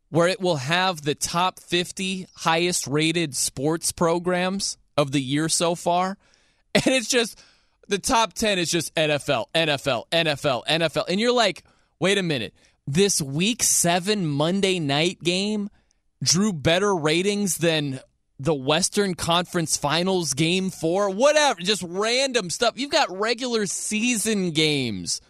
where 0.09 0.27
it 0.27 0.39
will 0.39 0.57
have 0.57 1.01
the 1.01 1.15
top 1.15 1.59
50 1.59 2.27
highest 2.35 2.85
rated 2.85 3.35
sports 3.35 3.91
programs 3.91 4.77
of 4.95 5.11
the 5.11 5.21
year 5.21 5.49
so 5.49 5.75
far, 5.75 6.17
and 6.85 6.93
it's 6.93 7.07
just 7.07 7.41
the 7.87 7.97
top 7.97 8.33
10 8.33 8.59
is 8.59 8.69
just 8.69 8.93
NFL, 8.95 9.45
NFL, 9.55 10.09
NFL, 10.11 10.65
NFL. 10.65 11.05
And 11.07 11.19
you're 11.19 11.31
like, 11.31 11.63
wait 11.99 12.17
a 12.17 12.23
minute. 12.23 12.53
This 12.85 13.21
week 13.21 13.63
seven 13.63 14.27
Monday 14.27 14.79
night 14.79 15.23
game 15.23 15.69
drew 16.21 16.51
better 16.51 16.93
ratings 16.93 17.57
than 17.57 18.01
the 18.39 18.53
Western 18.53 19.13
Conference 19.13 19.77
Finals 19.77 20.33
game 20.33 20.69
four? 20.69 21.09
Whatever. 21.09 21.61
Just 21.61 21.83
random 21.87 22.49
stuff. 22.49 22.77
You've 22.77 22.91
got 22.91 23.17
regular 23.17 23.65
season 23.65 24.51
games 24.51 25.21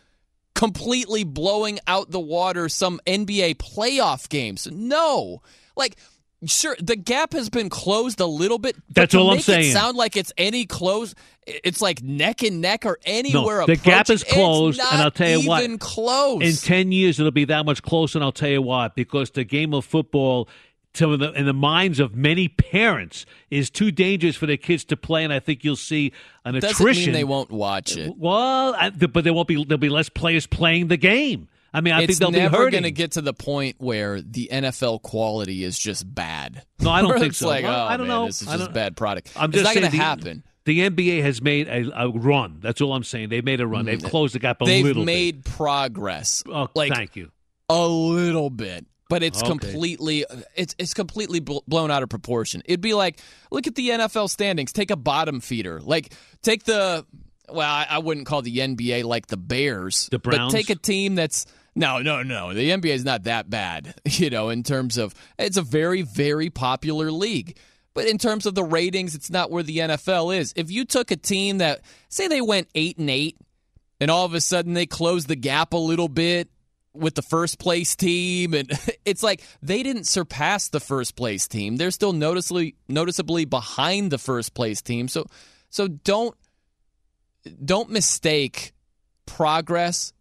completely 0.55 1.23
blowing 1.23 1.79
out 1.85 2.09
the 2.09 2.19
water 2.19 2.67
some 2.69 2.99
NBA 3.05 3.57
playoff 3.57 4.27
games. 4.29 4.67
No. 4.71 5.43
Like, 5.75 5.97
Sure, 6.45 6.75
the 6.79 6.95
gap 6.95 7.33
has 7.33 7.49
been 7.49 7.69
closed 7.69 8.19
a 8.19 8.25
little 8.25 8.59
bit. 8.59 8.75
That's 8.89 9.15
all 9.15 9.31
I'm 9.31 9.39
saying. 9.39 9.71
sound 9.71 9.97
like 9.97 10.17
it's 10.17 10.33
any 10.37 10.65
close. 10.65 11.15
It's 11.47 11.81
like 11.81 12.03
neck 12.03 12.43
and 12.43 12.61
neck 12.61 12.85
or 12.85 12.99
anywhere. 13.05 13.61
No, 13.61 13.65
the 13.65 13.77
gap 13.77 14.09
is 14.09 14.23
closed, 14.23 14.79
and 14.79 15.01
I'll 15.01 15.11
tell 15.11 15.39
you 15.39 15.47
what. 15.47 15.79
Close. 15.79 16.41
In 16.43 16.55
ten 16.67 16.91
years, 16.91 17.19
it'll 17.19 17.31
be 17.31 17.45
that 17.45 17.65
much 17.65 17.81
closer, 17.81 18.17
and 18.17 18.23
I'll 18.23 18.31
tell 18.31 18.49
you 18.49 18.61
why. 18.61 18.89
Because 18.89 19.31
the 19.31 19.43
game 19.45 19.73
of 19.73 19.85
football, 19.85 20.49
to 20.95 21.15
the, 21.17 21.31
in 21.31 21.45
the 21.45 21.53
minds 21.53 21.99
of 21.99 22.15
many 22.15 22.49
parents, 22.49 23.25
is 23.49 23.69
too 23.69 23.89
dangerous 23.91 24.35
for 24.35 24.45
their 24.45 24.57
kids 24.57 24.83
to 24.85 24.97
play, 24.97 25.23
and 25.23 25.31
I 25.31 25.39
think 25.39 25.63
you'll 25.63 25.75
see 25.77 26.11
an 26.43 26.55
Doesn't 26.55 26.71
attrition. 26.71 27.05
Mean 27.05 27.13
they 27.13 27.23
won't 27.23 27.49
watch 27.49 27.95
it. 27.95 28.13
Well, 28.17 28.75
I, 28.75 28.89
but 28.89 29.23
there 29.23 29.33
won't 29.33 29.47
be. 29.47 29.63
There'll 29.63 29.77
be 29.79 29.89
less 29.89 30.09
players 30.09 30.45
playing 30.45 30.89
the 30.89 30.97
game. 30.97 31.47
I 31.75 31.81
mean, 31.81 31.93
I 31.93 32.03
it's 32.03 32.07
think 32.07 32.19
they'll 32.19 32.31
never 32.31 32.51
be 32.51 32.57
hurting. 32.57 32.71
going 32.71 32.83
to 32.83 32.91
get 32.91 33.11
to 33.13 33.21
the 33.21 33.33
point 33.33 33.75
where 33.79 34.21
the 34.21 34.47
NFL 34.49 35.01
quality 35.01 35.61
is 35.61 35.77
just 35.77 36.13
bad. 36.13 36.63
No, 36.79 36.89
I 36.89 37.01
don't 37.01 37.11
think 37.19 37.31
it's 37.31 37.39
so. 37.39 37.47
Like, 37.49 37.65
well, 37.65 37.85
oh, 37.85 37.87
I 37.89 37.97
don't 37.97 38.07
man, 38.07 38.17
know. 38.17 38.25
This 38.27 38.41
is 38.41 38.47
just 38.47 38.71
bad 38.71 38.95
product. 38.95 39.33
I'm 39.35 39.49
it's 39.49 39.61
just 39.61 39.65
not 39.65 39.75
going 39.81 39.91
to 39.91 39.97
happen. 39.97 40.43
The 40.63 40.89
NBA 40.89 41.21
has 41.21 41.41
made 41.41 41.67
a, 41.67 42.03
a, 42.03 42.09
run. 42.09 42.59
That's 42.61 42.79
all 42.79 42.93
I'm 42.93 43.03
saying. 43.03 43.27
They've 43.27 43.43
made 43.43 43.59
a 43.59 43.67
run. 43.67 43.85
They've 43.85 43.99
mm, 43.99 44.09
closed 44.09 44.33
the 44.35 44.39
gap 44.39 44.61
a 44.61 44.63
little 44.63 44.83
bit. 44.83 44.95
They've 44.95 45.05
made 45.05 45.43
bit. 45.43 45.53
progress. 45.53 46.43
Oh, 46.47 46.69
like, 46.75 46.93
thank 46.93 47.17
you. 47.17 47.29
A 47.67 47.87
little 47.87 48.49
bit 48.49 48.85
but 49.07 49.21
it's 49.21 49.39
Okay. 49.39 49.49
completely 49.49 50.25
it's 50.55 50.73
it's 50.79 50.95
completely 50.95 51.39
blown 51.39 51.91
out 51.91 52.01
of 52.01 52.09
proportion. 52.09 52.63
It'd 52.65 52.81
be 52.81 52.95
like 52.95 53.19
look 53.51 53.67
at 53.67 53.75
the 53.75 53.89
NFL 53.89 54.29
standings. 54.31 54.71
Take 54.73 54.89
a 54.89 54.95
bottom 54.95 55.41
feeder. 55.41 55.79
Like 55.79 56.13
take 56.41 56.63
the 56.63 57.05
well, 57.49 57.69
I, 57.69 57.85
I 57.89 57.97
wouldn't 57.99 58.25
call 58.25 58.41
the 58.41 58.57
NBA 58.57 59.03
like 59.03 59.27
the 59.27 59.37
Bears, 59.37 60.07
The 60.11 60.19
but 60.19 60.35
Browns? 60.35 60.53
take 60.53 60.69
a 60.69 60.75
team 60.75 61.15
that's 61.15 61.45
No, 61.75 61.99
no, 61.99 62.23
no. 62.23 62.53
The 62.53 62.69
NBA 62.69 62.85
is 62.85 63.03
not 63.03 63.23
that 63.23 63.49
bad, 63.49 63.95
you 64.05 64.29
know, 64.29 64.49
in 64.49 64.63
terms 64.63 64.97
of 64.97 65.13
it's 65.37 65.57
a 65.57 65.61
very, 65.61 66.03
very 66.03 66.49
popular 66.49 67.11
league. 67.11 67.57
But 67.93 68.07
in 68.07 68.17
terms 68.17 68.45
of 68.45 68.55
the 68.55 68.63
ratings, 68.63 69.15
it's 69.15 69.29
not 69.29 69.51
where 69.51 69.63
the 69.63 69.77
NFL 69.77 70.37
is. 70.37 70.53
If 70.55 70.69
you 70.69 70.83
took 70.83 71.11
a 71.11 71.15
team 71.15 71.59
that, 71.59 71.81
say, 72.09 72.27
they 72.27 72.41
went 72.41 72.67
eight 72.75 72.97
and 72.97 73.09
eight, 73.09 73.37
and 74.01 74.11
all 74.11 74.25
of 74.25 74.33
a 74.33 74.41
sudden 74.41 74.73
they 74.73 74.85
closed 74.85 75.29
the 75.29 75.35
gap 75.35 75.73
a 75.73 75.77
little 75.77 76.09
bit 76.09 76.49
with 76.93 77.15
the 77.15 77.21
first 77.21 77.57
place 77.59 77.95
team, 77.95 78.53
and 78.53 78.69
it's 79.05 79.23
like 79.23 79.41
they 79.61 79.83
didn't 79.83 80.05
surpass 80.05 80.69
the 80.69 80.79
first 80.79 81.15
place 81.15 81.47
team. 81.47 81.77
They're 81.77 81.91
still 81.91 82.13
noticeably 82.13 82.75
noticeably 82.87 83.45
behind 83.45 84.11
the 84.11 84.17
first 84.17 84.53
place 84.53 84.81
team. 84.81 85.07
So, 85.07 85.25
so 85.69 85.87
don't 85.87 86.35
don't 87.63 87.89
mistake 87.89 88.73
progress 89.25 90.13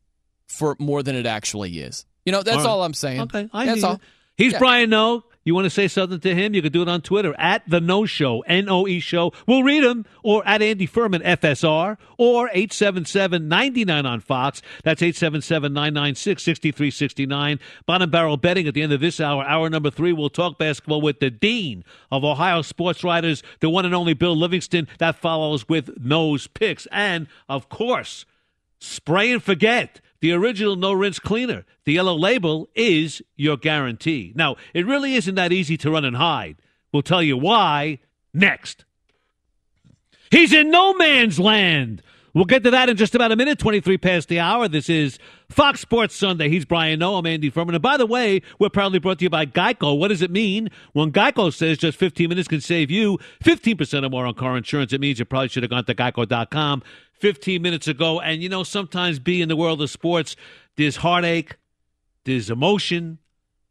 for 0.55 0.77
more 0.79 1.03
than 1.03 1.15
it 1.17 1.27
actually 1.27 1.79
is. 1.81 2.07
You 2.25 2.33
know, 2.33 2.43
that's 2.43 2.59
All 2.59 2.65
right. 2.65 2.71
all, 2.71 2.83
I'm 2.85 2.95
saying. 2.95 3.21
Okay, 3.23 3.49
I 3.53 3.67
that's 3.67 3.85
all. 3.85 3.95
you. 3.95 3.99
He's 4.37 4.53
Yeah. 4.53 4.59
Brian 4.59 4.91
Noe. 4.91 5.25
You 5.47 5.55
want 5.55 5.67
to 5.67 5.71
say 5.71 5.89
something 5.89 6.21
to 6.21 6.35
him? 6.35 6.55
You 6.55 6.63
can 6.63 6.73
do 6.73 6.81
it 6.81 6.89
on 6.89 7.03
Twitter 7.03 7.35
at 7.37 7.69
the 7.69 7.79
Noe 7.79 8.07
Show, 8.07 8.41
N 8.47 8.67
O 8.71 8.87
E 8.89 8.99
Show. 8.99 9.35
We'll 9.47 9.63
read 9.63 9.85
him, 9.85 10.07
or 10.23 10.43
at 10.49 10.63
Andy 10.63 10.87
Furman 10.87 11.21
FSR, 11.21 11.99
or 12.17 12.49
877 12.49 13.47
99 13.47 14.07
on 14.07 14.21
Fox. 14.21 14.63
That's 14.85 15.03
877 15.03 15.71
996 15.75 16.43
6369. 16.43 17.61
Bottom 17.85 18.09
barrel 18.09 18.39
betting 18.39 18.67
at 18.67 18.73
the 18.73 18.81
end 18.81 18.95
of 18.95 19.01
this 19.01 19.21
hour. 19.21 19.45
Hour 19.45 19.69
number 19.69 19.91
three, 19.91 20.15
we'll 20.15 20.31
talk 20.31 20.59
basketball 20.59 21.03
with 21.03 21.21
the 21.21 21.31
Dean 21.31 21.85
of 22.11 22.25
Ohio 22.25 22.63
Sports 22.63 23.05
Writers, 23.05 23.43
the 23.61 23.69
one 23.69 23.85
and 23.85 23.95
only 23.95 24.15
Bill 24.15 24.35
Livingston. 24.35 24.89
That 24.99 25.17
follows 25.17 25.69
with 25.69 25.91
Noe's 26.01 26.47
Picks. 26.47 26.87
And, 26.91 27.27
of 27.51 27.69
course, 27.69 28.25
Spray 28.79 29.33
and 29.33 29.43
forget. 29.43 30.01
The 30.21 30.33
original 30.33 30.77
no 30.77 30.93
rinse 30.93 31.19
cleaner. 31.19 31.65
The 31.85 31.93
yellow 31.93 32.15
label 32.15 32.69
is 32.75 33.21
your 33.37 33.57
guarantee. 33.57 34.33
Now, 34.35 34.57
it 34.73 34.87
really 34.87 35.17
isn't 35.17 35.35
that 35.35 35.53
easy 35.53 35.77
to 35.79 35.91
run 35.91 36.05
and 36.05 36.17
hide. 36.17 36.57
We'll 36.93 37.03
tell 37.03 37.23
you 37.23 37.37
why 37.37 37.99
next. 38.33 38.85
He's 40.31 40.53
in 40.53 40.71
no 40.71 40.95
man's 40.95 41.39
land. 41.39 42.03
We'll 42.33 42.47
get 42.47 42.65
to 42.65 42.71
that 42.73 42.89
in 42.89 42.97
just 42.97 43.15
about 43.15 43.33
a 43.33 43.37
minute. 43.37 43.59
23 43.59 43.99
past 43.99 44.29
the 44.29 44.41
hour. 44.41 44.67
This 44.67 44.89
is 44.89 45.19
Fox 45.51 45.81
Sports 45.81 46.17
Sunday. 46.17 46.49
He's 46.49 46.65
Brian 46.65 46.99
Noe. 46.99 47.17
I'm 47.17 47.27
Andy 47.27 47.51
Furman. 47.51 47.75
And 47.75 47.83
by 47.83 47.97
the 47.97 48.07
way, 48.07 48.43
we're 48.59 48.71
proudly 48.71 48.99
brought 48.99 49.19
to 49.19 49.25
you 49.25 49.31
by 49.31 49.47
Geico. 49.47 49.99
What 49.99 50.09
does 50.09 50.23
it 50.23 50.31
mean 50.31 50.71
when 50.93 51.13
Geico 51.13 51.53
says 51.53 51.79
just 51.79 51.99
15 51.99 52.29
minutes 52.29 52.49
can 52.49 52.61
save 52.61 52.91
you 52.91 53.19
15% 53.43 54.05
or 54.05 54.11
more 54.11 54.27
on 54.27 54.35
car 54.35 54.57
insurance? 54.57 54.93
It 54.93 55.01
means 55.01 55.19
you 55.19 55.25
probably 55.25 55.49
should 55.49 55.63
have 55.63 55.71
gone 55.71 55.85
to 55.85 55.95
geico.com 55.95 56.83
15 57.13 57.63
minutes 57.63 57.89
ago. 57.89 58.21
And 58.21 58.43
you 58.43 58.49
know, 58.49 58.63
sometimes 58.63 59.19
be 59.19 59.43
in 59.43 59.49
the 59.49 59.57
world 59.57 59.83
of 59.83 59.91
sports, 59.91 60.37
there's 60.77 60.97
heartache, 60.97 61.57
there's 62.25 62.51
emotion, 62.51 63.19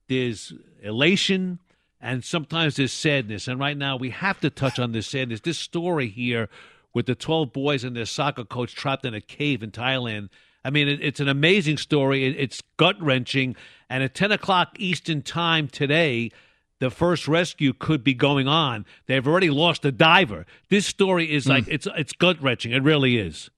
there's 0.07 0.53
elation, 0.81 1.59
and 1.99 2.23
sometimes 2.23 2.75
there's 2.75 2.93
sadness. 2.93 3.47
And 3.47 3.59
right 3.59 3.77
now, 3.77 3.95
we 3.95 4.11
have 4.11 4.39
to 4.41 4.49
touch 4.49 4.77
on 4.77 4.91
this 4.91 5.07
sadness. 5.07 5.39
This 5.41 5.57
story 5.57 6.07
here 6.09 6.49
with 6.93 7.07
the 7.07 7.15
12 7.15 7.51
boys 7.51 7.83
and 7.83 7.95
their 7.95 8.05
soccer 8.05 8.43
coach 8.43 8.75
trapped 8.75 9.05
in 9.05 9.13
a 9.13 9.21
cave 9.21 9.63
in 9.63 9.71
Thailand. 9.71 10.29
I 10.63 10.69
mean, 10.69 10.87
it, 10.87 10.99
it's 11.01 11.19
an 11.19 11.27
amazing 11.27 11.77
story. 11.77 12.25
It, 12.25 12.35
it's 12.37 12.61
gut 12.77 13.01
wrenching. 13.01 13.55
And 13.89 14.03
at 14.03 14.15
10 14.15 14.31
o'clock 14.31 14.75
Eastern 14.79 15.21
Time 15.21 15.67
today, 15.67 16.31
the 16.79 16.89
first 16.89 17.27
rescue 17.27 17.73
could 17.73 18.03
be 18.03 18.13
going 18.13 18.47
on. 18.47 18.85
They've 19.05 19.25
already 19.25 19.49
lost 19.49 19.85
a 19.85 19.91
diver. 19.91 20.45
This 20.69 20.85
story 20.85 21.33
is 21.33 21.45
hmm. 21.45 21.51
like 21.51 21.65
it's 21.67 21.87
it's 21.95 22.13
gut 22.13 22.41
wrenching. 22.41 22.71
It 22.71 22.83
really 22.83 23.17
is. 23.17 23.49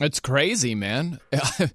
It's 0.00 0.20
crazy, 0.20 0.74
man. 0.74 1.20
I 1.32 1.70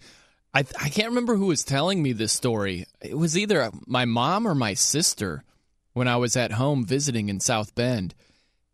I 0.53 0.89
can't 0.89 1.09
remember 1.09 1.35
who 1.35 1.45
was 1.45 1.63
telling 1.63 2.03
me 2.03 2.11
this 2.11 2.33
story. 2.33 2.85
It 3.01 3.17
was 3.17 3.37
either 3.37 3.71
my 3.87 4.05
mom 4.05 4.45
or 4.45 4.53
my 4.53 4.73
sister 4.73 5.43
when 5.93 6.07
I 6.07 6.17
was 6.17 6.35
at 6.35 6.53
home 6.53 6.85
visiting 6.85 7.29
in 7.29 7.39
South 7.39 7.73
Bend. 7.73 8.13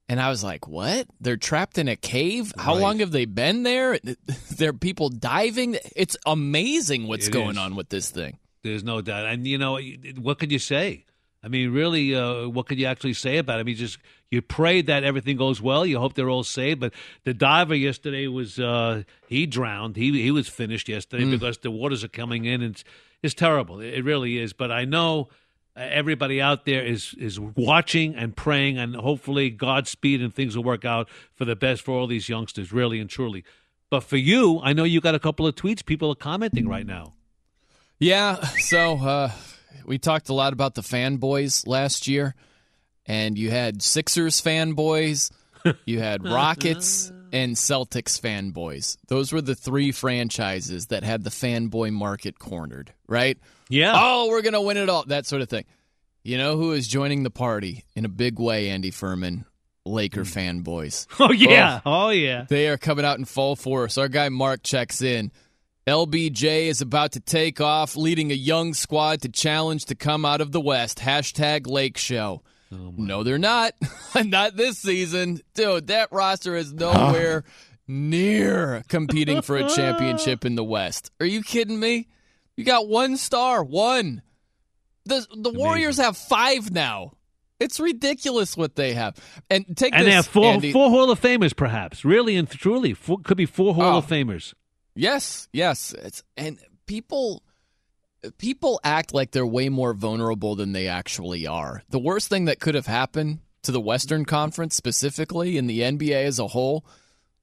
And 0.09 0.21
I 0.21 0.29
was 0.29 0.43
like, 0.43 0.67
"What? 0.67 1.07
They're 1.19 1.35
trapped 1.37 1.77
in 1.77 1.87
a 1.89 1.95
cave? 1.97 2.53
How 2.57 2.73
Right. 2.75 2.81
long 2.81 2.99
have 2.99 3.11
they 3.11 3.25
been 3.25 3.63
there? 3.63 3.99
There 4.57 4.69
are 4.69 4.73
people 4.73 5.09
diving. 5.09 5.77
It's 5.95 6.15
amazing 6.25 7.07
what's 7.07 7.27
It 7.27 7.31
going 7.31 7.51
is. 7.51 7.57
on 7.57 7.75
with 7.75 7.89
this 7.89 8.09
thing." 8.09 8.39
There's 8.63 8.83
no 8.83 9.01
doubt. 9.01 9.25
And 9.25 9.45
you 9.45 9.57
know, 9.57 9.79
what 10.19 10.39
could 10.39 10.51
you 10.51 10.59
say? 10.59 11.05
I 11.43 11.49
mean, 11.49 11.71
really, 11.71 12.15
uh, 12.15 12.47
what 12.49 12.67
could 12.67 12.79
you 12.79 12.85
actually 12.87 13.13
say 13.13 13.37
about 13.37 13.57
it? 13.59 13.61
I 13.61 13.63
mean, 13.63 13.75
just 13.75 13.99
you 14.31 14.41
pray 14.41 14.81
that 14.81 15.03
everything 15.03 15.37
goes 15.37 15.61
well. 15.61 15.85
You 15.85 15.99
hope 15.99 16.15
they're 16.15 16.29
all 16.29 16.43
saved. 16.43 16.79
But 16.79 16.93
the 17.23 17.33
diver 17.33 17.75
yesterday 17.75 18.27
was 18.27 18.59
uh, 18.59 19.03
he 19.27 19.45
drowned. 19.45 19.95
He 19.95 20.11
he 20.21 20.31
was 20.31 20.47
finished 20.47 20.89
yesterday 20.89 21.23
Mm. 21.25 21.31
because 21.31 21.59
the 21.59 21.71
waters 21.71 22.03
are 22.03 22.09
coming 22.09 22.45
in. 22.45 22.61
And 22.61 22.71
it's, 22.75 22.83
it's 23.21 23.33
terrible. 23.35 23.79
It 23.79 24.01
really 24.03 24.39
is. 24.39 24.53
But 24.53 24.71
I 24.71 24.85
know 24.85 25.29
everybody 25.78 26.41
out 26.41 26.65
there 26.65 26.84
is 26.84 27.13
is 27.17 27.39
watching 27.39 28.15
and 28.15 28.36
praying, 28.36 28.78
and 28.78 28.95
hopefully 28.95 29.49
Godspeed 29.49 30.21
and 30.21 30.34
things 30.34 30.55
will 30.55 30.63
work 30.63 30.86
out 30.86 31.09
for 31.34 31.45
the 31.45 31.55
best 31.55 31.82
for 31.82 31.91
all 31.93 32.07
these 32.07 32.28
youngsters, 32.30 32.71
really 32.71 32.99
and 32.99 33.09
truly. 33.09 33.43
But 33.89 34.01
for 34.01 34.17
you, 34.17 34.59
I 34.63 34.73
know 34.73 34.84
you 34.84 34.99
got 34.99 35.15
a 35.15 35.19
couple 35.19 35.47
of 35.47 35.55
tweets. 35.55 35.86
People 35.86 36.11
are 36.11 36.15
commenting 36.15 36.67
right 36.67 36.86
now. 36.86 37.13
Yeah, 37.99 38.36
so 38.59 38.95
uh, 38.97 39.32
we 39.86 39.97
talked 39.97 40.30
a 40.30 40.34
lot 40.34 40.53
about 40.53 40.75
the 40.75 40.82
fanboys 40.82 41.65
last 41.65 42.07
year, 42.07 42.36
and 43.05 43.38
you 43.38 43.49
had 43.49 43.82
Sixers 43.82 44.41
fanboys, 44.41 45.32
you 45.86 45.99
had 45.99 46.23
Rockets, 46.30 47.11
and 47.32 47.55
Celtics 47.55 48.19
fanboys. 48.19 48.97
Those 49.07 49.34
were 49.34 49.41
the 49.41 49.55
three 49.55 49.91
franchises 49.91 50.88
that 50.88 51.03
had 51.03 51.23
the 51.23 51.30
fanboy 51.30 51.91
market 51.91 52.39
cornered, 52.39 52.93
right? 53.07 53.38
Yeah. 53.70 53.93
Oh, 53.95 54.28
we're 54.30 54.41
going 54.41 54.53
to 54.53 54.61
win 54.61 54.78
it 54.78 54.89
all, 54.89 55.05
that 55.07 55.26
sort 55.26 55.41
of 55.41 55.49
thing. 55.49 55.65
You 56.24 56.38
know 56.38 56.57
who 56.57 56.74
is 56.74 56.88
joining 56.88 57.24
the 57.24 57.30
party 57.30 57.86
in 57.95 58.05
a 58.05 58.09
big 58.09 58.39
way, 58.39 58.70
Andy 58.70 58.91
Furman? 58.91 59.45
Laker 59.86 60.24
hmm. 60.24 60.30
fanboys. 60.30 61.07
Oh 61.20 61.32
yeah. 61.32 61.80
Oh. 61.86 62.07
oh 62.07 62.09
yeah. 62.09 62.45
They 62.47 62.68
are 62.68 62.78
coming 62.78 63.05
out 63.05 63.18
in 63.18 63.26
full 63.26 63.55
force. 63.55 63.97
Our 63.97 64.09
guy 64.09 64.30
Mark 64.30 64.63
checks 64.63 65.01
in. 65.01 65.32
LBJ 65.88 66.68
is 66.68 66.82
about 66.82 67.13
to 67.13 67.22
take 67.22 67.61
off, 67.61 67.95
leading 67.95 68.32
a 68.32 68.36
young 68.36 68.74
squad 68.74 69.22
to 69.22 69.30
challenge 69.30 69.86
to 69.86 69.95
come 69.95 70.26
out 70.26 70.41
of 70.41 70.51
the 70.51 70.59
West. 70.59 70.99
Hashtag 70.99 71.65
Lake 71.65 71.97
Show. 71.97 72.43
Oh, 72.74 72.93
no, 72.97 73.24
they're 73.24 73.38
not. 73.38 73.72
not 74.26 74.57
this 74.57 74.78
season. 74.78 75.39
Dude, 75.53 75.88
that 75.88 76.11
roster 76.11 76.57
is 76.57 76.74
nowhere 76.74 77.45
near 77.88 78.84
competing 78.89 79.41
for 79.41 79.55
a 79.55 79.70
championship 79.70 80.43
in 80.43 80.55
the 80.55 80.63
West. 80.63 81.09
Are 81.22 81.26
you 81.26 81.41
kidding 81.41 81.80
me? 81.80 82.09
You 82.57 82.65
got 82.65 82.87
one 82.89 83.15
star. 83.17 83.63
One. 83.63 84.21
The, 85.05 85.25
the 85.37 85.51
Warriors 85.53 85.97
have 85.97 86.17
five 86.17 86.71
now. 86.71 87.13
It's 87.59 87.79
ridiculous 87.79 88.57
what 88.57 88.75
they 88.75 88.93
have. 88.93 89.15
And 89.49 89.65
take 89.77 89.93
and 89.93 90.01
this, 90.01 90.09
they 90.11 90.15
have 90.15 90.27
four 90.27 90.45
Andy. 90.45 90.71
four 90.73 90.89
Hall 90.89 91.09
of 91.09 91.19
Famers, 91.21 91.55
perhaps. 91.55 92.03
Really 92.03 92.35
and 92.35 92.49
truly, 92.49 92.93
four, 92.93 93.19
could 93.23 93.37
be 93.37 93.45
four 93.45 93.73
Hall 93.73 93.95
Oh. 93.95 93.97
of 93.99 94.07
Famers. 94.07 94.53
Yes, 94.95 95.47
yes. 95.53 95.93
It's, 95.97 96.23
and 96.35 96.59
people 96.87 97.43
people 98.39 98.79
act 98.83 99.13
like 99.13 99.31
they're 99.31 99.45
way 99.45 99.69
more 99.69 99.93
vulnerable 99.93 100.55
than 100.55 100.73
they 100.73 100.87
actually 100.87 101.45
are. 101.47 101.83
The 101.89 101.99
worst 101.99 102.27
thing 102.29 102.45
that 102.45 102.59
could 102.59 102.75
have 102.75 102.87
happened 102.87 103.39
to 103.63 103.71
the 103.71 103.79
Western 103.81 104.25
Conference 104.25 104.75
specifically 104.75 105.57
and 105.57 105.69
the 105.69 105.81
NBA 105.81 106.25
as 106.25 106.39
a 106.39 106.47
whole 106.47 106.85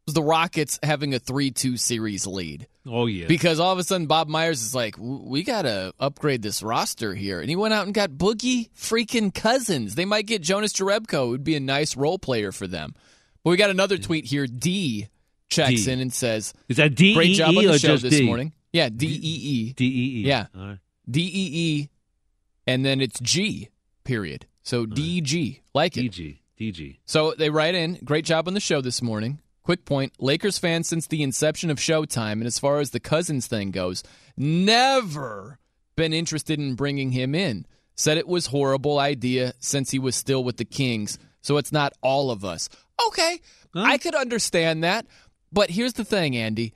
was 0.07 0.15
the 0.15 0.23
Rockets 0.23 0.79
having 0.83 1.15
a 1.15 1.21
3-2 1.21 1.79
series 1.79 2.27
lead. 2.27 2.67
Oh 2.87 3.07
yeah. 3.07 3.27
Because 3.27 3.61
all 3.61 3.73
of 3.73 3.79
a 3.79 3.85
sudden 3.85 4.07
Bob 4.07 4.29
Myers 4.29 4.63
is 4.63 4.75
like, 4.75 4.97
we 4.99 5.43
got 5.43 5.63
to 5.63 5.95
upgrade 5.99 6.43
this 6.43 6.63
roster 6.63 7.15
here. 7.15 7.41
And 7.41 7.49
he 7.49 7.57
went 7.57 7.75
out 7.75 7.87
and 7.87 7.95
got 7.95 8.11
Boogie 8.11 8.71
freaking 8.73 9.35
Cousins. 9.35 9.95
They 9.95 10.05
might 10.05 10.27
get 10.27 10.43
Jonas 10.43 10.73
Jerebko, 10.73 11.29
who'd 11.29 11.45
be 11.45 11.57
a 11.57 11.61
nice 11.61 11.97
role 11.97 12.19
player 12.19 12.53
for 12.53 12.67
them. 12.67 12.95
But 13.43 13.51
we 13.51 13.57
got 13.57 13.71
another 13.71 13.99
tweet 13.99 14.25
here. 14.27 14.47
D 14.47 15.09
checks 15.49 15.85
D. 15.85 15.93
in 15.93 16.01
and 16.01 16.13
says, 16.13 16.53
Is 16.69 16.77
that 16.79 16.95
D 16.95 17.15
Great 17.15 17.31
E 17.31 17.35
job 17.35 17.49
on 17.49 17.65
E 17.65 17.67
the 17.67 17.79
show 17.79 17.89
just 17.89 18.03
this 18.03 18.19
D? 18.19 18.27
morning. 18.27 18.53
Yeah, 18.73 18.89
D 18.89 19.07
E 19.07 19.11
E. 19.13 19.73
D 19.73 19.85
E 19.85 19.89
E. 19.89 20.27
Yeah. 20.27 20.47
Right. 20.55 20.79
D 21.09 21.21
E 21.21 21.51
E, 21.53 21.89
and 22.67 22.85
then 22.85 23.01
it's 23.03 23.21
G, 23.21 23.69
period. 24.05 24.47
So 24.63 24.87
D 24.87 25.21
G. 25.21 25.61
Like 25.75 25.97
it. 25.97 26.11
DG. 26.11 26.39
DG. 26.59 26.99
So 27.05 27.35
they 27.37 27.51
write 27.51 27.75
in, 27.75 27.99
great 28.05 28.25
job 28.25 28.49
on 28.49 28.55
the 28.55 28.61
show 28.61 28.81
this 28.81 29.03
morning. 29.03 29.41
Quick 29.65 29.87
point 29.87 30.13
Lakers 30.19 30.59
fans 30.59 30.89
since 30.89 31.07
the 31.07 31.23
inception 31.23 31.71
of 31.71 31.79
Showtime, 31.79 32.33
and 32.33 32.47
as 32.47 32.59
far 32.59 32.81
as 32.81 32.91
the 32.91 33.01
Cousins 33.01 33.47
thing 33.47 33.71
goes, 33.71 34.03
never 34.37 35.59
been 35.97 36.13
interested 36.13 36.59
in 36.59 36.75
bringing 36.75 37.13
him 37.13 37.35
in. 37.35 37.65
Said 37.97 38.19
it 38.19 38.29
was 38.29 38.47
horrible 38.47 38.99
idea 38.99 39.55
since 39.61 39.91
he 39.91 39.99
was 39.99 40.17
still 40.17 40.45
with 40.45 40.59
the 40.59 40.65
Kings, 40.65 41.19
so 41.41 41.57
it's 41.57 41.73
not 41.73 41.95
all 42.03 42.31
of 42.31 42.45
us. 42.45 42.69
Okay, 43.09 43.41
I 43.75 43.97
could 43.97 44.15
understand 44.15 44.85
that, 44.85 45.07
but 45.51 45.71
here's 45.71 45.95
the 45.95 46.05
thing, 46.05 46.37
Andy. 46.37 46.75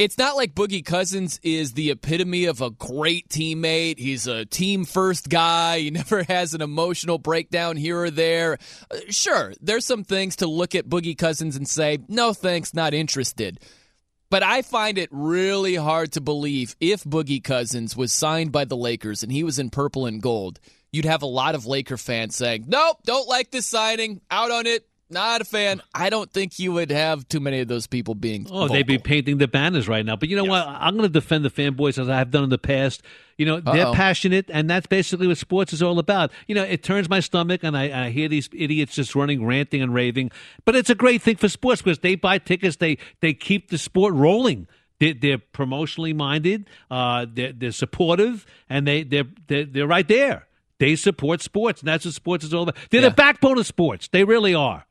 It's 0.00 0.16
not 0.16 0.34
like 0.34 0.54
Boogie 0.54 0.82
Cousins 0.82 1.38
is 1.42 1.74
the 1.74 1.90
epitome 1.90 2.46
of 2.46 2.62
a 2.62 2.70
great 2.70 3.28
teammate. 3.28 3.98
He's 3.98 4.26
a 4.26 4.46
team 4.46 4.86
first 4.86 5.28
guy. 5.28 5.80
He 5.80 5.90
never 5.90 6.22
has 6.22 6.54
an 6.54 6.62
emotional 6.62 7.18
breakdown 7.18 7.76
here 7.76 7.98
or 8.04 8.10
there. 8.10 8.56
Uh, 8.90 8.96
Sure, 9.10 9.52
there's 9.60 9.84
some 9.84 10.04
things 10.04 10.36
to 10.36 10.46
look 10.46 10.74
at 10.74 10.88
Boogie 10.88 11.18
Cousins 11.18 11.54
and 11.54 11.68
say, 11.68 11.98
no 12.08 12.32
thanks, 12.32 12.72
not 12.72 12.94
interested. 12.94 13.60
But 14.30 14.42
I 14.42 14.62
find 14.62 14.96
it 14.96 15.10
really 15.12 15.74
hard 15.74 16.12
to 16.12 16.22
believe 16.22 16.76
if 16.80 17.04
Boogie 17.04 17.44
Cousins 17.44 17.94
was 17.94 18.10
signed 18.10 18.52
by 18.52 18.64
the 18.64 18.78
Lakers 18.78 19.22
and 19.22 19.30
he 19.30 19.44
was 19.44 19.58
in 19.58 19.68
purple 19.68 20.06
and 20.06 20.22
gold, 20.22 20.60
you'd 20.92 21.04
have 21.04 21.20
a 21.20 21.26
lot 21.26 21.54
of 21.54 21.66
Laker 21.66 21.98
fans 21.98 22.36
saying, 22.36 22.64
"Nope, 22.68 23.00
don't 23.04 23.28
like 23.28 23.50
this 23.50 23.66
signing. 23.66 24.22
Out 24.30 24.50
on 24.50 24.66
it. 24.66 24.86
Not 25.10 25.40
a 25.40 25.44
fan." 25.44 25.82
I 25.94 26.08
don't 26.10 26.30
think 26.30 26.58
you 26.58 26.72
would 26.72 26.90
have 26.90 27.28
too 27.28 27.40
many 27.40 27.60
of 27.60 27.68
those 27.68 27.86
people 27.86 28.14
being. 28.14 28.46
Oh, 28.50 28.68
they'd 28.68 28.86
be 28.86 28.98
painting 28.98 29.38
the 29.38 29.48
banners 29.48 29.88
right 29.88 30.04
now. 30.04 30.16
But 30.16 30.28
you 30.28 30.36
know 30.36 30.44
what? 30.44 30.66
I'm 30.66 30.96
going 30.96 31.08
to 31.08 31.12
defend 31.12 31.44
the 31.44 31.50
fanboys 31.50 31.98
as 31.98 32.08
I 32.08 32.16
have 32.18 32.30
done 32.30 32.44
in 32.44 32.50
the 32.50 32.58
past. 32.58 33.02
You 33.36 33.46
know, 33.46 33.60
they're 33.60 33.92
passionate, 33.94 34.50
and 34.52 34.68
that's 34.68 34.86
basically 34.86 35.26
what 35.26 35.38
sports 35.38 35.72
is 35.72 35.82
all 35.82 35.98
about. 35.98 36.30
You 36.46 36.54
know, 36.54 36.62
it 36.62 36.82
turns 36.82 37.08
my 37.08 37.20
stomach, 37.20 37.64
and 37.64 37.76
I, 37.76 38.06
I 38.06 38.10
hear 38.10 38.28
these 38.28 38.50
idiots 38.52 38.94
just 38.94 39.14
running, 39.14 39.46
ranting, 39.46 39.80
and 39.80 39.94
raving. 39.94 40.30
But 40.64 40.76
it's 40.76 40.90
a 40.90 40.94
great 40.94 41.22
thing 41.22 41.36
for 41.36 41.48
sports 41.48 41.80
because 41.80 42.00
they 42.00 42.16
buy 42.16 42.38
tickets, 42.38 42.76
they 42.76 42.98
they 43.20 43.32
keep 43.32 43.70
the 43.70 43.78
sport 43.78 44.14
rolling. 44.14 44.66
They're, 44.98 45.14
they're 45.14 45.38
promotionally 45.38 46.14
minded, 46.14 46.68
uh, 46.90 47.24
they're, 47.32 47.52
they're 47.54 47.72
supportive, 47.72 48.44
and 48.68 48.86
they 48.86 49.02
they're, 49.02 49.24
they're 49.46 49.64
they're 49.64 49.86
right 49.86 50.06
there. 50.06 50.46
They 50.78 50.96
support 50.96 51.40
sports, 51.40 51.80
and 51.80 51.88
that's 51.88 52.04
what 52.04 52.14
sports 52.14 52.44
is 52.44 52.52
all 52.52 52.64
about. 52.64 52.76
They're 52.90 53.00
the 53.00 53.10
backbone 53.10 53.58
of 53.58 53.66
sports. 53.66 54.08
They 54.08 54.24
really 54.24 54.54
are. 54.54 54.84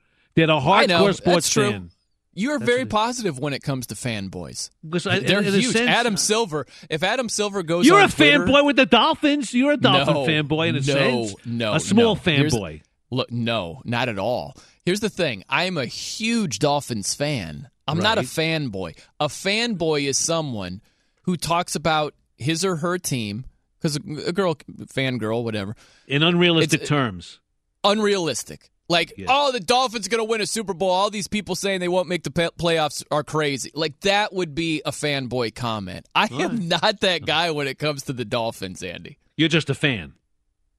They're 0.47 0.47
the 0.47 0.59
know, 0.59 0.65
hardcore 1.07 1.15
sports 1.15 1.23
that's 1.23 1.49
true. 1.49 1.71
fan. 1.71 1.91
You're 2.33 2.59
That's 2.59 2.69
very 2.71 2.85
positive 2.85 3.37
when 3.39 3.53
it 3.53 3.63
comes 3.63 3.87
to 3.87 3.95
fanboys. 3.95 4.69
I- 4.85 5.19
They're 5.19 5.39
in 5.41 5.47
a 5.47 5.51
huge. 5.57 5.73
sense- 5.73 5.89
Adam 5.89 6.15
Silver. 6.15 6.67
If 6.89 7.03
Adam 7.03 7.27
Silver 7.27 7.63
goes, 7.63 7.85
You're 7.85 7.99
on 7.99 8.05
a 8.05 8.11
Twitter- 8.11 8.45
fanboy 8.45 8.65
with 8.65 8.75
the 8.77 8.85
Dolphins. 8.85 9.53
You're 9.53 9.73
a 9.73 9.77
Dolphin 9.77 10.13
no, 10.13 10.25
fanboy 10.25 10.69
in 10.69 10.75
a 10.75 10.79
no, 10.79 11.25
sense. 11.25 11.35
No, 11.45 11.73
a 11.73 11.79
small 11.79 12.15
no. 12.15 12.21
Here's- 12.21 12.53
fanboy. 12.53 12.81
Look, 13.11 13.31
no, 13.31 13.81
not 13.83 14.07
at 14.07 14.19
all. 14.19 14.55
Here's 14.85 14.99
the 15.01 15.09
thing: 15.09 15.43
I 15.49 15.63
am 15.65 15.77
a 15.77 15.85
huge 15.85 16.59
Dolphins 16.59 17.13
fan. 17.15 17.67
I'm 17.87 17.97
not 17.97 18.19
a 18.19 18.21
fanboy. 18.21 18.95
A 19.19 19.27
fanboy 19.27 20.03
is 20.07 20.15
someone 20.17 20.81
who 21.23 21.35
talks 21.35 21.75
about 21.75 22.13
his 22.37 22.63
or 22.63 22.75
her 22.77 22.99
team 22.99 23.45
because 23.79 23.95
a, 23.97 24.27
a 24.27 24.31
girl, 24.31 24.53
fangirl, 24.85 25.43
whatever, 25.43 25.75
In 26.07 26.21
unrealistic 26.21 26.83
It's- 26.83 26.91
uh, 26.91 26.95
terms. 26.95 27.39
unrealistic. 27.83 28.69
Like, 28.89 29.13
oh, 29.27 29.51
the 29.51 29.59
Dolphins 29.59 30.07
are 30.07 30.09
going 30.09 30.19
to 30.25 30.29
win 30.29 30.41
a 30.41 30.47
Super 30.47 30.73
Bowl. 30.73 30.89
All 30.89 31.09
these 31.11 31.27
people 31.27 31.53
saying 31.55 31.79
they 31.79 31.87
won't 31.87 32.07
make 32.09 32.23
the 32.23 32.31
playoffs 32.31 33.03
are 33.11 33.23
crazy. 33.23 33.71
Like, 33.75 33.99
that 34.01 34.33
would 34.33 34.55
be 34.55 34.81
a 34.83 34.91
fanboy 34.91 35.53
comment. 35.53 36.07
I 36.15 36.27
am 36.31 36.67
not 36.67 37.01
that 37.01 37.23
guy 37.25 37.51
when 37.51 37.67
it 37.67 37.77
comes 37.77 38.03
to 38.03 38.13
the 38.13 38.25
Dolphins, 38.25 38.81
Andy. 38.81 39.19
You're 39.37 39.47
just 39.47 39.69
a 39.69 39.75
fan. 39.75 40.13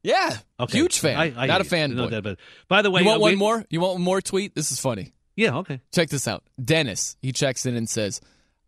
Yeah, 0.03 0.39
Okay. 0.59 0.79
huge 0.79 0.99
fan. 0.99 1.17
I- 1.19 1.33
I 1.45 1.47
not 1.47 1.61
a 1.61 1.65
hear 1.65 1.79
you. 1.87 1.95
fanboy. 1.95 1.97
No 1.97 2.11
doubt 2.11 2.19
about 2.19 2.33
it. 2.35 2.39
By 2.69 2.83
the 2.83 2.91
way, 2.91 3.03
you 3.03 3.07
want 3.07 3.19
uh, 3.19 3.21
one 3.21 3.33
we- 3.33 3.37
more? 3.37 3.65
You 3.71 3.81
want 3.81 3.93
one 3.95 4.03
more 4.03 4.21
tweet? 4.21 4.55
This 4.55 4.73
is 4.73 4.81
funny. 4.81 5.13
Yeah, 5.37 5.59
okay. 5.59 5.81
Check 5.93 6.09
this 6.09 6.27
out. 6.27 6.43
Dennis, 6.63 7.17
he 7.23 7.33
checks 7.33 7.65
in 7.67 7.77
and 7.77 7.89
says, 7.89 8.21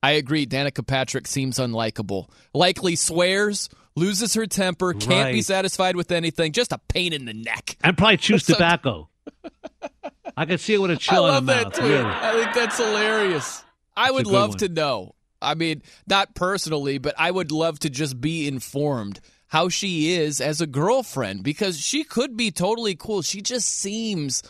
I 0.03 0.12
agree, 0.12 0.47
Danica 0.47 0.86
Patrick 0.86 1.26
seems 1.26 1.59
unlikable. 1.59 2.28
Likely 2.55 2.97
swears, 2.97 3.68
loses 3.97 4.34
her 4.34 4.47
temper, 4.47 4.95
can't 4.95 5.32
be 5.32 5.43
satisfied 5.43 5.97
with 5.97 6.12
anything, 6.12 6.53
just 6.53 6.72
a 6.72 6.78
pain 6.88 7.12
in 7.12 7.24
the 7.24 7.34
neck. 7.34 7.76
And 7.82 7.97
probably 7.99 8.16
chews 8.18 8.45
So- 8.45 8.55
tobacco. 8.55 9.09
I 10.36 10.44
can 10.46 10.58
see 10.58 10.74
it 10.74 10.80
with 10.80 10.90
a 10.90 10.94
I 10.94 10.96
chill 10.96 11.26
in 11.26 11.32
love 11.32 11.46
the 11.46 11.52
that 11.52 11.64
mouth. 11.64 11.72
tweet. 11.74 11.90
Really. 11.90 12.04
I 12.04 12.32
think 12.32 12.54
that's 12.54 12.76
hilarious. 12.78 13.64
I 13.96 14.04
That's 14.04 14.14
would 14.14 14.26
love 14.26 14.48
one. 14.50 14.58
to 14.58 14.68
know. 14.68 15.14
I 15.42 15.54
mean, 15.54 15.82
not 16.06 16.34
personally, 16.34 16.98
but 16.98 17.14
I 17.18 17.30
would 17.30 17.52
love 17.52 17.78
to 17.80 17.90
just 17.90 18.20
be 18.20 18.46
informed 18.48 19.20
how 19.48 19.68
she 19.68 20.14
is 20.14 20.40
as 20.40 20.60
a 20.60 20.66
girlfriend 20.66 21.42
because 21.42 21.78
she 21.78 22.04
could 22.04 22.36
be 22.36 22.50
totally 22.50 22.94
cool. 22.94 23.20
She 23.22 23.42
just 23.42 23.68
seems 23.68 24.42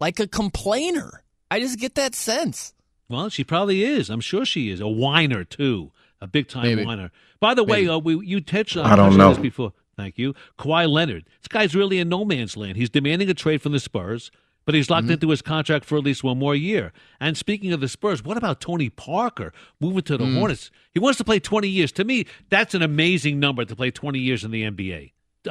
like 0.00 0.20
a 0.20 0.26
complainer. 0.26 1.22
I 1.50 1.60
just 1.60 1.78
get 1.78 1.94
that 1.94 2.14
sense. 2.14 2.74
Well, 3.08 3.28
she 3.30 3.44
probably 3.44 3.84
is. 3.84 4.10
I'm 4.10 4.20
sure 4.20 4.44
she 4.44 4.70
is. 4.70 4.80
A 4.80 4.88
whiner, 4.88 5.44
too. 5.44 5.92
A 6.20 6.26
big 6.26 6.48
time 6.48 6.64
Maybe. 6.64 6.84
whiner. 6.84 7.10
By 7.40 7.54
the 7.54 7.64
way, 7.64 7.86
uh, 7.88 7.98
we, 7.98 8.24
you 8.26 8.40
touched 8.40 8.76
on 8.76 8.84
I 8.86 8.96
don't 8.96 9.16
know. 9.16 9.30
this 9.30 9.38
before. 9.38 9.72
Thank 9.96 10.18
you. 10.18 10.34
Kawhi 10.58 10.88
Leonard. 10.88 11.24
This 11.40 11.48
guy's 11.48 11.74
really 11.74 11.98
in 11.98 12.08
no 12.08 12.24
man's 12.24 12.56
land. 12.56 12.76
He's 12.76 12.90
demanding 12.90 13.28
a 13.28 13.34
trade 13.34 13.60
from 13.62 13.72
the 13.72 13.80
Spurs, 13.80 14.30
but 14.64 14.74
he's 14.74 14.86
Mm-hmm. 14.86 14.92
locked 14.94 15.10
into 15.10 15.28
his 15.30 15.42
contract 15.42 15.84
for 15.84 15.98
at 15.98 16.04
least 16.04 16.24
one 16.24 16.38
more 16.38 16.54
year. 16.54 16.92
And 17.20 17.36
speaking 17.36 17.72
of 17.72 17.80
the 17.80 17.88
Spurs, 17.88 18.24
what 18.24 18.36
about 18.36 18.60
Tony 18.60 18.88
Parker 18.88 19.52
moving 19.80 20.02
to 20.02 20.16
the 20.16 20.24
Mm. 20.24 20.38
Hornets? 20.38 20.70
He 20.92 21.00
wants 21.00 21.18
to 21.18 21.24
play 21.24 21.40
20 21.40 21.68
years. 21.68 21.92
To 21.92 22.04
me, 22.04 22.26
that's 22.48 22.74
an 22.74 22.82
amazing 22.82 23.38
number 23.38 23.64
to 23.64 23.76
play 23.76 23.90
20 23.90 24.18
years 24.18 24.44
in 24.44 24.50
the 24.50 24.62
NBA. 24.62 25.12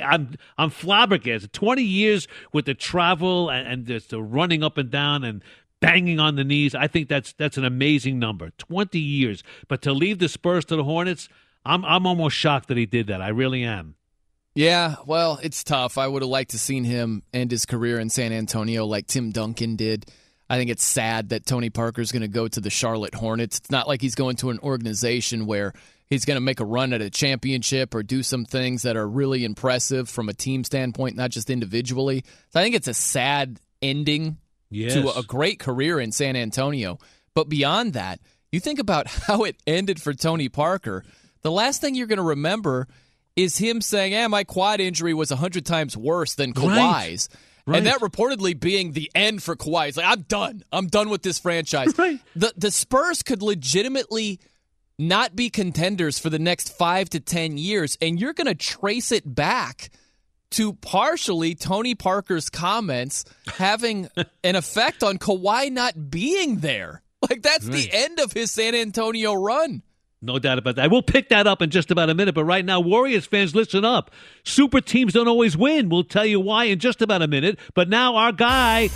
I'm 0.12 0.36
I'm 0.56 0.70
flabbergasted. 0.70 1.52
Twenty 1.52 1.82
years 1.82 2.28
with 2.52 2.64
the 2.66 2.74
travel 2.74 3.50
and, 3.50 3.66
and 3.66 3.86
just 3.86 4.10
the 4.10 4.22
running 4.22 4.62
up 4.62 4.78
and 4.78 4.88
down 4.88 5.24
and 5.24 5.42
banging 5.80 6.20
on 6.20 6.36
the 6.36 6.44
knees. 6.44 6.76
I 6.76 6.86
think 6.86 7.08
that's 7.08 7.32
that's 7.32 7.56
an 7.56 7.64
amazing 7.64 8.20
number. 8.20 8.50
Twenty 8.56 9.00
years, 9.00 9.42
but 9.66 9.82
to 9.82 9.92
leave 9.92 10.20
the 10.20 10.28
Spurs 10.28 10.64
to 10.66 10.76
the 10.76 10.84
Hornets, 10.84 11.28
I'm 11.64 11.84
I'm 11.84 12.06
almost 12.06 12.36
shocked 12.36 12.68
that 12.68 12.76
he 12.76 12.86
did 12.86 13.06
that. 13.08 13.20
I 13.22 13.28
really 13.28 13.64
am. 13.64 13.94
Yeah, 14.54 14.96
well, 15.06 15.38
it's 15.42 15.64
tough. 15.64 15.96
I 15.96 16.06
would 16.06 16.22
have 16.22 16.28
liked 16.28 16.50
to 16.50 16.58
seen 16.58 16.84
him 16.84 17.22
end 17.32 17.50
his 17.50 17.64
career 17.64 17.98
in 17.98 18.10
San 18.10 18.32
Antonio 18.32 18.84
like 18.84 19.06
Tim 19.06 19.30
Duncan 19.30 19.76
did. 19.76 20.06
I 20.50 20.58
think 20.58 20.70
it's 20.70 20.84
sad 20.84 21.30
that 21.30 21.46
Tony 21.46 21.70
Parker's 21.70 22.12
going 22.12 22.20
to 22.22 22.28
go 22.28 22.46
to 22.48 22.60
the 22.60 22.68
Charlotte 22.68 23.14
Hornets. 23.14 23.56
It's 23.58 23.70
not 23.70 23.88
like 23.88 24.02
he's 24.02 24.14
going 24.14 24.36
to 24.36 24.50
an 24.50 24.58
organization 24.58 25.46
where 25.46 25.72
he's 26.10 26.26
going 26.26 26.34
to 26.36 26.42
make 26.42 26.60
a 26.60 26.66
run 26.66 26.92
at 26.92 27.00
a 27.00 27.08
championship 27.08 27.94
or 27.94 28.02
do 28.02 28.22
some 28.22 28.44
things 28.44 28.82
that 28.82 28.94
are 28.94 29.08
really 29.08 29.44
impressive 29.46 30.10
from 30.10 30.28
a 30.28 30.34
team 30.34 30.62
standpoint, 30.64 31.16
not 31.16 31.30
just 31.30 31.48
individually. 31.48 32.22
So 32.50 32.60
I 32.60 32.62
think 32.62 32.74
it's 32.74 32.88
a 32.88 32.94
sad 32.94 33.58
ending 33.80 34.36
Yes. 34.68 34.92
to 34.94 35.10
a 35.18 35.22
great 35.22 35.58
career 35.58 35.98
in 36.00 36.12
San 36.12 36.34
Antonio. 36.36 36.98
But 37.34 37.48
beyond 37.48 37.94
that, 37.94 38.20
you 38.50 38.60
think 38.60 38.78
about 38.78 39.06
how 39.26 39.44
it 39.44 39.56
ended 39.66 40.02
for 40.02 40.12
Tony 40.12 40.50
Parker. 40.50 41.04
The 41.42 41.50
last 41.50 41.80
thing 41.80 41.94
you're 41.94 42.06
going 42.06 42.16
to 42.18 42.22
remember 42.22 42.88
is 43.36 43.56
him 43.56 43.80
saying, 43.80 44.12
"Yeah, 44.12 44.26
my 44.28 44.44
quad 44.44 44.80
injury 44.80 45.14
was 45.14 45.30
hundred 45.30 45.66
times 45.66 45.96
worse 45.96 46.34
than 46.34 46.52
Right. 46.52 46.64
Kawhi's," 47.08 47.28
Right. 47.66 47.78
and 47.78 47.86
that 47.86 48.00
reportedly 48.00 48.58
being 48.58 48.92
the 48.92 49.10
end 49.14 49.42
for 49.42 49.56
Kawhi. 49.56 49.86
He's 49.86 49.96
like, 49.96 50.06
"I'm 50.06 50.22
done. 50.22 50.62
I'm 50.72 50.86
done 50.88 51.08
with 51.10 51.22
this 51.22 51.38
franchise." 51.38 51.96
Right. 51.98 52.20
The 52.36 52.52
the 52.56 52.70
Spurs 52.70 53.22
could 53.22 53.42
legitimately 53.42 54.38
not 54.98 55.34
be 55.34 55.50
contenders 55.50 56.18
for 56.18 56.30
the 56.30 56.38
next 56.38 56.76
five 56.76 57.08
to 57.10 57.20
ten 57.20 57.56
years, 57.58 57.96
and 58.00 58.20
you're 58.20 58.34
going 58.34 58.46
to 58.46 58.54
trace 58.54 59.10
it 59.10 59.22
back 59.34 59.90
to 60.50 60.74
partially 60.74 61.54
Tony 61.54 61.94
Parker's 61.94 62.50
comments 62.50 63.24
having 63.46 64.08
an 64.44 64.54
effect 64.54 65.02
on 65.02 65.16
Kawhi 65.18 65.72
not 65.72 66.10
being 66.10 66.58
there. 66.58 67.02
Like 67.28 67.40
that's 67.42 67.64
the 67.64 67.88
end 67.90 68.20
of 68.20 68.32
his 68.32 68.50
San 68.52 68.74
Antonio 68.74 69.32
run. 69.32 69.82
No 70.24 70.38
doubt 70.38 70.58
about 70.58 70.76
that. 70.76 70.88
We'll 70.90 71.02
pick 71.02 71.30
that 71.30 71.48
up 71.48 71.60
in 71.60 71.70
just 71.70 71.90
about 71.90 72.08
a 72.08 72.14
minute. 72.14 72.34
But 72.34 72.44
right 72.44 72.64
now, 72.64 72.78
Warriors 72.78 73.26
fans, 73.26 73.56
listen 73.56 73.84
up. 73.84 74.12
Super 74.44 74.80
teams 74.80 75.14
don't 75.14 75.26
always 75.26 75.56
win. 75.56 75.88
We'll 75.88 76.04
tell 76.04 76.24
you 76.24 76.38
why 76.38 76.64
in 76.64 76.78
just 76.78 77.02
about 77.02 77.22
a 77.22 77.26
minute. 77.26 77.58
But 77.74 77.88
now, 77.88 78.14
our 78.14 78.30
guy, 78.30 78.88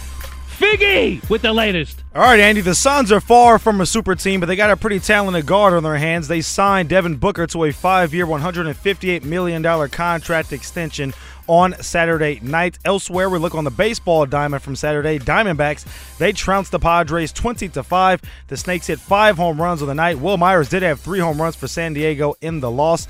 Figgy, 0.57 1.29
with 1.29 1.43
the 1.43 1.53
latest. 1.53 2.05
All 2.15 2.23
right, 2.23 2.39
Andy. 2.39 2.61
The 2.61 2.77
Suns 2.77 3.11
are 3.11 3.21
far 3.21 3.59
from 3.59 3.81
a 3.81 3.87
super 3.87 4.15
team, 4.15 4.39
but 4.39 4.47
they 4.47 4.57
got 4.57 4.71
a 4.71 4.77
pretty 4.77 5.01
talented 5.01 5.47
guard 5.47 5.75
on 5.75 5.83
their 5.83 5.97
hands. 5.97 6.29
They 6.29 6.41
signed 6.41 6.89
Devin 6.89 7.17
Booker 7.17 7.47
to 7.49 7.65
a 7.65 7.73
five-year, 7.73 8.25
$158 8.25 9.25
million 9.25 9.89
contract 9.91 10.53
extension 10.53 11.13
on 11.47 11.75
Saturday 11.83 12.41
night. 12.43 12.79
Elsewhere, 12.85 13.31
we 13.31 13.39
look 13.39 13.55
on 13.55 13.65
the 13.65 13.71
baseball 13.71 14.27
diamond 14.27 14.63
from 14.63 14.77
Saturday. 14.77 15.19
Diamondbacks 15.19 15.85
they 16.19 16.33
trounced 16.33 16.73
the 16.73 16.79
Padres 16.79 17.33
20 17.33 17.69
to 17.71 17.83
five. 17.83 18.23
The 18.49 18.57
Snakes 18.57 18.87
hit 18.87 18.99
five 18.99 19.37
home 19.37 19.61
runs 19.61 19.83
on 19.83 19.89
the 19.89 19.95
night. 19.95 20.19
Wil 20.19 20.37
Myers 20.37 20.69
did 20.69 20.83
have 20.83 21.01
three 21.01 21.19
home 21.19 21.41
runs 21.41 21.57
for 21.57 21.69
San 21.69 21.93
Diego 21.93 22.35
in 22.41 22.61
the 22.61 22.71
loss. 22.71 23.09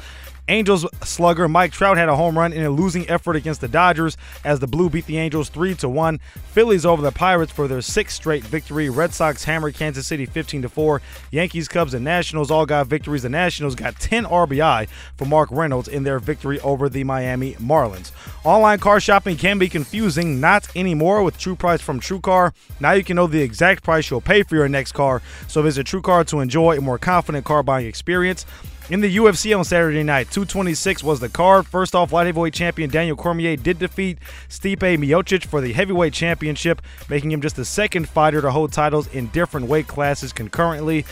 Angels 0.48 0.86
slugger 1.02 1.48
Mike 1.48 1.72
Trout 1.72 1.96
had 1.96 2.08
a 2.08 2.14
home 2.14 2.38
run 2.38 2.52
in 2.52 2.62
a 2.62 2.70
losing 2.70 3.08
effort 3.10 3.34
against 3.34 3.60
the 3.60 3.66
Dodgers 3.66 4.16
as 4.44 4.60
the 4.60 4.68
Blue 4.68 4.88
beat 4.88 5.06
the 5.06 5.18
Angels 5.18 5.48
3 5.48 5.74
to 5.76 5.88
1. 5.88 6.20
Phillies 6.52 6.86
over 6.86 7.02
the 7.02 7.10
Pirates 7.10 7.50
for 7.50 7.66
their 7.66 7.80
sixth 7.80 8.14
straight 8.14 8.44
victory. 8.44 8.88
Red 8.88 9.12
Sox 9.12 9.42
hammered 9.42 9.74
Kansas 9.74 10.06
City 10.06 10.24
15 10.24 10.62
to 10.62 10.68
4. 10.68 11.02
Yankees, 11.32 11.66
Cubs, 11.66 11.94
and 11.94 12.04
Nationals 12.04 12.52
all 12.52 12.64
got 12.64 12.86
victories. 12.86 13.22
The 13.22 13.28
Nationals 13.28 13.74
got 13.74 13.98
10 13.98 14.24
RBI 14.24 14.88
for 15.16 15.24
Mark 15.24 15.48
Reynolds 15.50 15.88
in 15.88 16.04
their 16.04 16.20
victory 16.20 16.60
over 16.60 16.88
the 16.88 17.02
Miami 17.02 17.54
Marlins. 17.54 18.12
Online 18.44 18.78
car 18.78 19.00
shopping 19.00 19.36
can 19.36 19.58
be 19.58 19.68
confusing, 19.68 20.40
not 20.40 20.68
anymore 20.76 21.24
with 21.24 21.38
True 21.38 21.56
Price 21.56 21.80
from 21.80 21.98
TrueCar. 21.98 22.52
Now 22.78 22.92
you 22.92 23.02
can 23.02 23.16
know 23.16 23.26
the 23.26 23.42
exact 23.42 23.82
price 23.82 24.08
you'll 24.08 24.20
pay 24.20 24.44
for 24.44 24.54
your 24.54 24.68
next 24.68 24.92
car. 24.92 25.22
So 25.48 25.62
visit 25.62 25.88
TrueCar 25.88 26.24
to 26.28 26.38
enjoy 26.38 26.78
a 26.78 26.80
more 26.80 26.98
confident 26.98 27.44
car 27.44 27.64
buying 27.64 27.86
experience. 27.86 28.46
In 28.88 29.00
the 29.00 29.16
UFC 29.16 29.56
on 29.56 29.64
Saturday 29.64 30.04
night, 30.04 30.30
226 30.30 31.02
was 31.02 31.18
the 31.18 31.28
card. 31.28 31.66
First 31.66 31.96
off, 31.96 32.12
light 32.12 32.26
heavyweight 32.26 32.54
champion 32.54 32.88
Daniel 32.88 33.16
Cormier 33.16 33.56
did 33.56 33.80
defeat 33.80 34.18
Stipe 34.48 34.78
Miocic 34.78 35.44
for 35.44 35.60
the 35.60 35.72
heavyweight 35.72 36.12
championship, 36.12 36.80
making 37.08 37.32
him 37.32 37.40
just 37.40 37.56
the 37.56 37.64
second 37.64 38.08
fighter 38.08 38.40
to 38.40 38.52
hold 38.52 38.72
titles 38.72 39.08
in 39.08 39.26
different 39.28 39.66
weight 39.66 39.88
classes 39.88 40.32
concurrently. 40.32 41.04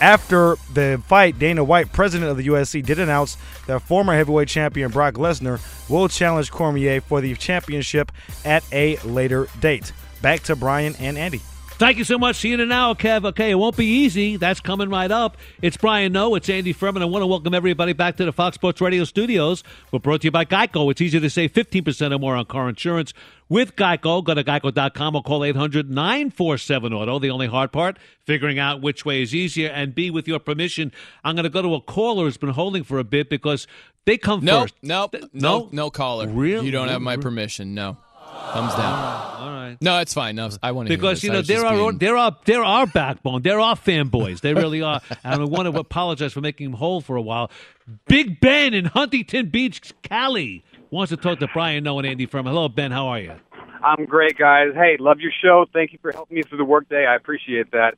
After 0.00 0.56
the 0.72 1.02
fight, 1.06 1.38
Dana 1.38 1.62
White, 1.62 1.92
president 1.92 2.30
of 2.30 2.38
the 2.38 2.46
UFC, 2.46 2.82
did 2.82 2.98
announce 2.98 3.36
that 3.66 3.82
former 3.82 4.14
heavyweight 4.14 4.48
champion 4.48 4.90
Brock 4.90 5.14
Lesnar 5.14 5.60
will 5.90 6.08
challenge 6.08 6.50
Cormier 6.50 7.02
for 7.02 7.20
the 7.20 7.34
championship 7.34 8.10
at 8.42 8.64
a 8.72 8.96
later 9.00 9.48
date. 9.60 9.92
Back 10.22 10.44
to 10.44 10.56
Brian 10.56 10.94
and 10.98 11.18
Andy. 11.18 11.42
Thank 11.78 11.96
you 11.98 12.02
so 12.02 12.18
much. 12.18 12.34
See 12.34 12.48
you 12.48 12.54
in 12.54 12.60
an 12.60 12.72
hour, 12.72 12.96
Kev. 12.96 13.24
Okay, 13.24 13.52
it 13.52 13.54
won't 13.54 13.76
be 13.76 13.86
easy. 13.86 14.36
That's 14.36 14.58
coming 14.58 14.90
right 14.90 15.12
up. 15.12 15.36
It's 15.62 15.76
Brian 15.76 16.12
Noe. 16.12 16.34
It's 16.34 16.48
Andy 16.48 16.72
Furman. 16.72 17.02
I 17.02 17.04
want 17.04 17.22
to 17.22 17.26
welcome 17.28 17.54
everybody 17.54 17.92
back 17.92 18.16
to 18.16 18.24
the 18.24 18.32
Fox 18.32 18.56
Sports 18.56 18.80
Radio 18.80 19.04
studios. 19.04 19.62
We're 19.92 20.00
brought 20.00 20.22
to 20.22 20.26
you 20.26 20.30
by 20.32 20.44
Geico. 20.44 20.90
It's 20.90 21.00
easy 21.00 21.20
to 21.20 21.30
save 21.30 21.52
15% 21.52 22.12
or 22.12 22.18
more 22.18 22.34
on 22.34 22.46
car 22.46 22.68
insurance 22.68 23.14
with 23.48 23.76
Geico. 23.76 24.24
Go 24.24 24.34
to 24.34 24.42
geico.com 24.42 25.14
or 25.14 25.22
call 25.22 25.44
800 25.44 25.88
947 25.88 26.92
Auto. 26.92 27.20
The 27.20 27.30
only 27.30 27.46
hard 27.46 27.70
part, 27.70 27.96
figuring 28.24 28.58
out 28.58 28.82
which 28.82 29.04
way 29.04 29.22
is 29.22 29.32
easier. 29.32 29.68
And 29.68 29.94
B, 29.94 30.10
with 30.10 30.26
your 30.26 30.40
permission, 30.40 30.90
I'm 31.22 31.36
going 31.36 31.44
to 31.44 31.48
go 31.48 31.62
to 31.62 31.74
a 31.76 31.80
caller 31.80 32.24
who's 32.24 32.36
been 32.36 32.48
holding 32.50 32.82
for 32.82 32.98
a 32.98 33.04
bit 33.04 33.30
because 33.30 33.68
they 34.04 34.18
come 34.18 34.44
Nope, 34.44 34.62
first. 34.62 34.74
nope, 34.82 35.12
Th- 35.12 35.24
no, 35.32 35.68
no 35.70 35.90
caller. 35.90 36.26
Really? 36.26 36.66
You 36.66 36.72
don't 36.72 36.88
have 36.88 37.02
my 37.02 37.16
permission. 37.18 37.72
No. 37.74 37.98
Thumbs 38.52 38.72
down. 38.74 38.80
Ah, 38.84 39.44
all 39.44 39.50
right. 39.50 39.76
No, 39.80 39.98
it's 40.00 40.14
fine. 40.14 40.36
No, 40.36 40.48
I 40.62 40.72
want 40.72 40.88
to 40.88 40.96
because 40.96 41.22
you 41.22 41.30
know 41.30 41.42
there 41.42 41.64
are 41.66 41.92
they're 41.92 42.16
our 42.16 42.36
they're 42.44 42.64
our 42.64 42.86
they're 42.86 42.92
backbone. 42.92 43.42
There 43.42 43.60
are 43.60 43.76
fanboys. 43.76 44.40
They 44.40 44.54
really 44.54 44.80
are. 44.80 45.00
and 45.24 45.42
I 45.42 45.44
want 45.44 45.70
to 45.72 45.78
apologize 45.78 46.32
for 46.32 46.40
making 46.40 46.66
him 46.66 46.72
whole 46.72 47.00
for 47.00 47.16
a 47.16 47.22
while. 47.22 47.50
Big 48.06 48.40
Ben 48.40 48.74
in 48.74 48.86
Huntington 48.86 49.50
Beach, 49.50 49.92
Cali 50.02 50.64
wants 50.90 51.10
to 51.10 51.16
talk 51.16 51.38
to 51.40 51.48
Brian 51.52 51.84
Noe 51.84 51.98
and 51.98 52.06
Andy 52.06 52.26
Furman. 52.26 52.52
Hello, 52.52 52.68
Ben. 52.68 52.90
How 52.90 53.08
are 53.08 53.20
you? 53.20 53.34
I'm 53.82 54.06
great, 54.06 54.36
guys. 54.36 54.68
Hey, 54.74 54.96
love 54.98 55.20
your 55.20 55.32
show. 55.42 55.66
Thank 55.72 55.92
you 55.92 55.98
for 56.00 56.12
helping 56.12 56.36
me 56.36 56.42
through 56.42 56.58
the 56.58 56.64
workday. 56.64 57.06
I 57.06 57.14
appreciate 57.14 57.70
that. 57.72 57.94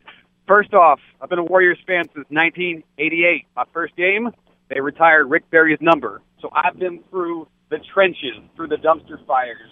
First 0.47 0.75
off, 0.75 1.01
I've 1.21 1.29
been 1.29 1.39
a 1.39 1.45
Warriors 1.45 1.79
fan 1.87 2.05
since 2.15 2.27
1988. 2.29 3.47
My 3.57 3.65
first 3.73 3.97
game, 3.97 4.31
they 4.69 4.81
retired 4.81 5.27
Rick 5.31 5.49
Barry's 5.51 5.79
number. 5.81 6.23
So 6.41 6.51
I've 6.53 6.79
been 6.79 7.03
through 7.11 7.47
the 7.71 7.79
trenches, 7.95 8.37
through 8.57 8.69
the 8.69 8.77
dumpster 8.77 9.25
fires. 9.27 9.71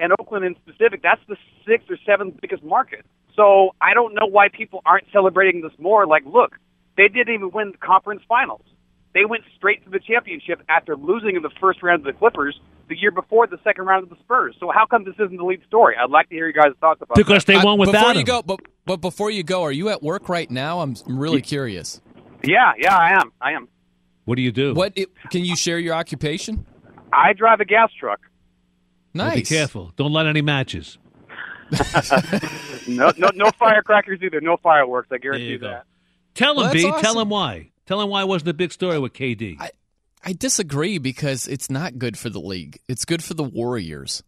And 0.00 0.12
Oakland 0.18 0.44
in 0.44 0.56
specific, 0.56 1.02
that's 1.02 1.20
the 1.28 1.36
sixth 1.66 1.90
or 1.90 1.98
seventh 2.06 2.40
biggest 2.40 2.64
market. 2.64 3.04
So 3.36 3.70
I 3.80 3.94
don't 3.94 4.14
know 4.14 4.26
why 4.26 4.48
people 4.48 4.80
aren't 4.86 5.04
celebrating 5.12 5.60
this 5.60 5.72
more. 5.78 6.06
Like, 6.06 6.24
look, 6.24 6.56
they 6.96 7.08
didn't 7.08 7.34
even 7.34 7.50
win 7.50 7.72
the 7.72 7.78
conference 7.78 8.22
finals. 8.28 8.64
They 9.12 9.24
went 9.24 9.42
straight 9.56 9.84
to 9.84 9.90
the 9.90 9.98
championship 9.98 10.62
after 10.68 10.96
losing 10.96 11.36
in 11.36 11.42
the 11.42 11.50
first 11.60 11.82
round 11.82 12.06
of 12.06 12.12
the 12.12 12.18
Clippers 12.18 12.58
the 12.88 12.96
year 12.96 13.10
before 13.10 13.46
the 13.46 13.58
second 13.62 13.84
round 13.84 14.04
of 14.04 14.10
the 14.10 14.16
Spurs. 14.24 14.56
So 14.58 14.70
how 14.70 14.86
come 14.86 15.04
this 15.04 15.14
isn't 15.14 15.36
the 15.36 15.44
lead 15.44 15.62
story? 15.66 15.96
I'd 16.00 16.10
like 16.10 16.28
to 16.28 16.34
hear 16.34 16.46
you 16.46 16.52
guys' 16.52 16.72
thoughts 16.80 17.00
about 17.02 17.18
it. 17.18 17.24
Because 17.24 17.44
that. 17.44 17.58
they 17.58 17.64
won 17.64 17.78
without 17.78 17.92
before 17.92 18.10
him. 18.12 18.16
you 18.18 18.24
go, 18.24 18.42
but 18.42 18.60
but 18.86 19.00
before 19.00 19.30
you 19.30 19.42
go, 19.42 19.62
are 19.62 19.72
you 19.72 19.88
at 19.88 20.02
work 20.02 20.28
right 20.28 20.50
now? 20.50 20.80
I'm, 20.80 20.96
I'm 21.06 21.18
really 21.18 21.42
curious. 21.42 22.00
Yeah, 22.42 22.72
yeah, 22.78 22.96
I 22.96 23.12
am. 23.12 23.32
I 23.40 23.52
am. 23.52 23.68
What 24.24 24.36
do 24.36 24.42
you 24.42 24.52
do? 24.52 24.74
What 24.74 24.92
it, 24.96 25.08
can 25.30 25.44
you 25.44 25.56
share 25.56 25.78
your 25.78 25.94
occupation? 25.94 26.66
I 27.12 27.32
drive 27.32 27.60
a 27.60 27.64
gas 27.64 27.90
truck. 27.98 28.20
Well, 29.14 29.34
be 29.34 29.42
careful. 29.42 29.92
Don't 29.96 30.12
light 30.12 30.26
any 30.26 30.42
matches. 30.42 30.98
No, 32.88 33.12
no, 33.16 33.30
no 33.34 33.50
firecrackers 33.52 34.20
either. 34.22 34.40
No 34.40 34.56
fireworks. 34.56 35.08
I 35.12 35.18
guarantee 35.18 35.44
There 35.44 35.52
you 35.52 35.58
that. 35.60 35.84
Tell 36.34 36.52
him, 36.52 36.64
Well, 36.64 36.72
B. 36.72 36.82
that's 36.82 37.02
Tell 37.02 37.20
him 37.20 37.28
why. 37.28 37.70
Tell 37.86 38.00
him 38.00 38.08
why 38.08 38.22
it 38.22 38.26
wasn't 38.28 38.48
a 38.50 38.54
big 38.54 38.72
story 38.72 38.98
with 38.98 39.12
KD. 39.12 39.58
I 40.24 40.32
disagree 40.32 40.98
because 40.98 41.46
it's 41.46 41.70
not 41.70 41.98
good 41.98 42.18
for 42.18 42.28
the 42.30 42.40
league. 42.40 42.78
It's 42.88 43.04
good 43.04 43.22
for 43.22 43.34
the 43.34 43.44
Warriors. 43.44 44.22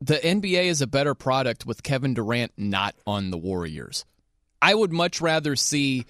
The 0.00 0.16
NBA 0.16 0.64
is 0.64 0.82
a 0.82 0.86
better 0.86 1.14
product 1.14 1.64
with 1.64 1.82
Kevin 1.82 2.12
Durant 2.14 2.52
not 2.56 2.94
on 3.06 3.30
the 3.30 3.38
Warriors. 3.38 4.04
I 4.60 4.74
would 4.74 4.92
much 4.92 5.20
rather 5.20 5.56
see 5.56 6.04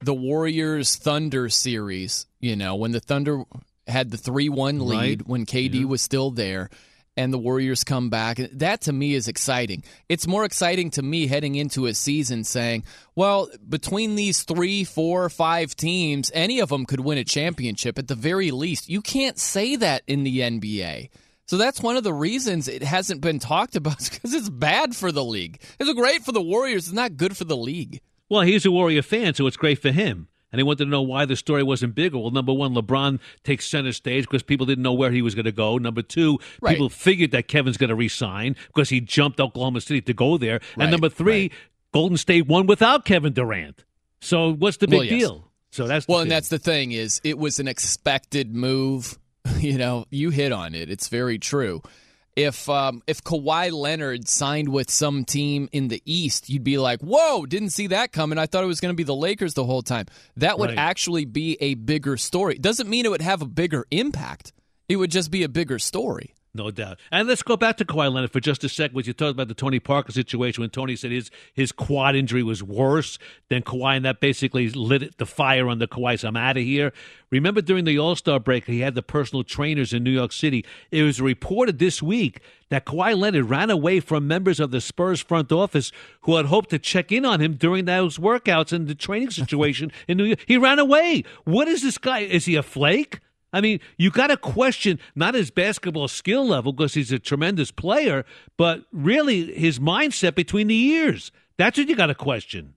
the 0.00 0.14
Warriors 0.14 0.96
Thunder 0.96 1.48
series, 1.48 2.26
you 2.40 2.54
know, 2.56 2.76
when 2.76 2.92
the 2.92 3.00
Thunder 3.00 3.42
had 3.86 4.10
the 4.10 4.16
3 4.16 4.48
1 4.48 4.80
lead, 4.80 5.20
Right. 5.22 5.26
when 5.28 5.46
KD 5.46 5.84
was 5.86 6.02
still 6.02 6.30
there, 6.30 6.70
and 7.18 7.32
the 7.32 7.38
Warriors 7.38 7.82
come 7.82 8.10
back. 8.10 8.36
That 8.52 8.82
to 8.82 8.92
me 8.92 9.14
is 9.14 9.26
exciting. 9.26 9.82
It's 10.08 10.28
more 10.28 10.44
exciting 10.44 10.90
to 10.90 11.02
me 11.02 11.26
heading 11.26 11.56
into 11.56 11.86
a 11.86 11.92
season 11.92 12.44
saying, 12.44 12.84
well, 13.16 13.50
between 13.68 14.14
these 14.14 14.44
three, 14.44 14.84
four, 14.84 15.28
five 15.28 15.74
teams, 15.74 16.30
any 16.32 16.60
of 16.60 16.68
them 16.68 16.86
could 16.86 17.00
win 17.00 17.18
a 17.18 17.24
championship 17.24 17.98
at 17.98 18.06
the 18.06 18.14
very 18.14 18.52
least. 18.52 18.88
You 18.88 19.02
can't 19.02 19.36
say 19.36 19.74
that 19.74 20.04
in 20.06 20.22
the 20.22 20.38
NBA. 20.38 21.10
So 21.46 21.56
that's 21.56 21.82
one 21.82 21.96
of 21.96 22.04
the 22.04 22.14
reasons 22.14 22.68
it 22.68 22.84
hasn't 22.84 23.20
been 23.20 23.40
talked 23.40 23.74
about 23.74 23.98
because 24.12 24.32
it's 24.32 24.48
bad 24.48 24.94
for 24.94 25.10
the 25.10 25.24
league. 25.24 25.60
It's 25.80 25.92
great 25.94 26.22
for 26.22 26.30
the 26.30 26.40
Warriors. 26.40 26.86
It's 26.86 26.94
not 26.94 27.16
good 27.16 27.36
for 27.36 27.44
the 27.44 27.56
league. 27.56 28.00
Well, 28.28 28.42
he's 28.42 28.64
a 28.64 28.70
Warrior 28.70 29.02
fan, 29.02 29.34
so 29.34 29.48
it's 29.48 29.56
great 29.56 29.82
for 29.82 29.90
him. 29.90 30.28
And 30.50 30.58
he 30.58 30.62
wanted 30.62 30.84
to 30.84 30.90
know 30.90 31.02
why 31.02 31.24
the 31.26 31.36
story 31.36 31.62
wasn't 31.62 31.94
bigger. 31.94 32.18
Well, 32.18 32.30
number 32.30 32.52
one, 32.52 32.74
LeBron 32.74 33.20
takes 33.44 33.66
center 33.68 33.92
stage 33.92 34.24
because 34.24 34.42
people 34.42 34.64
didn't 34.66 34.82
know 34.82 34.94
where 34.94 35.10
he 35.10 35.20
was 35.20 35.34
going 35.34 35.44
to 35.44 35.52
go. 35.52 35.76
Number 35.78 36.00
two, 36.02 36.38
Right. 36.62 36.72
people 36.72 36.88
figured 36.88 37.32
that 37.32 37.48
Kevin's 37.48 37.76
going 37.76 37.90
to 37.90 37.94
resign 37.96 38.56
because 38.68 38.88
he 38.88 39.00
jumped 39.00 39.40
Oklahoma 39.40 39.80
City 39.82 40.00
to 40.00 40.14
go 40.14 40.38
there. 40.38 40.60
Right, 40.76 40.84
and 40.84 40.90
number 40.90 41.08
three, 41.10 41.50
Golden 41.92 42.16
State 42.16 42.46
won 42.46 42.66
without 42.66 43.04
Kevin 43.04 43.32
Durant. 43.34 43.84
So 44.20 44.52
what's 44.54 44.78
the 44.78 44.88
big 44.88 44.98
Well, 44.98 45.04
yes. 45.04 45.20
deal? 45.20 45.44
So 45.70 45.86
that's 45.86 46.08
Well, 46.08 46.20
and 46.20 46.30
that's 46.30 46.48
the 46.48 46.58
thing 46.58 46.92
is 46.92 47.20
it 47.24 47.38
was 47.38 47.58
an 47.60 47.68
expected 47.68 48.54
move. 48.54 49.18
You 49.60 49.76
know, 49.78 50.04
you 50.10 50.30
hit 50.30 50.52
on 50.52 50.74
it. 50.74 50.88
It's 50.90 51.08
very 51.08 51.38
true. 51.38 51.82
If 52.38 52.68
um, 52.68 53.02
if 53.08 53.22
Kawhi 53.24 53.72
Leonard 53.72 54.28
signed 54.28 54.68
with 54.68 54.90
some 54.90 55.24
team 55.24 55.68
in 55.72 55.88
the 55.88 56.00
East, 56.04 56.48
you'd 56.48 56.62
be 56.62 56.78
like, 56.78 57.00
"Whoa, 57.00 57.46
didn't 57.46 57.70
see 57.70 57.88
that 57.88 58.12
coming. 58.12 58.38
I 58.38 58.46
thought 58.46 58.62
it 58.62 58.68
was 58.68 58.80
going 58.80 58.92
to 58.92 58.96
be 58.96 59.02
the 59.02 59.14
Lakers 59.14 59.54
the 59.54 59.64
whole 59.64 59.82
time." 59.82 60.06
That 60.36 60.58
would 60.58 60.68
Right. 60.70 60.78
actually 60.78 61.24
be 61.24 61.56
a 61.60 61.74
bigger 61.74 62.16
story. 62.16 62.56
Doesn't 62.58 62.88
mean 62.88 63.04
it 63.04 63.10
would 63.10 63.22
have 63.22 63.42
a 63.42 63.46
bigger 63.46 63.86
impact. 63.90 64.52
It 64.88 64.96
would 64.96 65.10
just 65.10 65.30
be 65.30 65.42
a 65.42 65.48
bigger 65.48 65.78
story. 65.80 66.34
No 66.58 66.72
doubt. 66.72 66.98
And 67.12 67.28
let's 67.28 67.44
go 67.44 67.56
back 67.56 67.76
to 67.76 67.84
Kawhi 67.84 68.12
Leonard 68.12 68.32
for 68.32 68.40
just 68.40 68.64
a 68.64 68.68
second. 68.68 68.96
When 68.96 69.04
you 69.04 69.12
talked 69.12 69.30
about 69.30 69.46
the 69.46 69.54
Tony 69.54 69.78
Parker 69.78 70.10
situation, 70.10 70.60
when 70.60 70.70
Tony 70.70 70.96
said 70.96 71.12
his 71.12 71.30
his 71.54 71.70
quad 71.70 72.16
injury 72.16 72.42
was 72.42 72.64
worse 72.64 73.16
than 73.48 73.62
Kawhi, 73.62 73.96
and 73.96 74.04
that 74.04 74.20
basically 74.20 74.68
lit 74.70 75.18
the 75.18 75.24
fire 75.24 75.68
under 75.68 75.86
Kawhi. 75.86 76.18
So 76.18 76.26
I'm 76.26 76.36
out 76.36 76.56
of 76.56 76.64
here. 76.64 76.92
Remember 77.30 77.60
during 77.60 77.84
the 77.84 77.96
All 77.96 78.16
Star 78.16 78.40
break, 78.40 78.66
he 78.66 78.80
had 78.80 78.96
the 78.96 79.02
personal 79.02 79.44
trainers 79.44 79.92
in 79.92 80.02
New 80.02 80.10
York 80.10 80.32
City. 80.32 80.64
It 80.90 81.04
was 81.04 81.20
reported 81.20 81.78
this 81.78 82.02
week 82.02 82.40
that 82.70 82.84
Kawhi 82.84 83.16
Leonard 83.16 83.48
ran 83.48 83.70
away 83.70 84.00
from 84.00 84.26
members 84.26 84.58
of 84.58 84.72
the 84.72 84.80
Spurs 84.80 85.20
front 85.20 85.52
office 85.52 85.92
who 86.22 86.34
had 86.36 86.46
hoped 86.46 86.70
to 86.70 86.78
check 86.80 87.12
in 87.12 87.24
on 87.24 87.40
him 87.40 87.54
during 87.54 87.84
those 87.84 88.18
workouts 88.18 88.72
and 88.72 88.88
the 88.88 88.96
training 88.96 89.30
situation 89.30 89.92
in 90.08 90.16
New 90.16 90.24
York. 90.24 90.40
He 90.44 90.58
ran 90.58 90.80
away. 90.80 91.22
What 91.44 91.68
is 91.68 91.82
this 91.82 91.98
guy? 91.98 92.20
Is 92.20 92.46
he 92.46 92.56
a 92.56 92.64
flake? 92.64 93.20
I 93.52 93.60
mean, 93.60 93.80
you 93.96 94.10
got 94.10 94.26
to 94.28 94.36
question 94.36 94.98
not 95.14 95.34
his 95.34 95.50
basketball 95.50 96.08
skill 96.08 96.46
level 96.46 96.72
because 96.72 96.94
he's 96.94 97.12
a 97.12 97.18
tremendous 97.18 97.70
player, 97.70 98.24
but 98.56 98.84
really 98.92 99.54
his 99.54 99.78
mindset 99.78 100.34
between 100.34 100.66
the 100.66 100.74
years. 100.74 101.32
That's 101.56 101.78
what 101.78 101.88
you 101.88 101.96
got 101.96 102.06
to 102.06 102.14
question. 102.14 102.74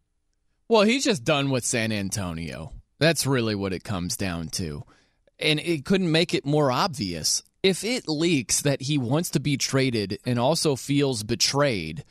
Well, 0.70 0.84
he's 0.84 1.04
just 1.04 1.26
done 1.26 1.50
with 1.50 1.66
San 1.66 1.92
Antonio. 1.92 2.72
That's 3.00 3.26
really 3.26 3.56
what 3.56 3.74
it 3.74 3.84
comes 3.84 4.16
down 4.16 4.48
to. 4.50 4.84
And 5.40 5.60
it 5.60 5.86
couldn't 5.86 6.12
make 6.12 6.34
it 6.34 6.46
more 6.46 6.72
obvious. 6.72 7.44
If 7.64 7.84
it 7.84 8.08
leaks 8.08 8.62
that 8.62 8.84
he 8.84 8.98
wants 8.98 9.32
to 9.32 9.40
be 9.40 9.58
traded 9.58 10.20
and 10.26 10.40
also 10.40 10.76
feels 10.76 11.24
betrayed, 11.24 12.06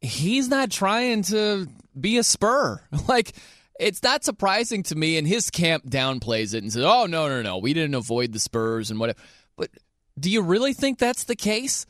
he's 0.00 0.48
not 0.48 0.70
trying 0.70 1.22
to 1.24 1.68
be 1.98 2.18
a 2.18 2.24
spur. 2.24 2.82
Like, 3.08 3.32
it's 3.80 4.02
not 4.02 4.24
surprising 4.24 4.82
to 4.84 4.94
me, 4.94 5.16
and 5.16 5.26
his 5.26 5.50
camp 5.50 5.86
downplays 5.88 6.54
it 6.54 6.62
and 6.62 6.72
says, 6.72 6.84
oh, 6.84 7.06
no, 7.06 7.28
no, 7.28 7.42
no, 7.42 7.58
we 7.58 7.72
didn't 7.72 7.94
avoid 7.94 8.32
the 8.32 8.38
Spurs 8.38 8.90
and 8.90 9.00
whatever. 9.00 9.18
But 9.56 9.70
do 10.18 10.30
you 10.30 10.42
really 10.42 10.74
think 10.74 10.98
that's 10.98 11.24
the 11.24 11.36
case? 11.36 11.86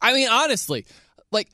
I 0.00 0.12
mean, 0.14 0.28
honestly, 0.28 0.86
like, 1.30 1.48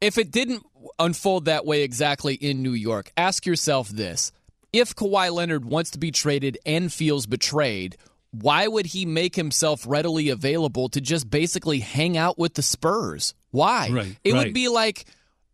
if 0.00 0.18
it 0.18 0.30
didn't 0.30 0.64
unfold 0.98 1.46
that 1.46 1.64
way 1.64 1.82
exactly 1.82 2.34
in 2.34 2.62
New 2.62 2.72
York, 2.72 3.12
ask 3.16 3.46
yourself 3.46 3.88
this. 3.88 4.32
If 4.72 4.94
Kawhi 4.94 5.32
Leonard 5.32 5.64
wants 5.64 5.92
to 5.92 5.98
be 5.98 6.10
traded 6.10 6.58
and 6.66 6.92
feels 6.92 7.26
betrayed, 7.26 7.96
why 8.32 8.66
would 8.66 8.86
he 8.86 9.06
make 9.06 9.36
himself 9.36 9.84
readily 9.86 10.28
available 10.28 10.88
to 10.90 11.00
just 11.00 11.30
basically 11.30 11.78
hang 11.78 12.16
out 12.16 12.38
with 12.38 12.54
the 12.54 12.62
Spurs? 12.62 13.34
Why? 13.50 13.88
Right, 13.90 14.16
it 14.22 14.32
right. 14.32 14.46
would 14.46 14.54
be 14.54 14.68
like, 14.68 15.06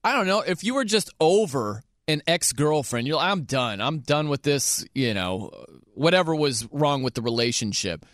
I 0.03 0.13
don't 0.13 0.27
know, 0.27 0.41
if 0.41 0.65
you 0.65 0.75
were 0.75 0.85
just 0.85 1.11
over 1.21 1.83
an 2.09 2.23
ex 2.27 2.53
girlfriend, 2.53 3.07
you're 3.07 3.19
I'm 3.19 3.43
done. 3.43 3.81
I'm 3.81 3.99
done 3.99 4.29
with 4.29 4.43
this, 4.43 4.85
you 4.95 5.15
know, 5.15 5.51
whatever 5.95 6.35
was 6.35 6.67
wrong 6.73 7.03
with 7.03 7.15
the 7.15 7.23
relationship. 7.23 8.05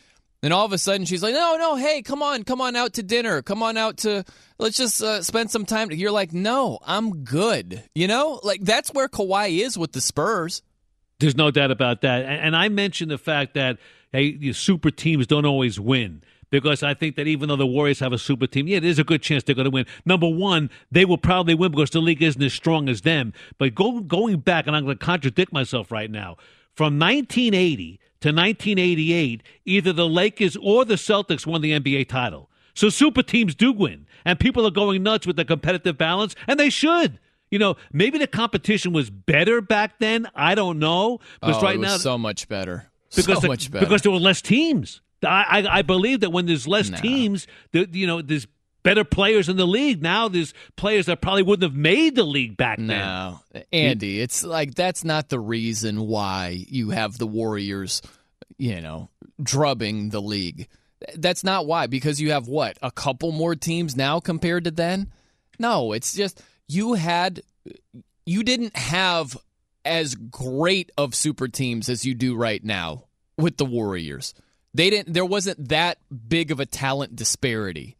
Then 0.40 0.52
all 0.52 0.64
of 0.64 0.72
a 0.72 0.78
sudden 0.78 1.04
she's 1.04 1.22
like, 1.22 1.34
no, 1.34 1.56
no, 1.58 1.76
hey, 1.76 2.02
come 2.02 2.22
on, 2.22 2.44
come 2.44 2.60
on 2.60 2.76
out 2.76 2.94
to 2.94 3.02
dinner. 3.02 3.42
Come 3.42 3.62
on 3.62 3.76
out 3.76 3.98
to, 3.98 4.24
let's 4.58 4.76
just 4.76 5.02
uh, 5.02 5.22
spend 5.22 5.50
some 5.50 5.66
time. 5.66 5.90
You're 5.90 6.12
like, 6.12 6.32
no, 6.32 6.78
I'm 6.86 7.24
good. 7.24 7.82
You 7.94 8.06
know, 8.06 8.40
like 8.44 8.60
that's 8.62 8.92
where 8.92 9.08
Kawhi 9.08 9.60
is 9.64 9.76
with 9.76 9.92
the 9.92 10.00
Spurs. 10.00 10.62
There's 11.18 11.36
no 11.36 11.50
doubt 11.50 11.72
about 11.72 12.02
that. 12.02 12.22
And, 12.22 12.40
and 12.40 12.56
I 12.56 12.68
mentioned 12.68 13.10
the 13.10 13.18
fact 13.18 13.54
that 13.54 13.78
hey, 14.12 14.52
super 14.52 14.90
teams 14.90 15.26
don't 15.26 15.44
always 15.44 15.78
win. 15.80 16.22
Because 16.50 16.82
I 16.82 16.94
think 16.94 17.16
that 17.16 17.26
even 17.26 17.48
though 17.48 17.56
the 17.56 17.66
Warriors 17.66 18.00
have 18.00 18.12
a 18.12 18.18
super 18.18 18.46
team, 18.46 18.68
yeah, 18.68 18.80
there's 18.80 18.98
a 18.98 19.04
good 19.04 19.22
chance 19.22 19.42
they're 19.42 19.54
going 19.54 19.66
to 19.66 19.70
win. 19.70 19.86
Number 20.06 20.28
one, 20.28 20.70
they 20.90 21.04
will 21.04 21.18
probably 21.18 21.54
win 21.54 21.70
because 21.72 21.90
the 21.90 22.00
league 22.00 22.22
isn't 22.22 22.42
as 22.42 22.54
strong 22.54 22.88
as 22.88 23.02
them. 23.02 23.32
But 23.58 23.74
go, 23.74 24.00
going 24.00 24.38
back, 24.38 24.66
and 24.66 24.74
I'm 24.74 24.84
going 24.84 24.98
to 24.98 25.04
contradict 25.04 25.52
myself 25.52 25.92
right 25.92 26.10
now, 26.10 26.36
from 26.74 26.98
1980 26.98 28.00
to 28.20 28.28
1988, 28.28 29.42
either 29.64 29.92
the 29.92 30.08
Lakers 30.08 30.56
or 30.56 30.84
the 30.84 30.94
Celtics 30.94 31.46
won 31.46 31.60
the 31.60 31.78
NBA 31.78 32.08
title. 32.08 32.50
So 32.74 32.88
super 32.88 33.22
teams 33.22 33.54
do 33.54 33.72
win, 33.72 34.06
and 34.24 34.38
people 34.38 34.66
are 34.66 34.70
going 34.70 35.02
nuts 35.02 35.26
with 35.26 35.36
the 35.36 35.44
competitive 35.44 35.98
balance, 35.98 36.34
and 36.46 36.58
they 36.58 36.70
should. 36.70 37.18
You 37.50 37.58
know, 37.58 37.76
maybe 37.92 38.18
the 38.18 38.26
competition 38.26 38.92
was 38.92 39.10
better 39.10 39.60
back 39.60 39.98
then. 39.98 40.28
I 40.34 40.54
don't 40.54 40.78
know. 40.78 41.18
Because 41.40 41.56
oh, 41.56 41.62
right 41.62 41.74
it 41.74 41.78
was 41.78 41.88
now, 41.88 41.96
so 41.96 42.18
much 42.18 42.48
better. 42.48 42.90
because 43.14 43.36
so 43.36 43.40
the- 43.40 43.48
much 43.48 43.70
better. 43.70 43.84
because 43.84 44.02
there 44.02 44.12
were 44.12 44.18
less 44.18 44.40
teams. 44.42 45.00
I 45.24 45.44
I, 45.60 45.78
I 45.78 45.82
believe 45.82 46.20
that 46.20 46.30
when 46.30 46.46
there's 46.46 46.68
less 46.68 46.90
No. 46.90 46.98
teams, 46.98 47.46
the, 47.72 47.88
you 47.92 48.06
know, 48.06 48.22
there's 48.22 48.46
better 48.82 49.04
players 49.04 49.48
in 49.48 49.56
the 49.56 49.66
league. 49.66 50.02
Now 50.02 50.28
there's 50.28 50.54
players 50.76 51.06
that 51.06 51.20
probably 51.20 51.42
wouldn't 51.42 51.70
have 51.70 51.78
made 51.78 52.14
the 52.14 52.22
league 52.24 52.56
back 52.56 52.78
then. 52.78 52.86
No, 52.86 53.40
Andy, 53.72 54.20
it's 54.20 54.44
like 54.44 54.74
that's 54.74 55.04
not 55.04 55.28
the 55.28 55.40
reason 55.40 56.06
why 56.06 56.64
you 56.68 56.90
have 56.90 57.18
the 57.18 57.26
Warriors, 57.26 58.00
you 58.56 58.80
know, 58.80 59.10
drubbing 59.42 60.10
the 60.10 60.22
league. 60.22 60.68
That's 61.16 61.44
not 61.44 61.66
why. 61.66 61.86
Because 61.86 62.20
you 62.20 62.32
have 62.32 62.48
what 62.48 62.78
a 62.82 62.90
couple 62.90 63.30
more 63.32 63.54
teams 63.54 63.96
now 63.96 64.20
compared 64.20 64.64
to 64.64 64.70
then. 64.70 65.12
No, 65.58 65.92
it's 65.92 66.14
just 66.14 66.42
you 66.68 66.94
had 66.94 67.42
you 68.26 68.42
didn't 68.42 68.76
have 68.76 69.36
as 69.84 70.14
great 70.14 70.90
of 70.98 71.14
super 71.14 71.48
teams 71.48 71.88
as 71.88 72.04
you 72.04 72.14
do 72.14 72.36
right 72.36 72.62
now 72.64 73.04
with 73.36 73.56
the 73.56 73.64
Warriors. 73.64 74.34
They 74.74 74.90
didn't. 74.90 75.12
There 75.14 75.24
wasn't 75.24 75.68
that 75.70 75.98
big 76.28 76.50
of 76.50 76.60
a 76.60 76.66
talent 76.66 77.16
disparity 77.16 77.96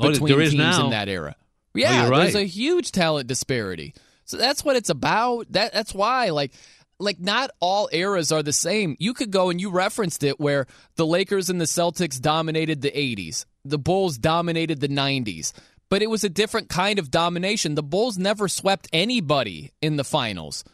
Oh, 0.00 0.10
between 0.10 0.38
teams 0.38 0.54
now. 0.54 0.84
in 0.84 0.90
that 0.90 1.08
era. 1.08 1.36
Oh, 1.38 1.42
Yeah, 1.74 2.06
you're 2.06 2.16
there's 2.16 2.34
a 2.34 2.44
huge 2.44 2.92
talent 2.92 3.26
disparity. 3.28 3.94
So 4.24 4.36
that's 4.36 4.64
what 4.64 4.76
it's 4.76 4.90
about. 4.90 5.46
That 5.52 5.72
that's 5.72 5.94
why 5.94 6.30
like 6.30 6.52
like 6.98 7.18
not 7.18 7.50
all 7.60 7.88
eras 7.92 8.30
are 8.30 8.42
the 8.42 8.52
same. 8.52 8.96
You 8.98 9.14
could 9.14 9.30
go 9.30 9.50
and 9.50 9.60
you 9.60 9.70
referenced 9.70 10.22
it 10.22 10.38
where 10.38 10.66
the 10.96 11.06
Lakers 11.06 11.50
and 11.50 11.60
the 11.60 11.64
Celtics 11.64 12.20
dominated 12.20 12.80
the 12.82 12.90
80s. 12.90 13.44
The 13.64 13.78
Bulls 13.78 14.18
dominated 14.18 14.80
the 14.80 14.88
90s. 14.88 15.52
But 15.88 16.00
it 16.02 16.08
was 16.08 16.24
a 16.24 16.30
different 16.30 16.68
kind 16.68 16.98
of 16.98 17.10
domination. 17.10 17.74
The 17.74 17.82
Bulls 17.82 18.16
never 18.16 18.48
swept 18.48 18.88
anybody 18.92 19.72
in 19.82 19.96
the 19.96 20.04
finals. 20.04 20.64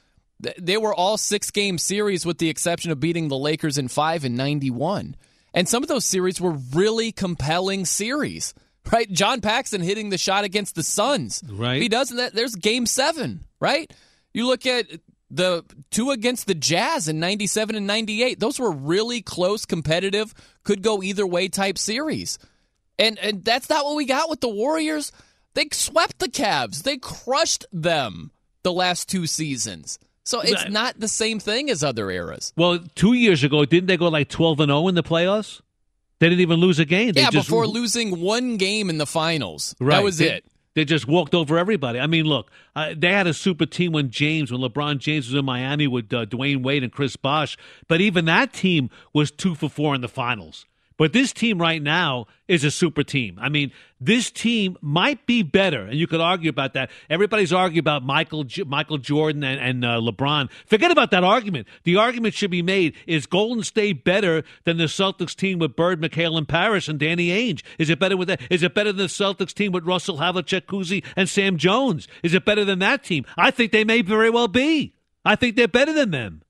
They 0.59 0.77
were 0.77 0.95
all 0.95 1.17
six 1.17 1.51
game 1.51 1.79
series 1.79 2.25
with 2.25 2.39
the 2.39 2.49
exception 2.49 2.93
of 2.93 3.01
beating 3.01 3.27
the 3.29 3.37
Lakers 3.37 3.79
in 3.79 3.89
5 3.89 4.25
in 4.25 4.37
91. 4.37 5.17
And 5.55 5.69
some 5.69 5.83
of 5.83 5.89
those 5.89 6.05
series 6.05 6.41
were 6.41 6.57
really 6.73 7.13
compelling 7.13 7.85
series. 7.85 8.55
Right? 8.91 9.11
John 9.11 9.41
Paxson 9.41 9.83
hitting 9.83 10.09
the 10.09 10.19
shot 10.19 10.45
against 10.45 10.75
the 10.75 10.83
Suns. 10.83 11.43
Right. 11.47 11.77
If 11.77 11.83
he 11.83 11.89
doesn't 11.89 12.17
that 12.17 12.35
there's 12.35 12.55
game 12.55 12.87
7, 12.87 13.45
right? 13.61 13.93
You 14.33 14.47
look 14.47 14.65
at 14.67 14.87
the 15.31 15.65
two 15.91 16.11
against 16.11 16.47
the 16.47 16.55
Jazz 16.55 17.09
in 17.09 17.21
97 17.21 17.77
and 17.77 17.87
98. 17.87 18.41
Those 18.41 18.59
were 18.59 18.71
really 18.71 19.21
close, 19.21 19.67
competitive, 19.67 20.33
could 20.65 20.83
go 20.83 21.03
either 21.03 21.27
way 21.27 21.49
type 21.49 21.79
series. 21.79 22.39
And 22.99 23.19
and 23.19 23.45
that's 23.45 23.69
not 23.69 23.85
what 23.85 23.97
we 23.97 24.07
got 24.07 24.31
with 24.31 24.41
the 24.41 24.49
Warriors. 24.49 25.13
They 25.55 25.69
swept 25.73 26.19
the 26.19 26.29
Cavs. 26.29 26.83
They 26.83 26.97
crushed 26.99 27.67
them 27.73 28.31
the 28.63 28.73
last 28.73 29.09
two 29.09 29.27
seasons. 29.27 29.99
So 30.29 30.41
it's 30.43 30.65
Right. 30.65 30.71
not 30.71 31.01
the 31.01 31.09
same 31.09 31.41
thing 31.41 31.71
as 31.71 31.83
other 31.83 32.11
eras. 32.11 32.53
Well, 32.55 32.81
two 32.95 33.15
years 33.15 33.43
ago, 33.43 33.65
didn't 33.65 33.87
they 33.87 33.97
go 33.97 34.09
like 34.09 34.29
12 34.29 34.61
and 34.61 34.69
0 34.69 34.87
in 34.89 34.95
the 34.95 35.03
playoffs? 35.03 35.63
They 36.21 36.29
didn't 36.29 36.43
even 36.43 36.61
lose 36.61 36.79
a 36.79 36.85
game. 36.85 37.13
They 37.13 37.23
yeah, 37.23 37.31
just, 37.31 37.49
before 37.49 37.67
losing 37.67 38.21
one 38.21 38.59
game 38.59 38.91
in 38.91 38.99
the 38.99 39.07
finals. 39.07 39.75
Right. 39.81 39.97
That 39.97 40.05
was 40.05 40.19
They- 40.19 40.31
it. 40.33 40.45
They 40.75 40.85
just 40.85 41.09
walked 41.09 41.35
over 41.35 41.57
everybody. 41.59 41.99
I 41.99 42.07
mean, 42.07 42.27
look, 42.27 42.51
uh, 42.77 42.93
they 42.95 43.11
had 43.11 43.27
a 43.27 43.33
super 43.33 43.65
team 43.65 43.93
when 43.93 44.11
James, 44.11 44.53
when 44.53 44.61
LeBron 44.61 44.99
James 44.99 45.27
was 45.29 45.35
in 45.35 45.47
Miami 45.47 45.87
with 45.87 46.13
uh, 46.13 46.27
Dwyane 46.27 46.63
Wade 46.63 46.83
and 46.85 46.93
Chris 46.93 47.17
Bosh. 47.17 47.57
But 47.89 48.03
even 48.03 48.27
that 48.27 48.53
team 48.53 48.91
was 49.15 49.31
two 49.31 49.55
for 49.55 49.71
four 49.71 49.95
in 49.95 50.03
the 50.03 50.09
finals. 50.09 50.67
But 50.99 51.13
this 51.13 51.33
team 51.33 51.61
right 51.61 51.81
now 51.81 52.27
is 52.49 52.65
a 52.65 52.73
super 52.73 53.05
team. 53.05 53.39
I 53.41 53.49
mean, 53.49 53.71
this 54.01 54.33
team 54.33 54.77
might 54.81 55.27
be 55.27 55.45
better, 55.45 55.83
and 55.83 55.95
you 55.95 56.09
could 56.09 56.21
argue 56.21 56.51
about 56.51 56.75
that. 56.75 56.91
Everybody's 57.09 57.53
arguing 57.53 57.79
about 57.79 58.03
Michael 58.03 58.45
Michael 58.67 58.99
Jordan 58.99 59.45
and, 59.45 59.61
and 59.61 59.85
uh, 59.85 60.01
LeBron. 60.01 60.51
Forget 60.67 60.91
about 60.91 61.13
that 61.13 61.23
argument. 61.23 61.69
The 61.85 61.97
argument 61.97 62.35
should 62.35 62.51
be 62.51 62.63
made: 62.63 62.97
Is 63.07 63.27
Golden 63.27 63.63
State 63.63 64.03
better 64.03 64.43
than 64.65 64.77
the 64.77 64.85
Celtics 64.85 65.37
team 65.37 65.61
with 65.61 65.77
Bird, 65.77 66.01
McHale, 66.01 66.37
and 66.37 66.49
Parish 66.49 66.89
and 66.89 66.99
Danny 66.99 67.29
Ainge? 67.29 67.63
Is 67.79 67.91
it 67.91 68.01
better 68.01 68.17
with 68.17 68.27
that? 68.27 68.41
Is 68.51 68.65
it 68.65 68.75
better 68.75 68.93
than 68.93 68.99
the 68.99 69.05
Celtics 69.05 69.55
team 69.55 69.71
with 69.71 69.87
Russell 69.87 70.19
Havlicek, 70.19 70.63
Cousy, 70.63 71.05
and 71.15 71.29
Sam 71.29 71.59
Jones? 71.59 72.09
Is 72.25 72.35
it 72.35 72.45
better 72.45 72.65
than 72.65 72.81
that 72.81 73.05
team? 73.05 73.25
I 73.37 73.53
think 73.53 73.71
they 73.71 73.85
may 73.85 74.03
very 74.03 74.31
well 74.31 74.49
be. 74.49 74.95
I 75.25 75.37
think 75.37 75.55
they're 75.55 75.69
better 75.69 75.93
than 75.93 76.11
them. 76.11 76.43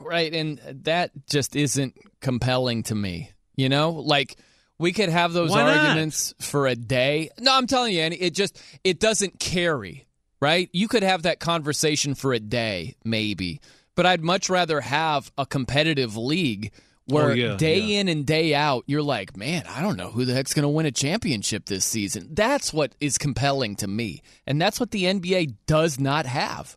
Right, 0.00 0.34
and 0.34 0.60
that 0.84 1.12
just 1.28 1.54
isn't 1.54 1.96
compelling 2.20 2.82
to 2.84 2.94
me. 2.94 3.31
You 3.56 3.68
know, 3.68 3.90
like 3.90 4.36
we 4.78 4.92
could 4.92 5.08
have 5.08 5.32
those 5.32 5.50
Why 5.50 5.62
not? 5.64 5.76
arguments 5.76 6.34
for 6.40 6.66
a 6.66 6.74
day. 6.74 7.30
No, 7.38 7.54
I'm 7.54 7.66
telling 7.66 7.94
you, 7.94 8.00
Andy, 8.00 8.20
it 8.20 8.34
just 8.34 8.60
it 8.84 8.98
doesn't 8.98 9.38
carry. 9.38 10.06
Right, 10.40 10.68
you 10.72 10.88
could 10.88 11.04
have 11.04 11.22
that 11.22 11.38
conversation 11.38 12.16
for 12.16 12.32
a 12.32 12.40
day, 12.40 12.96
maybe, 13.04 13.60
but 13.94 14.06
I'd 14.06 14.22
much 14.22 14.50
rather 14.50 14.80
have 14.80 15.30
a 15.38 15.46
competitive 15.46 16.16
league 16.16 16.72
oh, 16.74 17.14
where 17.14 17.30
Oh, 17.30 17.34
yeah, 17.34 17.56
day 17.56 17.78
yeah. 17.78 18.00
in 18.00 18.08
and 18.08 18.26
day 18.26 18.52
out, 18.52 18.82
you're 18.88 19.04
like, 19.04 19.36
man, 19.36 19.62
I 19.68 19.80
don't 19.82 19.96
know 19.96 20.10
who 20.10 20.24
the 20.24 20.34
heck's 20.34 20.52
going 20.52 20.64
to 20.64 20.68
win 20.68 20.84
a 20.84 20.90
championship 20.90 21.66
this 21.66 21.84
season. 21.84 22.26
That's 22.32 22.72
what 22.72 22.92
is 22.98 23.18
compelling 23.18 23.76
to 23.76 23.86
me, 23.86 24.20
and 24.44 24.60
that's 24.60 24.80
what 24.80 24.90
the 24.90 25.04
NBA 25.04 25.58
does 25.68 26.00
not 26.00 26.26
have. 26.26 26.76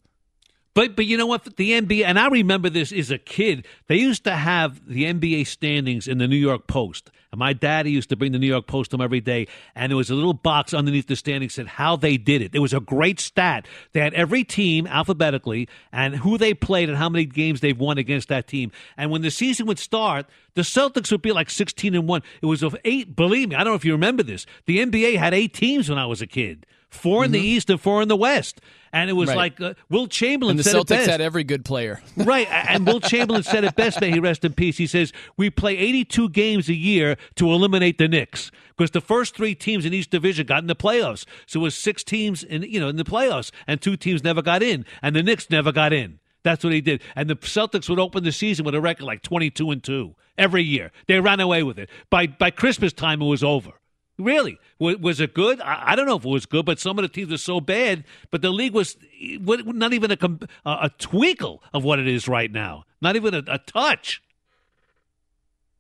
But 0.76 0.98
but 0.98 1.06
you 1.06 1.18
know 1.18 1.26
what? 1.26 1.56
The 1.56 1.72
NBA 1.72 2.04
and 2.04 2.20
I 2.20 2.28
remember 2.28 2.70
this 2.70 2.92
as 2.92 3.10
a 3.10 3.18
kid. 3.18 3.66
They 3.88 3.96
used 3.96 4.26
to 4.26 4.36
have 4.36 4.86
the 4.86 5.06
NBA 5.06 5.48
standings 5.48 6.06
in 6.08 6.18
the 6.18 6.28
New 6.28 6.36
York 6.36 6.68
Post. 6.68 7.10
And 7.32 7.40
my 7.40 7.54
daddy 7.54 7.92
used 7.92 8.10
to 8.10 8.18
bring 8.18 8.34
the 8.34 8.40
New 8.40 8.48
York 8.48 8.68
Post 8.68 8.92
home 8.92 9.00
every 9.00 9.22
day. 9.22 9.48
And 9.74 9.90
there 9.90 9.98
was 9.98 10.10
a 10.10 10.16
little 10.16 10.34
box 10.34 10.74
underneath 10.74 11.08
the 11.08 11.16
standings 11.16 11.56
that 11.56 11.64
said 11.64 11.68
how 11.68 11.96
they 11.96 12.18
did 12.18 12.42
it. 12.42 12.54
It 12.54 12.60
was 12.60 12.74
a 12.74 12.82
great 12.82 13.22
stat. 13.22 13.68
They 13.94 14.02
had 14.02 14.14
every 14.14 14.44
team 14.44 14.86
alphabetically 14.86 15.70
and 15.94 16.18
who 16.18 16.38
they 16.38 16.54
played 16.54 16.90
and 16.90 16.98
how 16.98 17.08
many 17.08 17.26
games 17.26 17.62
they've 17.62 17.80
won 17.80 17.98
against 17.98 18.28
that 18.28 18.48
team. 18.48 18.72
And 18.98 19.12
when 19.12 19.22
the 19.22 19.32
season 19.32 19.68
would 19.68 19.80
start, 19.80 20.28
the 20.56 20.62
Celtics 20.62 21.10
would 21.12 21.22
be 21.22 21.32
like 21.32 21.50
16 21.50 21.96
and 21.96 22.06
1. 22.06 22.22
It 22.42 22.48
was 22.48 22.64
of 22.64 22.76
eight, 22.84 23.16
believe 23.16 23.50
me, 23.50 23.56
I 23.56 23.64
don't 23.64 23.72
know 23.72 23.76
if 23.76 23.86
you 23.86 23.94
remember 23.94 24.24
this. 24.24 24.46
The 24.66 24.80
NBA 24.80 25.18
had 25.18 25.34
eight 25.34 25.54
teams 25.54 25.90
when 25.90 25.98
I 25.98 26.06
was 26.06 26.22
a 26.22 26.28
kid. 26.28 26.66
4 26.90 27.26
in 27.26 27.32
the 27.32 27.38
mm-hmm. 27.38 27.46
East 27.46 27.70
and 27.70 27.80
four 27.82 28.02
in 28.02 28.08
the 28.08 28.16
West. 28.16 28.62
And 28.96 29.10
it 29.10 29.14
was. 29.14 29.28
Right. 29.28 29.38
like 29.38 29.62
uh, 29.62 29.74
Wilt 29.90 30.10
Chamberlain 30.10 30.52
And 30.52 30.60
the 30.60 30.64
said 30.64 30.76
Celtics 30.76 31.06
had 31.06 31.20
every 31.20 31.44
good 31.44 31.66
player. 31.66 32.02
Right. 32.16 32.48
And 32.50 32.88
Wilt 32.88 33.04
Chamberlain 33.04 33.44
said 33.44 33.66
it 33.66 33.76
best, 33.76 34.00
may 34.00 34.10
he 34.10 34.20
rest 34.20 34.46
in 34.46 34.54
peace. 34.54 34.78
He 34.78 34.88
says, 34.88 35.12
We 35.38 35.50
play 35.50 35.78
82 35.78 36.30
games 36.30 36.70
a 36.70 36.74
year 36.74 37.18
to 37.36 37.52
eliminate 37.52 37.98
the 37.98 38.08
Knicks 38.08 38.52
because 38.70 38.92
the 38.92 39.02
first 39.02 39.36
three 39.36 39.54
teams 39.54 39.86
in 39.86 39.94
each 39.94 40.10
division 40.10 40.46
got 40.48 40.60
in 40.60 40.68
the 40.68 40.76
playoffs. 40.76 41.26
So 41.46 41.60
it 41.60 41.64
was 41.64 41.76
six 41.76 42.04
teams 42.04 42.42
in, 42.44 42.64
you 42.64 42.80
know, 42.80 42.88
in 42.88 42.96
the 42.96 43.04
playoffs, 43.04 43.52
and 43.68 43.82
two 43.82 43.98
teams 43.98 44.24
never 44.24 44.42
got 44.42 44.64
in, 44.64 44.86
and 45.02 45.16
the 45.16 45.22
Knicks 45.22 45.50
never 45.50 45.72
got 45.72 45.92
in. 45.94 46.20
That's 46.44 46.64
what 46.64 46.74
he 46.74 46.82
did. 46.82 47.02
And 47.16 47.30
the 47.30 47.36
Celtics 47.36 47.90
would 47.90 48.00
open 48.00 48.24
the 48.24 48.32
season 48.32 48.66
with 48.66 48.76
a 48.76 48.82
record 48.82 49.04
like 49.04 49.24
22 49.24 49.72
and 49.72 49.84
2 49.84 50.16
every 50.38 50.64
year. 50.64 50.92
They 51.08 51.20
ran 51.20 51.40
away 51.40 51.64
with 51.64 51.78
it. 51.78 51.90
By, 52.10 52.28
by 52.28 52.52
Christmas 52.52 52.94
time, 52.94 53.22
it 53.22 53.26
was 53.26 53.44
over. 53.44 53.72
Really? 54.18 54.58
Was, 54.80 54.98
was 54.98 55.20
it 55.20 55.34
good? 55.34 55.60
I, 55.60 55.96
don't 55.96 56.06
know 56.06 56.16
if 56.16 56.26
it 56.26 56.30
was 56.30 56.46
good, 56.46 56.66
but 56.66 56.80
some 56.80 56.98
of 56.98 57.04
the 57.04 57.10
teams 57.10 57.34
are 57.34 57.38
so 57.38 57.60
bad. 57.60 58.06
But 58.32 58.42
the 58.42 58.50
league 58.50 58.74
was 58.74 58.98
not 59.22 59.94
even 59.94 60.12
a, 60.12 60.18
a, 60.66 60.90
twinkle 60.98 61.62
of 61.74 61.84
what 61.84 62.00
it 62.00 62.08
is 62.08 62.28
right 62.28 62.52
now. 62.52 62.86
Not 63.02 63.18
even 63.18 63.34
a, 63.34 63.44
a 63.48 63.58
touch. 63.58 64.22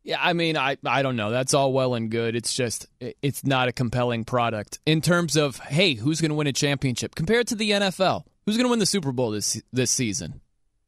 Yeah, 0.03 0.17
I 0.21 0.33
mean, 0.33 0.55
I 0.55 0.77
I 0.85 1.01
don't 1.01 1.15
know. 1.15 1.31
That's 1.31 1.55
all 1.55 1.73
well 1.73 1.95
and 1.95 2.11
good. 2.11 2.35
It's 2.35 2.53
just 2.53 2.87
it's 2.99 3.43
not 3.43 3.69
a 3.69 3.71
compelling 3.71 4.23
product 4.23 4.77
in 4.85 5.01
terms 5.01 5.35
of 5.35 5.57
hey, 5.57 5.95
who's 5.95 6.21
going 6.21 6.29
to 6.29 6.35
win 6.35 6.45
a 6.45 6.53
championship 6.53 7.15
compared 7.15 7.47
to 7.47 7.55
the 7.55 7.71
NFL? 7.71 8.23
Who's 8.45 8.55
going 8.55 8.65
to 8.65 8.69
win 8.69 8.77
the 8.77 8.85
Super 8.85 9.11
Bowl 9.11 9.31
this 9.31 9.59
this 9.73 9.89
season? 9.89 10.41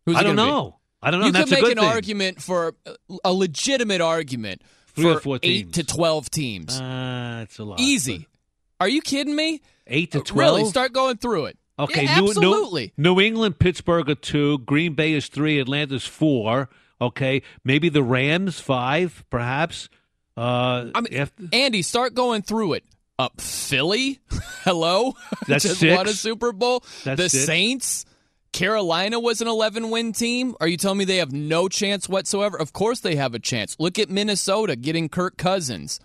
Who's 0.05 0.17
I 0.17 0.23
don't 0.23 0.35
gonna 0.35 0.47
be? 0.47 0.51
know. 0.51 0.79
I 1.01 1.11
don't 1.11 1.19
know. 1.19 1.25
You 1.27 1.31
That's 1.31 1.49
could 1.49 1.61
make 1.61 1.71
an 1.71 1.77
thing. 1.79 1.87
argument 1.87 2.41
for 2.41 2.75
a 3.23 3.33
legitimate 3.33 4.01
argument 4.01 4.61
Three 4.97 5.03
for 5.05 5.17
or 5.17 5.19
four 5.21 5.39
eight 5.43 5.71
to 5.73 5.83
twelve 5.83 6.29
teams. 6.29 6.79
Uh, 6.79 7.39
it's 7.43 7.57
a 7.59 7.63
lot. 7.63 7.79
Easy. 7.79 8.27
Are 8.81 8.89
you 8.89 9.01
kidding 9.01 9.35
me? 9.35 9.61
Eight 9.87 10.11
to 10.11 10.19
Uh, 10.19 10.23
12? 10.23 10.57
Really? 10.57 10.69
Start 10.69 10.91
going 10.93 11.17
through 11.17 11.45
it. 11.45 11.57
Okay, 11.79 12.03
Yeah, 12.03 12.19
New, 12.19 12.27
absolutely. 12.27 12.91
New, 12.97 13.15
New 13.15 13.21
England, 13.21 13.59
Pittsburgh 13.59 14.09
are 14.09 14.15
two. 14.15 14.57
Green 14.59 14.93
Bay 14.95 15.13
is 15.13 15.27
three. 15.27 15.59
Atlanta's 15.59 16.05
four. 16.05 16.69
Okay, 16.99 17.43
maybe 17.63 17.89
the 17.89 18.01
Rams 18.03 18.59
five, 18.59 19.23
perhaps. 19.29 19.87
Uh, 20.35 20.89
I 20.93 21.01
mean, 21.01 21.13
if- 21.13 21.31
Andy, 21.53 21.81
start 21.83 22.13
going 22.15 22.41
through 22.41 22.73
it. 22.73 22.83
Up 23.19 23.41
Philly, 23.41 24.19
hello, 24.63 25.13
That's 25.47 25.63
just 25.63 25.79
six. 25.79 25.95
won 25.97 26.07
a 26.07 26.11
Super 26.13 26.51
Bowl. 26.51 26.83
That's 27.03 27.19
the 27.19 27.29
six. 27.29 27.45
Saints, 27.45 28.05
Carolina 28.57 29.19
was 29.19 29.39
an 29.39 29.47
11 29.47 29.91
win 29.91 30.13
team. 30.13 30.55
Are 30.59 30.67
you 30.67 30.77
telling 30.77 30.97
me 30.97 31.05
they 31.05 31.17
have 31.17 31.31
no 31.31 31.67
chance 31.69 32.09
whatsoever? 32.09 32.59
Of 32.59 32.73
course 32.73 33.01
they 33.01 33.15
have 33.15 33.35
a 33.35 33.39
chance. 33.39 33.75
Look 33.77 33.99
at 33.99 34.09
Minnesota 34.09 34.75
getting 34.75 35.09
Kirk 35.09 35.37
Cousins. 35.37 35.99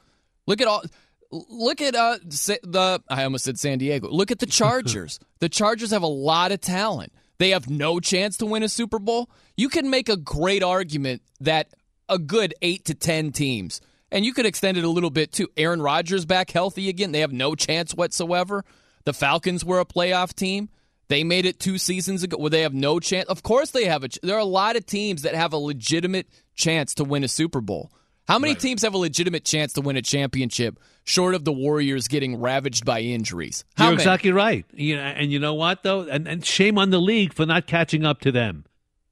Look 0.47 0.61
at 0.61 0.69
all. 0.69 0.83
Look 1.31 1.81
at 1.81 1.95
uh 1.95 2.19
the. 2.23 3.03
I 3.09 3.25
almost 3.25 3.45
said 3.45 3.59
San 3.59 3.79
Diego. 3.79 4.11
Look 4.11 4.31
at 4.31 4.39
the 4.39 4.45
Chargers. 4.61 5.19
the 5.39 5.49
Chargers 5.49 5.93
have 5.93 6.03
a 6.03 6.07
lot 6.07 6.53
of 6.53 6.61
talent. 6.61 7.15
They 7.39 7.51
have 7.51 7.71
no 7.71 8.01
chance 8.01 8.37
to 8.37 8.45
win 8.47 8.63
a 8.63 8.69
Super 8.69 8.99
Bowl. 8.99 9.31
You 9.57 9.71
can 9.71 9.89
make 9.89 10.11
a 10.11 10.17
great 10.19 10.63
argument 10.63 11.23
that 11.41 11.69
a 12.11 12.19
good 12.19 12.53
eight 12.61 12.85
to 12.85 12.95
ten 12.95 13.33
teams, 13.33 13.81
and 14.11 14.27
you 14.27 14.35
could 14.35 14.45
extend 14.45 14.77
it 14.77 14.85
a 14.85 14.91
little 14.91 15.09
bit 15.09 15.33
too. 15.33 15.49
Aaron 15.57 15.81
Rodgers 15.81 16.27
back 16.27 16.51
healthy 16.51 16.91
again. 16.91 17.13
They 17.13 17.21
have 17.21 17.33
no 17.33 17.55
chance 17.55 17.95
whatsoever. 17.95 18.63
The 19.05 19.15
Falcons 19.15 19.65
were 19.65 19.81
a 19.81 19.87
playoff 19.87 20.35
team. 20.35 20.69
They 21.13 21.25
made 21.25 21.45
it 21.45 21.61
two 21.61 21.77
seasons 21.77 22.23
ago. 22.23 22.39
Where 22.39 22.49
they 22.49 22.63
have 22.63 22.73
no 22.73 22.99
chance? 22.99 23.29
Of 23.29 23.43
course 23.43 23.71
they 23.73 23.85
have 23.85 24.03
a. 24.03 24.09
Ch- 24.09 24.19
there 24.23 24.35
are 24.35 24.39
a 24.39 24.47
lot 24.47 24.77
of 24.77 24.87
teams 24.87 25.23
that 25.23 25.35
have 25.35 25.53
a 25.53 25.59
legitimate 25.59 26.27
chance 26.55 26.95
to 26.95 27.05
win 27.05 27.23
a 27.23 27.29
Super 27.29 27.61
Bowl. 27.61 27.93
How 28.27 28.39
many 28.39 28.55
teams 28.55 28.81
have 28.81 28.95
a 28.95 28.99
legitimate 28.99 29.45
chance 29.45 29.75
to 29.75 29.83
win 29.83 29.99
a 29.99 30.01
championship, 30.01 30.79
short 31.05 31.35
of 31.35 31.45
the 31.45 31.53
Warriors 31.53 32.09
getting 32.09 32.41
ravaged 32.41 32.87
by 32.87 33.01
injuries? 33.01 33.63
How 33.77 33.85
You're 33.85 33.93
many? 33.93 34.03
exactly 34.05 34.33
right. 34.33 34.65
You 34.73 34.97
know, 34.97 35.03
and 35.03 35.31
you 35.31 35.39
know 35.39 35.53
what 35.53 35.83
though, 35.83 36.09
and, 36.09 36.27
and 36.27 36.47
shame 36.47 36.79
on 36.79 36.89
the 36.89 36.99
league 36.99 37.35
for 37.35 37.45
not 37.45 37.67
catching 37.67 38.07
up 38.07 38.23
to 38.23 38.33
them. 38.33 38.65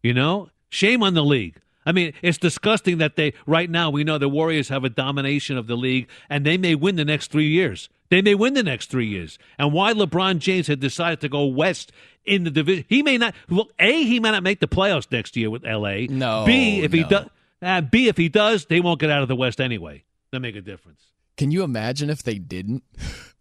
You 0.02 0.14
know, 0.14 0.48
shame 0.70 1.02
on 1.02 1.12
the 1.12 1.22
league. 1.22 1.60
I 1.86 1.92
mean, 1.92 2.12
it's 2.22 2.38
disgusting 2.38 2.98
that 2.98 3.16
they 3.16 3.32
right 3.46 3.70
now 3.70 3.90
we 3.90 4.04
know 4.04 4.18
the 4.18 4.28
Warriors 4.28 4.68
have 4.68 4.84
a 4.84 4.90
domination 4.90 5.56
of 5.56 5.66
the 5.66 5.76
league, 5.76 6.08
and 6.28 6.44
they 6.44 6.58
may 6.58 6.74
win 6.74 6.96
the 6.96 7.04
next 7.04 7.30
three 7.30 7.48
years. 7.48 7.88
They 8.10 8.22
may 8.22 8.34
win 8.34 8.54
the 8.54 8.62
next 8.62 8.90
three 8.90 9.06
years. 9.06 9.38
And 9.58 9.72
why 9.72 9.92
LeBron 9.92 10.38
James 10.38 10.66
had 10.66 10.80
decided 10.80 11.20
to 11.20 11.28
go 11.28 11.44
west 11.46 11.92
in 12.24 12.44
the 12.44 12.50
division, 12.50 12.84
he 12.88 13.02
may 13.02 13.16
not. 13.16 13.34
Look, 13.48 13.72
a 13.78 14.04
he 14.04 14.20
may 14.20 14.32
not 14.32 14.42
make 14.42 14.60
the 14.60 14.68
playoffs 14.68 15.10
next 15.10 15.36
year 15.36 15.48
with 15.48 15.64
L.A. 15.64 16.06
No, 16.06 16.44
B 16.44 16.80
if 16.80 16.92
he 16.92 17.04
does. 17.04 17.28
Uh, 17.62 17.80
B 17.80 18.08
if 18.08 18.16
he 18.16 18.28
does, 18.28 18.66
they 18.66 18.80
won't 18.80 19.00
get 19.00 19.10
out 19.10 19.22
of 19.22 19.28
the 19.28 19.36
West 19.36 19.60
anyway. 19.60 20.04
That 20.32 20.40
make 20.40 20.56
a 20.56 20.60
difference. 20.60 21.02
Can 21.40 21.50
you 21.50 21.62
imagine 21.62 22.10
if 22.10 22.22
they 22.22 22.34
didn't 22.34 22.84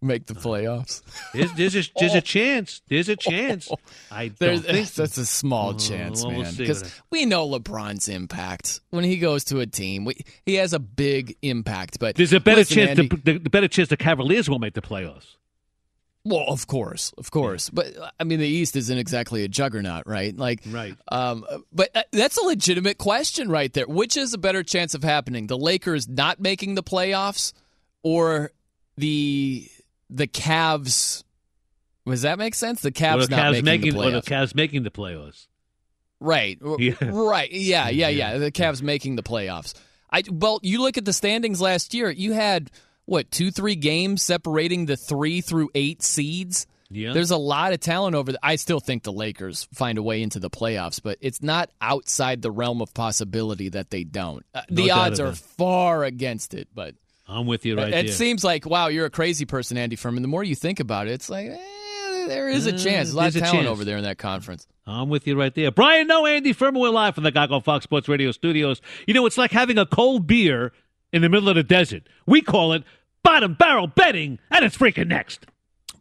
make 0.00 0.24
the 0.24 0.32
playoffs? 0.32 1.02
There's, 1.34 1.52
there's, 1.52 1.76
a, 1.76 1.82
there's 1.98 2.14
a 2.14 2.20
chance. 2.22 2.80
There's 2.88 3.10
a 3.10 3.14
chance. 3.16 3.70
I 4.10 4.28
don't 4.28 4.60
think 4.60 4.88
so. 4.88 5.02
that's 5.02 5.18
a 5.18 5.26
small 5.26 5.74
Oh, 5.74 5.78
chance, 5.78 6.22
well, 6.24 6.32
we'll 6.32 6.44
man. 6.44 6.54
Because 6.56 6.82
what- 6.82 7.02
we 7.10 7.26
know 7.26 7.46
LeBron's 7.46 8.08
impact 8.08 8.80
when 8.88 9.04
he 9.04 9.18
goes 9.18 9.44
to 9.44 9.60
a 9.60 9.66
team. 9.66 10.06
We, 10.06 10.16
he 10.46 10.54
has 10.54 10.72
a 10.72 10.78
big 10.78 11.36
impact, 11.42 11.98
but 12.00 12.14
There's 12.16 12.32
a 12.32 12.40
better 12.40 12.60
listen, 12.60 12.74
chance. 12.78 12.98
Andy, 12.98 13.08
the, 13.22 13.36
the 13.38 13.50
better 13.50 13.68
chance 13.68 13.90
the 13.90 13.98
Cavaliers 13.98 14.48
won't 14.48 14.62
make 14.62 14.72
the 14.72 14.80
playoffs. 14.80 15.36
Well, 16.24 16.46
of 16.48 16.66
course, 16.66 17.12
of 17.18 17.30
course, 17.30 17.68
but 17.68 17.94
I 18.18 18.24
mean, 18.24 18.40
the 18.40 18.48
East 18.48 18.76
isn't 18.76 18.96
exactly 18.98 19.44
a 19.44 19.48
juggernaut, 19.48 20.06
right? 20.06 20.34
Like, 20.34 20.60
right. 20.70 20.94
Um, 21.08 21.44
but 21.70 21.90
uh, 21.94 22.02
that's 22.12 22.38
a 22.38 22.42
legitimate 22.44 22.96
question 22.96 23.50
right 23.50 23.70
there. 23.74 23.86
Which 23.86 24.16
is 24.16 24.32
a 24.32 24.38
better 24.38 24.62
chance 24.62 24.94
of 24.94 25.02
happening? 25.02 25.46
The 25.48 25.58
Lakers 25.58 26.08
not 26.08 26.40
making 26.40 26.76
the 26.76 26.82
playoffs, 26.82 27.52
or 28.02 28.52
the 28.96 29.68
the 30.08 30.26
Cavs? 30.26 31.24
Does 32.06 32.22
that 32.22 32.38
make 32.38 32.54
sense? 32.54 32.82
The 32.82 32.90
Cavs 32.90 33.28
the 33.28 33.36
not 33.36 33.52
making, 33.52 33.64
making, 33.64 33.92
the 33.94 34.00
or 34.00 34.10
the 34.10 34.20
playoffs. 34.20 34.24
Cavs 34.24 34.54
making 34.54 34.82
the 34.82 34.90
playoffs. 34.90 35.46
Right. 36.20 36.58
Yeah. 36.78 36.94
Right. 37.02 37.50
Yeah, 37.50 37.88
yeah, 37.88 38.08
yeah. 38.08 38.38
The 38.38 38.52
Cavs 38.52 38.82
making 38.82 39.16
the 39.16 39.22
playoffs. 39.22 39.74
I 40.12 40.22
well, 40.30 40.58
you 40.62 40.82
look 40.82 40.98
at 40.98 41.04
the 41.04 41.12
standings 41.12 41.60
last 41.60 41.94
year, 41.94 42.10
you 42.10 42.32
had 42.32 42.70
what, 43.06 43.30
2-3 43.30 43.80
games 43.80 44.22
separating 44.22 44.86
the 44.86 44.96
3 44.96 45.40
through 45.40 45.70
8 45.74 46.02
seeds? 46.02 46.66
Yeah. 46.90 47.12
There's 47.12 47.30
a 47.30 47.36
lot 47.36 47.72
of 47.72 47.80
talent 47.80 48.16
over 48.16 48.32
there. 48.32 48.40
I 48.42 48.56
still 48.56 48.80
think 48.80 49.04
the 49.04 49.12
Lakers 49.12 49.68
find 49.72 49.96
a 49.98 50.02
way 50.02 50.22
into 50.22 50.40
the 50.40 50.50
playoffs, 50.50 51.00
but 51.02 51.18
it's 51.20 51.40
not 51.42 51.70
outside 51.80 52.42
the 52.42 52.50
realm 52.50 52.82
of 52.82 52.92
possibility 52.94 53.68
that 53.70 53.90
they 53.90 54.04
don't. 54.04 54.44
Uh, 54.54 54.62
No 54.68 54.82
the 54.82 54.90
odds 54.90 55.20
are 55.20 55.32
far 55.32 56.04
against 56.04 56.54
it, 56.54 56.68
but 56.74 56.94
I'm 57.30 57.46
with 57.46 57.64
you 57.64 57.76
right 57.76 57.88
it, 57.88 57.90
there. 57.92 58.04
it 58.06 58.12
seems 58.12 58.42
like 58.42 58.66
wow, 58.66 58.88
you're 58.88 59.06
a 59.06 59.10
crazy 59.10 59.44
person, 59.44 59.76
Andy 59.78 59.96
Furman. 59.96 60.22
The 60.22 60.28
more 60.28 60.42
you 60.42 60.54
think 60.56 60.80
about 60.80 61.06
it, 61.06 61.12
it's 61.12 61.30
like 61.30 61.46
eh, 61.50 62.26
there 62.26 62.48
is 62.48 62.66
a 62.66 62.70
Uh, 62.70 62.72
chance. 62.72 62.84
There's 62.84 63.12
a 63.12 63.16
lot 63.16 63.26
of 63.28 63.32
there's 63.34 63.36
a 63.36 63.40
talent 63.46 63.58
chance. 63.66 63.68
over 63.68 63.84
there 63.84 63.96
in 63.96 64.02
that 64.04 64.18
conference. 64.18 64.66
I'm 64.86 65.08
with 65.08 65.26
you 65.26 65.38
right 65.38 65.54
there. 65.54 65.70
Brian, 65.70 66.08
no, 66.08 66.26
Andy 66.26 66.52
Furman, 66.52 66.80
we're 66.80 66.88
live 66.90 67.14
from 67.14 67.22
the 67.24 67.30
Geico 67.30 67.62
Fox 67.62 67.84
Sports 67.84 68.08
Radio 68.08 68.32
studios. 68.32 68.80
You 69.06 69.14
know, 69.14 69.24
it's 69.26 69.38
like 69.38 69.52
having 69.52 69.78
a 69.78 69.86
cold 69.86 70.26
beer 70.26 70.72
in 71.12 71.22
the 71.22 71.28
middle 71.28 71.48
of 71.48 71.54
the 71.54 71.62
desert. 71.62 72.08
We 72.26 72.40
call 72.42 72.72
it 72.72 72.82
bottom 73.22 73.54
barrel 73.54 73.86
betting, 73.86 74.38
and 74.50 74.64
it's 74.64 74.76
freaking 74.76 75.06
next. 75.06 75.46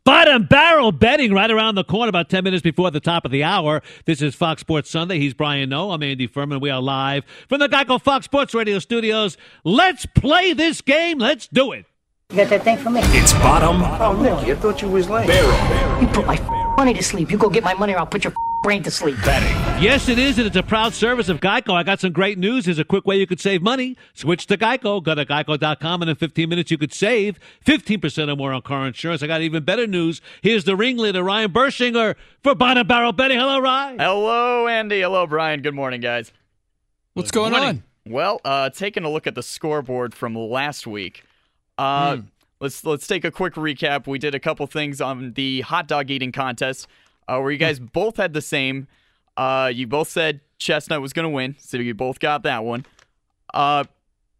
Bottom 0.03 0.43
barrel 0.43 0.91
betting 0.91 1.33
right 1.33 1.51
around 1.51 1.75
the 1.75 1.83
corner, 1.83 2.09
about 2.09 2.29
10 2.29 2.43
minutes 2.43 2.61
before 2.63 2.89
the 2.89 2.99
top 2.99 3.25
of 3.25 3.31
the 3.31 3.43
hour. 3.43 3.81
This 4.05 4.21
is 4.21 4.33
Fox 4.33 4.61
Sports 4.61 4.89
Sunday. 4.89 5.19
He's 5.19 5.33
Brian 5.33 5.69
Noe. 5.69 5.91
I'm 5.91 6.01
Andy 6.01 6.25
Furman. 6.27 6.59
We 6.59 6.69
are 6.69 6.81
live 6.81 7.23
from 7.47 7.59
the 7.59 7.67
Geico 7.67 8.01
Fox 8.01 8.25
Sports 8.25 8.53
Radio 8.53 8.79
studios. 8.79 9.37
Let's 9.63 10.05
play 10.05 10.53
this 10.53 10.81
game. 10.81 11.19
Let's 11.19 11.47
do 11.47 11.73
it. 11.73 11.85
You 12.31 12.37
got 12.37 12.49
that 12.49 12.63
thing 12.63 12.77
for 12.77 12.89
me? 12.91 13.01
It's 13.03 13.33
bottom 13.33 13.81
Oh, 14.01 14.21
Nicky, 14.21 14.51
I 14.51 14.55
thought 14.55 14.81
you 14.81 14.87
was 14.89 15.09
late. 15.09 15.27
barrel 15.27 16.01
You 16.01 16.07
put 16.07 16.25
my 16.25 16.37
money 16.79 16.93
to 16.93 17.03
sleep. 17.03 17.29
You 17.29 17.37
go 17.37 17.49
get 17.49 17.63
my 17.63 17.73
money 17.73 17.93
or 17.93 17.99
I'll 17.99 18.05
put 18.07 18.23
your 18.23 18.33
brain 18.63 18.81
to 18.83 18.91
sleep. 18.91 19.17
betting. 19.25 19.83
Yes, 19.83 20.07
it 20.07 20.17
is, 20.17 20.37
and 20.37 20.47
it's 20.47 20.55
a 20.55 20.63
proud 20.63 20.93
service 20.93 21.27
of 21.27 21.41
Geico. 21.41 21.73
I 21.73 21.83
got 21.83 21.99
some 21.99 22.13
great 22.13 22.37
news. 22.37 22.65
Here's 22.65 22.79
a 22.79 22.85
quick 22.85 23.05
way 23.05 23.17
you 23.17 23.27
could 23.27 23.39
save 23.41 23.61
money. 23.61 23.97
Switch 24.13 24.47
to 24.47 24.57
Geico. 24.57 25.03
Go 25.03 25.13
to 25.15 25.25
geico.com, 25.25 26.01
and 26.01 26.09
in 26.09 26.15
15 26.15 26.47
minutes, 26.49 26.71
you 26.71 26.77
could 26.77 26.93
save 26.93 27.37
15% 27.65 28.31
or 28.31 28.35
more 28.37 28.53
on 28.53 28.61
car 28.61 28.87
insurance. 28.87 29.21
I 29.21 29.27
got 29.27 29.41
even 29.41 29.63
better 29.63 29.87
news. 29.87 30.21
Here's 30.41 30.63
the 30.63 30.75
ringleader, 30.77 31.21
Ryan 31.23 31.51
Bershinger, 31.51 32.15
for 32.43 32.55
Bottom 32.55 32.87
Barrel 32.87 33.11
Betting. 33.11 33.39
Hello, 33.39 33.59
Ryan. 33.59 33.99
Hello, 33.99 34.67
Andy. 34.67 35.01
Hello, 35.01 35.27
Brian. 35.27 35.61
Good 35.61 35.75
morning, 35.75 35.99
guys. 36.01 36.31
What's 37.13 37.31
going 37.31 37.51
morning. 37.51 37.69
on? 37.69 37.83
Well, 38.13 38.39
uh, 38.45 38.69
taking 38.69 39.03
a 39.03 39.09
look 39.09 39.27
at 39.27 39.35
the 39.35 39.43
scoreboard 39.43 40.13
from 40.13 40.35
last 40.35 40.87
week, 40.87 41.23
uh, 41.77 42.15
Hmm. 42.17 42.21
Let's 42.59 42.83
let's 42.83 43.07
take 43.07 43.23
a 43.23 43.31
quick 43.31 43.53
recap. 43.53 44.05
We 44.07 44.19
did 44.19 44.35
a 44.35 44.39
couple 44.39 44.67
things 44.67 44.99
on 44.99 45.33
the 45.33 45.61
hot 45.61 45.87
dog 45.87 46.09
eating 46.11 46.31
contest, 46.31 46.87
uh, 47.27 47.39
where 47.39 47.51
you 47.51 47.57
guys 47.57 47.79
both 47.79 48.17
had 48.17 48.33
the 48.33 48.41
same. 48.41 48.87
Uh, 49.37 49.71
you 49.73 49.87
both 49.87 50.09
said 50.09 50.41
Chestnut 50.57 51.01
was 51.01 51.13
going 51.13 51.23
to 51.23 51.29
win, 51.29 51.55
so 51.59 51.77
you 51.77 51.93
both 51.93 52.19
got 52.19 52.43
that 52.43 52.65
one. 52.65 52.85
Uh, 53.53 53.85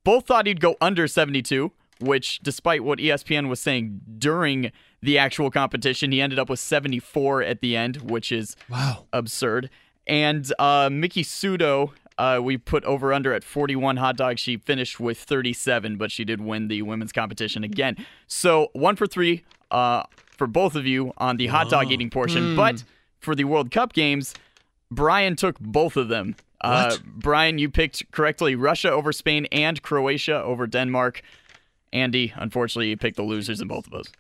both 0.03 0.27
thought 0.27 0.45
he'd 0.47 0.59
go 0.59 0.75
under 0.81 1.07
72, 1.07 1.71
which, 2.01 2.39
despite 2.39 2.83
what 2.83 2.99
ESPN 2.99 3.47
was 3.47 3.61
saying 3.61 4.01
during 4.17 4.71
the 5.01 5.17
actual 5.17 5.49
competition, 5.49 6.11
he 6.11 6.19
ended 6.19 6.37
up 6.39 6.49
with 6.49 6.59
74 6.59 7.43
at 7.43 7.61
the 7.61 7.77
end, 7.77 7.97
which 8.11 8.31
is 8.33 8.57
Wow. 8.69 9.05
absurd. 9.13 9.69
And 10.07 10.51
uh, 10.59 10.89
Miki 10.91 11.23
Sudo, 11.23 11.91
uh, 12.19 12.39
we 12.43 12.57
put 12.57 12.83
over 12.83 13.13
under 13.13 13.33
at 13.33 13.45
41 13.45 13.97
hot 13.97 14.17
dogs. 14.17 14.41
She 14.41 14.57
finished 14.57 14.99
with 14.99 15.17
37, 15.17 15.95
but 15.95 16.11
she 16.11 16.25
did 16.25 16.41
win 16.41 16.67
the 16.67 16.81
women's 16.81 17.13
competition 17.13 17.63
again. 17.63 17.95
So 18.27 18.67
one 18.73 18.97
for 18.97 19.07
three 19.07 19.45
uh, 19.71 20.03
for 20.37 20.45
both 20.45 20.75
of 20.75 20.85
you 20.85 21.13
on 21.17 21.37
the 21.37 21.47
hot 21.47 21.69
dog 21.69 21.91
eating 21.91 22.09
portion. 22.09 22.57
But 22.57 22.83
for 23.19 23.35
the 23.35 23.45
World 23.45 23.71
Cup 23.71 23.93
games, 23.93 24.35
Brian 24.91 25.37
took 25.37 25.57
both 25.59 25.95
of 25.95 26.09
them. 26.09 26.35
Uh, 26.61 26.97
Brian, 27.05 27.57
you 27.57 27.69
picked 27.69 28.11
correctly 28.11 28.53
Russia 28.53 28.91
over 28.91 29.13
Spain 29.13 29.47
and 29.53 29.81
Croatia 29.81 30.43
over 30.43 30.67
Denmark. 30.67 31.21
Andy, 31.93 32.33
unfortunately, 32.35 32.89
you 32.89 32.97
picked 32.97 33.15
the 33.15 33.23
losers 33.23 33.61
in 33.61 33.69
both 33.69 33.85
of 33.85 33.93
those. 33.93 34.11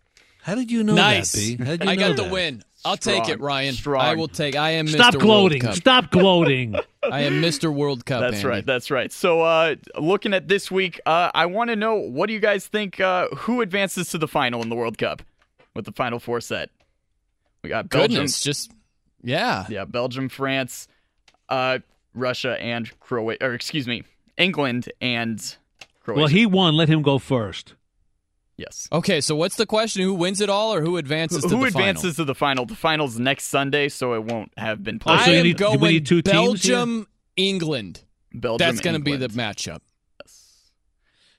How 0.43 0.55
did 0.55 0.71
you 0.71 0.83
know 0.83 0.95
nice. 0.95 1.33
that, 1.33 1.57
B? 1.57 1.63
How 1.63 1.75
did 1.75 1.87
I 1.87 1.95
know 1.95 2.13
got 2.13 2.23
the 2.23 2.29
win. 2.29 2.63
I'll 2.85 2.97
take 2.97 3.27
it, 3.27 3.39
Ryan. 3.41 3.73
Strong. 3.73 4.01
I 4.01 4.15
will 4.15 4.27
take. 4.27 4.55
I 4.55 4.71
am 4.71 4.87
Stop 4.87 5.13
Mr. 5.15 5.19
gloating. 5.19 5.61
World 5.63 5.73
Cup. 5.73 5.75
Stop 5.75 6.11
gloating. 6.11 6.71
Stop 6.73 6.85
gloating. 7.01 7.13
I 7.13 7.21
am 7.21 7.41
Mr. 7.41 7.73
World 7.73 8.05
Cup. 8.05 8.21
That's 8.21 8.37
Andy. 8.37 8.47
right. 8.47 8.65
That's 8.65 8.89
right. 8.91 9.11
So, 9.11 9.41
uh, 9.41 9.75
looking 9.97 10.33
at 10.33 10.47
this 10.47 10.69
week, 10.71 10.99
uh, 11.05 11.31
I 11.33 11.45
want 11.47 11.69
to 11.69 11.75
know 11.75 11.95
what 11.95 12.27
do 12.27 12.33
you 12.33 12.39
guys 12.39 12.67
think? 12.67 12.99
Uh, 12.99 13.27
who 13.29 13.61
advances 13.61 14.09
to 14.09 14.17
the 14.17 14.27
final 14.27 14.61
in 14.61 14.69
the 14.69 14.75
World 14.75 14.97
Cup 14.97 15.21
with 15.75 15.85
the 15.85 15.91
final 15.91 16.19
four 16.19 16.39
set? 16.41 16.69
We 17.63 17.69
got 17.69 17.89
Belgium. 17.89 18.11
Goodness, 18.15 18.39
just 18.41 18.71
yeah. 19.21 19.65
Yeah, 19.69 19.83
Belgium, 19.85 20.29
France, 20.29 20.87
uh, 21.49 21.79
Russia, 22.13 22.57
and 22.61 22.89
Croatia. 23.01 23.45
Or 23.45 23.53
excuse 23.53 23.87
me, 23.87 24.03
England 24.37 24.89
and 25.01 25.37
Croatia. 26.03 26.19
well, 26.19 26.27
he 26.27 26.45
won. 26.45 26.75
Let 26.75 26.87
him 26.87 27.01
go 27.01 27.17
first. 27.19 27.73
Yes. 28.59 28.87
Okay, 28.91 29.21
so 29.21 29.35
what's 29.35 29.55
the 29.55 29.65
question? 29.65 30.03
Who 30.03 30.13
wins 30.13 30.41
it 30.41 30.49
all, 30.49 30.73
or 30.73 30.81
who 30.81 30.97
advances 30.97 31.37
Who 31.37 31.41
to 31.43 31.47
the 31.47 31.55
final? 31.55 31.61
Who 31.61 31.67
advances 31.67 32.15
to 32.17 32.25
the 32.25 32.35
final? 32.35 32.65
The 32.65 32.75
final's 32.75 33.17
next 33.19 33.45
Sunday, 33.45 33.89
so 33.89 34.13
it 34.13 34.23
won't 34.23 34.51
have 34.57 34.83
been 34.83 34.99
played. 34.99 35.19
Oh, 35.19 35.23
so? 35.25 35.31
I 35.31 35.35
am 35.35 35.43
need- 35.43 35.57
going 35.57 35.79
need 35.79 36.05
two 36.05 36.21
teams? 36.21 36.35
Belgium, 36.35 37.07
England. 37.35 38.01
Belgium. 38.33 38.67
That's 38.67 38.81
going 38.81 38.95
to 38.95 38.99
be 39.01 39.15
the 39.15 39.25
England. 39.25 39.57
matchup. 39.57 39.79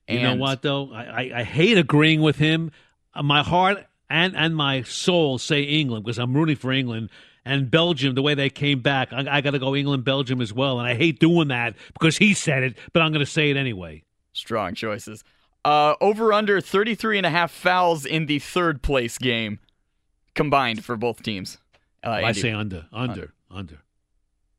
You 0.08 0.20
know 0.22 0.34
what 0.34 0.62
though? 0.62 0.90
I, 0.92 1.04
I, 1.04 1.30
I 1.36 1.42
hate 1.44 1.78
agreeing 1.78 2.20
with 2.20 2.36
him. 2.36 2.72
Uh, 3.14 3.22
My 3.22 3.42
heart 3.44 3.86
and 4.08 4.34
and 4.36 4.56
my 4.56 4.82
soul 4.82 5.38
say 5.38 5.62
England 5.62 6.04
because 6.04 6.18
I'm 6.18 6.34
rooting 6.34 6.56
for 6.56 6.72
England 6.72 7.10
and 7.44 7.70
Belgium. 7.70 8.16
The 8.16 8.22
way 8.22 8.34
they 8.34 8.50
came 8.50 8.80
back, 8.80 9.12
I, 9.12 9.24
I 9.36 9.40
got 9.40 9.52
to 9.52 9.60
go 9.60 9.76
England, 9.76 10.02
Belgium 10.04 10.40
as 10.40 10.52
well. 10.52 10.80
And 10.80 10.88
I 10.88 10.94
hate 10.96 11.20
doing 11.20 11.48
that 11.48 11.76
because 11.92 12.18
he 12.18 12.34
said 12.34 12.64
it, 12.64 12.76
but 12.92 13.02
I'm 13.02 13.12
going 13.12 13.24
to 13.24 13.30
say 13.30 13.50
it 13.50 13.56
anyway. 13.56 14.02
Strong 14.32 14.74
choices. 14.74 15.22
Uh, 15.64 15.94
over 16.00 16.32
under 16.32 16.60
33 16.60 17.18
and 17.18 17.26
a 17.26 17.30
half 17.30 17.50
fouls 17.50 18.06
in 18.06 18.26
the 18.26 18.38
third 18.38 18.82
place 18.82 19.18
game 19.18 19.58
combined 20.34 20.84
for 20.84 20.96
both 20.96 21.22
teams. 21.22 21.58
Uh, 22.02 22.10
I 22.10 22.32
say 22.32 22.50
under, 22.52 22.86
under, 22.92 23.32
under. 23.50 23.78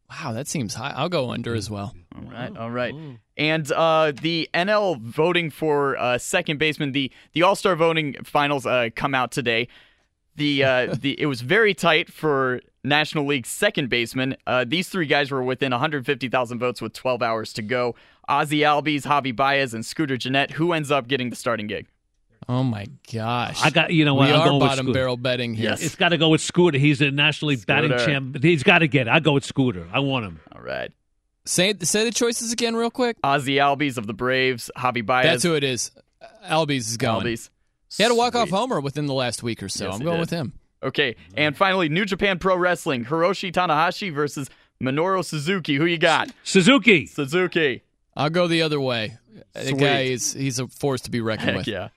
Wow, 0.10 0.34
that 0.34 0.48
seems 0.48 0.74
high. 0.76 0.94
I'll 0.96 1.10
go 1.10 1.32
under 1.32 1.56
as 1.56 1.70
well. 1.70 1.96
All 2.16 2.30
right, 2.30 2.56
all 2.56 2.70
right. 2.70 2.94
And 3.38 3.72
uh, 3.72 4.12
the 4.12 4.50
NL 4.54 5.00
voting 5.00 5.50
for 5.50 5.98
uh, 5.98 6.18
second 6.18 6.60
baseman, 6.60 6.92
the 6.92 7.12
the 7.32 7.44
All 7.44 7.56
Star 7.56 7.76
voting 7.76 8.16
finals 8.24 8.66
uh, 8.66 8.90
come 8.96 9.16
out 9.16 9.32
today. 9.32 9.70
The 10.36 10.64
uh, 10.64 10.96
the 11.00 11.20
it 11.20 11.28
was 11.28 11.42
very 11.42 11.74
tight 11.74 12.12
for 12.12 12.60
National 12.84 13.26
League 13.26 13.46
second 13.46 13.90
baseman. 13.90 14.36
Uh, 14.48 14.66
these 14.68 14.90
three 14.90 15.06
guys 15.06 15.32
were 15.32 15.44
within 15.44 15.72
150,000 15.72 16.60
votes 16.60 16.82
with 16.82 16.94
12 16.94 17.22
hours 17.22 17.54
to 17.54 17.62
go. 17.62 17.96
Ozzie 18.28 18.60
Albies, 18.60 19.04
Javi 19.04 19.36
Baez, 19.36 19.74
and 19.74 19.86
Scooter 19.86 20.18
Gennett. 20.18 20.52
Who 20.52 20.74
ends 20.74 20.92
up 20.92 21.08
getting 21.08 21.30
the 21.30 21.36
starting 21.36 21.68
gig? 21.68 21.88
Oh 22.50 22.64
my 22.64 22.88
gosh! 23.14 23.62
I 23.64 23.70
got 23.70 23.94
you 23.94 24.04
know 24.04 24.16
what? 24.16 24.28
We 24.28 24.34
I'm 24.34 24.42
are 24.42 24.46
going 24.46 24.60
with 24.60 24.68
bottom 24.70 24.86
Scooter. 24.88 25.00
barrel 25.00 25.16
betting 25.18 25.54
here. 25.54 25.74
It's 25.80 25.96
got 25.96 26.10
to 26.10 26.18
go 26.18 26.30
with 26.30 26.42
Scooter. 26.42 26.78
He's 26.80 27.00
a 27.00 27.12
nationally 27.12 27.56
batting 27.56 27.92
Scooter. 27.92 28.06
champ. 28.06 28.44
He's 28.44 28.64
got 28.64 28.80
to 28.80 28.88
get 28.88 29.08
it. 29.08 29.12
I 29.12 29.20
go 29.20 29.34
with 29.34 29.46
Scooter. 29.46 29.88
I 29.94 30.00
want 30.00 30.26
him. 30.26 30.40
All 30.54 30.62
right. 30.62 30.92
Say 31.46 31.76
say 31.82 32.04
the 32.04 32.12
choices 32.12 32.52
again, 32.52 32.76
real 32.76 32.90
quick. 32.90 33.18
Ozzie 33.24 33.58
Albies 33.58 33.98
of 33.98 34.08
the 34.08 34.14
Braves, 34.14 34.72
Javi 34.76 35.06
Baez. 35.06 35.26
That's 35.26 35.44
who 35.44 35.54
it 35.56 35.64
is. 35.64 35.92
Albies 36.46 36.80
is 36.80 36.98
going. 36.98 37.26
Albies. 37.26 37.50
He 37.96 38.04
had 38.04 38.12
a 38.12 38.16
walk 38.16 38.36
off 38.36 38.50
homer 38.50 38.80
within 38.82 39.06
the 39.06 39.14
last 39.14 39.44
week 39.44 39.62
or 39.62 39.70
so. 39.70 39.86
Yes, 39.86 39.94
I'm 39.96 40.02
going 40.02 40.16
did. 40.16 40.22
with 40.22 40.30
him. 40.32 40.54
Okay, 40.84 41.14
mm-hmm. 41.14 41.34
and 41.38 41.58
finally, 41.58 41.90
New 41.90 42.06
Japan 42.06 42.40
Pro 42.40 42.56
Wrestling, 42.56 43.06
Hiroshi 43.06 43.52
Tanahashi 43.52 44.14
versus 44.14 44.50
Minoru 44.82 45.24
Suzuki. 45.24 45.76
Who 45.76 45.86
you 45.86 45.98
got? 45.98 46.32
Suzuki. 46.44 47.06
Suzuki. 47.06 47.84
I'll 48.16 48.30
go 48.30 48.48
the 48.48 48.62
other 48.62 48.80
way. 48.80 49.18
The 49.54 49.74
guy 49.74 50.02
is 50.02 50.34
he's 50.34 50.60
a 50.60 50.68
force 50.68 51.02
to 51.02 51.12
be 51.12 51.22
reckoned 51.22 51.50
Heck 51.50 51.58
with. 51.58 51.68
yeah. 51.68 51.90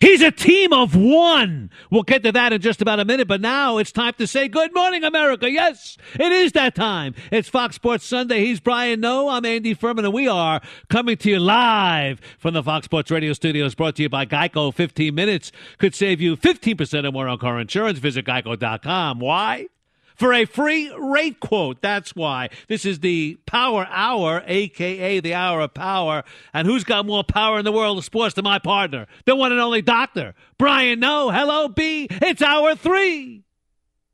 He's 0.00 0.22
a 0.22 0.30
team 0.30 0.72
of 0.72 0.96
one. 0.96 1.70
We'll 1.90 2.02
get 2.02 2.22
to 2.24 2.32
that 2.32 2.52
in 2.52 2.60
just 2.60 2.82
about 2.82 3.00
a 3.00 3.04
minute, 3.04 3.28
but 3.28 3.40
now 3.40 3.78
it's 3.78 3.92
time 3.92 4.14
to 4.18 4.26
say 4.26 4.48
good 4.48 4.74
morning, 4.74 5.04
America. 5.04 5.50
Yes, 5.50 5.96
it 6.14 6.32
is 6.32 6.52
that 6.52 6.74
time. 6.74 7.14
It's 7.30 7.48
Fox 7.48 7.76
Sports 7.76 8.04
Sunday. 8.04 8.44
He's 8.44 8.60
Brian 8.60 9.00
Noe. 9.00 9.28
I'm 9.28 9.44
Andy 9.44 9.74
Furman, 9.74 10.04
and 10.04 10.14
we 10.14 10.28
are 10.28 10.60
coming 10.88 11.16
to 11.18 11.30
you 11.30 11.38
live 11.38 12.20
from 12.38 12.54
the 12.54 12.62
Fox 12.62 12.86
Sports 12.86 13.10
Radio 13.10 13.32
studios, 13.32 13.74
brought 13.74 13.96
to 13.96 14.02
you 14.02 14.08
by 14.08 14.26
Geico. 14.26 14.72
15 14.72 15.14
minutes 15.14 15.52
could 15.78 15.94
save 15.94 16.20
you 16.20 16.36
15% 16.36 17.06
or 17.06 17.12
more 17.12 17.28
on 17.28 17.38
car 17.38 17.60
insurance. 17.60 17.98
Visit 17.98 18.24
geico.com. 18.26 19.20
Why? 19.20 19.66
For 20.14 20.32
a 20.32 20.44
free 20.44 20.94
rate 20.96 21.40
quote. 21.40 21.82
That's 21.82 22.14
why. 22.14 22.50
This 22.68 22.84
is 22.84 23.00
the 23.00 23.36
Power 23.46 23.86
Hour, 23.90 24.42
aka 24.46 25.20
the 25.20 25.34
Hour 25.34 25.60
of 25.62 25.74
Power. 25.74 26.22
And 26.52 26.66
who's 26.66 26.84
got 26.84 27.04
more 27.06 27.24
power 27.24 27.58
in 27.58 27.64
the 27.64 27.72
world 27.72 27.98
of 27.98 28.04
sports 28.04 28.34
than 28.34 28.44
my 28.44 28.58
partner, 28.58 29.06
the 29.24 29.34
one 29.34 29.52
and 29.52 29.60
only 29.60 29.82
doctor, 29.82 30.34
Brian 30.56 31.00
Noe. 31.00 31.30
Hello, 31.30 31.68
B. 31.68 32.06
It's 32.10 32.42
hour 32.42 32.76
three. 32.76 33.42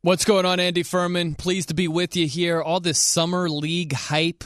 What's 0.03 0.25
going 0.25 0.47
on, 0.47 0.59
Andy 0.61 0.83
Furman? 0.83 1.35
Pleased 1.35 1.69
to 1.69 1.75
be 1.75 1.87
with 1.87 2.17
you 2.17 2.27
here. 2.27 2.63
All 2.63 2.81
this 2.81 2.99
summer 2.99 3.51
league 3.51 3.93
hype. 3.93 4.45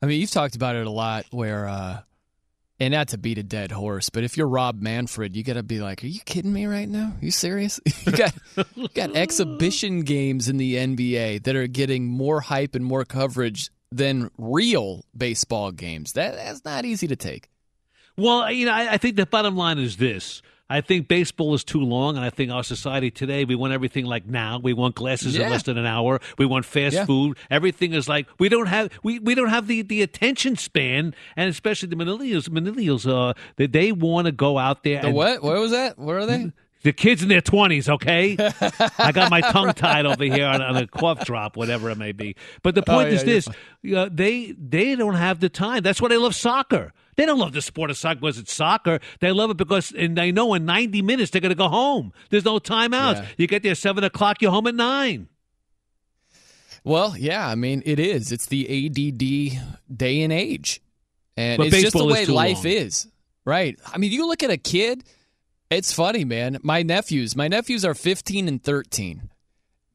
I 0.00 0.06
mean, 0.06 0.20
you've 0.20 0.30
talked 0.30 0.54
about 0.54 0.76
it 0.76 0.86
a 0.86 0.90
lot 0.90 1.26
where 1.30 1.66
uh 1.66 2.02
and 2.82 2.90
not 2.90 3.08
to 3.08 3.18
beat 3.18 3.38
a 3.38 3.44
dead 3.44 3.70
horse, 3.70 4.10
but 4.10 4.24
if 4.24 4.36
you're 4.36 4.48
Rob 4.48 4.82
Manfred, 4.82 5.36
you 5.36 5.44
got 5.44 5.52
to 5.52 5.62
be 5.62 5.78
like, 5.78 6.02
"Are 6.02 6.08
you 6.08 6.18
kidding 6.24 6.52
me 6.52 6.66
right 6.66 6.88
now? 6.88 7.12
Are 7.16 7.24
you 7.24 7.30
serious?" 7.30 7.80
you 8.06 8.10
got 8.10 8.34
you 8.74 8.88
got 8.88 9.14
exhibition 9.14 10.00
games 10.00 10.48
in 10.48 10.56
the 10.56 10.74
NBA 10.74 11.44
that 11.44 11.54
are 11.54 11.68
getting 11.68 12.06
more 12.06 12.40
hype 12.40 12.74
and 12.74 12.84
more 12.84 13.04
coverage 13.04 13.70
than 13.92 14.32
real 14.36 15.04
baseball 15.16 15.70
games. 15.70 16.14
That 16.14 16.34
that's 16.34 16.64
not 16.64 16.84
easy 16.84 17.06
to 17.06 17.14
take. 17.14 17.48
Well, 18.16 18.50
you 18.50 18.66
know, 18.66 18.72
I, 18.72 18.94
I 18.94 18.96
think 18.98 19.14
the 19.14 19.26
bottom 19.26 19.56
line 19.56 19.78
is 19.78 19.96
this. 19.96 20.42
I 20.72 20.80
think 20.80 21.06
baseball 21.06 21.54
is 21.54 21.64
too 21.64 21.80
long, 21.80 22.16
and 22.16 22.24
I 22.24 22.30
think 22.30 22.50
our 22.50 22.64
society 22.64 23.10
today, 23.10 23.44
we 23.44 23.54
want 23.54 23.72
everything 23.74 24.06
like 24.06 24.26
now. 24.26 24.58
We 24.58 24.72
want 24.72 24.94
glasses 24.94 25.36
Yeah. 25.36 25.44
in 25.44 25.50
less 25.50 25.64
than 25.64 25.76
an 25.76 25.84
hour. 25.86 26.20
We 26.38 26.46
want 26.46 26.64
fast 26.64 26.94
Yeah. 26.94 27.04
food. 27.04 27.36
Everything 27.50 27.92
is 27.92 28.08
like 28.08 28.26
we 28.38 28.48
don't 28.48 28.66
have 28.66 28.88
we, 29.02 29.18
we 29.18 29.34
don't 29.34 29.50
have 29.50 29.66
the, 29.66 29.82
the 29.82 30.00
attention 30.02 30.56
span, 30.56 31.14
and 31.36 31.50
especially 31.50 31.88
the 31.90 31.96
millennials. 31.96 32.48
Millennials, 32.48 33.06
uh, 33.06 33.34
that 33.56 33.72
they 33.72 33.92
want 33.92 34.26
to 34.26 34.32
go 34.32 34.56
out 34.58 34.82
there. 34.82 35.00
The 35.02 35.08
and, 35.08 35.16
what? 35.16 35.42
What 35.42 35.58
was 35.58 35.72
that? 35.72 35.98
Where 35.98 36.18
are 36.18 36.26
they? 36.26 36.52
The 36.84 36.92
kids 36.92 37.22
in 37.22 37.28
their 37.28 37.40
twenties, 37.40 37.88
okay. 37.88 38.36
I 38.98 39.12
got 39.12 39.30
my 39.30 39.40
tongue 39.40 39.72
tied 39.72 40.04
over 40.04 40.24
here 40.24 40.46
on, 40.46 40.60
on 40.60 40.76
a 40.76 40.86
cough 40.86 41.24
drop, 41.24 41.56
whatever 41.56 41.90
it 41.90 41.96
may 41.98 42.12
be. 42.12 42.34
But 42.62 42.74
the 42.74 42.80
Oh, 42.82 42.94
point 42.94 43.10
yeah, 43.10 43.14
is 43.16 43.24
this: 43.24 43.48
uh, 43.94 44.08
they 44.10 44.52
they 44.58 44.96
don't 44.96 45.14
have 45.14 45.38
the 45.40 45.48
time. 45.48 45.82
That's 45.82 46.00
why 46.02 46.08
they 46.08 46.16
love 46.16 46.34
soccer. 46.34 46.92
They 47.16 47.26
don't 47.26 47.38
love 47.38 47.52
the 47.52 47.62
sport 47.62 47.90
of 47.90 47.96
soccer 47.98 48.20
because 48.20 48.38
it's 48.38 48.52
soccer. 48.54 48.98
They 49.20 49.30
love 49.32 49.50
it 49.50 49.58
because, 49.58 49.92
and 49.92 50.16
they 50.16 50.32
know 50.32 50.54
in 50.54 50.64
ninety 50.64 51.02
minutes 51.02 51.30
they're 51.30 51.40
going 51.40 51.50
to 51.50 51.54
go 51.54 51.68
home. 51.68 52.12
There's 52.30 52.44
no 52.44 52.58
timeouts. 52.58 53.16
Yeah. 53.16 53.26
You 53.36 53.46
get 53.46 53.62
there 53.62 53.74
seven 53.74 54.02
o'clock, 54.02 54.42
you're 54.42 54.50
home 54.50 54.66
at 54.66 54.74
nine. 54.74 55.28
Well, 56.84 57.16
yeah, 57.16 57.46
I 57.46 57.54
mean, 57.54 57.82
it 57.86 58.00
is. 58.00 58.32
It's 58.32 58.46
the 58.46 58.64
ADD 58.86 59.96
day 59.96 60.22
and 60.22 60.32
age. 60.32 60.80
And 61.36 61.58
But 61.58 61.68
it's 61.68 61.80
just 61.80 61.96
the 61.96 62.04
way 62.04 62.26
life 62.26 62.64
long. 62.64 62.72
is. 62.72 63.06
Right. 63.44 63.78
I 63.86 63.98
mean, 63.98 64.10
you 64.12 64.26
look 64.26 64.42
at 64.42 64.50
a 64.50 64.56
kid, 64.56 65.04
it's 65.72 65.92
funny, 65.92 66.24
man. 66.24 66.58
My 66.62 66.82
nephews, 66.82 67.36
my 67.36 67.48
nephews 67.48 67.84
are 67.84 67.94
15 67.94 68.48
and 68.48 68.62
13. 68.62 69.30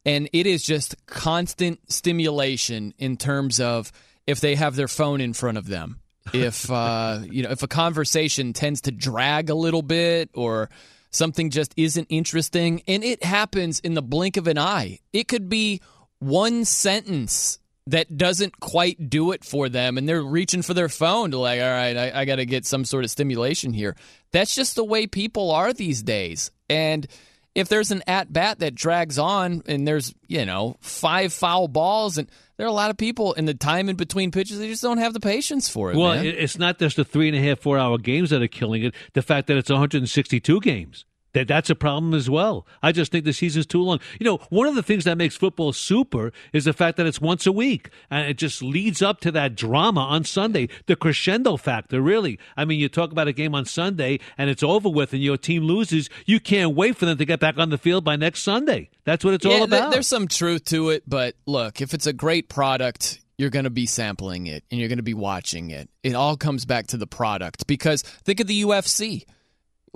And 0.04 0.28
it 0.32 0.46
is 0.46 0.62
just 0.62 1.06
constant 1.06 1.80
stimulation 1.92 2.94
in 2.98 3.16
terms 3.16 3.60
of 3.60 3.92
if 4.26 4.40
they 4.40 4.54
have 4.54 4.76
their 4.76 4.88
phone 4.88 5.20
in 5.20 5.32
front 5.32 5.58
of 5.58 5.66
them. 5.66 6.00
If 6.32 6.70
uh, 6.70 7.20
you 7.30 7.42
know, 7.42 7.50
if 7.50 7.62
a 7.62 7.68
conversation 7.68 8.52
tends 8.52 8.82
to 8.82 8.90
drag 8.90 9.50
a 9.50 9.54
little 9.54 9.82
bit 9.82 10.30
or 10.34 10.70
something 11.10 11.50
just 11.50 11.72
isn't 11.76 12.06
interesting 12.10 12.82
and 12.86 13.02
it 13.02 13.24
happens 13.24 13.80
in 13.80 13.94
the 13.94 14.02
blink 14.02 14.36
of 14.36 14.46
an 14.46 14.58
eye. 14.58 15.00
It 15.12 15.28
could 15.28 15.48
be 15.48 15.80
one 16.18 16.64
sentence 16.64 17.58
that 17.90 18.16
doesn't 18.16 18.60
quite 18.60 19.08
do 19.10 19.32
it 19.32 19.44
for 19.44 19.68
them 19.68 19.98
and 19.98 20.08
they're 20.08 20.22
reaching 20.22 20.62
for 20.62 20.74
their 20.74 20.88
phone 20.88 21.30
to 21.30 21.38
like 21.38 21.60
all 21.60 21.66
right 21.70 21.96
i, 21.96 22.20
I 22.20 22.24
got 22.24 22.36
to 22.36 22.46
get 22.46 22.66
some 22.66 22.84
sort 22.84 23.04
of 23.04 23.10
stimulation 23.10 23.72
here 23.72 23.96
that's 24.32 24.54
just 24.54 24.76
the 24.76 24.84
way 24.84 25.06
people 25.06 25.50
are 25.50 25.72
these 25.72 26.02
days 26.02 26.50
and 26.68 27.06
if 27.54 27.68
there's 27.68 27.90
an 27.90 28.02
at 28.06 28.32
bat 28.32 28.60
that 28.60 28.74
drags 28.74 29.18
on 29.18 29.62
and 29.66 29.86
there's 29.86 30.14
you 30.28 30.44
know 30.46 30.76
five 30.80 31.32
foul 31.32 31.66
balls 31.66 32.18
and 32.18 32.30
there 32.56 32.66
are 32.66 32.70
a 32.70 32.72
lot 32.72 32.90
of 32.90 32.96
people 32.96 33.32
in 33.34 33.44
the 33.46 33.54
time 33.54 33.88
in 33.88 33.96
between 33.96 34.30
pitches 34.30 34.58
they 34.58 34.68
just 34.68 34.82
don't 34.82 34.98
have 34.98 35.12
the 35.14 35.20
patience 35.20 35.68
for 35.68 35.90
it 35.90 35.96
Well, 35.96 36.14
man. 36.14 36.26
it's 36.26 36.58
not 36.58 36.78
just 36.78 36.96
the 36.96 37.04
three 37.04 37.28
and 37.28 37.36
a 37.36 37.40
half, 37.40 37.60
four 37.60 37.78
hour 37.78 37.98
games 37.98 38.30
that 38.30 38.42
are 38.42 38.48
killing 38.48 38.82
it. 38.84 38.94
The 39.14 39.22
fact 39.22 39.46
that 39.46 39.56
it's 39.56 39.70
162 39.70 40.60
games. 40.60 41.04
That 41.38 41.46
that's 41.46 41.70
a 41.70 41.74
problem 41.76 42.14
as 42.14 42.28
well. 42.28 42.66
I 42.82 42.90
just 42.90 43.12
think 43.12 43.24
the 43.24 43.32
season's 43.32 43.66
too 43.66 43.80
long. 43.82 44.00
You 44.18 44.24
know, 44.24 44.38
one 44.50 44.66
of 44.66 44.74
the 44.74 44.82
things 44.82 45.04
that 45.04 45.16
makes 45.16 45.36
football 45.36 45.72
super 45.72 46.32
is 46.52 46.64
the 46.64 46.72
fact 46.72 46.96
that 46.96 47.06
it's 47.06 47.20
once 47.20 47.46
a 47.46 47.52
week, 47.52 47.90
and 48.10 48.28
it 48.28 48.38
just 48.38 48.60
leads 48.60 49.02
up 49.02 49.20
to 49.20 49.30
that 49.32 49.54
drama 49.54 50.00
on 50.00 50.24
Sunday, 50.24 50.68
the 50.86 50.96
crescendo 50.96 51.56
factor. 51.56 52.00
Really, 52.02 52.38
I 52.56 52.64
mean, 52.64 52.80
you 52.80 52.88
talk 52.88 53.12
about 53.12 53.28
a 53.28 53.32
game 53.32 53.54
on 53.54 53.64
Sunday 53.66 54.18
and 54.36 54.50
it's 54.50 54.62
over 54.62 54.88
with, 54.88 55.12
and 55.12 55.22
your 55.22 55.36
team 55.36 55.62
loses. 55.62 56.10
You 56.26 56.40
can't 56.40 56.74
wait 56.74 56.96
for 56.96 57.06
them 57.06 57.18
to 57.18 57.24
get 57.24 57.38
back 57.40 57.56
on 57.58 57.70
the 57.70 57.78
field 57.78 58.04
by 58.04 58.16
next 58.16 58.42
Sunday. 58.42 58.90
That's 59.04 59.24
what 59.24 59.34
it's 59.34 59.44
Yeah, 59.44 59.58
all 59.58 59.62
about. 59.62 59.92
there's 59.92 60.08
some 60.08 60.26
truth 60.28 60.64
to 60.66 60.90
it, 60.90 61.04
but 61.06 61.36
look, 61.46 61.80
if 61.80 61.94
it's 61.94 62.06
a 62.06 62.12
great 62.12 62.48
product, 62.48 63.20
you're 63.36 63.50
going 63.50 63.64
to 63.64 63.70
be 63.70 63.86
sampling 63.86 64.48
it 64.48 64.64
and 64.70 64.80
you're 64.80 64.88
going 64.88 64.96
to 64.98 65.02
be 65.04 65.14
watching 65.14 65.70
it. 65.70 65.88
It 66.02 66.14
all 66.14 66.36
comes 66.36 66.64
back 66.64 66.88
to 66.88 66.96
the 66.96 67.06
product 67.06 67.66
because 67.68 68.02
think 68.02 68.40
of 68.40 68.48
the 68.48 68.62
UFC. 68.62 69.24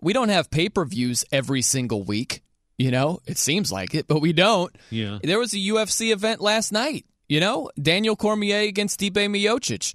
We 0.03 0.13
don't 0.13 0.29
have 0.29 0.51
pay 0.51 0.69
per 0.69 0.85
views 0.85 1.25
every 1.33 1.63
single 1.63 2.03
week. 2.03 2.43
You 2.77 2.91
know, 2.91 3.21
it 3.27 3.39
seems 3.39 3.71
like 3.71 3.95
it, 3.95 4.09
but 4.09 4.21
we 4.21 4.33
don't. 4.33 4.75
Yeah. 4.91 5.19
There 5.23 5.39
was 5.39 5.55
a 5.55 5.59
UFC 5.59 6.13
event 6.13 6.41
last 6.41 6.73
night, 6.73 7.07
you 7.29 7.39
know, 7.39 7.71
Daniel 7.81 8.17
Cormier 8.17 8.69
against 8.69 8.99
Stipe 8.99 9.15
Miocic. 9.15 9.95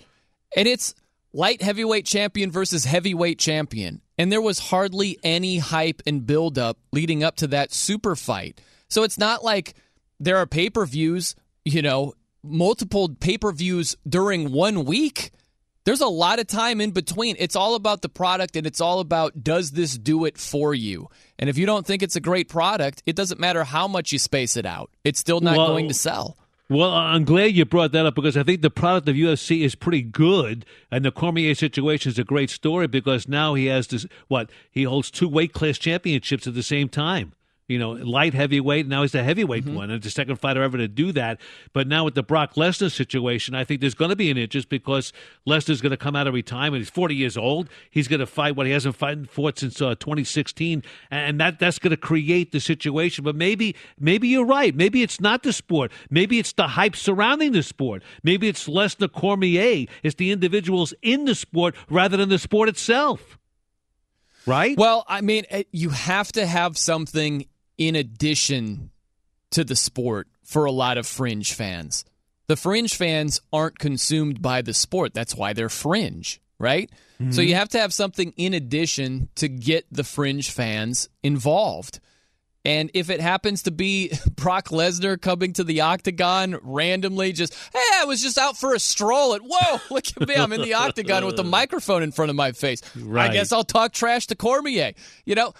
And 0.56 0.68
it's 0.68 0.96
light 1.34 1.62
heavyweight 1.62 2.06
champion 2.06 2.50
versus 2.50 2.86
heavyweight 2.86 3.40
champion. 3.40 4.02
And 4.18 4.32
there 4.32 4.42
was 4.42 4.60
hardly 4.60 5.20
any 5.24 5.58
hype 5.58 6.02
and 6.08 6.26
buildup 6.26 6.78
leading 6.94 7.24
up 7.24 7.36
to 7.38 7.48
that 7.48 7.74
super 7.74 8.16
fight. 8.16 8.62
So 8.88 9.04
it's 9.04 9.18
not 9.18 9.44
like 9.44 9.76
there 10.20 10.38
are 10.38 10.48
pay 10.48 10.70
per 10.70 10.86
views, 10.86 11.36
you 11.66 11.82
know, 11.82 12.14
multiple 12.44 13.10
pay 13.20 13.38
per 13.38 13.52
views 13.52 13.96
during 14.08 14.52
one 14.52 14.86
week. 14.86 15.32
There's 15.88 16.02
a 16.02 16.08
lot 16.08 16.40
of 16.40 16.48
time 16.48 16.82
in 16.82 16.92
between. 16.92 17.38
It's 17.40 17.56
all 17.56 17.74
about 17.74 18.02
the 18.02 18.10
product 18.10 18.58
and 18.58 18.68
it's 18.68 18.82
all 18.82 19.00
about 19.00 19.42
does 19.42 19.72
this 19.72 19.98
do 19.98 20.26
it 20.26 20.38
for 20.38 20.74
you? 20.74 21.10
And 21.40 21.50
if 21.50 21.58
you 21.58 21.66
don't 21.66 21.88
think 21.88 22.04
it's 22.04 22.18
a 22.18 22.20
great 22.20 22.50
product, 22.50 23.02
it 23.06 23.16
doesn't 23.16 23.40
matter 23.40 23.64
how 23.64 23.88
much 23.88 24.12
you 24.12 24.20
space 24.20 24.58
it 24.58 24.66
out. 24.66 24.92
It's 25.06 25.18
still 25.18 25.40
not 25.40 25.56
Well- 25.56 25.70
going 25.70 25.88
to 25.88 25.94
sell. 25.94 26.36
Well, 26.70 26.92
I'm 26.92 27.24
glad 27.24 27.56
you 27.56 27.64
brought 27.64 27.94
that 27.94 28.06
up 28.06 28.16
because 28.16 28.36
I 28.36 28.44
think 28.44 28.62
the 28.62 28.70
product 28.70 29.08
of 29.08 29.16
UFC 29.16 29.64
is 29.64 29.76
pretty 29.76 30.02
good, 30.02 30.66
and 30.92 31.06
the 31.06 31.12
Cormier 31.12 31.56
situation 31.56 32.12
is 32.12 32.20
a 32.20 32.26
great 32.26 32.50
story 32.50 32.88
because 32.88 33.30
now 33.30 33.54
he 33.54 33.68
has 33.68 33.88
this. 33.88 34.06
What 34.28 34.50
he 34.70 34.84
holds 34.84 35.10
two 35.10 35.30
weight 35.30 35.54
class 35.54 35.78
championships 35.78 36.46
at 36.46 36.56
the 36.56 36.64
same 36.64 36.90
time. 36.90 37.32
You 37.68 37.80
know, 37.80 37.92
light 37.92 38.34
heavyweight. 38.34 38.88
Now 38.88 39.02
he's 39.02 39.14
a 39.14 39.22
heavyweight 39.22 39.66
one, 39.66 39.92
and 39.92 40.02
the 40.02 40.10
second 40.10 40.38
fighter 40.38 40.64
ever 40.64 40.78
to 40.78 40.88
do 40.88 41.12
that. 41.12 41.42
But 41.74 41.86
now 41.86 42.06
with 42.06 42.16
the 42.16 42.24
Brock 42.24 42.54
Lesnar 42.54 42.90
situation, 42.90 43.56
I 43.56 43.66
think 43.66 43.82
there's 43.82 43.94
going 43.94 44.08
to 44.08 44.16
be 44.16 44.32
an 44.32 44.38
interest 44.38 44.70
because 44.70 45.12
Lesnar's 45.46 45.82
going 45.82 45.92
to 45.92 45.98
come 45.98 46.16
out 46.16 46.28
of 46.28 46.34
retirement. 46.34 46.80
He's 46.80 46.90
40 46.90 47.16
years 47.16 47.36
old. 47.36 47.68
He's 47.92 48.08
going 48.08 48.22
to 48.22 48.26
fight 48.26 48.56
what 48.56 48.68
he 48.68 48.72
hasn't 48.72 48.96
fought 48.96 49.60
since 49.60 49.82
uh, 49.82 49.96
2016, 49.96 50.82
and 51.12 51.42
that 51.42 51.60
that's 51.60 51.78
going 51.78 51.92
to 51.92 51.98
create 51.98 52.54
the 52.54 52.62
situation. 52.62 53.26
But 53.26 53.36
maybe 53.36 53.76
maybe 54.00 54.30
you're 54.30 54.46
right. 54.46 54.74
Maybe 54.74 55.04
it's 55.04 55.20
not 55.20 55.44
the 55.44 55.52
sport. 55.52 55.92
Maybe 56.10 56.40
it's 56.40 56.54
the 56.54 56.70
hype 56.70 56.96
surrounding 56.96 57.52
the 57.52 57.64
sport. 57.64 58.02
Maybe 58.24 58.48
it's 58.48 58.70
Lesnar 58.70 59.12
Cormier. 59.12 59.88
It's 60.04 60.16
the 60.16 60.32
individuals 60.32 60.94
in 61.02 61.26
the 61.26 61.36
sport 61.36 61.76
rather 61.90 62.16
than 62.16 62.30
the 62.30 62.40
sport 62.40 62.70
itself. 62.70 63.38
Right? 64.46 64.78
Well, 64.78 65.04
I 65.10 65.20
mean, 65.20 65.44
you 65.74 65.90
have 65.90 66.32
to 66.32 66.46
have 66.46 66.78
something 66.78 67.46
in 67.78 67.96
addition 67.96 68.92
to 69.52 69.64
the 69.64 69.76
sport 69.76 70.28
for 70.44 70.66
a 70.66 70.72
lot 70.72 70.98
of 70.98 71.06
fringe 71.08 71.54
fans. 71.54 72.06
The 72.48 72.56
fringe 72.56 72.96
fans 72.96 73.42
aren't 73.52 73.78
consumed 73.80 74.42
by 74.42 74.62
the 74.62 74.74
sport. 74.74 75.14
That's 75.14 75.36
why 75.36 75.54
they're 75.54 75.70
fringe. 75.70 76.40
right? 76.60 76.90
So 77.20 77.24
Mm-hmm. 77.26 77.42
you 77.42 77.56
have 77.56 77.70
to 77.70 77.80
have 77.80 77.94
something 77.94 78.32
in 78.38 78.54
addition 78.54 79.30
to 79.36 79.48
get 79.48 79.86
the 79.92 80.04
fringe 80.04 80.52
fans 80.52 81.10
involved. 81.24 82.00
And 82.64 82.92
if 82.94 83.10
it 83.10 83.22
happens 83.22 83.64
to 83.64 83.72
be 83.72 84.12
Brock 84.36 84.68
Lesnar 84.70 85.20
coming 85.20 85.54
to 85.54 85.64
the 85.64 85.82
octagon 85.82 86.58
randomly, 86.62 87.32
just, 87.32 87.54
hey, 87.74 87.80
I 87.96 88.06
was 88.06 88.22
just 88.22 88.38
out 88.38 88.56
for 88.58 88.74
a 88.76 88.80
stroll. 88.80 89.34
And 89.34 89.44
whoa, 89.48 89.80
look 89.90 90.06
at 90.20 90.28
me. 90.28 90.36
I'm 90.36 90.52
in 90.54 90.62
the 90.62 90.74
octagon 90.76 91.26
with 91.26 91.38
the 91.38 91.44
microphone 91.60 92.04
in 92.04 92.12
front 92.12 92.30
of 92.30 92.36
my 92.36 92.52
face. 92.52 92.82
Right. 92.96 93.32
I 93.32 93.34
guess 93.34 93.52
I'll 93.52 93.64
talk 93.64 93.94
trash 93.94 94.28
to 94.28 94.36
Cormier. 94.36 94.94
You 95.26 95.36
know, 95.36 95.54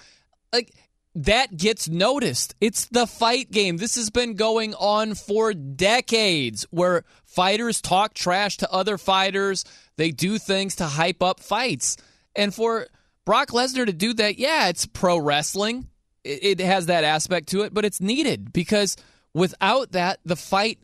like 0.54 0.72
that 1.18 1.58
gets 1.58 1.90
noticed. 1.90 2.54
It's 2.62 2.86
the 2.86 3.08
fight 3.08 3.50
game. 3.50 3.78
This 3.78 3.96
has 3.96 4.12
been 4.12 4.36
going 4.36 4.76
on 4.76 5.16
for 5.16 5.52
decades 5.52 6.68
where 6.70 7.06
fighters 7.26 7.82
talk 7.82 8.14
trash 8.14 8.58
to 8.58 8.72
other 8.72 9.00
fighters. 9.00 9.66
They 9.96 10.12
do 10.12 10.38
things 10.38 10.76
to 10.76 10.86
hype 10.86 11.24
up 11.24 11.40
fights. 11.40 11.98
And 12.36 12.54
for 12.54 12.88
Brock 13.26 13.50
Lesnar 13.50 13.88
to 13.88 13.94
do 13.94 14.14
that, 14.14 14.38
yeah, 14.38 14.70
it's 14.70 14.86
pro 14.86 15.18
wrestling. 15.18 15.88
It, 16.24 16.60
has 16.60 16.88
that 16.88 17.04
aspect 17.04 17.50
to 17.50 17.62
it, 17.62 17.74
but 17.74 17.86
it's 17.86 18.02
needed 18.02 18.52
because 18.52 18.98
without 19.34 19.94
that, 19.94 20.20
the 20.26 20.36
fight 20.36 20.80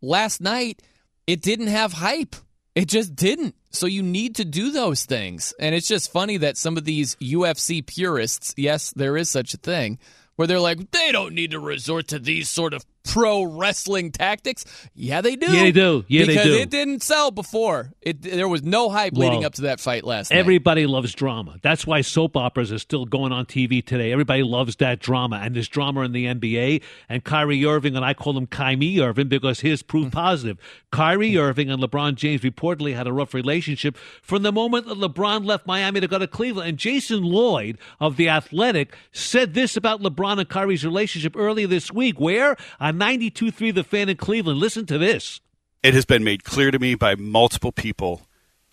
last 0.00 0.40
night, 0.40 0.82
it 1.26 1.42
didn't 1.42 1.66
have 1.66 1.92
hype. 1.92 2.34
It 2.74 2.88
just 2.88 3.14
didn't. 3.14 3.54
So 3.70 3.86
you 3.86 4.02
need 4.02 4.36
to 4.36 4.44
do 4.44 4.70
those 4.70 5.04
things. 5.04 5.52
And 5.60 5.74
it's 5.74 5.88
just 5.88 6.12
funny 6.12 6.38
that 6.38 6.56
some 6.56 6.76
of 6.76 6.84
these 6.84 7.16
UFC 7.16 7.84
purists, 7.86 8.54
yes, 8.56 8.92
there 8.96 9.16
is 9.16 9.30
such 9.30 9.54
a 9.54 9.58
thing, 9.58 9.98
where 10.36 10.46
they're 10.46 10.60
like, 10.60 10.90
they 10.90 11.12
don't 11.12 11.34
need 11.34 11.50
to 11.50 11.60
resort 11.60 12.08
to 12.08 12.18
these 12.18 12.48
sort 12.48 12.72
of 12.72 12.84
pro 13.08 13.42
wrestling 13.42 14.12
tactics. 14.12 14.64
Yeah, 14.94 15.20
they 15.20 15.34
do. 15.34 15.46
Yeah, 15.46 15.62
they 15.62 15.72
do. 15.72 16.04
Yeah, 16.08 16.24
they 16.24 16.34
because 16.34 16.44
do. 16.44 16.54
it 16.54 16.70
didn't 16.70 17.02
sell 17.02 17.30
before. 17.30 17.92
It 18.02 18.22
there 18.22 18.48
was 18.48 18.62
no 18.62 18.90
hype 18.90 19.14
leading 19.14 19.44
up 19.44 19.54
to 19.54 19.62
that 19.62 19.80
fight 19.80 20.04
last 20.04 20.30
night. 20.30 20.38
Everybody 20.38 20.86
loves 20.86 21.14
drama. 21.14 21.56
That's 21.62 21.86
why 21.86 22.02
soap 22.02 22.36
operas 22.36 22.72
are 22.72 22.78
still 22.78 23.06
going 23.06 23.32
on 23.32 23.46
TV 23.46 23.84
today. 23.84 24.12
Everybody 24.12 24.42
loves 24.42 24.76
that 24.76 25.00
drama. 25.00 25.40
And 25.42 25.54
there's 25.56 25.68
drama 25.68 26.02
in 26.02 26.12
the 26.12 26.26
NBA. 26.26 26.82
And 27.08 27.24
Kyrie 27.24 27.64
Irving, 27.64 27.96
and 27.96 28.04
I 28.04 28.14
call 28.14 28.36
him 28.36 28.46
Kyrie 28.46 29.00
Irving 29.00 29.28
because 29.28 29.60
his 29.60 29.82
proof 29.82 30.06
mm-hmm. 30.06 30.10
positive. 30.10 30.58
Kyrie 30.90 31.36
Irving 31.36 31.70
and 31.70 31.82
LeBron 31.82 32.14
James 32.14 32.42
reportedly 32.42 32.94
had 32.94 33.06
a 33.06 33.12
rough 33.12 33.34
relationship 33.34 33.96
from 34.22 34.42
the 34.42 34.52
moment 34.52 34.86
that 34.86 34.98
LeBron 34.98 35.44
left 35.44 35.66
Miami 35.66 36.00
to 36.00 36.08
go 36.08 36.18
to 36.18 36.26
Cleveland. 36.26 36.68
And 36.68 36.78
Jason 36.78 37.22
Lloyd 37.22 37.78
of 38.00 38.16
The 38.16 38.28
Athletic 38.28 38.94
said 39.12 39.54
this 39.54 39.76
about 39.76 40.02
LeBron 40.02 40.38
and 40.38 40.48
Kyrie's 40.48 40.84
relationship 40.84 41.34
earlier 41.36 41.66
this 41.66 41.92
week. 41.92 42.20
Where? 42.20 42.56
On 43.00 43.06
92.3 43.08 43.72
The 43.72 43.84
Fan 43.84 44.08
in 44.08 44.16
Cleveland. 44.16 44.58
Listen 44.58 44.84
to 44.86 44.98
this. 44.98 45.40
it 45.84 45.94
has 45.94 46.04
been 46.04 46.24
made 46.24 46.42
clear 46.42 46.72
to 46.72 46.80
me 46.80 46.96
by 46.96 47.14
multiple 47.14 47.70
people 47.70 48.22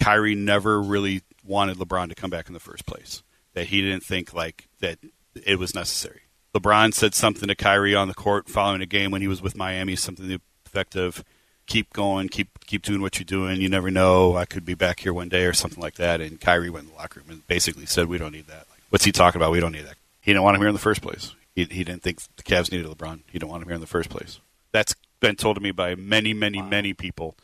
Kyrie 0.01 0.33
never 0.33 0.81
really 0.81 1.21
wanted 1.43 1.77
LeBron 1.77 2.09
to 2.09 2.15
come 2.15 2.31
back 2.31 2.47
in 2.47 2.55
the 2.55 2.59
first 2.59 2.87
place. 2.87 3.21
That 3.53 3.67
he 3.67 3.81
didn't 3.81 4.03
think 4.03 4.33
like 4.33 4.67
that 4.79 4.97
it 5.45 5.59
was 5.59 5.75
necessary. 5.75 6.21
LeBron 6.55 6.95
said 6.95 7.13
something 7.13 7.47
to 7.47 7.53
Kyrie 7.53 7.93
on 7.93 8.07
the 8.07 8.15
court 8.15 8.49
following 8.49 8.81
a 8.81 8.87
game 8.87 9.11
when 9.11 9.21
he 9.21 9.27
was 9.27 9.43
with 9.43 9.55
Miami, 9.55 9.95
something 9.95 10.27
to 10.27 10.37
the 10.37 10.41
effect 10.65 10.95
of 10.95 11.23
keep 11.67 11.93
going, 11.93 12.27
keep 12.27 12.65
keep 12.65 12.81
doing 12.81 13.03
what 13.03 13.19
you're 13.19 13.25
doing. 13.25 13.61
You 13.61 13.69
never 13.69 13.91
know, 13.91 14.35
I 14.35 14.45
could 14.45 14.65
be 14.65 14.73
back 14.73 15.01
here 15.01 15.13
one 15.13 15.29
day 15.29 15.45
or 15.45 15.53
something 15.53 15.81
like 15.81 15.95
that. 15.95 16.19
And 16.19 16.41
Kyrie 16.41 16.71
went 16.71 16.87
in 16.87 16.93
the 16.93 16.97
locker 16.97 17.19
room 17.19 17.29
and 17.29 17.45
basically 17.45 17.85
said, 17.85 18.07
We 18.07 18.17
don't 18.17 18.31
need 18.31 18.47
that. 18.47 18.65
Like, 18.71 18.81
what's 18.89 19.05
he 19.05 19.11
talking 19.11 19.39
about? 19.39 19.51
We 19.51 19.59
don't 19.59 19.73
need 19.73 19.85
that. 19.85 19.97
He 20.21 20.31
didn't 20.31 20.41
want 20.41 20.55
him 20.55 20.61
here 20.61 20.69
in 20.69 20.75
the 20.75 20.79
first 20.79 21.03
place. 21.03 21.35
He, 21.55 21.63
he 21.65 21.83
didn't 21.83 22.03
think 22.03 22.21
the 22.35 22.43
Cavs 22.43 22.71
needed 22.71 22.87
LeBron. 22.87 23.21
He 23.27 23.39
didn't 23.39 23.49
want 23.49 23.63
him 23.63 23.69
here 23.69 23.75
in 23.75 23.81
the 23.81 23.87
first 23.87 24.09
place. 24.09 24.39
That's 24.71 24.95
been 25.19 25.35
told 25.35 25.55
to 25.55 25.61
me 25.61 25.71
by 25.71 25.95
many, 25.95 26.33
many, 26.33 26.61
many 26.61 26.93
people 26.93 27.35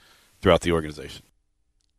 throughout 0.41 0.61
the 0.61 0.71
organization. 0.71 1.23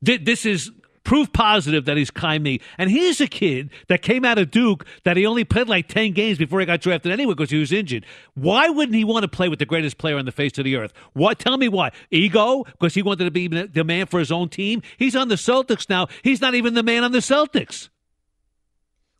This 0.03 0.45
is 0.45 0.71
proof 1.05 1.33
positive 1.33 1.85
that 1.87 1.97
he's 1.97 2.11
Kyrie. 2.11 2.61
And 2.79 2.91
he's 2.91 3.21
a 3.21 3.27
kid 3.27 3.71
that 3.89 4.03
came 4.03 4.25
out 4.25 4.39
of 4.39 4.51
Duke 4.51 4.87
that 5.05 5.17
he 5.17 5.27
only 5.27 5.45
played 5.45 5.69
like 5.69 5.89
10 5.89 6.13
games 6.13 6.39
before 6.39 6.61
he 6.61 6.67
got 6.67 6.81
drafted 6.81 7.13
anyway 7.13 7.35
because 7.35 7.51
he 7.51 7.59
was 7.59 7.73
injured. 7.73 8.05
Why 8.35 8.69
wouldn't 8.69 8.97
he 8.97 9.05
want 9.05 9.23
to 9.23 9.29
play 9.29 9.49
with 9.49 9.59
the 9.59 9.67
greatest 9.67 9.99
player 9.99 10.17
on 10.17 10.25
the 10.25 10.33
face 10.33 10.57
of 10.59 10.65
the 10.65 10.77
earth? 10.77 10.93
What? 11.13 11.39
Tell 11.39 11.57
me 11.57 11.69
why. 11.69 11.93
Ego? 12.11 12.65
Because 12.65 12.95
he 12.95 13.03
wanted 13.03 13.25
to 13.25 13.31
be 13.31 13.49
the 13.49 13.85
man 13.85 14.07
for 14.07 14.19
his 14.19 14.33
own 14.33 14.49
team? 14.49 14.83
He's 14.99 15.17
on 15.17 15.29
the 15.29 15.37
Celtics 15.37 15.89
now. 15.89 16.09
He's 16.23 16.41
not 16.41 16.55
even 16.55 16.75
the 16.75 16.83
man 16.83 17.05
on 17.05 17.13
the 17.13 17.19
Celtics. 17.19 17.89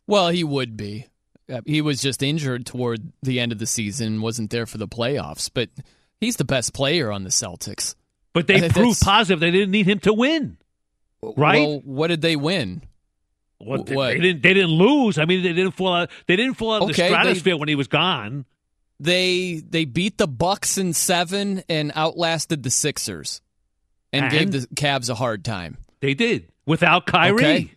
Well, 0.05 0.29
he 0.29 0.43
would 0.43 0.75
be. 0.75 1.07
Uh, 1.51 1.61
He 1.65 1.81
was 1.81 2.01
just 2.01 2.23
injured 2.23 2.65
toward 2.65 3.11
the 3.21 3.39
end 3.39 3.51
of 3.51 3.59
the 3.59 3.65
season, 3.65 4.21
wasn't 4.21 4.49
there 4.49 4.65
for 4.65 4.77
the 4.77 4.87
playoffs, 4.87 5.49
but 5.53 5.69
he's 6.19 6.37
the 6.37 6.45
best 6.45 6.73
player 6.73 7.11
on 7.11 7.23
the 7.23 7.29
Celtics. 7.29 7.95
But 8.33 8.47
they 8.47 8.67
proved 8.69 9.01
positive 9.01 9.39
they 9.39 9.51
didn't 9.51 9.71
need 9.71 9.87
him 9.87 9.99
to 9.99 10.13
win. 10.13 10.57
Right? 11.21 11.67
Well, 11.67 11.81
what 11.85 12.07
did 12.07 12.21
they 12.21 12.35
win? 12.35 12.81
What, 13.59 13.85
they, 13.85 13.95
what? 13.95 14.07
they 14.09 14.19
didn't. 14.19 14.41
They 14.43 14.53
didn't 14.53 14.71
lose. 14.71 15.17
I 15.17 15.25
mean, 15.25 15.41
they 15.43 15.53
didn't 15.53 15.71
fall 15.71 15.93
out. 15.93 16.09
They 16.27 16.35
didn't 16.35 16.55
fall 16.55 16.73
out 16.73 16.81
of 16.81 16.89
Okay, 16.89 17.03
the 17.03 17.15
they- 17.15 17.19
stratosphere 17.21 17.57
when 17.57 17.69
he 17.69 17.75
was 17.75 17.87
gone. 17.87 18.45
They 18.99 19.61
they 19.67 19.85
beat 19.85 20.17
the 20.17 20.27
Bucks 20.27 20.77
in 20.77 20.93
seven 20.93 21.63
and 21.69 21.91
outlasted 21.95 22.63
the 22.63 22.69
Sixers, 22.69 23.41
and, 24.11 24.31
gave 24.31 24.51
the 24.51 24.59
Cavs 24.75 25.09
a 25.09 25.15
hard 25.15 25.43
time. 25.43 25.77
They 25.99 26.13
did 26.13 26.49
without 26.65 27.05
Kyrie. 27.05 27.33
Okay. 27.35 27.71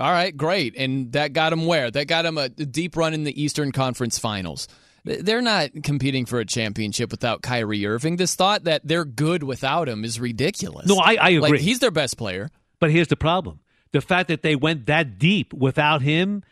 All 0.00 0.10
right, 0.10 0.34
great, 0.34 0.76
and 0.78 1.12
that 1.12 1.34
got 1.34 1.50
them 1.50 1.66
where? 1.66 1.90
That 1.90 2.06
got 2.06 2.22
them 2.22 2.38
a 2.38 2.48
deep 2.48 2.96
run 2.96 3.12
in 3.12 3.24
the 3.24 3.42
Eastern 3.42 3.70
Conference 3.70 4.18
Finals. 4.18 4.66
They're 5.04 5.42
not 5.42 5.70
competing 5.82 6.24
for 6.24 6.40
a 6.40 6.46
championship 6.46 7.10
without 7.10 7.42
Kyrie 7.42 7.86
Irving. 7.86 8.16
This 8.16 8.34
thought 8.34 8.64
that 8.64 8.80
they're 8.82 9.04
good 9.04 9.42
without 9.42 9.88
him 9.88 10.04
is 10.04 10.18
ridiculous. 10.18 10.86
No, 10.86 10.96
I, 10.96 11.14
I 11.14 11.28
agree. 11.30 11.50
Like, 11.50 11.60
he's 11.60 11.80
their 11.80 11.90
best 11.90 12.16
player. 12.16 12.50
But 12.80 12.90
here's 12.90 13.08
the 13.08 13.16
problem: 13.16 13.60
the 13.92 14.00
fact 14.00 14.28
that 14.28 14.40
they 14.42 14.56
went 14.56 14.86
that 14.86 15.18
deep 15.18 15.52
without 15.52 16.00
him 16.00 16.44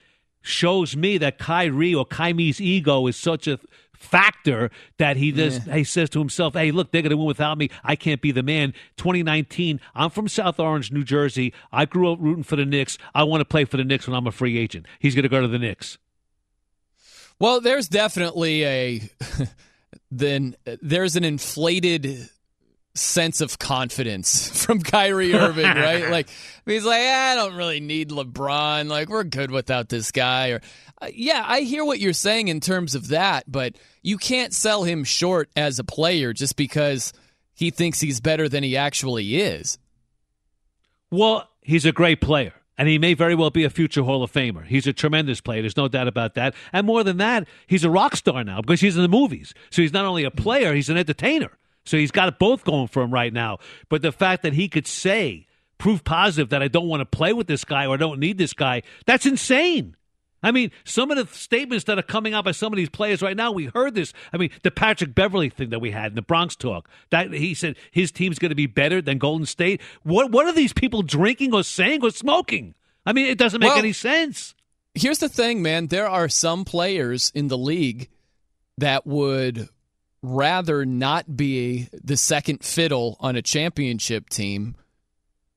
shows 0.42 0.94
me 0.94 1.18
that 1.18 1.38
Kyrie 1.38 1.94
or 1.94 2.04
Kyrie's 2.04 2.60
ego 2.60 3.06
is 3.06 3.16
such 3.16 3.46
a 3.46 3.58
factor 3.98 4.70
that 4.98 5.16
he 5.16 5.32
does. 5.32 5.58
He 5.64 5.84
says 5.84 6.08
to 6.10 6.18
himself, 6.18 6.54
"Hey, 6.54 6.70
look, 6.70 6.90
they're 6.90 7.02
going 7.02 7.10
to 7.10 7.16
win 7.16 7.26
without 7.26 7.58
me. 7.58 7.70
I 7.84 7.96
can't 7.96 8.20
be 8.20 8.32
the 8.32 8.42
man." 8.42 8.72
2019. 8.96 9.80
I'm 9.94 10.10
from 10.10 10.28
South 10.28 10.58
Orange, 10.58 10.92
New 10.92 11.04
Jersey. 11.04 11.52
I 11.72 11.84
grew 11.84 12.12
up 12.12 12.18
rooting 12.20 12.44
for 12.44 12.56
the 12.56 12.64
Knicks. 12.64 12.98
I 13.14 13.24
want 13.24 13.40
to 13.40 13.44
play 13.44 13.64
for 13.64 13.76
the 13.76 13.84
Knicks 13.84 14.06
when 14.06 14.16
I'm 14.16 14.26
a 14.26 14.32
free 14.32 14.58
agent. 14.58 14.86
He's 14.98 15.14
going 15.14 15.24
to 15.24 15.28
go 15.28 15.40
to 15.40 15.48
the 15.48 15.58
Knicks. 15.58 15.98
Well, 17.38 17.60
there's 17.60 17.88
definitely 17.88 18.64
a 18.64 19.10
then 20.10 20.56
uh, 20.66 20.76
there's 20.82 21.16
an 21.16 21.24
inflated 21.24 22.28
sense 22.98 23.40
of 23.40 23.58
confidence 23.58 24.48
from 24.64 24.80
Kyrie 24.80 25.34
Irving, 25.34 25.64
right? 25.64 26.10
Like 26.18 26.28
he's 26.64 26.84
like, 26.84 27.00
I 27.00 27.34
don't 27.34 27.54
really 27.54 27.80
need 27.80 28.10
LeBron. 28.10 28.88
Like 28.88 29.08
we're 29.08 29.24
good 29.24 29.50
without 29.50 29.88
this 29.88 30.10
guy. 30.10 30.50
Or 30.50 30.60
uh, 31.00 31.08
yeah, 31.12 31.44
I 31.46 31.60
hear 31.60 31.84
what 31.84 32.00
you're 32.00 32.12
saying 32.12 32.48
in 32.48 32.60
terms 32.60 32.94
of 32.94 33.08
that, 33.08 33.44
but 33.46 33.76
you 34.02 34.16
can't 34.16 34.52
sell 34.52 34.84
him 34.84 35.04
short 35.04 35.50
as 35.56 35.78
a 35.78 35.84
player 35.84 36.32
just 36.32 36.56
because 36.56 37.12
he 37.54 37.70
thinks 37.70 38.00
he's 38.00 38.20
better 38.20 38.48
than 38.48 38.62
he 38.62 38.76
actually 38.76 39.36
is. 39.36 39.78
Well, 41.10 41.48
he's 41.62 41.84
a 41.84 41.92
great 41.92 42.20
player. 42.20 42.52
And 42.78 42.88
he 42.88 42.96
may 42.96 43.14
very 43.14 43.34
well 43.34 43.50
be 43.50 43.64
a 43.64 43.70
future 43.70 44.04
Hall 44.04 44.22
of 44.22 44.32
Famer. 44.32 44.64
He's 44.64 44.86
a 44.86 44.92
tremendous 44.92 45.40
player. 45.40 45.62
There's 45.62 45.76
no 45.76 45.88
doubt 45.88 46.06
about 46.06 46.34
that. 46.34 46.54
And 46.72 46.86
more 46.86 47.02
than 47.02 47.16
that, 47.16 47.48
he's 47.66 47.82
a 47.82 47.90
rock 47.90 48.14
star 48.14 48.44
now 48.44 48.60
because 48.60 48.80
he's 48.80 48.94
in 48.94 49.02
the 49.02 49.08
movies. 49.08 49.52
So 49.70 49.82
he's 49.82 49.92
not 49.92 50.04
only 50.04 50.22
a 50.22 50.30
player, 50.30 50.74
he's 50.74 50.88
an 50.88 50.96
entertainer. 50.96 51.50
So 51.84 51.96
he's 51.96 52.10
got 52.10 52.28
it 52.28 52.38
both 52.38 52.64
going 52.64 52.88
for 52.88 53.02
him 53.02 53.12
right 53.12 53.32
now. 53.32 53.58
But 53.88 54.02
the 54.02 54.12
fact 54.12 54.42
that 54.42 54.52
he 54.52 54.68
could 54.68 54.86
say, 54.86 55.46
proof 55.78 56.04
positive 56.04 56.50
that 56.50 56.62
I 56.62 56.68
don't 56.68 56.88
want 56.88 57.00
to 57.00 57.06
play 57.06 57.32
with 57.32 57.46
this 57.46 57.64
guy 57.64 57.86
or 57.86 57.94
I 57.94 57.96
don't 57.96 58.20
need 58.20 58.38
this 58.38 58.52
guy, 58.52 58.82
that's 59.06 59.26
insane. 59.26 59.96
I 60.42 60.52
mean, 60.52 60.70
some 60.84 61.10
of 61.10 61.16
the 61.16 61.26
statements 61.34 61.84
that 61.86 61.98
are 61.98 62.02
coming 62.02 62.32
out 62.32 62.44
by 62.44 62.52
some 62.52 62.72
of 62.72 62.76
these 62.76 62.88
players 62.88 63.22
right 63.22 63.36
now, 63.36 63.50
we 63.50 63.66
heard 63.66 63.94
this. 63.94 64.12
I 64.32 64.36
mean, 64.36 64.50
the 64.62 64.70
Patrick 64.70 65.14
Beverley 65.14 65.50
thing 65.50 65.70
that 65.70 65.80
we 65.80 65.90
had 65.90 66.12
in 66.12 66.14
the 66.14 66.22
Bronx 66.22 66.54
talk. 66.54 66.88
That 67.10 67.32
he 67.32 67.54
said 67.54 67.76
his 67.90 68.12
team's 68.12 68.38
going 68.38 68.50
to 68.50 68.54
be 68.54 68.66
better 68.66 69.02
than 69.02 69.18
Golden 69.18 69.46
State. 69.46 69.80
What 70.04 70.30
what 70.30 70.46
are 70.46 70.52
these 70.52 70.72
people 70.72 71.02
drinking 71.02 71.54
or 71.54 71.64
saying 71.64 72.04
or 72.04 72.10
smoking? 72.10 72.74
I 73.04 73.12
mean, 73.12 73.26
it 73.26 73.38
doesn't 73.38 73.60
make 73.60 73.70
Well, 73.70 73.78
any 73.78 73.92
sense. 73.92 74.54
Here's 74.94 75.18
the 75.18 75.28
thing, 75.28 75.60
man. 75.62 75.88
There 75.88 76.08
are 76.08 76.28
some 76.28 76.64
players 76.64 77.32
in 77.34 77.48
the 77.48 77.58
league 77.58 78.08
that 78.78 79.06
would 79.06 79.68
rather 80.22 80.84
not 80.84 81.36
be 81.36 81.88
the 81.92 82.16
second 82.16 82.64
fiddle 82.64 83.16
on 83.20 83.36
a 83.36 83.42
championship 83.42 84.28
team, 84.28 84.74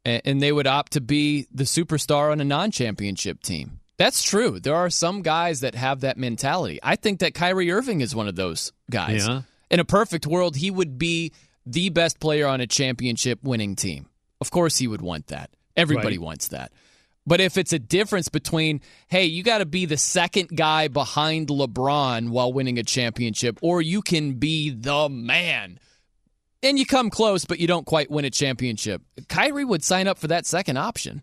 and 0.06 0.42
they 0.42 0.52
would 0.52 0.68
opt 0.68 0.94
to 0.94 1.02
be 1.02 1.48
the 1.54 1.64
superstar 1.64 2.32
on 2.32 2.42
a 2.42 2.46
non 2.46 2.72
championship 2.72 3.42
team. 3.42 3.80
That's 3.98 4.24
true. 4.24 4.60
There 4.60 4.76
are 4.76 4.90
some 4.90 5.22
guys 5.22 5.60
that 5.60 5.76
have 5.76 6.02
that 6.02 6.18
mentality. 6.18 6.80
I 6.82 6.96
think 6.96 7.20
that 7.20 7.36
Kyrie 7.36 7.72
Irving 7.72 8.02
is 8.02 8.16
one 8.16 8.28
of 8.28 8.36
those 8.36 8.72
guys. 8.90 9.28
Yeah. 9.28 9.42
In 9.70 9.80
a 9.80 9.86
perfect 9.86 10.26
world, 10.26 10.56
he 10.56 10.72
would 10.72 10.98
be 10.98 11.34
the 11.68 11.90
best 11.90 12.20
player 12.20 12.48
on 12.48 12.62
a 12.62 12.68
championship 12.68 13.40
winning 13.44 13.76
team. 13.76 14.08
Of 14.42 14.50
course, 14.50 14.78
he 14.78 14.88
would 14.88 15.02
want 15.02 15.28
that. 15.28 15.52
Everybody 15.78 16.18
Right. 16.18 16.26
wants 16.26 16.48
that. 16.48 16.72
But 17.28 17.40
if 17.40 17.58
it's 17.58 17.72
a 17.72 17.80
difference 17.80 18.30
between, 18.30 18.82
hey, 19.08 19.26
you 19.26 19.44
got 19.44 19.60
to 19.60 19.66
be 19.66 19.86
the 19.86 19.98
second 19.98 20.50
guy 20.56 20.88
behind 20.88 21.48
LeBron 21.50 22.30
while 22.30 22.52
winning 22.52 22.80
a 22.80 22.84
championship, 22.84 23.60
or 23.62 23.82
you 23.82 24.02
can 24.02 24.34
be 24.34 24.72
the 24.72 25.08
man, 25.08 25.80
and 26.64 26.80
you 26.80 26.86
come 26.86 27.10
close, 27.12 27.46
but 27.46 27.60
you 27.60 27.68
don't 27.68 27.86
quite 27.86 28.10
win 28.10 28.26
a 28.26 28.32
championship, 28.32 29.04
Kyrie 29.30 29.66
would 29.66 29.84
sign 29.84 30.08
up 30.08 30.18
for 30.18 30.28
that 30.28 30.46
second 30.48 30.78
option. 30.78 31.22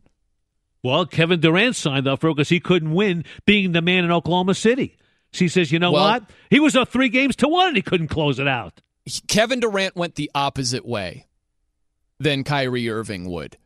Well, 0.84 1.04
Kevin 1.06 1.40
Durant 1.40 1.74
signed 1.74 2.06
up 2.06 2.20
for 2.20 2.28
it 2.28 2.34
because 2.36 2.48
he 2.48 2.60
couldn't 2.60 2.92
win 2.94 3.24
being 3.44 3.72
the 3.72 3.82
man 3.82 4.04
in 4.04 4.12
Oklahoma 4.12 4.54
City. 4.54 4.96
She 5.32 5.48
says, 5.48 5.72
you 5.72 5.80
know 5.80 5.90
Well- 5.92 6.04
what? 6.04 6.30
He 6.48 6.60
was 6.60 6.76
up 6.76 6.88
three 6.90 7.08
games 7.08 7.34
to 7.36 7.48
one 7.48 7.68
and 7.68 7.76
he 7.76 7.82
couldn't 7.82 8.08
close 8.08 8.38
it 8.38 8.46
out. 8.46 8.80
Kevin 9.26 9.58
Durant 9.58 9.96
went 9.96 10.14
the 10.14 10.30
opposite 10.34 10.86
way 10.86 11.26
than 12.20 12.44
Kyrie 12.44 12.88
Irving 12.88 13.28
would. 13.28 13.56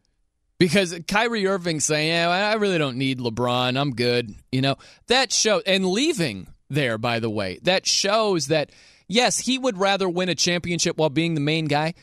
Because 0.62 0.96
Kyrie 1.08 1.48
Irving 1.48 1.80
saying, 1.80 2.06
"Yeah, 2.06 2.28
I 2.28 2.54
really 2.54 2.78
don't 2.78 2.96
need 2.96 3.18
LeBron. 3.18 3.76
I'm 3.76 3.96
good." 3.96 4.32
You 4.52 4.60
know 4.60 4.76
that 5.08 5.32
show 5.32 5.60
and 5.66 5.84
leaving 5.84 6.46
there. 6.70 6.98
By 6.98 7.18
the 7.18 7.28
way, 7.28 7.58
that 7.62 7.84
shows 7.84 8.46
that 8.46 8.70
yes, 9.08 9.40
he 9.40 9.58
would 9.58 9.76
rather 9.76 10.08
win 10.08 10.28
a 10.28 10.36
championship 10.36 10.98
while 10.98 11.10
being 11.10 11.34
the 11.34 11.40
main 11.40 11.64
guy. 11.64 11.94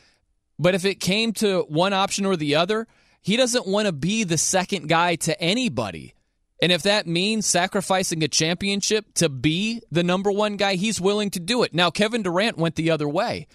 But 0.60 0.76
if 0.76 0.84
it 0.84 0.96
came 0.96 1.32
to 1.36 1.62
one 1.70 1.94
option 1.94 2.26
or 2.26 2.36
the 2.36 2.56
other, 2.56 2.86
he 3.22 3.38
doesn't 3.38 3.66
want 3.66 3.86
to 3.86 3.94
be 3.94 4.26
the 4.26 4.38
second 4.38 4.90
guy 4.90 5.16
to 5.16 5.42
anybody. 5.42 6.14
And 6.62 6.74
if 6.74 6.82
that 6.82 7.08
means 7.08 7.46
sacrificing 7.46 8.22
a 8.24 8.28
championship 8.28 9.14
to 9.14 9.30
be 9.30 9.82
the 9.90 10.04
number 10.04 10.34
one 10.34 10.58
guy, 10.58 10.76
he's 10.76 11.00
willing 11.00 11.30
to 11.30 11.40
do 11.40 11.64
it. 11.64 11.74
Now, 11.74 11.92
Kevin 11.92 12.24
Durant 12.24 12.58
went 12.58 12.76
the 12.76 12.92
other 12.92 13.08
way. 13.08 13.48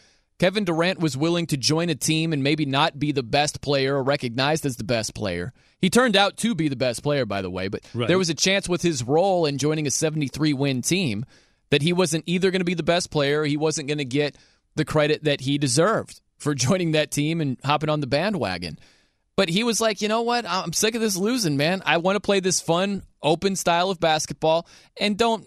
Kevin 0.45 0.66
Durant 0.66 0.99
was 1.01 1.16
willing 1.16 1.47
to 1.47 1.57
join 1.57 1.89
a 1.89 1.95
team 1.95 2.35
and 2.35 2.43
maybe 2.43 2.66
not 2.66 2.99
be 2.99 3.12
the 3.12 3.23
best 3.23 3.62
player 3.62 3.97
or 3.97 4.03
recognized 4.03 4.66
as 4.66 4.77
the 4.77 4.85
best 4.85 5.15
player. 5.15 5.55
He 5.81 5.89
turned 5.89 6.16
out 6.16 6.37
to 6.37 6.55
be 6.55 6.69
the 6.69 6.77
best 6.77 7.03
player, 7.03 7.25
by 7.25 7.41
the 7.41 7.49
way, 7.49 7.69
but 7.69 7.81
Right. 7.95 8.09
there 8.09 8.19
was 8.19 8.29
a 8.29 8.35
chance 8.35 8.69
with 8.69 8.83
his 8.83 9.03
role 9.03 9.47
in 9.47 9.57
joining 9.57 9.87
a 9.87 9.91
73 9.91 10.53
win 10.53 10.83
team 10.83 11.25
that 11.71 11.81
he 11.81 11.95
wasn't 11.95 12.25
either 12.27 12.51
going 12.51 12.61
to 12.61 12.66
be 12.66 12.75
the 12.75 12.83
best 12.83 13.11
player 13.11 13.41
or 13.41 13.47
he 13.47 13.57
wasn't 13.57 13.89
going 13.89 13.97
to 13.97 14.05
get 14.05 14.37
the 14.75 14.85
credit 14.85 15.25
that 15.25 15.41
he 15.41 15.57
deserved 15.57 16.21
for 16.37 16.55
joining 16.55 16.93
that 16.93 17.11
team 17.11 17.41
and 17.41 17.57
hopping 17.65 17.89
on 17.89 18.01
the 18.01 18.07
bandwagon. 18.07 18.79
But 19.37 19.49
he 19.49 19.65
was 19.65 19.81
like, 19.81 20.03
you 20.03 20.09
know 20.09 20.21
what? 20.21 20.45
I'm 20.47 20.75
sick 20.75 20.95
of 20.95 21.01
this 21.01 21.16
losing, 21.16 21.57
man. 21.57 21.83
I 21.87 21.97
want 21.97 22.16
to 22.16 22.21
play 22.21 22.41
this 22.41 22.61
fun, 22.61 23.03
open 23.23 23.57
style 23.57 23.89
of 23.89 23.99
basketball 23.99 24.69
and 25.01 25.16
don't 25.16 25.47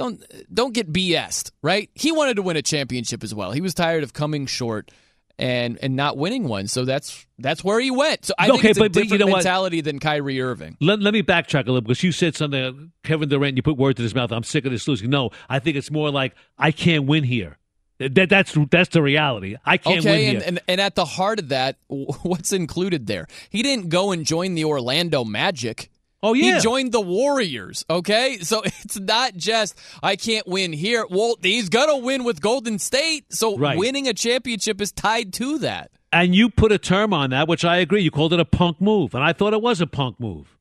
don't 0.00 0.24
don't 0.52 0.72
get 0.72 0.92
BS'd, 0.92 1.52
right? 1.62 1.90
He 1.94 2.10
wanted 2.12 2.34
to 2.36 2.42
win 2.42 2.56
a 2.56 2.62
championship 2.62 3.22
as 3.22 3.34
well. 3.34 3.52
He 3.52 3.60
was 3.60 3.74
tired 3.74 4.02
of 4.02 4.12
coming 4.12 4.46
short 4.46 4.90
and 5.38 5.78
and 5.82 5.96
not 5.96 6.16
winning 6.16 6.48
one. 6.48 6.66
So 6.68 6.84
that's 6.84 7.26
that's 7.38 7.62
where 7.62 7.78
he 7.80 7.90
went. 7.90 8.24
So 8.24 8.34
I 8.38 8.46
think 8.46 8.58
Okay, 8.60 8.70
it's 8.70 8.78
a 8.78 8.82
but- 8.82 8.92
but 8.92 8.98
you 9.00 9.04
different 9.10 9.20
know 9.20 9.32
what? 9.32 9.36
mentality 9.44 9.80
than 9.82 9.98
Kyrie 9.98 10.40
Irving. 10.40 10.76
Let, 10.80 11.00
let 11.00 11.12
me 11.14 11.22
backtrack 11.22 11.64
a 11.64 11.72
little 11.72 11.80
because 11.82 12.02
you 12.02 12.12
said 12.12 12.34
something, 12.34 12.92
Kevin 13.04 13.28
Durant, 13.28 13.56
you 13.56 13.62
put 13.62 13.76
words 13.76 13.98
in 14.00 14.04
his 14.04 14.14
mouth. 14.14 14.32
I'm 14.32 14.42
sick 14.42 14.64
of 14.64 14.72
this 14.72 14.88
losing. 14.88 15.10
No, 15.10 15.30
I 15.48 15.58
think 15.58 15.76
it's 15.76 15.90
more 15.90 16.10
like, 16.10 16.34
I 16.58 16.70
can't 16.72 17.06
win 17.06 17.24
here. 17.24 17.58
That, 17.98 18.30
that's 18.30 18.56
that's 18.70 18.88
the 18.90 19.02
reality. 19.02 19.56
I 19.66 19.76
can't 19.76 20.02
win 20.04 20.14
okay, 20.14 20.24
here. 20.24 20.34
and, 20.36 20.42
and 20.46 20.60
and 20.68 20.80
at 20.80 20.94
the 20.94 21.04
heart 21.04 21.38
of 21.38 21.48
that, 21.50 21.76
what's 21.88 22.52
included 22.52 23.06
there? 23.06 23.26
He 23.50 23.62
didn't 23.62 23.90
go 23.90 24.12
and 24.12 24.24
join 24.24 24.54
the 24.54 24.64
Orlando 24.64 25.22
Magic. 25.24 25.90
Oh 26.22 26.34
yeah, 26.34 26.56
He 26.56 26.60
joined 26.60 26.92
the 26.92 27.00
Warriors, 27.00 27.84
okay? 27.88 28.38
So 28.38 28.62
it's 28.64 28.98
not 28.98 29.34
just 29.36 29.76
I 30.02 30.16
can't 30.16 30.46
win 30.46 30.72
here. 30.72 31.06
Well, 31.08 31.36
he's 31.42 31.68
gonna 31.68 31.96
win 31.96 32.24
with 32.24 32.40
Golden 32.40 32.78
State. 32.78 33.32
So 33.32 33.56
Right. 33.56 33.78
winning 33.78 34.06
a 34.08 34.14
championship 34.14 34.80
is 34.80 34.92
tied 34.92 35.32
to 35.34 35.58
that. 35.58 35.90
And 36.12 36.34
you 36.34 36.50
put 36.50 36.72
a 36.72 36.78
term 36.78 37.14
on 37.14 37.30
that, 37.30 37.46
which 37.48 37.64
I 37.64 37.76
agree. 37.76 38.02
You 38.02 38.10
called 38.10 38.32
it 38.32 38.40
a 38.40 38.44
punk 38.44 38.80
move, 38.80 39.14
and 39.14 39.22
I 39.22 39.32
thought 39.32 39.52
it 39.52 39.62
was 39.62 39.80
a 39.80 39.86
punk 39.86 40.18
move. 40.18 40.56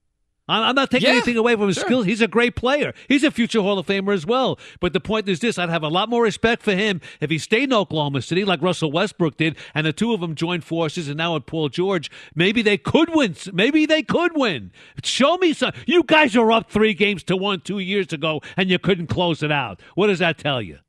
I'm 0.49 0.75
not 0.75 0.89
taking 0.89 1.07
Yeah, 1.07 1.13
anything 1.15 1.37
away 1.37 1.55
from 1.55 1.67
his 1.67 1.75
sure. 1.77 1.85
skills. 1.85 2.05
He's 2.05 2.21
a 2.21 2.27
great 2.27 2.55
player. 2.55 2.93
He's 3.07 3.23
a 3.23 3.29
future 3.31 3.61
Hall 3.61 3.77
of 3.77 3.85
Famer 3.85 4.13
as 4.13 4.25
well. 4.25 4.57
But 4.79 4.93
the 4.93 4.99
point 4.99 5.29
is 5.29 5.39
this: 5.39 5.59
I'd 5.59 5.69
have 5.69 5.83
a 5.83 5.87
lot 5.89 6.09
more 6.09 6.23
respect 6.23 6.63
for 6.63 6.73
him 6.73 7.01
if 7.21 7.29
he 7.29 7.37
stayed 7.37 7.63
in 7.65 7.73
Oklahoma 7.73 8.21
City, 8.21 8.43
like 8.43 8.61
Russell 8.61 8.91
Westbrook 8.91 9.37
did, 9.37 9.55
and 9.75 9.85
the 9.85 9.93
two 9.93 10.13
of 10.13 10.21
them 10.21 10.33
joined 10.35 10.63
forces. 10.63 11.07
And 11.07 11.17
now 11.17 11.35
with 11.35 11.45
Paul 11.45 11.69
George, 11.69 12.09
maybe 12.33 12.61
they 12.61 12.77
could 12.77 13.13
win. 13.13 13.35
Maybe 13.53 13.85
they 13.85 14.01
could 14.01 14.31
win. 14.35 14.71
Show 15.03 15.37
me 15.37 15.53
some. 15.53 15.71
You 15.85 16.03
guys 16.03 16.35
are 16.35 16.51
up 16.51 16.71
three 16.71 16.93
games 16.95 17.23
to 17.25 17.37
one 17.37 17.61
two 17.61 17.79
years 17.79 18.11
ago, 18.11 18.41
and 18.57 18.69
you 18.69 18.79
couldn't 18.79 19.07
close 19.07 19.43
it 19.43 19.51
out. 19.51 19.79
What 19.95 20.07
does 20.07 20.19
that 20.19 20.37
tell 20.37 20.61
you? 20.61 20.79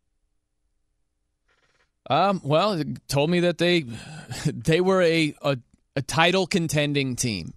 Um, 2.09 2.41
well, 2.43 2.73
it 2.73 3.07
told 3.09 3.31
me 3.31 3.41
that 3.41 3.59
they 3.59 3.85
they 4.47 4.81
were 4.81 5.03
a, 5.03 5.35
a 5.43 5.59
a 5.97 6.03
title 6.03 6.47
contending 6.47 7.15
team 7.17 7.53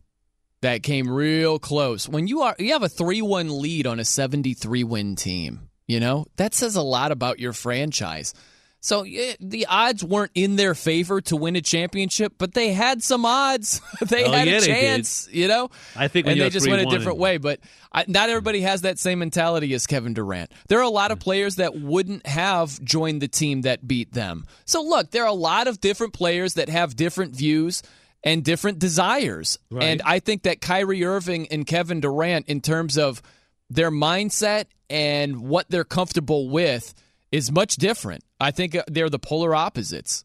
that 0.64 0.84
came 0.84 1.10
real 1.10 1.60
close. 1.60 2.10
When 2.10 2.28
you 2.28 2.42
are 2.42 2.56
you 2.60 2.74
have 2.74 2.84
a 2.84 2.90
3-1 2.90 3.62
lead 3.62 3.88
on 3.88 4.00
a 4.00 4.06
73 4.06 4.84
win 4.84 5.16
team, 5.16 5.70
you 5.88 6.00
know? 6.00 6.26
That 6.38 6.54
says 6.54 6.76
a 6.76 6.82
lot 6.82 7.12
about 7.12 7.40
your 7.40 7.54
franchise. 7.54 8.34
So 8.80 9.04
yeah, 9.04 9.34
the 9.40 9.68
odds 9.68 10.04
weren't 10.04 10.32
in 10.36 10.58
their 10.58 10.76
favor 10.76 11.22
to 11.22 11.38
win 11.38 11.56
a 11.56 11.62
championship, 11.62 12.34
but 12.38 12.54
they 12.54 12.74
had 12.74 13.02
some 13.02 13.26
odds. 13.26 13.80
they 14.02 14.26
Oh, 14.26 14.32
had 14.32 14.46
yeah, 14.46 14.58
a 14.58 14.60
chance, 14.60 15.30
you 15.32 15.48
know. 15.48 15.70
I 15.96 16.10
think 16.10 16.28
and 16.28 16.38
they 16.38 16.50
just 16.50 16.68
went 16.70 16.82
a 16.82 16.86
3-1 16.86 16.92
different 16.92 17.18
way. 17.18 17.38
But 17.38 17.62
I, 17.94 18.04
not 18.10 18.28
everybody 18.30 18.60
has 18.60 18.82
that 18.82 19.00
same 19.00 19.20
mentality 19.20 19.74
as 19.74 19.88
Kevin 19.88 20.14
Durant. 20.14 20.52
There 20.68 20.80
are 20.80 20.84
a 20.84 20.90
lot 20.90 21.12
of 21.12 21.20
players 21.22 21.56
that 21.56 21.80
wouldn't 21.80 22.28
have 22.28 22.82
joined 22.84 23.22
the 23.22 23.30
team 23.30 23.62
that 23.62 23.88
beat 23.88 24.12
them. 24.12 24.46
So 24.66 24.82
look, 24.84 25.12
there 25.12 25.24
are 25.24 25.30
a 25.30 25.34
lot 25.34 25.68
of 25.68 25.80
different 25.80 26.12
players 26.12 26.56
that 26.56 26.68
have 26.68 26.98
different 26.98 27.34
views 27.34 27.84
and 28.24 28.44
different 28.44 28.80
desires. 28.80 29.60
Right. 29.70 29.84
And 29.84 30.02
I 30.06 30.20
think 30.20 30.44
that 30.44 30.62
Kyrie 30.62 31.04
Irving 31.04 31.48
and 31.50 31.68
Kevin 31.68 32.00
Durant, 32.00 32.48
in 32.48 32.62
terms 32.62 32.98
of 32.98 33.22
their 33.70 33.92
mindset 33.92 34.66
and 34.90 35.42
what 35.42 35.70
they're 35.70 35.84
comfortable 35.84 36.50
with, 36.50 36.94
is 37.32 37.52
much 37.52 37.76
different. 37.76 38.24
I 38.40 38.52
think 38.52 38.76
uh, 38.76 38.84
they're 38.88 39.10
the 39.10 39.20
polar 39.20 39.56
opposites. 39.56 40.24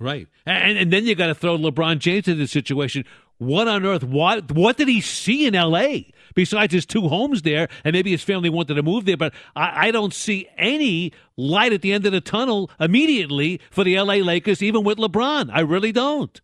Right. 0.00 0.28
And 0.46 0.78
and 0.78 0.92
then 0.92 1.06
you 1.06 1.14
got 1.14 1.26
to 1.28 1.34
throw 1.34 1.56
LeBron 1.56 1.98
James 1.98 2.28
into 2.28 2.36
the 2.36 2.46
situation. 2.46 3.04
What 3.38 3.68
on 3.68 3.84
earth? 3.84 4.04
What 4.04 4.50
what 4.52 4.76
did 4.76 4.88
he 4.88 5.00
see 5.00 5.46
in 5.46 5.54
L.A. 5.54 6.12
besides 6.34 6.72
his 6.72 6.86
two 6.86 7.08
homes 7.08 7.42
there, 7.42 7.68
and 7.84 7.94
maybe 7.94 8.10
his 8.10 8.22
family 8.22 8.48
wanted 8.48 8.74
to 8.74 8.82
move 8.82 9.04
there? 9.04 9.16
But 9.16 9.32
I, 9.56 9.88
I 9.88 9.90
don't 9.90 10.14
see 10.14 10.48
any 10.56 11.12
light 11.36 11.72
at 11.72 11.82
the 11.82 11.92
end 11.92 12.06
of 12.06 12.12
the 12.12 12.20
tunnel 12.20 12.70
immediately 12.78 13.60
for 13.70 13.84
the 13.84 13.96
L.A. 13.96 14.22
Lakers, 14.22 14.62
even 14.62 14.84
with 14.84 14.98
LeBron. 14.98 15.50
I 15.52 15.60
really 15.60 15.92
don't. 15.92 16.40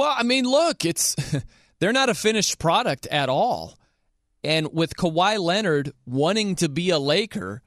Well, 0.00 0.14
I 0.16 0.22
mean, 0.22 0.46
look, 0.46 0.86
it's 0.86 1.14
they're 1.78 1.92
not 1.92 2.08
a 2.08 2.14
finished 2.14 2.58
product 2.58 3.06
at 3.08 3.28
all. 3.28 3.78
And 4.42 4.72
with 4.72 4.96
Kawhi 4.96 5.38
Leonard 5.38 5.92
wanting 6.06 6.54
to 6.56 6.70
be 6.70 6.88
a 6.88 6.98
Laker, 6.98 7.60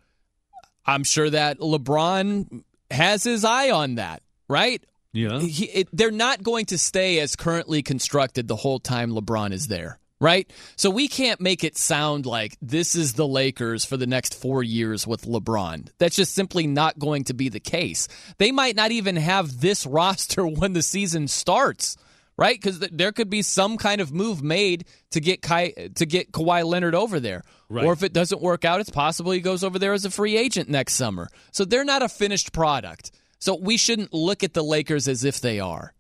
I'm 0.84 1.04
sure 1.04 1.30
that 1.30 1.60
LeBron 1.60 2.64
has 2.90 3.24
his 3.24 3.46
eye 3.46 3.70
on 3.70 3.96
that, 3.96 4.24
right? 4.48 4.84
Yeah. 5.12 5.42
He, 5.42 5.66
it, 5.66 5.90
they're 5.94 6.10
not 6.10 6.42
going 6.42 6.66
to 6.66 6.80
stay 6.80 7.20
as 7.20 7.36
currently 7.36 7.84
constructed 7.84 8.48
the 8.48 8.56
whole 8.56 8.80
time 8.80 9.12
LeBron 9.12 9.52
is 9.52 9.68
there, 9.68 10.00
right? 10.20 10.52
So 10.76 10.90
we 10.90 11.08
can't 11.08 11.40
make 11.40 11.64
it 11.64 11.78
sound 11.78 12.26
like 12.26 12.58
this 12.64 12.96
is 12.96 13.14
the 13.14 13.28
Lakers 13.28 13.86
for 13.86 13.96
the 13.96 14.08
next 14.08 14.34
four 14.34 14.64
years 14.64 15.06
with 15.06 15.28
LeBron. 15.28 15.88
That's 16.00 16.16
just 16.16 16.34
simply 16.34 16.66
not 16.66 16.98
going 16.98 17.26
to 17.26 17.36
be 17.36 17.50
the 17.50 17.60
case. 17.60 18.08
They 18.40 18.52
might 18.52 18.76
not 18.76 18.90
even 18.90 19.18
have 19.18 19.62
this 19.62 19.86
roster 19.86 20.48
when 20.48 20.74
the 20.74 20.82
season 20.82 21.28
starts. 21.28 21.96
Right, 22.36 22.60
because 22.60 22.80
th- 22.80 22.92
there 22.96 23.12
could 23.12 23.30
be 23.30 23.44
some 23.44 23.78
kind 23.78 24.02
of 24.02 24.12
move 24.12 24.42
made 24.42 24.86
to 25.12 25.20
get 25.20 25.44
Kai- 25.44 25.90
to 25.96 26.06
get 26.08 26.32
Kawhi 26.32 26.66
Leonard 26.66 26.96
over 26.96 27.20
there, 27.20 27.44
Right. 27.70 27.86
or 27.86 27.94
if 27.94 28.02
it 28.02 28.12
doesn't 28.12 28.42
work 28.42 28.66
out, 28.66 28.80
it's 28.80 28.90
possible 28.90 29.32
he 29.32 29.40
goes 29.40 29.64
over 29.64 29.78
there 29.78 29.94
as 29.94 30.04
a 30.04 30.10
free 30.10 30.36
agent 30.36 30.68
next 30.68 30.96
summer. 30.96 31.30
So 31.52 31.64
they're 31.64 31.86
not 31.86 32.02
a 32.02 32.10
finished 32.10 32.52
product. 32.52 33.12
So 33.38 33.56
we 33.56 33.78
shouldn't 33.78 34.14
look 34.14 34.44
at 34.44 34.54
the 34.56 34.64
Lakers 34.64 35.08
as 35.08 35.24
if 35.24 35.42
they 35.42 35.60
are. 35.60 35.94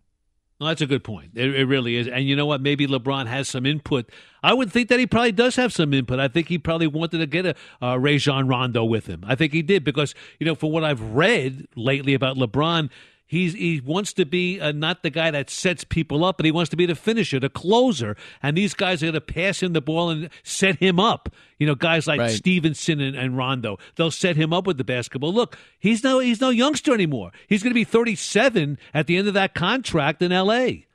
Well, 0.59 0.69
that's 0.69 0.81
a 0.81 0.85
good 0.87 1.03
point. 1.03 1.31
It, 1.35 1.53
it 1.55 1.65
really 1.65 1.97
is. 1.97 2.07
And 2.07 2.25
you 2.27 2.35
know 2.35 2.45
what? 2.45 2.61
Maybe 2.61 2.87
LeBron 2.87 3.27
has 3.27 3.49
some 3.49 3.65
input. 3.65 4.09
I 4.41 4.53
would 4.53 4.71
think 4.71 4.89
that 4.89 4.99
he 4.99 5.05
probably 5.05 5.33
does 5.33 5.55
have 5.57 5.73
some 5.73 5.93
input. 5.93 6.19
I 6.19 6.29
think 6.29 6.47
he 6.47 6.57
probably 6.57 6.87
wanted 6.87 7.17
to 7.19 7.27
get 7.27 7.45
a 7.45 7.55
uh, 7.85 7.97
Rajon 7.97 8.47
Rondo 8.47 8.85
with 8.85 9.05
him. 9.05 9.23
I 9.27 9.35
think 9.35 9.51
he 9.51 9.61
did 9.61 9.83
because, 9.83 10.15
you 10.39 10.45
know, 10.45 10.55
from 10.55 10.71
what 10.71 10.83
I've 10.83 11.01
read 11.01 11.67
lately 11.75 12.13
about 12.13 12.37
LeBron, 12.37 12.89
he's 13.33 13.53
he 13.53 13.81
wants 13.83 14.13
to 14.13 14.25
be 14.25 14.59
uh, 14.61 14.71
not 14.71 15.03
the 15.03 15.09
guy 15.09 15.31
that 15.31 15.49
sets 15.49 15.83
people 15.83 16.23
up, 16.23 16.37
but 16.37 16.45
he 16.45 16.51
wants 16.51 16.69
to 16.69 16.77
be 16.77 16.85
the 16.85 16.95
finisher, 16.95 17.39
the 17.39 17.49
closer. 17.49 18.15
And 18.41 18.55
these 18.57 18.73
guys 18.73 19.01
are 19.03 19.07
going 19.07 19.13
to 19.15 19.21
pass 19.21 19.61
him 19.61 19.73
the 19.73 19.81
ball 19.81 20.09
and 20.09 20.29
set 20.43 20.77
him 20.77 20.99
up. 20.99 21.29
You 21.59 21.67
know, 21.67 21.75
guys 21.75 22.07
like 22.07 22.19
Right. 22.19 22.31
Stephenson 22.31 23.01
and, 23.01 23.15
and 23.15 23.35
Rondo, 23.37 23.77
they'll 23.95 24.11
set 24.11 24.35
him 24.35 24.53
up 24.53 24.65
with 24.67 24.77
the 24.77 24.83
basketball. 24.83 25.33
Look, 25.33 25.57
he's 25.79 26.03
no 26.03 26.19
he's 26.19 26.39
no 26.39 26.49
youngster 26.49 26.93
anymore. 26.93 27.31
He's 27.47 27.63
going 27.63 27.71
to 27.71 27.75
be 27.75 27.83
37 27.83 28.77
at 28.93 29.07
the 29.07 29.17
end 29.17 29.27
of 29.27 29.33
that 29.33 29.53
contract 29.53 30.21
in 30.21 30.31
L.A. 30.31 30.87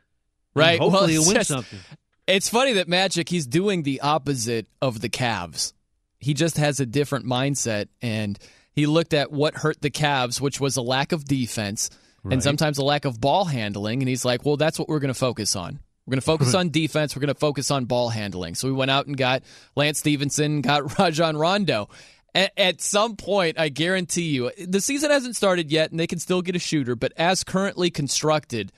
Right. 0.54 0.80
And 0.80 0.80
hopefully 0.80 1.14
well, 1.18 1.22
he'll 1.22 1.26
win 1.26 1.34
just- 1.34 1.48
something. 1.50 1.78
It's 2.26 2.48
funny 2.50 2.74
that 2.74 2.88
Magic 2.88 3.30
he's 3.30 3.46
doing 3.46 3.84
the 3.84 4.00
opposite 4.02 4.66
of 4.82 5.00
the 5.00 5.08
Cavs. 5.08 5.72
He 6.18 6.34
just 6.34 6.56
has 6.58 6.78
a 6.78 6.84
different 6.84 7.24
mindset 7.24 7.88
and 8.02 8.38
he 8.72 8.84
looked 8.86 9.14
at 9.14 9.32
what 9.32 9.54
hurt 9.54 9.80
the 9.80 9.90
Cavs, 9.90 10.40
which 10.40 10.60
was 10.60 10.76
a 10.76 10.82
lack 10.82 11.12
of 11.12 11.24
defense 11.24 11.88
Right. 12.22 12.34
and 12.34 12.42
sometimes 12.42 12.78
a 12.78 12.84
lack 12.84 13.04
of 13.04 13.20
ball 13.20 13.44
handling 13.44 14.02
and 14.02 14.08
he's 14.08 14.24
like, 14.24 14.44
"Well, 14.44 14.56
that's 14.56 14.78
what 14.78 14.88
we're 14.88 14.98
going 14.98 15.12
to 15.12 15.18
focus 15.18 15.56
on. 15.56 15.78
We're 16.06 16.12
going 16.12 16.20
to 16.20 16.26
focus 16.26 16.54
on 16.56 16.70
defense, 16.70 17.14
we're 17.14 17.20
going 17.20 17.28
to 17.28 17.34
focus 17.34 17.70
on 17.70 17.84
ball 17.84 18.08
handling." 18.08 18.54
So 18.54 18.68
we 18.68 18.74
went 18.74 18.90
out 18.90 19.06
and 19.06 19.16
got 19.16 19.42
Lance 19.76 19.98
Stephenson, 19.98 20.60
got 20.62 20.98
Rajon 20.98 21.36
Rondo. 21.36 21.88
At, 22.34 22.52
at 22.58 22.80
some 22.80 23.16
point, 23.16 23.58
I 23.58 23.70
guarantee 23.70 24.28
you, 24.30 24.50
the 24.66 24.80
season 24.80 25.10
hasn't 25.10 25.34
started 25.34 25.70
yet 25.72 25.90
and 25.90 25.98
they 25.98 26.06
can 26.06 26.18
still 26.18 26.42
get 26.42 26.56
a 26.56 26.58
shooter, 26.58 26.94
but 26.94 27.12
as 27.16 27.42
currently 27.42 27.90
constructed, 27.90 28.70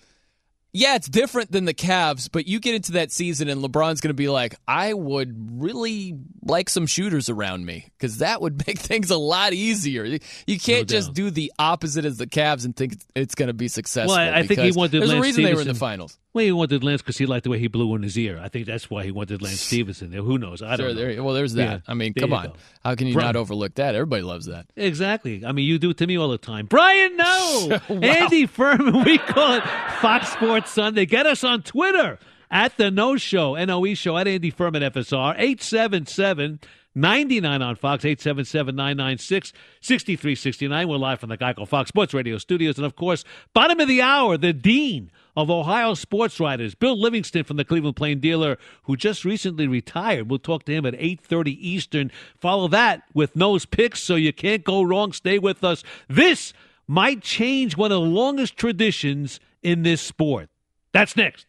yeah, 0.73 0.95
it's 0.95 1.09
different 1.09 1.51
than 1.51 1.65
the 1.65 1.75
Cavs, 1.75 2.29
but 2.31 2.47
you 2.47 2.61
get 2.61 2.75
into 2.75 2.93
that 2.93 3.11
season 3.11 3.49
and 3.49 3.63
LeBron's 3.63 4.01
going 4.01 4.11
to 4.11 4.15
be 4.15 4.29
like, 4.29 4.55
I 4.69 4.93
would 4.93 5.61
really 5.61 6.17
like 6.43 6.69
some 6.69 6.87
shooters 6.87 7.29
around 7.29 7.67
me 7.67 7.89
because 7.99 8.19
that 8.19 8.41
would 8.41 8.65
make 8.67 8.79
things 8.79 9.11
a 9.11 9.17
lot 9.17 9.53
easier. 9.53 10.05
You 10.05 10.61
can't 10.61 10.89
No 10.89 10.97
just 10.97 11.13
do 11.13 11.31
the 11.31 11.53
opposite 11.59 12.05
as 12.05 12.19
the 12.19 12.27
Cavs 12.27 12.65
and 12.65 12.77
think 12.77 12.97
it's 13.17 13.35
going 13.35 13.49
to 13.49 13.55
be 13.55 13.69
successful. 13.69 14.15
Well, 14.15 14.35
I, 14.35 14.41
I 14.41 14.47
think 14.47 14.61
he 14.61 14.71
wanted 14.73 15.01
There's 15.03 15.11
a 15.11 15.21
reason 15.21 15.43
they 15.43 15.55
were 15.55 15.63
in 15.63 15.69
the 15.69 15.75
finals. 15.75 16.17
Well, 16.33 16.45
he 16.45 16.53
wanted 16.53 16.85
Lance 16.85 17.03
because 17.03 17.19
he 17.19 17.27
liked 17.27 17.43
the 17.45 17.51
way 17.51 17.59
he 17.59 17.67
blew 17.67 17.93
in 17.97 18.03
his 18.05 18.17
ear. 18.17 18.39
I 18.41 18.49
think 18.49 18.67
that's 18.67 18.89
why 18.89 19.03
he 19.05 19.11
wanted 19.11 19.43
Lance 19.43 19.61
Stephenson 19.67 20.11
there. 20.13 20.23
Who 20.23 20.39
knows? 20.39 20.63
I 20.63 20.77
don't 20.77 20.79
Sure, 20.79 20.89
know. 20.89 20.95
there, 20.95 21.23
well, 21.25 21.35
there's 21.35 21.55
that. 21.55 21.63
Yeah, 21.65 21.79
I 21.89 21.95
mean, 21.95 22.15
come 22.15 22.33
on. 22.33 22.47
go. 22.49 22.53
How 22.85 22.95
can 22.95 23.09
you 23.09 23.15
Bri- 23.15 23.23
not 23.25 23.35
overlook 23.35 23.75
that? 23.75 23.95
Everybody 23.97 24.23
loves 24.23 24.47
that. 24.47 24.67
Exactly. 24.77 25.45
I 25.45 25.51
mean, 25.51 25.67
you 25.67 25.79
do 25.79 25.91
it 25.91 25.97
to 25.99 26.07
me 26.07 26.17
all 26.19 26.29
the 26.29 26.39
time. 26.39 26.67
Brian 26.67 27.17
Noe. 27.17 27.81
Andy 27.89 28.47
Furman, 28.47 29.03
we 29.05 29.19
call 29.19 29.55
it 29.55 29.65
Fox 30.01 30.31
Sports 30.33 30.71
Sunday. 30.71 31.05
Get 31.05 31.27
us 31.27 31.43
on 31.43 31.63
Twitter 31.63 32.19
at 32.49 32.77
the 32.77 32.91
Noe 32.93 33.17
Show, 33.17 33.55
NOE 33.57 33.95
Show, 33.95 34.17
at 34.17 34.29
Andy 34.29 34.51
Furman 34.51 34.83
FSR, 34.83 35.35
877 35.37 36.61
99 36.95 37.63
on 37.63 37.77
Fox, 37.77 38.05
877 38.05 38.75
996 38.75 39.53
6369. 39.81 40.89
We're 40.89 40.97
live 40.97 41.21
from 41.21 41.29
the 41.29 41.39
Geico 41.39 41.67
Fox 41.67 41.89
Sports 41.89 42.13
Radio 42.13 42.37
studios. 42.39 42.79
And 42.79 42.85
of 42.87 42.97
course, 42.97 43.25
bottom 43.55 43.79
of 43.79 43.87
the 43.87 44.03
hour, 44.03 44.37
the 44.37 44.53
Dean 44.53 45.11
of 45.37 45.51
Ohio 45.51 45.95
sports 45.95 46.41
writers, 46.41 46.75
Bill 46.75 47.01
Livingston 47.01 47.45
from 47.45 47.57
the 47.57 47.65
Cleveland 47.65 47.95
Plain 47.95 48.19
Dealer, 48.19 48.59
who 48.85 48.97
just 48.97 49.25
recently 49.25 49.69
retired. 49.69 50.29
We'll 50.29 50.41
talk 50.41 50.65
to 50.65 50.73
him 50.73 50.85
at 50.85 50.95
8.30 50.95 51.57
Eastern. 51.61 52.11
Follow 52.37 52.67
that 52.69 53.03
with 53.15 53.37
Noe's 53.37 53.67
picks 53.67 54.03
so 54.03 54.17
you 54.17 54.33
can't 54.33 54.65
go 54.65 54.83
wrong. 54.83 55.13
Stay 55.13 55.39
with 55.39 55.63
us. 55.63 55.85
This 56.09 56.53
might 56.89 57.23
change 57.23 57.77
one 57.77 57.93
of 57.93 58.03
the 58.03 58.09
longest 58.09 58.57
traditions 58.57 59.39
in 59.63 59.85
this 59.85 60.01
sport. 60.01 60.51
That's 60.93 61.17
next. 61.17 61.47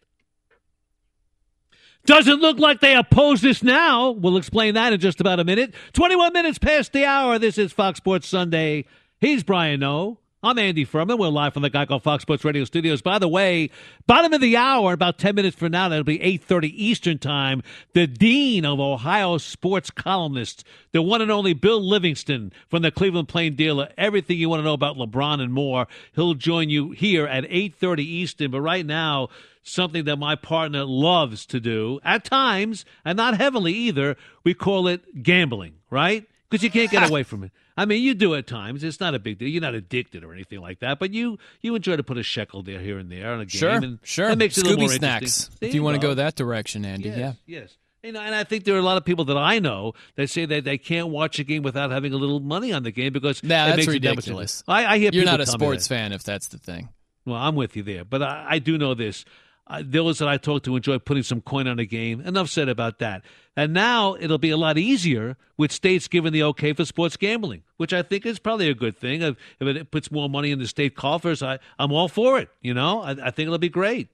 Doesn't 2.04 2.40
look 2.40 2.58
like 2.58 2.80
they 2.80 2.96
oppose 2.96 3.42
this 3.42 3.62
now. 3.62 4.10
We'll 4.10 4.36
explain 4.36 4.74
that 4.74 4.92
in 4.92 4.98
just 4.98 5.20
about 5.20 5.38
a 5.38 5.44
minute. 5.44 5.72
21 5.92 6.32
minutes 6.32 6.58
past 6.58 6.92
the 6.92 7.04
hour. 7.04 7.38
This 7.38 7.58
is 7.58 7.72
Fox 7.72 7.98
Sports 7.98 8.26
Sunday. 8.26 8.86
He's 9.20 9.44
Brian 9.44 9.80
Noe. 9.80 10.18
I'm 10.42 10.58
Andy 10.58 10.84
Furman. 10.84 11.18
We're 11.18 11.28
live 11.28 11.52
from 11.52 11.62
the 11.62 11.70
Geico 11.70 12.02
Fox 12.02 12.22
Sports 12.22 12.44
Radio 12.44 12.64
studios. 12.64 13.00
By 13.00 13.20
the 13.20 13.28
way, 13.28 13.70
bottom 14.08 14.32
of 14.32 14.40
the 14.40 14.56
hour, 14.56 14.92
about 14.92 15.16
10 15.16 15.36
minutes 15.36 15.56
from 15.56 15.70
now, 15.70 15.88
that'll 15.88 16.02
be 16.02 16.18
8.30 16.18 16.72
Eastern 16.74 17.18
Time, 17.18 17.62
the 17.94 18.08
Dean 18.08 18.64
of 18.64 18.80
Ohio 18.80 19.38
sports 19.38 19.92
columnists, 19.92 20.64
the 20.90 21.00
one 21.02 21.22
and 21.22 21.30
only 21.30 21.52
Bill 21.52 21.80
Livingston 21.80 22.52
from 22.68 22.82
the 22.82 22.90
Cleveland 22.90 23.28
Plain 23.28 23.54
Dealer. 23.54 23.90
Everything 23.96 24.36
you 24.36 24.48
want 24.48 24.58
to 24.58 24.64
know 24.64 24.72
about 24.72 24.96
LeBron 24.96 25.40
and 25.40 25.52
more. 25.52 25.86
He'll 26.16 26.34
join 26.34 26.68
you 26.68 26.90
here 26.90 27.28
at 27.28 27.44
8.30 27.44 28.00
Eastern. 28.00 28.50
But 28.50 28.62
right 28.62 28.84
now, 28.84 29.28
something 29.62 30.04
that 30.04 30.16
my 30.16 30.34
partner 30.34 30.84
loves 30.84 31.46
to 31.46 31.60
do 31.60 32.00
at 32.04 32.24
times, 32.24 32.84
and 33.04 33.16
not 33.16 33.36
heavily 33.38 33.72
either. 33.72 34.16
We 34.44 34.54
call 34.54 34.88
it 34.88 35.22
gambling, 35.22 35.74
right? 35.90 36.26
Because 36.48 36.62
you 36.62 36.70
can't 36.70 36.90
get 36.90 37.08
away 37.10 37.22
from 37.22 37.44
it. 37.44 37.52
I 37.76 37.86
mean, 37.86 38.02
you 38.02 38.12
do 38.12 38.34
at 38.34 38.46
times. 38.46 38.84
It's 38.84 39.00
not 39.00 39.14
a 39.14 39.18
big 39.18 39.38
deal. 39.38 39.48
You're 39.48 39.62
not 39.62 39.74
addicted 39.74 40.24
or 40.24 40.34
anything 40.34 40.60
like 40.60 40.80
that, 40.80 40.98
but 40.98 41.14
you 41.14 41.38
you 41.62 41.74
enjoy 41.74 41.96
to 41.96 42.02
put 42.02 42.18
a 42.18 42.22
shekel 42.22 42.62
there 42.62 42.80
here 42.80 42.98
and 42.98 43.10
there 43.10 43.32
on 43.32 43.40
a 43.40 43.46
game. 43.46 43.58
Sure, 43.58 43.70
and 43.70 43.98
sure. 44.02 44.36
Makes 44.36 44.58
it 44.58 44.64
a 44.66 44.68
little 44.68 44.76
Scooby 44.78 44.80
more 44.80 44.88
snacks. 44.90 45.22
interesting. 45.22 45.56
There 45.60 45.68
If 45.70 45.74
you 45.74 45.82
want 45.82 46.00
to 46.00 46.06
go 46.06 46.12
that 46.14 46.34
direction, 46.34 46.84
Andy. 46.84 47.08
Yes, 47.08 47.18
Yeah. 47.18 47.32
Yes. 47.46 47.76
You 48.02 48.10
know, 48.10 48.20
and 48.20 48.34
I 48.34 48.42
think 48.42 48.64
there 48.64 48.74
are 48.74 48.78
a 48.78 48.82
lot 48.82 48.96
of 48.96 49.04
people 49.04 49.24
that 49.26 49.36
I 49.36 49.60
know 49.60 49.92
that 50.16 50.28
say 50.28 50.44
that 50.44 50.64
they 50.64 50.76
can't 50.76 51.08
watch 51.10 51.38
a 51.38 51.44
game 51.44 51.62
without 51.62 51.92
having 51.92 52.12
a 52.12 52.16
little 52.16 52.40
money 52.40 52.72
on 52.72 52.82
the 52.82 52.90
game 52.90 53.12
because 53.12 53.44
Nah, 53.44 53.66
that's 53.68 53.76
makes 53.76 53.88
it 53.94 54.02
that 54.02 54.08
much- 54.08 54.16
ridiculous. 54.16 54.64
I, 54.66 54.84
I 54.94 54.98
hear 54.98 55.10
You're 55.12 55.24
not 55.24 55.40
a 55.40 55.46
sports 55.46 55.86
fan 55.86 56.12
if 56.12 56.24
that's 56.24 56.48
the 56.48 56.58
thing. 56.58 56.88
Well, 57.24 57.36
I'm 57.36 57.54
with 57.54 57.76
you 57.76 57.84
there, 57.84 58.04
but 58.04 58.20
I, 58.20 58.44
I 58.50 58.58
do 58.58 58.76
know 58.76 58.94
this. 58.94 59.24
Uh, 59.66 59.82
those 59.84 60.18
that 60.18 60.28
I 60.28 60.36
talk 60.38 60.64
to 60.64 60.76
enjoy 60.76 60.98
putting 60.98 61.22
some 61.22 61.40
coin 61.40 61.68
on 61.68 61.78
a 61.78 61.84
game. 61.84 62.20
Enough 62.20 62.50
said 62.50 62.68
about 62.68 62.98
that. 62.98 63.22
And 63.56 63.72
now 63.72 64.16
it'll 64.18 64.38
be 64.38 64.50
a 64.50 64.56
lot 64.56 64.76
easier 64.76 65.36
with 65.56 65.70
states 65.70 66.08
giving 66.08 66.32
the 66.32 66.42
okay 66.44 66.72
for 66.72 66.84
sports 66.84 67.16
gambling, 67.16 67.62
which 67.76 67.92
I 67.92 68.02
think 68.02 68.26
is 68.26 68.38
probably 68.38 68.68
a 68.68 68.74
good 68.74 68.96
thing. 68.96 69.22
If, 69.22 69.36
if 69.60 69.68
it 69.68 69.90
puts 69.90 70.10
more 70.10 70.28
money 70.28 70.50
in 70.50 70.58
the 70.58 70.66
state 70.66 70.96
coffers, 70.96 71.42
I, 71.42 71.58
I'm 71.78 71.92
all 71.92 72.08
for 72.08 72.38
it. 72.38 72.48
You 72.60 72.74
know, 72.74 73.02
I, 73.02 73.10
I 73.10 73.30
think 73.30 73.46
it'll 73.46 73.58
be 73.58 73.68
great. 73.68 74.08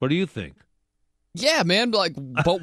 What 0.00 0.08
do 0.08 0.14
you 0.14 0.26
think? 0.26 0.54
Yeah, 1.34 1.62
man. 1.62 1.90
Like, 1.92 2.14
but 2.16 2.60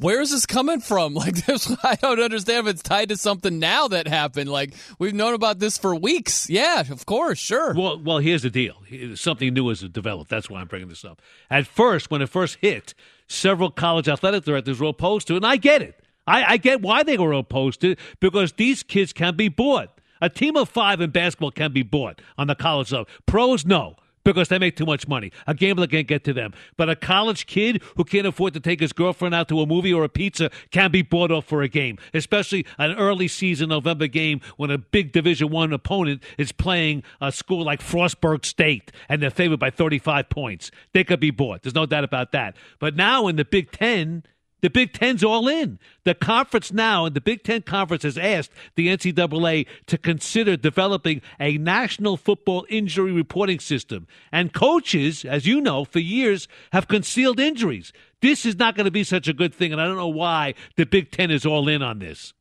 where 0.00 0.20
is 0.20 0.30
this 0.30 0.46
coming 0.46 0.80
from? 0.80 1.14
Like, 1.26 1.46
this, 1.46 1.74
I 1.82 1.96
don't 1.96 2.20
understand 2.20 2.68
if 2.68 2.74
it's 2.74 2.82
tied 2.82 3.08
to 3.08 3.16
something 3.16 3.58
now 3.58 3.88
that 3.88 4.06
happened. 4.06 4.50
Like, 4.50 4.74
we've 4.98 5.14
known 5.14 5.34
about 5.34 5.58
this 5.58 5.78
for 5.78 5.94
weeks. 5.96 6.48
Yeah, 6.48 6.80
of 6.90 7.06
course, 7.06 7.38
sure. 7.38 7.74
Well, 7.74 8.00
well, 8.00 8.18
here's 8.18 8.42
the 8.42 8.50
deal. 8.50 8.76
Something 9.14 9.54
new 9.54 9.68
has 9.70 9.80
developed. 9.80 10.30
That's 10.30 10.48
why 10.48 10.60
I'm 10.60 10.68
bringing 10.68 10.88
this 10.88 11.04
up. 11.04 11.20
At 11.50 11.66
first, 11.66 12.10
when 12.10 12.22
it 12.22 12.28
first 12.28 12.58
hit, 12.60 12.94
several 13.26 13.70
college 13.70 14.08
athletic 14.08 14.44
directors 14.44 14.78
were 14.78 14.88
opposed 14.88 15.26
to 15.28 15.34
it, 15.34 15.38
and 15.38 15.46
I 15.46 15.56
get 15.56 15.82
it. 15.82 15.98
I, 16.26 16.44
I 16.44 16.56
get 16.58 16.82
why 16.82 17.02
they 17.02 17.16
were 17.18 17.32
opposed 17.32 17.80
to 17.80 17.92
it 17.92 17.98
because 18.20 18.52
these 18.52 18.82
kids 18.82 19.12
can 19.12 19.36
be 19.36 19.48
bought. 19.48 20.00
A 20.20 20.28
team 20.28 20.56
of 20.56 20.68
five 20.68 21.00
in 21.00 21.10
basketball 21.10 21.50
can 21.50 21.72
be 21.72 21.82
bought 21.82 22.20
on 22.38 22.46
the 22.46 22.54
college 22.54 22.92
level. 22.92 23.06
Pros, 23.26 23.64
no. 23.66 23.96
Because 24.26 24.48
they 24.48 24.58
make 24.58 24.74
too 24.74 24.84
much 24.84 25.06
money. 25.06 25.30
A 25.46 25.54
gambler 25.54 25.86
can't 25.86 26.08
get 26.08 26.24
to 26.24 26.32
them. 26.32 26.52
But 26.76 26.90
a 26.90 26.96
college 26.96 27.46
kid 27.46 27.80
who 27.96 28.02
can't 28.02 28.26
afford 28.26 28.54
to 28.54 28.60
take 28.60 28.80
his 28.80 28.92
girlfriend 28.92 29.36
out 29.36 29.48
to 29.50 29.60
a 29.60 29.66
movie 29.66 29.94
or 29.94 30.02
a 30.02 30.08
pizza 30.08 30.50
can 30.72 30.90
be 30.90 31.02
bought 31.02 31.30
off 31.30 31.44
for 31.44 31.62
a 31.62 31.68
game. 31.68 31.96
Especially 32.12 32.66
an 32.76 32.96
early 32.96 33.28
season 33.28 33.68
November 33.68 34.08
game 34.08 34.40
when 34.56 34.72
a 34.72 34.78
big 34.78 35.12
Division 35.12 35.50
One 35.50 35.72
opponent 35.72 36.24
is 36.38 36.50
playing 36.50 37.04
a 37.20 37.30
school 37.30 37.64
like 37.64 37.80
Frostburg 37.80 38.44
State 38.44 38.90
and 39.08 39.22
they're 39.22 39.30
favored 39.30 39.60
by 39.60 39.70
35 39.70 40.28
points. 40.28 40.72
They 40.92 41.04
could 41.04 41.20
be 41.20 41.30
bought. 41.30 41.62
There's 41.62 41.76
no 41.76 41.86
doubt 41.86 42.02
about 42.02 42.32
that. 42.32 42.56
But 42.80 42.96
now 42.96 43.28
in 43.28 43.36
the 43.36 43.44
Big 43.44 43.70
Ten, 43.70 44.24
the 44.62 44.70
Big 44.70 44.92
Ten's 44.92 45.22
all 45.22 45.48
in. 45.48 45.78
The 46.04 46.14
conference 46.14 46.72
now, 46.72 47.04
and 47.04 47.14
the 47.14 47.20
Big 47.20 47.42
Ten 47.44 47.62
Conference 47.62 48.02
has 48.04 48.16
asked 48.16 48.50
the 48.74 48.88
NCAA 48.88 49.66
to 49.86 49.98
consider 49.98 50.56
developing 50.56 51.20
a 51.38 51.58
national 51.58 52.16
football 52.16 52.66
injury 52.68 53.12
reporting 53.12 53.60
system. 53.60 54.06
And 54.32 54.52
coaches, 54.52 55.24
as 55.24 55.46
you 55.46 55.60
know, 55.60 55.84
for 55.84 55.98
years 55.98 56.48
have 56.72 56.88
concealed 56.88 57.38
injuries. 57.38 57.92
This 58.22 58.46
is 58.46 58.56
not 58.56 58.74
going 58.76 58.86
to 58.86 58.90
be 58.90 59.04
such 59.04 59.28
a 59.28 59.32
good 59.34 59.54
thing, 59.54 59.72
and 59.72 59.80
I 59.80 59.86
don't 59.86 59.96
know 59.96 60.08
why 60.08 60.54
the 60.76 60.86
Big 60.86 61.10
Ten 61.10 61.30
is 61.30 61.44
all 61.44 61.68
in 61.68 61.82
on 61.82 61.98
this. 61.98 62.32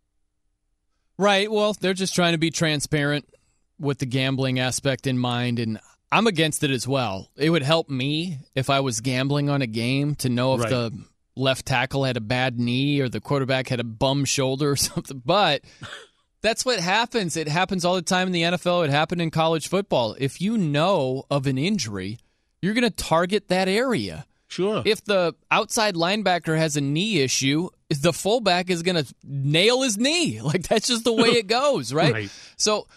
Right. 1.17 1.49
Well, 1.51 1.73
they're 1.79 1.93
just 1.93 2.15
trying 2.15 2.33
to 2.33 2.37
be 2.37 2.51
transparent 2.51 3.25
with 3.79 3.99
the 3.99 4.05
gambling 4.05 4.59
aspect 4.59 5.05
in 5.07 5.17
mind, 5.17 5.59
and 5.59 5.79
I'm 6.11 6.27
against 6.27 6.63
it 6.63 6.71
as 6.71 6.87
well. 6.87 7.29
It 7.35 7.49
would 7.49 7.63
help 7.63 7.89
me 7.89 8.39
if 8.53 8.69
I 8.69 8.79
was 8.79 9.01
gambling 9.01 9.49
on 9.49 9.61
a 9.61 9.67
game 9.67 10.15
to 10.15 10.29
know 10.29 10.55
if 10.55 10.61
Right. 10.61 10.69
the 10.69 10.91
left 11.35 11.65
tackle 11.65 12.03
had 12.03 12.17
a 12.17 12.21
bad 12.21 12.59
knee 12.59 12.99
or 12.99 13.09
the 13.09 13.21
quarterback 13.21 13.67
had 13.67 13.79
a 13.79 13.83
bum 13.83 14.25
shoulder 14.25 14.71
or 14.71 14.75
something. 14.75 15.21
But 15.25 15.61
that's 16.41 16.65
what 16.65 16.79
happens. 16.79 17.35
It 17.37 17.47
happens 17.47 17.83
all 17.83 17.95
the 17.95 18.01
time 18.01 18.27
in 18.27 18.33
the 18.33 18.43
NFL. 18.43 18.85
It 18.85 18.91
happened 18.91 19.21
in 19.21 19.31
college 19.31 19.67
football. 19.67 20.15
If 20.19 20.41
you 20.41 20.57
know 20.57 21.25
of 21.29 21.47
an 21.47 21.57
injury, 21.57 22.19
you're 22.61 22.73
going 22.73 22.83
to 22.83 22.89
target 22.89 23.47
that 23.49 23.67
area. 23.67 24.25
Sure. 24.47 24.83
If 24.85 25.03
the 25.03 25.35
outside 25.49 25.95
linebacker 25.95 26.57
has 26.57 26.77
a 26.77 26.81
knee 26.81 27.19
issue, 27.19 27.69
the 27.89 28.13
fullback 28.13 28.69
is 28.69 28.83
going 28.83 29.03
to 29.03 29.13
nail 29.23 29.81
his 29.81 29.97
knee. 29.97 30.39
Like 30.45 30.67
that's 30.67 30.87
just 30.87 31.03
the 31.03 31.13
way 31.13 31.29
it 31.29 31.47
goes, 31.47 31.91
right? 31.91 32.13
Right. 32.13 32.31
So 32.57 32.87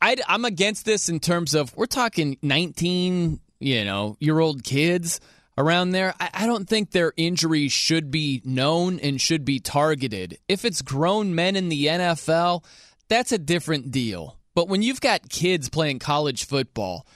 I, 0.00 0.16
am 0.26 0.44
against 0.44 0.84
this 0.84 1.08
in 1.08 1.20
terms 1.20 1.54
of 1.54 1.76
we're 1.76 1.86
talking 1.86 2.38
19, 2.42 3.38
you 3.60 3.84
know, 3.84 4.16
year 4.18 4.40
old 4.40 4.64
kids 4.64 5.20
around 5.58 5.90
there. 5.90 6.14
I, 6.18 6.30
I 6.32 6.46
don't 6.46 6.66
think 6.66 6.92
their 6.92 7.12
injuries 7.16 7.72
should 7.72 8.10
be 8.10 8.40
known 8.44 8.98
and 9.00 9.20
should 9.20 9.44
be 9.44 9.58
targeted. 9.58 10.38
If 10.48 10.64
it's 10.64 10.80
grown 10.80 11.34
men 11.34 11.56
in 11.56 11.68
the 11.68 11.86
NFL, 11.86 12.64
that's 13.08 13.32
a 13.32 13.38
different 13.38 13.90
deal. 13.90 14.38
But 14.54 14.68
when 14.68 14.82
you've 14.82 15.00
got 15.00 15.28
kids 15.28 15.68
playing 15.68 15.98
college 15.98 16.46
football 16.46 17.06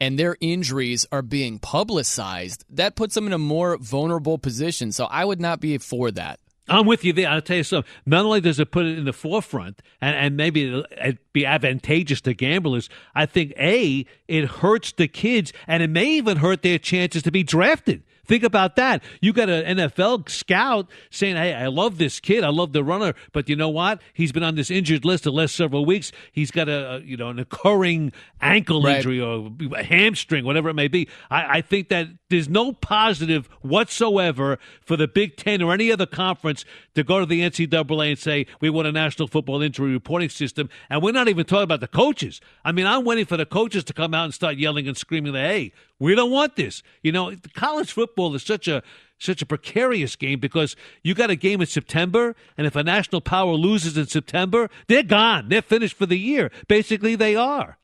and 0.00 0.18
their 0.18 0.36
injuries 0.40 1.06
are 1.12 1.22
being 1.22 1.60
publicized, 1.60 2.64
that 2.70 2.96
puts 2.96 3.14
them 3.14 3.28
in 3.28 3.32
a 3.32 3.38
more 3.38 3.78
vulnerable 3.78 4.36
position. 4.36 4.92
So 4.92 5.04
I 5.04 5.24
would 5.24 5.40
not 5.40 5.60
be 5.60 5.78
for 5.78 6.10
that. 6.10 6.40
I'm 6.68 6.86
with 6.86 7.04
you 7.04 7.12
there. 7.12 7.28
I'll 7.28 7.42
tell 7.42 7.56
you 7.56 7.64
something. 7.64 7.90
Not 8.06 8.24
only 8.24 8.40
does 8.40 8.60
it 8.60 8.70
put 8.70 8.86
it 8.86 8.96
in 8.98 9.04
the 9.04 9.12
forefront, 9.12 9.82
and, 10.00 10.14
and 10.14 10.36
maybe 10.36 10.68
it'll 10.68 10.84
it'd 10.92 11.18
be 11.32 11.44
advantageous 11.44 12.20
to 12.22 12.34
gamblers, 12.34 12.88
I 13.14 13.26
think, 13.26 13.52
A, 13.58 14.06
it 14.28 14.44
hurts 14.46 14.92
the 14.92 15.08
kids, 15.08 15.52
and 15.66 15.82
it 15.82 15.90
may 15.90 16.06
even 16.06 16.38
hurt 16.38 16.62
their 16.62 16.78
chances 16.78 17.22
to 17.24 17.32
be 17.32 17.42
drafted. 17.42 18.04
Think 18.24 18.44
about 18.44 18.76
that. 18.76 19.02
You 19.20 19.32
got 19.32 19.48
an 19.50 19.76
NFL 19.78 20.28
scout 20.30 20.88
saying, 21.10 21.34
"Hey, 21.34 21.52
I 21.54 21.66
love 21.66 21.98
this 21.98 22.20
kid. 22.20 22.44
I 22.44 22.50
love 22.50 22.72
the 22.72 22.84
runner, 22.84 23.14
but 23.32 23.48
you 23.48 23.56
know 23.56 23.68
what? 23.68 24.00
He's 24.14 24.30
been 24.30 24.44
on 24.44 24.54
this 24.54 24.70
injured 24.70 25.04
list 25.04 25.24
the 25.24 25.32
last 25.32 25.56
several 25.56 25.84
weeks. 25.84 26.12
He's 26.30 26.52
got 26.52 26.68
a, 26.68 27.02
you 27.04 27.16
know 27.16 27.30
an 27.30 27.40
occurring 27.40 28.12
ankle 28.40 28.80
Right. 28.80 28.98
injury 28.98 29.20
or 29.20 29.50
a 29.76 29.82
hamstring, 29.82 30.44
whatever 30.44 30.68
it 30.68 30.74
may 30.74 30.86
be." 30.86 31.08
I, 31.32 31.58
I 31.58 31.60
think 31.62 31.88
that 31.88 32.06
There's 32.32 32.48
no 32.48 32.72
positive 32.72 33.46
whatsoever 33.60 34.58
for 34.80 34.96
the 34.96 35.06
Big 35.06 35.36
Ten 35.36 35.60
or 35.60 35.74
any 35.74 35.92
other 35.92 36.06
conference 36.06 36.64
to 36.94 37.04
go 37.04 37.20
to 37.20 37.26
the 37.26 37.42
NCAA 37.42 38.10
and 38.10 38.18
say 38.18 38.46
we 38.58 38.70
want 38.70 38.88
a 38.88 38.92
national 38.92 39.28
football 39.28 39.60
injury 39.60 39.92
reporting 39.92 40.30
system, 40.30 40.70
and 40.88 41.02
we're 41.02 41.12
not 41.12 41.28
even 41.28 41.44
talking 41.44 41.64
about 41.64 41.80
the 41.80 41.88
coaches. 41.88 42.40
I 42.64 42.72
mean, 42.72 42.86
I'm 42.86 43.04
waiting 43.04 43.26
for 43.26 43.36
the 43.36 43.44
coaches 43.44 43.84
to 43.84 43.92
come 43.92 44.14
out 44.14 44.24
and 44.24 44.32
start 44.32 44.56
yelling 44.56 44.88
and 44.88 44.96
screaming 44.96 45.34
that 45.34 45.42
hey, 45.42 45.72
we 45.98 46.14
don't 46.14 46.30
want 46.30 46.56
this. 46.56 46.82
You 47.02 47.12
know, 47.12 47.34
college 47.54 47.92
football 47.92 48.34
is 48.34 48.42
such 48.42 48.66
a 48.66 48.82
such 49.18 49.42
a 49.42 49.46
precarious 49.46 50.16
game 50.16 50.40
because 50.40 50.74
you 51.02 51.14
got 51.14 51.28
a 51.28 51.36
game 51.36 51.60
in 51.60 51.66
September, 51.66 52.34
and 52.56 52.66
if 52.66 52.74
a 52.74 52.82
national 52.82 53.20
power 53.20 53.52
loses 53.52 53.98
in 53.98 54.06
September, 54.06 54.70
they're 54.88 55.02
gone. 55.02 55.50
They're 55.50 55.60
finished 55.60 55.96
for 55.96 56.06
the 56.06 56.18
year. 56.18 56.50
Basically, 56.66 57.14
they 57.14 57.36
are. 57.36 57.76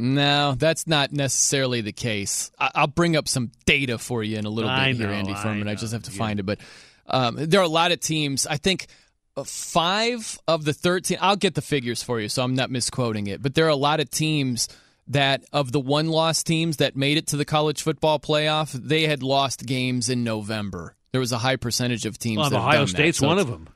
No, 0.00 0.54
that's 0.56 0.86
not 0.86 1.12
necessarily 1.12 1.80
the 1.80 1.92
case. 1.92 2.50
I- 2.58 2.80
will 2.80 2.86
bring 2.88 3.16
up 3.16 3.28
some 3.28 3.50
data 3.66 3.98
for 3.98 4.22
you 4.22 4.38
in 4.38 4.46
a 4.46 4.50
little 4.50 4.70
I 4.70 4.88
bit 4.88 4.96
here, 4.96 5.06
know, 5.08 5.12
Andy 5.12 5.32
I 5.32 5.42
Furman. 5.42 5.68
I, 5.68 5.72
know, 5.72 5.74
just 5.76 5.92
have 5.92 6.02
to 6.04 6.12
yeah. 6.12 6.18
find 6.18 6.40
it, 6.40 6.44
but 6.44 6.58
um, 7.06 7.36
there 7.36 7.60
are 7.60 7.64
a 7.64 7.68
lot 7.68 7.92
of 7.92 8.00
teams. 8.00 8.46
I 8.46 8.56
think 8.56 8.86
uh, 9.36 9.44
five 9.44 10.38
of 10.48 10.64
the 10.64 10.72
thirteen. 10.72 11.18
I'll 11.20 11.36
get 11.36 11.54
the 11.54 11.62
figures 11.62 12.02
for 12.02 12.20
you, 12.20 12.28
so 12.28 12.42
I'm 12.42 12.54
not 12.54 12.70
misquoting 12.70 13.26
it. 13.26 13.42
But 13.42 13.54
there 13.54 13.66
are 13.66 13.70
a 13.70 13.76
lot 13.76 14.00
of 14.00 14.10
teams 14.10 14.68
that 15.08 15.44
of 15.52 15.72
the 15.72 15.80
one 15.80 16.08
loss 16.08 16.42
teams 16.42 16.78
that 16.78 16.96
made 16.96 17.18
it 17.18 17.26
to 17.28 17.36
the 17.36 17.44
college 17.44 17.82
football 17.82 18.18
playoff, 18.18 18.72
they 18.72 19.06
had 19.06 19.22
lost 19.22 19.66
games 19.66 20.08
in 20.08 20.24
November. 20.24 20.94
There 21.12 21.20
was 21.20 21.32
a 21.32 21.38
high 21.38 21.56
percentage 21.56 22.06
of 22.06 22.16
teams. 22.18 22.38
Well, 22.38 22.56
Ohio 22.56 22.86
State's 22.86 23.18
so 23.18 23.26
one 23.26 23.38
of 23.38 23.48
them. 23.48 23.68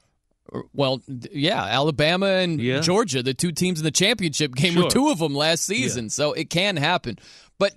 Well, 0.72 1.02
yeah, 1.06 1.62
Alabama 1.64 2.26
and 2.26 2.60
Yeah. 2.60 2.80
Georgia, 2.80 3.22
the 3.22 3.34
two 3.34 3.52
teams 3.52 3.80
in 3.80 3.84
the 3.84 3.90
championship 3.90 4.54
game, 4.54 4.74
were 4.74 4.88
two 4.90 5.08
of 5.10 5.18
them 5.18 5.34
last 5.34 5.64
season, 5.64 6.10
so 6.10 6.32
it 6.32 6.50
can 6.50 6.76
happen. 6.76 7.18
But 7.58 7.74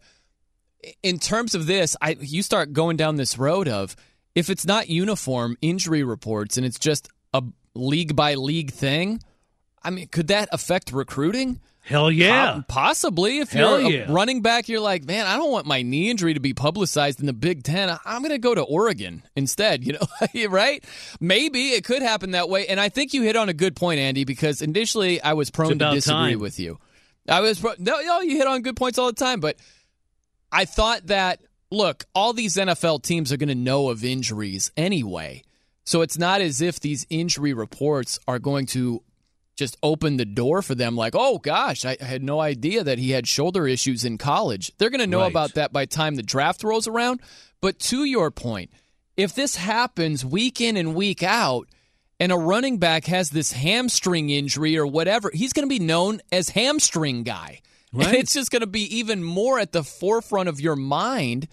in 1.03 1.19
terms 1.19 1.55
of 1.55 1.65
this, 1.65 1.95
I 2.01 2.17
you 2.19 2.41
start 2.43 2.73
going 2.73 2.97
down 2.97 3.15
this 3.15 3.37
road 3.37 3.67
of 3.67 3.95
if 4.35 4.49
it's 4.49 4.65
not 4.65 4.89
uniform 4.89 5.57
injury 5.61 6.03
reports 6.03 6.57
and 6.57 6.65
it's 6.65 6.79
just 6.79 7.09
a 7.33 7.43
league 7.73 8.15
by 8.15 8.35
league 8.35 8.71
thing. 8.71 9.21
I 9.83 9.89
mean, 9.89 10.07
could 10.07 10.27
that 10.27 10.49
affect 10.51 10.91
recruiting? 10.91 11.59
Hell 11.87 12.11
yeah. 12.11 12.55
Po- 12.55 12.63
possibly. 12.67 13.39
If 13.39 13.51
Hell 13.53 13.79
you're 13.79 13.89
yeah. 14.01 14.05
running 14.09 14.41
back, 14.41 14.67
you're 14.67 14.81
like, 14.81 15.05
man, 15.05 15.25
I 15.25 15.37
don't 15.37 15.49
want 15.49 15.65
my 15.65 15.83
knee 15.83 16.09
injury 16.09 16.33
to 16.33 16.41
be 16.41 16.53
publicized 16.53 17.21
in 17.21 17.27
the 17.27 17.33
Big 17.33 17.63
Ten. 17.63 17.89
I- 17.89 17.97
I'm 18.03 18.21
going 18.21 18.31
to 18.31 18.37
go 18.39 18.53
to 18.53 18.61
Oregon 18.61 19.23
instead. 19.35 19.83
You 19.87 19.93
know, 19.93 20.47
right? 20.49 20.83
Maybe 21.21 21.69
it 21.69 21.85
could 21.85 22.01
happen 22.01 22.31
that 22.31 22.49
way. 22.49 22.67
And 22.67 22.77
I 22.77 22.89
think 22.89 23.13
you 23.13 23.21
hit 23.21 23.37
on 23.37 23.47
a 23.47 23.53
good 23.53 23.73
point, 23.75 24.01
Andy, 24.01 24.25
because 24.25 24.61
initially 24.61 25.21
I 25.21 25.31
was 25.33 25.49
prone 25.49 25.79
to 25.79 25.91
disagree 25.91 26.31
time. 26.33 26.39
with 26.39 26.59
you. 26.59 26.77
I 27.27 27.39
was 27.39 27.57
pro- 27.59 27.75
no, 27.77 28.01
no, 28.01 28.19
you 28.19 28.35
hit 28.35 28.47
on 28.47 28.63
good 28.63 28.75
points 28.75 28.99
all 28.99 29.07
the 29.07 29.13
time, 29.13 29.39
but 29.39 29.55
I 30.51 30.65
thought 30.65 31.07
that 31.07 31.39
look, 31.71 32.05
all 32.13 32.33
these 32.33 32.55
NFL 32.57 33.03
teams 33.03 33.31
are 33.31 33.37
going 33.37 33.49
to 33.49 33.55
know 33.55 33.89
of 33.89 34.03
injuries 34.03 34.71
anyway. 34.75 35.43
So 35.85 36.01
it's 36.01 36.17
not 36.17 36.41
as 36.41 36.59
if 36.61 36.81
these 36.81 37.05
injury 37.09 37.53
reports 37.53 38.19
are 38.27 38.39
going 38.39 38.65
to 38.67 39.03
just 39.57 39.75
open 39.83 40.15
the 40.17 40.25
door 40.25 40.61
for 40.61 40.75
them 40.75 40.95
like, 40.95 41.13
"Oh 41.15 41.39
gosh, 41.39 41.83
I 41.83 41.97
I 41.99 42.05
had 42.05 42.23
no 42.23 42.39
idea 42.39 42.83
that 42.83 42.99
he 42.99 43.11
had 43.11 43.27
shoulder 43.27 43.67
issues 43.67 44.05
in 44.05 44.17
college." 44.17 44.71
They're 44.77 44.89
going 44.89 45.01
to 45.01 45.07
know 45.07 45.19
Right. 45.21 45.31
about 45.31 45.55
that 45.55 45.73
by 45.73 45.83
the 45.83 45.87
time 45.87 46.15
the 46.15 46.23
draft 46.23 46.63
rolls 46.63 46.87
around. 46.87 47.19
But 47.59 47.79
to 47.79 48.05
your 48.05 48.31
point, 48.31 48.69
if 49.17 49.33
this 49.35 49.55
happens 49.57 50.23
week 50.23 50.61
in 50.61 50.77
and 50.77 50.93
week 50.95 51.23
out 51.23 51.67
and 52.19 52.31
a 52.31 52.37
running 52.37 52.77
back 52.77 53.05
has 53.05 53.31
this 53.31 53.51
hamstring 53.51 54.29
injury 54.29 54.77
or 54.77 54.85
whatever, 54.87 55.31
he's 55.33 55.53
going 55.53 55.67
to 55.67 55.69
be 55.69 55.83
known 55.83 56.21
as 56.31 56.49
hamstring 56.49 57.23
guy. 57.23 57.61
Right. 57.93 58.07
And 58.07 58.15
it's 58.17 58.33
just 58.33 58.51
going 58.51 58.59
to 58.61 58.67
be 58.67 58.97
even 58.97 59.23
more 59.23 59.59
at 59.59 59.71
the 59.71 59.81
forefront 59.81 60.49
of 60.49 60.59
your 60.59 60.75
mind 60.75 61.47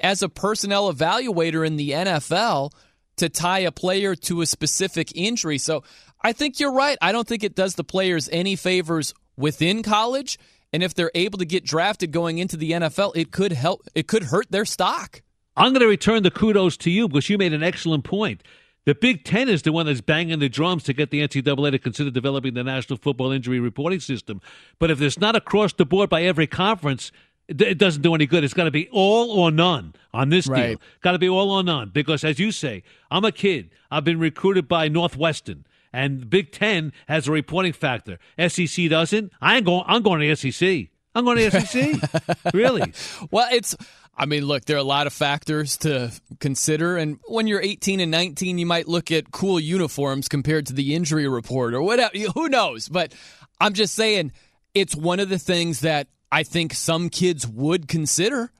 as 0.00 0.22
a 0.22 0.28
personnel 0.28 0.90
evaluator 0.94 1.66
in 1.66 1.74
the 1.76 1.90
NFL 1.90 2.70
to 3.16 3.28
tie 3.28 3.58
a 3.58 3.72
player 3.72 4.14
to 4.14 4.40
a 4.42 4.46
specific 4.46 5.10
injury. 5.16 5.58
So 5.58 5.82
I 6.22 6.32
think 6.32 6.60
you're 6.60 6.72
right. 6.72 6.96
I 7.02 7.12
don't 7.12 7.26
think 7.26 7.44
it 7.44 7.54
does 7.54 7.74
the 7.74 7.84
players 7.84 8.28
any 8.32 8.56
favors 8.56 9.14
within 9.36 9.82
college. 9.82 10.38
And 10.72 10.82
if 10.82 10.94
they're 10.94 11.10
able 11.14 11.38
to 11.38 11.44
get 11.44 11.64
drafted 11.64 12.12
going 12.12 12.38
into 12.38 12.56
the 12.56 12.72
NFL, 12.72 13.12
it 13.14 13.30
could 13.30 13.52
help. 13.52 13.82
It 13.94 14.06
could 14.06 14.24
hurt 14.24 14.50
their 14.50 14.64
stock. 14.64 15.22
I'm 15.56 15.72
going 15.72 15.82
to 15.82 15.88
return 15.88 16.22
the 16.22 16.30
kudos 16.30 16.76
to 16.78 16.90
you 16.90 17.08
because 17.08 17.28
you 17.28 17.36
made 17.36 17.52
an 17.52 17.62
excellent 17.62 18.04
point. 18.04 18.42
The 18.84 18.94
Big 18.94 19.24
Ten 19.24 19.48
is 19.48 19.62
the 19.62 19.70
one 19.70 19.86
that's 19.86 20.00
banging 20.00 20.40
the 20.40 20.48
drums 20.48 20.82
to 20.84 20.92
get 20.92 21.10
the 21.10 21.20
NCAA 21.20 21.70
to 21.70 21.78
consider 21.78 22.10
developing 22.10 22.54
the 22.54 22.64
National 22.64 22.96
Football 22.96 23.30
Injury 23.30 23.60
Reporting 23.60 24.00
System. 24.00 24.40
But 24.78 24.90
if 24.90 25.00
it's 25.00 25.20
not 25.20 25.36
across 25.36 25.72
the 25.72 25.84
board 25.84 26.10
by 26.10 26.22
every 26.22 26.48
conference, 26.48 27.12
it 27.48 27.78
doesn't 27.78 28.02
do 28.02 28.14
any 28.14 28.26
good. 28.26 28.42
It's 28.42 28.54
got 28.54 28.64
to 28.64 28.70
be 28.70 28.88
all 28.90 29.30
or 29.30 29.50
none 29.50 29.94
on 30.12 30.30
this 30.30 30.46
deal. 30.46 30.54
Right. 30.54 30.78
Got 31.00 31.12
to 31.12 31.18
be 31.18 31.28
all 31.28 31.50
or 31.50 31.62
none 31.62 31.90
because, 31.90 32.24
as 32.24 32.40
you 32.40 32.50
say, 32.50 32.82
I'm 33.10 33.24
a 33.24 33.32
kid. 33.32 33.70
I've 33.90 34.04
been 34.04 34.18
recruited 34.18 34.66
by 34.66 34.88
Northwestern, 34.88 35.64
and 35.92 36.28
Big 36.28 36.52
Ten 36.52 36.92
has 37.08 37.28
a 37.28 37.32
reporting 37.32 37.72
factor. 37.72 38.18
SEC 38.48 38.88
doesn't. 38.88 39.32
I 39.40 39.56
ain't 39.56 39.66
going. 39.66 39.84
I'm 39.86 40.02
going 40.02 40.20
to 40.20 40.36
SEC. 40.36 40.88
I'm 41.14 41.24
going 41.24 41.38
to 41.38 41.60
SEC. 41.60 42.00
really? 42.54 42.92
Well, 43.30 43.48
it's. 43.52 43.76
I 44.14 44.26
mean, 44.26 44.44
look, 44.44 44.66
there 44.66 44.76
are 44.76 44.80
a 44.80 44.84
lot 44.84 45.06
of 45.06 45.12
factors 45.14 45.78
to 45.78 46.12
consider, 46.38 46.98
and 46.98 47.18
when 47.28 47.46
you're 47.46 47.62
18 47.62 47.98
and 47.98 48.10
19, 48.10 48.58
you 48.58 48.66
might 48.66 48.86
look 48.86 49.10
at 49.10 49.30
cool 49.30 49.58
uniforms 49.58 50.28
compared 50.28 50.66
to 50.66 50.74
the 50.74 50.94
injury 50.94 51.26
report 51.26 51.72
or 51.72 51.82
whatever. 51.82 52.16
Who 52.34 52.48
knows? 52.48 52.88
But 52.88 53.14
I'm 53.58 53.72
just 53.72 53.94
saying, 53.94 54.32
it's 54.74 54.94
one 54.94 55.18
of 55.18 55.28
the 55.30 55.38
things 55.38 55.80
that 55.80 56.08
I 56.30 56.42
think 56.42 56.74
some 56.74 57.08
kids 57.08 57.46
would 57.46 57.88
consider. 57.88 58.52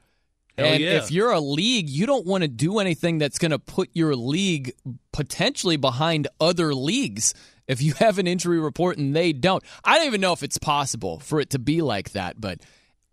Hell 0.59 0.67
and 0.67 0.83
yeah. 0.83 0.99
if 0.99 1.11
you're 1.11 1.31
a 1.31 1.41
league, 1.41 1.89
you 1.89 2.07
don't 2.07 2.27
want 2.27 2.43
to 2.43 2.49
do 2.49 2.79
anything 2.79 3.19
that's 3.19 3.39
going 3.39 3.53
to 3.53 3.59
put 3.59 3.89
your 3.95 4.15
league 4.15 4.75
potentially 5.13 5.77
behind 5.77 6.29
other 6.41 6.75
leagues. 6.75 7.35
If 7.67 7.81
you 7.81 7.95
have 7.99 8.19
an 8.19 8.27
injury 8.27 8.61
report 8.61 8.99
and 8.99 9.17
they 9.17 9.33
don't, 9.33 9.63
I 9.85 9.99
don't 9.99 10.07
even 10.07 10.21
know 10.21 10.33
if 10.33 10.43
it's 10.43 10.59
possible 10.59 11.21
for 11.21 11.41
it 11.41 11.51
to 11.51 11.59
be 11.59 11.81
like 11.81 12.13
that. 12.13 12.41
But 12.41 12.61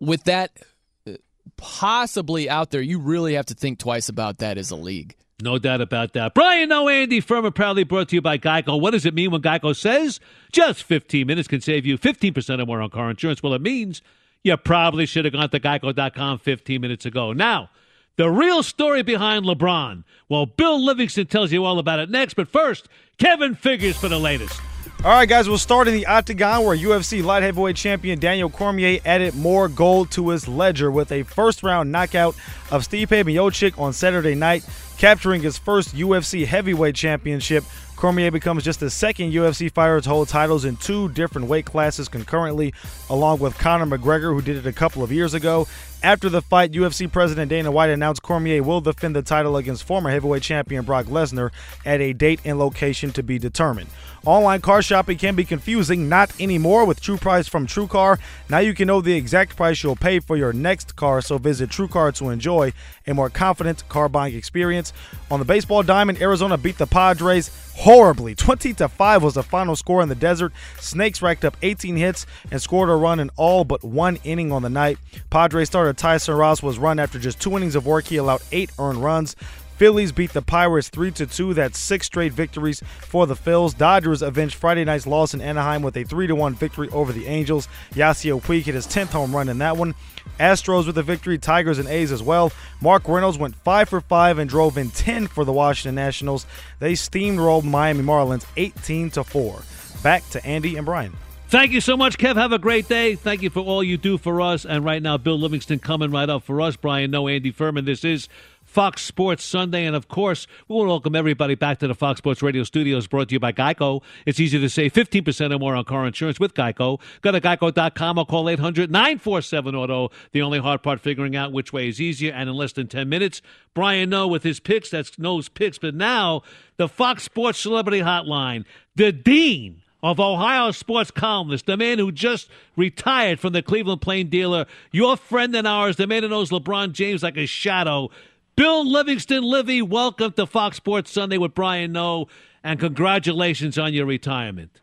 with 0.00 0.24
that 0.24 0.58
uh, 1.06 1.12
possibly 1.56 2.50
out 2.50 2.70
there, 2.70 2.82
you 2.82 2.98
really 2.98 3.34
have 3.34 3.46
to 3.46 3.54
think 3.54 3.78
twice 3.78 4.08
about 4.08 4.38
that 4.38 4.58
as 4.58 4.70
a 4.70 4.76
league. 4.76 5.16
No 5.42 5.58
doubt 5.58 5.80
about 5.80 6.12
that. 6.12 6.34
Brian 6.34 6.68
Noe 6.68 6.88
Andy 6.88 7.20
Furman, 7.20 7.52
proudly 7.52 7.84
brought 7.84 8.10
to 8.10 8.16
you 8.16 8.20
by 8.20 8.36
Geico. 8.36 8.78
What 8.78 8.90
does 8.90 9.06
it 9.06 9.14
mean 9.14 9.30
when 9.30 9.40
Geico 9.40 9.74
says 9.74 10.20
just 10.52 10.82
15 10.82 11.26
minutes 11.26 11.48
can 11.48 11.62
save 11.62 11.86
you 11.86 11.96
15% 11.96 12.62
or 12.62 12.66
more 12.66 12.82
on 12.82 12.90
car 12.90 13.10
insurance? 13.10 13.42
Well, 13.42 13.54
it 13.54 13.62
means 13.62 14.02
you 14.42 14.56
probably 14.56 15.06
should 15.06 15.24
have 15.24 15.34
gone 15.34 15.50
to 15.50 15.60
geico.com 15.60 16.38
15 16.38 16.80
minutes 16.80 17.06
ago. 17.06 17.32
Now, 17.32 17.70
the 18.16 18.30
real 18.30 18.62
story 18.62 19.02
behind 19.02 19.44
LeBron. 19.44 20.04
Well, 20.28 20.46
Bill 20.46 20.82
Livingston 20.84 21.26
tells 21.26 21.52
you 21.52 21.64
all 21.64 21.78
about 21.78 22.00
it 22.00 22.10
next, 22.10 22.34
but 22.34 22.48
first, 22.48 22.88
Kevin 23.18 23.54
figures 23.54 23.96
for 23.96 24.08
the 24.08 24.18
latest. 24.18 24.60
All 25.04 25.10
right, 25.10 25.28
guys, 25.28 25.48
we'll 25.48 25.56
start 25.56 25.88
in 25.88 25.94
the 25.94 26.06
octagon 26.06 26.64
where 26.64 26.76
UFC 26.76 27.24
light 27.24 27.42
heavyweight 27.42 27.76
champion 27.76 28.18
Daniel 28.18 28.50
Cormier 28.50 29.00
added 29.06 29.34
more 29.34 29.66
gold 29.68 30.10
to 30.10 30.28
his 30.28 30.46
ledger 30.46 30.90
with 30.90 31.10
a 31.10 31.22
first 31.22 31.62
round 31.62 31.90
knockout 31.90 32.34
of 32.70 32.86
Stipe 32.86 33.08
Miocic 33.08 33.78
on 33.78 33.94
Saturday 33.94 34.34
night, 34.34 34.66
capturing 34.98 35.40
his 35.40 35.56
first 35.56 35.94
UFC 35.94 36.44
heavyweight 36.44 36.94
championship. 36.94 37.64
Cormier 38.00 38.30
becomes 38.30 38.64
just 38.64 38.80
the 38.80 38.88
second 38.88 39.30
UFC 39.30 39.70
fighter 39.70 40.00
to 40.00 40.08
hold 40.08 40.26
titles 40.26 40.64
in 40.64 40.76
two 40.76 41.10
different 41.10 41.48
weight 41.48 41.66
classes 41.66 42.08
concurrently, 42.08 42.72
along 43.10 43.40
with 43.40 43.58
Conor 43.58 43.84
McGregor, 43.84 44.32
who 44.32 44.40
did 44.40 44.56
it 44.56 44.64
a 44.64 44.72
couple 44.72 45.02
of 45.02 45.12
years 45.12 45.34
ago. 45.34 45.68
After 46.02 46.30
the 46.30 46.40
fight, 46.40 46.72
UFC 46.72 47.12
President 47.12 47.50
Dana 47.50 47.70
White 47.70 47.90
announced 47.90 48.22
Cormier 48.22 48.62
will 48.62 48.80
defend 48.80 49.14
the 49.14 49.20
title 49.20 49.58
against 49.58 49.84
former 49.84 50.08
heavyweight 50.08 50.42
champion 50.42 50.82
Brock 50.82 51.06
Lesnar 51.06 51.50
at 51.84 52.00
a 52.00 52.14
date 52.14 52.40
and 52.46 52.58
location 52.58 53.10
to 53.12 53.22
be 53.22 53.38
determined. 53.38 53.90
Online 54.24 54.62
car 54.62 54.80
shopping 54.80 55.18
can 55.18 55.34
be 55.34 55.44
confusing, 55.44 56.08
not 56.08 56.32
anymore 56.40 56.86
with 56.86 57.02
True 57.02 57.18
Price 57.18 57.48
from 57.48 57.66
True 57.66 57.86
Car. 57.86 58.18
Now 58.48 58.58
you 58.58 58.72
can 58.72 58.86
know 58.86 59.02
the 59.02 59.14
exact 59.14 59.56
price 59.56 59.82
you'll 59.82 59.96
pay 59.96 60.20
for 60.20 60.38
your 60.38 60.54
next 60.54 60.96
car, 60.96 61.20
so 61.20 61.36
visit 61.36 61.70
True 61.70 61.88
Car 61.88 62.12
to 62.12 62.30
enjoy 62.30 62.72
a 63.06 63.12
more 63.12 63.28
confident 63.28 63.86
car 63.90 64.08
buying 64.08 64.34
experience. 64.34 64.94
On 65.30 65.38
the 65.38 65.44
baseball 65.44 65.82
diamond, 65.82 66.20
Arizona 66.22 66.56
beat 66.56 66.78
the 66.78 66.86
Padres 66.86 67.50
horribly. 67.76 68.34
20 68.34 68.74
to 68.74 68.88
5 68.88 69.22
was 69.22 69.34
the 69.34 69.42
final 69.42 69.74
score 69.74 70.02
in 70.02 70.10
the 70.10 70.14
desert. 70.14 70.52
Snakes 70.78 71.22
racked 71.22 71.46
up 71.46 71.56
18 71.62 71.96
hits 71.96 72.26
and 72.50 72.60
scored 72.60 72.90
a 72.90 72.94
run 72.94 73.20
in 73.20 73.30
all 73.36 73.64
but 73.64 73.82
one 73.82 74.18
inning 74.22 74.52
on 74.52 74.60
the 74.60 74.68
night. 74.68 74.98
Padres 75.30 75.70
Tyson 75.92 76.34
Ross 76.34 76.62
was 76.62 76.78
run 76.78 76.98
after 76.98 77.18
just 77.18 77.40
two 77.40 77.56
innings 77.56 77.74
of 77.74 77.86
work. 77.86 78.06
He 78.06 78.16
allowed 78.16 78.42
eight 78.52 78.70
earned 78.78 79.02
runs. 79.02 79.36
Phillies 79.80 80.12
beat 80.12 80.34
the 80.34 80.42
Pirates 80.42 80.90
3 80.90 81.10
to 81.12 81.26
2. 81.26 81.54
That's 81.54 81.78
six 81.78 82.04
straight 82.04 82.34
victories 82.34 82.82
for 83.00 83.26
the 83.26 83.34
Phils. 83.34 83.74
Dodgers 83.74 84.20
avenged 84.20 84.56
Friday 84.56 84.84
night's 84.84 85.06
loss 85.06 85.32
in 85.32 85.40
Anaheim 85.40 85.80
with 85.80 85.96
a 85.96 86.04
3 86.04 86.26
to 86.26 86.34
1 86.34 86.54
victory 86.54 86.90
over 86.90 87.14
the 87.14 87.26
Angels. 87.26 87.66
Yasiel 87.92 88.42
Puig 88.42 88.64
hit 88.64 88.74
his 88.74 88.86
10th 88.86 89.12
home 89.12 89.34
run 89.34 89.48
in 89.48 89.56
that 89.56 89.78
one. 89.78 89.94
Astros 90.38 90.86
with 90.86 90.98
a 90.98 91.02
victory, 91.02 91.38
Tigers 91.38 91.78
and 91.78 91.88
A's 91.88 92.12
as 92.12 92.22
well. 92.22 92.52
Mark 92.82 93.08
Reynolds 93.08 93.38
went 93.38 93.54
5 93.56 93.88
for 93.88 94.02
5 94.02 94.36
and 94.36 94.50
drove 94.50 94.76
in 94.76 94.90
10 94.90 95.28
for 95.28 95.46
the 95.46 95.52
Washington 95.52 95.94
Nationals. 95.94 96.44
They 96.78 96.92
steamrolled 96.92 97.64
Miami 97.64 98.02
Marlins 98.02 98.44
18 98.58 99.08
to 99.12 99.24
4. 99.24 99.62
Back 100.02 100.28
to 100.30 100.44
Andy 100.44 100.76
and 100.76 100.84
Brian. 100.84 101.16
Thank 101.50 101.72
you 101.72 101.80
so 101.80 101.96
much, 101.96 102.16
Kev. 102.16 102.36
Have 102.36 102.52
a 102.52 102.60
great 102.60 102.86
day. 102.86 103.16
Thank 103.16 103.42
you 103.42 103.50
for 103.50 103.58
all 103.58 103.82
you 103.82 103.96
do 103.96 104.18
for 104.18 104.40
us. 104.40 104.64
And 104.64 104.84
right 104.84 105.02
now, 105.02 105.18
Bill 105.18 105.36
Livingston 105.36 105.80
coming 105.80 106.12
right 106.12 106.30
up 106.30 106.44
for 106.44 106.60
us. 106.60 106.76
Brian 106.76 107.10
Noe, 107.10 107.26
Andy 107.26 107.50
Furman. 107.50 107.86
This 107.86 108.04
is 108.04 108.28
Fox 108.62 109.02
Sports 109.02 109.42
Sunday. 109.42 109.84
And 109.84 109.96
of 109.96 110.06
course, 110.06 110.46
we 110.68 110.76
want 110.76 110.86
to 110.86 110.90
welcome 110.90 111.16
everybody 111.16 111.56
back 111.56 111.80
to 111.80 111.88
the 111.88 111.94
Fox 111.96 112.18
Sports 112.18 112.40
Radio 112.40 112.62
studios 112.62 113.08
brought 113.08 113.30
to 113.30 113.32
you 113.32 113.40
by 113.40 113.50
Geico. 113.50 114.00
It's 114.26 114.38
easy 114.38 114.60
to 114.60 114.70
save 114.70 114.92
15% 114.92 115.52
or 115.52 115.58
more 115.58 115.74
on 115.74 115.84
car 115.86 116.06
insurance 116.06 116.38
with 116.38 116.54
Geico. 116.54 117.00
Go 117.20 117.32
to 117.32 117.40
geico.com 117.40 118.18
or 118.18 118.26
call 118.26 118.48
800 118.48 118.88
947 118.88 119.74
Auto. 119.74 120.10
The 120.30 120.42
only 120.42 120.60
hard 120.60 120.84
part 120.84 121.00
figuring 121.00 121.34
out 121.34 121.50
which 121.50 121.72
way 121.72 121.88
is 121.88 122.00
easier. 122.00 122.32
And 122.32 122.48
in 122.48 122.54
less 122.54 122.74
than 122.74 122.86
10 122.86 123.08
minutes, 123.08 123.42
Brian 123.74 124.10
Noe 124.10 124.28
with 124.28 124.44
his 124.44 124.60
picks. 124.60 124.90
That's 124.90 125.18
Noe's 125.18 125.48
picks. 125.48 125.78
But 125.78 125.96
now, 125.96 126.42
the 126.76 126.86
Fox 126.86 127.24
Sports 127.24 127.58
Celebrity 127.58 128.02
Hotline. 128.02 128.64
The 128.94 129.10
Dean 129.10 129.82
of 130.02 130.18
Ohio 130.18 130.70
sports 130.70 131.10
columnist, 131.10 131.66
the 131.66 131.76
man 131.76 131.98
who 131.98 132.10
just 132.10 132.48
retired 132.76 133.38
from 133.38 133.52
the 133.52 133.62
Cleveland 133.62 134.00
Plain 134.00 134.28
dealer, 134.28 134.66
your 134.92 135.16
friend 135.16 135.54
and 135.54 135.66
ours, 135.66 135.96
the 135.96 136.06
man 136.06 136.22
who 136.22 136.28
knows 136.28 136.50
LeBron 136.50 136.92
James 136.92 137.22
like 137.22 137.36
a 137.36 137.46
shadow, 137.46 138.10
Bill 138.56 138.88
Livingston. 138.88 139.42
Livy, 139.42 139.82
welcome 139.82 140.32
to 140.32 140.46
Fox 140.46 140.76
Sports 140.76 141.10
Sunday 141.10 141.38
with 141.38 141.54
Brian 141.54 141.92
Noe, 141.92 142.28
and 142.64 142.80
congratulations 142.80 143.78
on 143.78 143.92
your 143.92 144.06
retirement. 144.06 144.80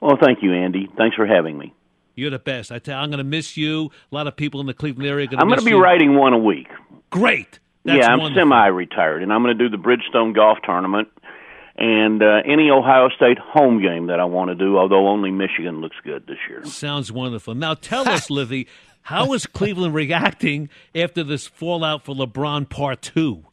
Well, 0.00 0.18
thank 0.20 0.42
you, 0.42 0.52
Andy. 0.52 0.88
Thanks 0.96 1.16
for 1.16 1.26
having 1.26 1.58
me. 1.58 1.74
You're 2.14 2.30
the 2.30 2.38
best. 2.38 2.70
I 2.70 2.78
tell 2.78 2.98
you, 2.98 3.02
I'm 3.02 3.10
going 3.10 3.18
to 3.18 3.24
miss 3.24 3.56
you. 3.56 3.90
A 4.12 4.14
lot 4.14 4.26
of 4.26 4.36
people 4.36 4.60
in 4.60 4.66
the 4.66 4.74
Cleveland 4.74 5.08
area 5.08 5.24
are 5.24 5.28
going 5.28 5.38
to 5.38 5.42
I'm 5.42 5.48
going 5.48 5.60
to 5.60 5.64
be 5.64 5.70
you. 5.70 5.82
writing 5.82 6.16
one 6.16 6.32
a 6.32 6.38
week. 6.38 6.68
Great. 7.10 7.58
That's 7.84 7.98
yeah, 7.98 8.12
I'm 8.12 8.20
wonderful. 8.20 8.42
semi-retired, 8.42 9.22
and 9.22 9.32
I'm 9.32 9.42
going 9.42 9.56
to 9.56 9.68
do 9.68 9.74
the 9.74 9.82
Bridgestone 9.82 10.34
Golf 10.34 10.58
Tournament 10.64 11.08
and 11.80 12.22
uh, 12.22 12.42
any 12.44 12.70
Ohio 12.70 13.08
State 13.08 13.38
home 13.38 13.82
game 13.82 14.08
that 14.08 14.20
I 14.20 14.26
want 14.26 14.50
to 14.50 14.54
do. 14.54 14.76
Although 14.76 15.08
only 15.08 15.30
Michigan 15.30 15.80
looks 15.80 15.96
good 16.04 16.26
this 16.26 16.36
year. 16.48 16.64
Sounds 16.66 17.10
wonderful. 17.10 17.54
Now 17.54 17.74
tell 17.74 18.06
us, 18.08 18.30
Livy, 18.30 18.68
how 19.02 19.32
is 19.32 19.46
Cleveland 19.46 19.94
reacting 19.94 20.68
after 20.94 21.24
this 21.24 21.46
fallout 21.46 22.04
for 22.04 22.14
LeBron 22.14 22.68
Part 22.68 23.02
Two? 23.02 23.44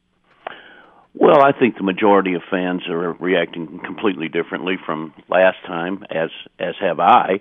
Well, 1.13 1.41
I 1.41 1.51
think 1.57 1.77
the 1.77 1.83
majority 1.83 2.35
of 2.35 2.41
fans 2.51 2.83
are 2.87 3.13
reacting 3.13 3.79
completely 3.83 4.27
differently 4.27 4.75
from 4.85 5.13
last 5.29 5.57
time, 5.65 6.03
as 6.11 6.29
as 6.59 6.75
have 6.81 6.99
I, 6.99 7.39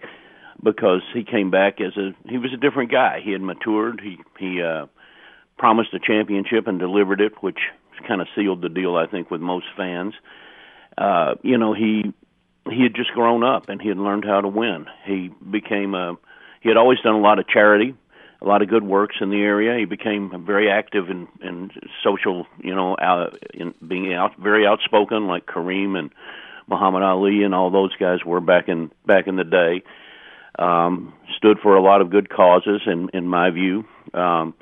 because 0.62 1.02
he 1.12 1.24
came 1.24 1.50
back 1.50 1.80
as 1.80 1.96
a 1.96 2.14
he 2.28 2.38
was 2.38 2.52
a 2.54 2.56
different 2.56 2.92
guy. 2.92 3.20
He 3.22 3.32
had 3.32 3.42
matured. 3.42 4.00
He 4.02 4.18
he 4.38 4.62
uh, 4.62 4.86
promised 5.58 5.92
a 5.94 5.98
championship 5.98 6.68
and 6.68 6.78
delivered 6.78 7.20
it, 7.20 7.32
which 7.42 7.58
kind 8.06 8.20
of 8.20 8.28
sealed 8.36 8.62
the 8.62 8.68
deal, 8.68 8.96
I 8.96 9.06
think, 9.08 9.32
with 9.32 9.40
most 9.40 9.66
fans. 9.76 10.14
Uh, 10.14 10.45
you 11.42 11.58
know, 11.58 11.72
he 11.74 12.12
he 12.70 12.82
had 12.82 12.94
just 12.94 13.12
grown 13.12 13.44
up 13.44 13.68
and 13.68 13.80
he 13.80 13.88
had 13.88 13.98
learned 13.98 14.24
how 14.24 14.40
to 14.40 14.48
win. 14.48 14.86
He 15.04 15.30
became 15.50 15.94
a 15.94 16.16
he 16.60 16.68
had 16.68 16.76
always 16.76 16.98
done 17.00 17.14
a 17.14 17.20
lot 17.20 17.38
of 17.38 17.46
charity, 17.48 17.94
a 18.40 18.44
lot 18.44 18.62
of 18.62 18.68
good 18.68 18.82
works 18.82 19.16
in 19.20 19.30
the 19.30 19.40
area. 19.40 19.78
He 19.78 19.84
became 19.84 20.44
very 20.44 20.70
active 20.70 21.08
in 21.10 21.28
in 21.42 21.70
social, 22.02 22.46
you 22.62 22.74
know, 22.74 22.96
out, 23.00 23.38
in 23.54 23.74
being 23.86 24.12
out 24.14 24.36
very 24.38 24.66
outspoken 24.66 25.26
like 25.28 25.46
Kareem 25.46 25.96
and 25.98 26.10
Muhammad 26.68 27.02
Ali 27.02 27.42
and 27.44 27.54
all 27.54 27.70
those 27.70 27.94
guys 27.96 28.24
were 28.24 28.40
back 28.40 28.68
in 28.68 28.90
back 29.06 29.26
in 29.26 29.36
the 29.36 29.44
day. 29.44 29.82
Um, 30.58 31.12
stood 31.36 31.58
for 31.62 31.76
a 31.76 31.82
lot 31.82 32.00
of 32.00 32.10
good 32.10 32.30
causes, 32.30 32.80
in 32.86 33.10
in 33.12 33.26
my 33.28 33.50
view. 33.50 33.84
Um, 34.14 34.54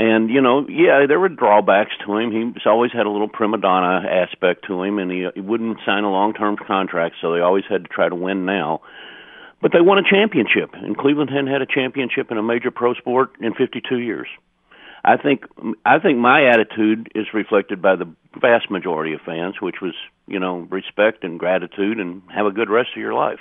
and 0.00 0.30
you 0.30 0.40
know, 0.40 0.66
yeah, 0.66 1.04
there 1.06 1.20
were 1.20 1.28
drawbacks 1.28 1.92
to 2.06 2.16
him. 2.16 2.54
He's 2.54 2.64
always 2.64 2.90
had 2.90 3.04
a 3.04 3.10
little 3.10 3.28
prima 3.28 3.58
donna 3.58 4.08
aspect 4.08 4.64
to 4.66 4.82
him, 4.82 4.98
and 4.98 5.10
he, 5.10 5.28
he 5.34 5.42
wouldn't 5.42 5.76
sign 5.84 6.04
a 6.04 6.10
long-term 6.10 6.56
contract, 6.56 7.16
so 7.20 7.34
they 7.34 7.40
always 7.40 7.64
had 7.68 7.82
to 7.82 7.88
try 7.88 8.08
to 8.08 8.14
win 8.14 8.46
now. 8.46 8.80
But 9.60 9.72
they 9.72 9.82
won 9.82 9.98
a 9.98 10.02
championship, 10.02 10.70
and 10.72 10.96
Cleveland 10.96 11.28
hadn't 11.28 11.48
had 11.48 11.60
a 11.60 11.66
championship 11.66 12.30
in 12.30 12.38
a 12.38 12.42
major 12.42 12.70
pro 12.70 12.94
sport 12.94 13.32
in 13.42 13.52
52 13.52 13.98
years. 13.98 14.26
I 15.04 15.18
think 15.18 15.44
I 15.84 15.98
think 15.98 16.18
my 16.18 16.46
attitude 16.46 17.12
is 17.14 17.26
reflected 17.34 17.82
by 17.82 17.96
the 17.96 18.10
vast 18.40 18.70
majority 18.70 19.12
of 19.12 19.20
fans, 19.20 19.60
which 19.60 19.82
was 19.82 19.94
you 20.26 20.38
know 20.38 20.60
respect 20.70 21.24
and 21.24 21.38
gratitude, 21.38 22.00
and 22.00 22.22
have 22.34 22.46
a 22.46 22.52
good 22.52 22.70
rest 22.70 22.90
of 22.96 23.02
your 23.02 23.12
life. 23.12 23.40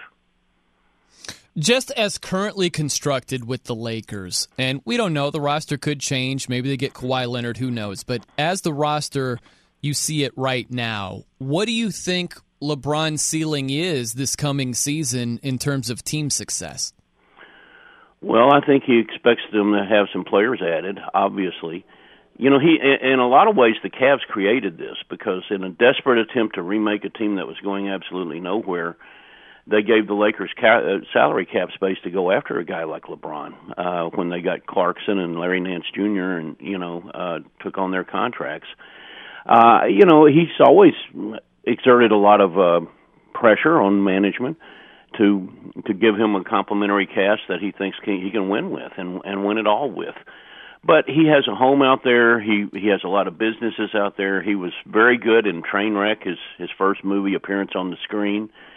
Just 1.59 1.91
as 1.91 2.17
currently 2.17 2.69
constructed 2.69 3.45
with 3.45 3.65
the 3.65 3.75
Lakers, 3.75 4.47
and 4.57 4.81
we 4.85 4.95
don't 4.95 5.13
know, 5.13 5.29
the 5.29 5.41
roster 5.41 5.77
could 5.77 5.99
change. 5.99 6.47
Maybe 6.47 6.69
they 6.69 6.77
get 6.77 6.93
Kawhi 6.93 7.27
Leonard, 7.27 7.57
who 7.57 7.69
knows? 7.69 8.05
But 8.05 8.25
as 8.37 8.61
the 8.61 8.73
roster, 8.73 9.39
you 9.81 9.93
see 9.93 10.23
it 10.23 10.31
right 10.37 10.71
now, 10.71 11.25
what 11.37 11.65
do 11.65 11.73
you 11.73 11.91
think 11.91 12.35
LeBron's 12.61 13.21
ceiling 13.21 13.69
is 13.69 14.13
this 14.13 14.37
coming 14.37 14.73
season 14.73 15.37
in 15.43 15.57
terms 15.57 15.89
of 15.89 16.01
team 16.01 16.29
success? 16.29 16.93
Well, 18.21 18.53
I 18.53 18.65
think 18.65 18.85
he 18.85 18.97
expects 18.97 19.43
them 19.51 19.73
to 19.73 19.85
have 19.85 20.07
some 20.13 20.23
players 20.23 20.61
added, 20.61 20.97
obviously. 21.13 21.85
You 22.37 22.49
know, 22.49 22.59
he 22.59 22.77
in 22.81 23.19
a 23.19 23.27
lot 23.27 23.49
of 23.49 23.57
ways 23.57 23.75
the 23.83 23.89
Cavs 23.89 24.21
created 24.29 24.77
this 24.77 24.95
because 25.09 25.43
in 25.49 25.65
a 25.65 25.69
desperate 25.69 26.19
attempt 26.19 26.55
to 26.55 26.61
remake 26.61 27.03
a 27.03 27.09
team 27.09 27.35
that 27.35 27.47
was 27.47 27.57
going 27.61 27.89
absolutely 27.89 28.39
nowhere, 28.39 28.95
they 29.69 29.81
gave 29.81 30.07
the 30.07 30.13
Lakers 30.13 30.51
ca- 30.59 30.79
uh, 30.79 30.97
salary 31.13 31.45
cap 31.45 31.69
space 31.75 31.97
to 32.03 32.09
go 32.09 32.31
after 32.31 32.59
a 32.59 32.65
guy 32.65 32.85
like 32.85 33.03
LeBron 33.03 33.53
uh, 33.77 34.09
when 34.15 34.29
they 34.29 34.41
got 34.41 34.65
Clarkson 34.65 35.19
and 35.19 35.39
Larry 35.39 35.59
Nance 35.59 35.85
Jr. 35.93 36.37
and 36.37 36.55
you 36.59 36.77
know 36.77 37.09
uh, 37.13 37.39
took 37.61 37.77
on 37.77 37.91
their 37.91 38.03
contracts. 38.03 38.67
Uh, 39.45 39.85
you 39.89 40.05
know, 40.05 40.25
he's 40.25 40.49
always 40.59 40.93
exerted 41.63 42.11
a 42.11 42.17
lot 42.17 42.41
of 42.41 42.59
uh, 42.59 42.85
pressure 43.33 43.79
on 43.79 44.03
management 44.03 44.57
to 45.17 45.49
to 45.87 45.93
give 45.93 46.15
him 46.15 46.35
a 46.35 46.43
complimentary 46.43 47.07
cast 47.07 47.41
that 47.49 47.59
he 47.59 47.71
thinks 47.71 47.97
can, 48.03 48.21
he 48.21 48.31
can 48.31 48.49
win 48.49 48.71
with 48.71 48.91
and 48.97 49.21
and 49.23 49.45
win 49.45 49.57
it 49.57 49.67
all 49.67 49.89
with. 49.89 50.15
But 50.83 51.05
he 51.07 51.27
has 51.27 51.45
a 51.47 51.55
home 51.55 51.81
out 51.81 52.03
there. 52.03 52.39
He 52.39 52.67
he 52.73 52.87
has 52.87 53.01
a 53.03 53.09
lot 53.09 53.27
of 53.27 53.37
businesses 53.37 53.93
out 53.93 54.17
there. 54.17 54.41
He 54.41 54.55
was 54.55 54.71
very 54.85 55.17
good 55.17 55.45
in 55.45 55.61
Trainwreck, 55.61 56.23
his 56.23 56.37
his 56.57 56.69
first 56.77 57.03
movie 57.03 57.35
appearance 57.35 57.71
on 57.75 57.89
the 57.89 57.97
screen. 58.03 58.49
I 58.49 58.68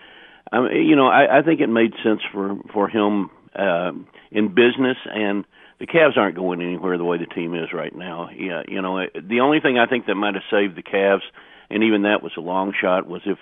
mean, 0.52 0.86
you 0.86 0.96
know, 0.96 1.06
I, 1.06 1.38
I 1.38 1.42
think 1.42 1.60
it 1.60 1.68
made 1.68 1.92
sense 2.02 2.20
for 2.32 2.56
for 2.72 2.88
him 2.88 3.30
uh, 3.54 3.92
in 4.30 4.48
business, 4.48 4.96
and 5.06 5.44
the 5.78 5.86
Cavs 5.86 6.16
aren't 6.16 6.36
going 6.36 6.62
anywhere 6.62 6.96
the 6.96 7.04
way 7.04 7.18
the 7.18 7.26
team 7.26 7.54
is 7.54 7.72
right 7.72 7.94
now. 7.94 8.30
Yeah, 8.30 8.62
you 8.68 8.80
know, 8.80 9.06
the 9.14 9.40
only 9.40 9.60
thing 9.60 9.78
I 9.78 9.86
think 9.86 10.06
that 10.06 10.14
might 10.14 10.34
have 10.34 10.44
saved 10.50 10.76
the 10.76 10.82
Cavs, 10.82 11.22
and 11.70 11.82
even 11.82 12.02
that 12.02 12.22
was 12.22 12.32
a 12.36 12.40
long 12.40 12.72
shot, 12.78 13.06
was 13.06 13.22
if 13.26 13.38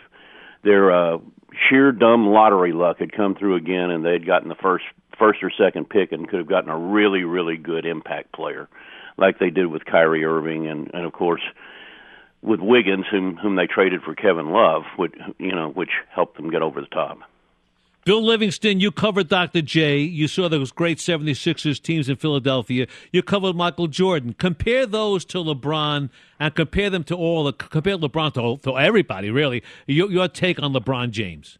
their 0.62 0.90
uh, 0.90 1.18
sheer 1.68 1.93
dumb 1.93 2.28
lottery 2.28 2.72
luck 2.72 2.98
had 2.98 3.12
come 3.12 3.35
through 3.35 3.56
again, 3.56 3.90
and 3.90 4.05
they 4.05 4.12
had 4.12 4.27
gotten 4.27 4.48
the 4.48 4.55
first 4.55 4.85
first 5.18 5.43
or 5.43 5.51
second 5.51 5.89
pick, 5.89 6.12
and 6.12 6.28
could 6.28 6.39
have 6.39 6.48
gotten 6.48 6.70
a 6.70 6.78
really 6.78 7.24
really 7.24 7.56
good 7.56 7.86
impact 7.86 8.32
player, 8.32 8.68
like 9.16 9.39
they 9.39 9.51
did 9.51 9.66
with 9.66 9.85
Kyrie 9.85 10.24
Irving, 10.24 10.66
and 10.66 10.90
and 10.94 11.05
of 11.05 11.12
course 11.12 11.43
with 12.43 12.61
Wiggins, 12.61 13.07
whom 13.11 13.37
whom 13.37 13.57
they 13.57 13.67
traded 13.67 14.03
for 14.03 14.15
Kevin 14.15 14.51
Love, 14.51 14.83
which 14.97 15.15
you 15.39 15.53
know, 15.53 15.71
which 15.71 15.91
helped 16.15 16.37
them 16.37 16.51
get 16.51 16.62
over 16.62 16.81
the 16.81 16.87
top. 16.87 17.19
Bill 18.05 18.25
Livingston, 18.25 18.81
you 18.81 18.91
covered 18.91 19.29
Dr. 19.29 19.61
J. 19.61 19.99
You 19.99 20.27
saw 20.27 20.49
those 20.49 20.73
great 20.73 20.97
76ers 20.97 21.83
teams 21.83 22.09
in 22.09 22.17
Philadelphia. 22.17 22.87
You 23.12 23.23
covered 23.23 23.55
Michael 23.55 23.89
Jordan. 23.89 24.33
Compare 24.33 24.87
those 24.87 25.27
to 25.27 25.39
LeBron 25.39 26.09
and 26.39 26.55
compare 26.55 26.89
them 26.89 27.05
to 27.05 27.15
all 27.15 27.45
the 27.45 27.53
compare 27.53 27.99
LeBron 27.99 28.33
to, 28.35 28.57
to 28.62 28.79
everybody, 28.79 29.31
really. 29.31 29.62
Your, 29.87 30.11
your 30.11 30.29
take 30.29 30.62
on 30.62 30.73
LeBron 30.73 31.11
James. 31.11 31.59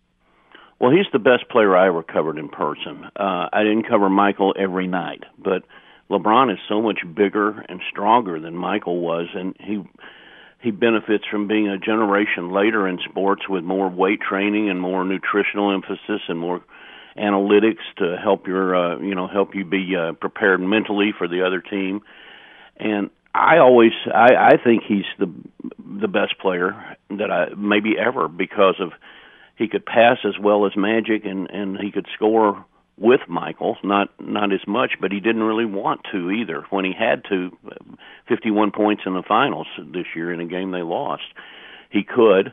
Well, 0.81 0.91
he's 0.91 1.07
the 1.13 1.19
best 1.19 1.47
player 1.51 1.77
I 1.77 1.89
ever 1.89 2.03
covered 2.03 2.39
in 2.39 2.49
person. 2.49 3.05
Uh, 3.17 3.51
I 3.53 3.63
didn't 3.63 3.87
cover 3.87 4.09
Michael 4.09 4.55
every 4.59 4.87
night, 4.87 5.25
but 5.39 5.63
LeBron 6.09 6.51
is 6.51 6.59
so 6.71 6.81
much 6.81 7.01
bigger 7.15 7.65
and 7.69 7.83
stronger 7.91 8.41
than 8.41 8.57
Michael 8.57 9.01
was, 9.01 9.29
and 9.35 9.55
he 9.61 9.83
he 10.61 10.71
benefits 10.71 11.25
from 11.31 11.49
being 11.49 11.69
a 11.69 11.79
generation 11.79 12.51
later 12.51 12.87
in 12.87 12.99
sports 13.09 13.49
with 13.49 13.65
more 13.65 13.89
weight 13.89 14.21
training 14.21 14.69
and 14.69 14.81
more 14.81 15.05
nutritional 15.05 15.73
emphasis 15.73 16.21
and 16.29 16.39
more 16.39 16.61
analytics 17.17 17.81
to 17.97 18.17
help 18.23 18.47
your 18.47 18.77
uh, 18.77 18.99
you 18.99 19.15
know 19.15 19.27
help 19.27 19.55
you 19.55 19.65
be 19.65 19.97
uh, 19.97 20.13
prepared 20.13 20.61
mentally 20.61 21.13
for 21.17 21.27
the 21.27 21.47
other 21.47 21.61
team. 21.61 22.03
And 22.77 23.11
I 23.35 23.59
always 23.59 23.93
I 24.07 24.35
I 24.35 24.57
think 24.63 24.83
he's 24.87 25.07
the 25.19 25.33
the 25.79 26.09
best 26.09 26.39
player 26.39 26.97
that 27.11 27.31
I 27.31 27.55
maybe 27.57 27.95
ever 27.99 28.29
because 28.29 28.77
of 28.81 28.93
he 29.57 29.67
could 29.67 29.85
pass 29.87 30.19
as 30.25 30.39
well 30.39 30.67
as 30.67 30.73
Magic 30.77 31.25
and 31.25 31.51
and 31.51 31.79
he 31.79 31.91
could 31.91 32.07
score 32.15 32.65
with 32.97 33.21
Michael, 33.29 33.77
not 33.83 34.09
not 34.21 34.53
as 34.53 34.61
much, 34.67 34.93
but 35.01 35.13
he 35.13 35.21
didn't 35.21 35.43
really 35.43 35.65
want 35.65 36.03
to 36.13 36.31
either. 36.31 36.65
When 36.71 36.85
he 36.85 36.93
had 36.93 37.25
to, 37.31 37.57
51 38.29 38.73
points 38.73 39.03
in 39.07 39.15
the 39.15 39.23
finals 39.27 39.67
this 39.79 40.07
year 40.15 40.33
in 40.33 40.41
a 40.41 40.47
game 40.47 40.71
they 40.71 40.83
lost, 40.83 41.23
he 41.91 42.03
could. 42.05 42.53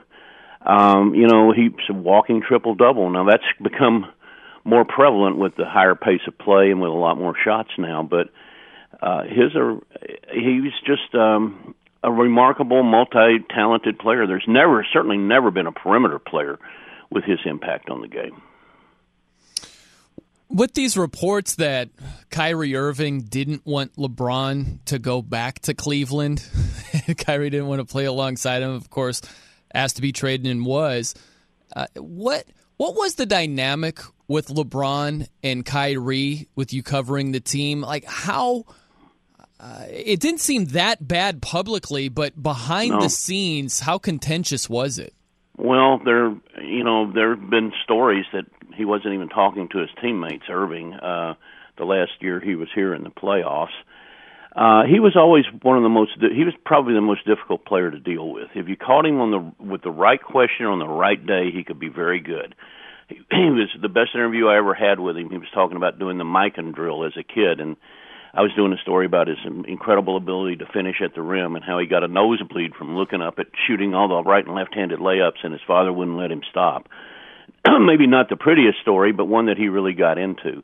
Um, 0.66 1.14
you 1.16 1.28
know, 1.28 1.52
he's 1.52 1.72
a 1.90 1.94
walking 1.94 2.42
triple 2.42 2.76
double. 2.76 3.10
Now 3.10 3.26
that's 3.26 3.44
become 3.62 4.06
more 4.64 4.86
prevalent 4.86 5.38
with 5.38 5.56
the 5.56 5.66
higher 5.66 5.96
pace 5.96 6.22
of 6.28 6.38
play 6.38 6.72
and 6.72 6.82
with 6.82 6.92
a 6.92 6.94
lot 6.94 7.18
more 7.18 7.36
shots 7.44 7.70
now. 7.78 8.04
But 8.04 8.30
uh, 9.02 9.24
his 9.24 9.56
are 9.56 9.78
he's 10.34 10.74
just 10.86 11.14
um, 11.14 11.76
a 12.04 12.12
remarkable, 12.12 12.84
multi-talented 12.84 14.00
player. 14.00 14.28
There's 14.28 14.46
never, 14.48 14.86
certainly, 14.92 15.18
never 15.18 15.52
been 15.52 15.68
a 15.68 15.72
perimeter 15.72 16.20
player 16.20 16.60
with 17.10 17.24
his 17.24 17.40
impact 17.46 17.90
on 17.90 18.02
the 18.02 18.08
game. 18.08 18.42
With 20.50 20.74
these 20.74 20.98
reports 20.98 21.56
that 21.56 21.90
Kyrie 22.30 22.76
Irving 22.76 23.22
didn't 23.24 23.66
want 23.66 23.96
LeBron 23.98 24.84
to 24.86 24.98
go 24.98 25.22
back 25.22 25.60
to 25.62 25.74
Cleveland, 25.74 26.42
Kyrie 27.18 27.50
didn't 27.50 27.68
want 27.68 27.80
to 27.80 27.86
play 27.86 28.06
alongside 28.06 28.62
him, 28.62 28.72
of 28.72 28.90
course, 28.90 29.22
asked 29.74 29.98
to 29.98 30.02
be 30.02 30.12
traded 30.14 30.48
and 30.48 30.66
was. 30.66 31.14
Uh, 31.76 31.88
what 31.96 32.46
what 32.78 32.96
was 32.96 33.16
the 33.16 33.26
dynamic 33.26 34.00
with 34.30 34.48
LeBron 34.48 35.28
and 35.44 35.66
Kyrie 35.66 36.48
with 36.56 36.74
you 36.74 36.82
covering 36.82 37.34
the 37.34 37.40
team? 37.42 37.82
Like 37.82 38.06
how 38.06 38.64
uh, 39.60 39.86
it 39.90 40.20
didn't 40.22 40.40
seem 40.40 40.66
that 40.68 41.06
bad 41.06 41.42
publicly, 41.42 42.08
but 42.10 42.42
behind 42.42 42.92
No. 42.92 43.02
the 43.02 43.10
scenes, 43.10 43.80
how 43.82 43.98
contentious 43.98 44.70
was 44.70 44.98
it? 44.98 45.14
Well, 45.58 45.98
there, 45.98 46.30
you 46.64 46.84
know, 46.84 47.12
there 47.12 47.36
have 47.36 47.50
been 47.50 47.74
stories 47.84 48.26
that 48.32 48.46
he 48.78 48.86
wasn't 48.86 49.14
even 49.14 49.30
talking 49.30 49.68
to 49.70 49.80
his 49.80 49.90
teammates. 50.02 50.46
Irving, 50.50 50.94
uh, 50.94 51.34
the 51.78 51.86
last 51.86 52.12
year 52.22 52.40
he 52.40 52.56
was 52.56 52.70
here 52.74 52.94
in 52.94 53.04
the 53.04 53.10
playoffs, 53.10 53.76
uh, 54.56 54.86
he 54.90 55.00
was 55.00 55.16
always 55.16 55.46
one 55.62 55.78
of 55.78 55.84
the 55.84 55.90
most. 55.90 56.12
He 56.20 56.44
was 56.44 56.56
probably 56.66 56.96
the 56.96 57.02
most 57.02 57.26
difficult 57.28 57.64
player 57.66 57.92
to 57.92 58.00
deal 58.00 58.32
with. 58.32 58.50
If 58.56 58.68
you 58.68 58.76
caught 58.76 59.06
him 59.06 59.22
on 59.22 59.32
the 59.32 59.64
with 59.64 59.84
the 59.84 59.92
right 59.92 60.22
question 60.22 60.66
on 60.66 60.80
the 60.80 60.88
right 60.88 61.24
day, 61.24 61.52
he 61.54 61.64
could 61.64 61.80
be 61.80 61.90
very 61.90 62.20
good. 62.20 62.56
He, 63.08 63.16
he 63.32 63.50
was 63.52 63.70
the 63.80 63.90
best 63.90 64.16
interview 64.16 64.48
I 64.48 64.58
ever 64.58 64.74
had 64.74 65.00
with 65.00 65.16
him. 65.16 65.30
He 65.30 65.38
was 65.38 65.50
talking 65.54 65.78
about 65.78 66.00
doing 66.00 66.18
the 66.18 66.24
Mikan 66.24 66.74
drill 66.74 67.06
as 67.06 67.14
a 67.18 67.24
kid, 67.24 67.60
and 67.60 67.78
I 68.34 68.42
was 68.42 68.52
doing 68.56 68.74
a 68.74 68.82
story 68.82 69.06
about 69.06 69.28
his 69.28 69.38
incredible 69.68 70.18
ability 70.18 70.58
to 70.58 70.66
finish 70.74 71.02
at 71.04 71.14
the 71.14 71.22
rim 71.22 71.56
and 71.56 71.64
how 71.64 71.78
he 71.78 71.86
got 71.86 72.04
a 72.04 72.08
nosebleed 72.08 72.74
from 72.76 72.98
looking 72.98 73.22
up 73.22 73.40
at 73.40 73.48
shooting 73.68 73.94
all 73.94 74.08
the 74.08 74.24
right 74.28 74.46
and 74.46 74.56
left-handed 74.56 75.00
layups, 75.00 75.44
and 75.44 75.54
his 75.54 75.62
father 75.68 75.94
wouldn't 75.94 76.18
let 76.18 76.32
him 76.32 76.42
stop. 76.50 76.88
Maybe 77.80 78.08
not 78.08 78.30
the 78.30 78.36
prettiest 78.36 78.80
story, 78.82 79.12
but 79.12 79.26
one 79.26 79.48
that 79.48 79.58
he 79.58 79.68
really 79.68 79.94
got 79.94 80.18
into. 80.18 80.64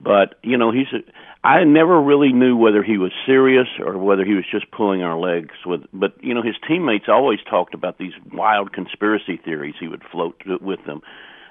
But 0.00 0.34
you 0.42 0.56
know, 0.58 0.72
he's. 0.72 0.88
A, 0.92 0.98
I 1.46 1.64
never 1.64 2.00
really 2.00 2.32
knew 2.32 2.56
whether 2.56 2.82
he 2.82 2.98
was 2.98 3.12
serious 3.24 3.68
or 3.78 3.96
whether 3.96 4.24
he 4.24 4.34
was 4.34 4.44
just 4.50 4.70
pulling 4.70 5.02
our 5.02 5.18
legs 5.18 5.54
with. 5.64 5.82
But 5.92 6.22
you 6.22 6.34
know, 6.34 6.42
his 6.42 6.56
teammates 6.68 7.06
always 7.08 7.38
talked 7.48 7.72
about 7.72 7.98
these 7.98 8.12
wild 8.32 8.72
conspiracy 8.72 9.38
theories 9.42 9.74
he 9.78 9.88
would 9.88 10.02
float 10.10 10.38
to, 10.40 10.58
with 10.60 10.84
them, 10.84 11.00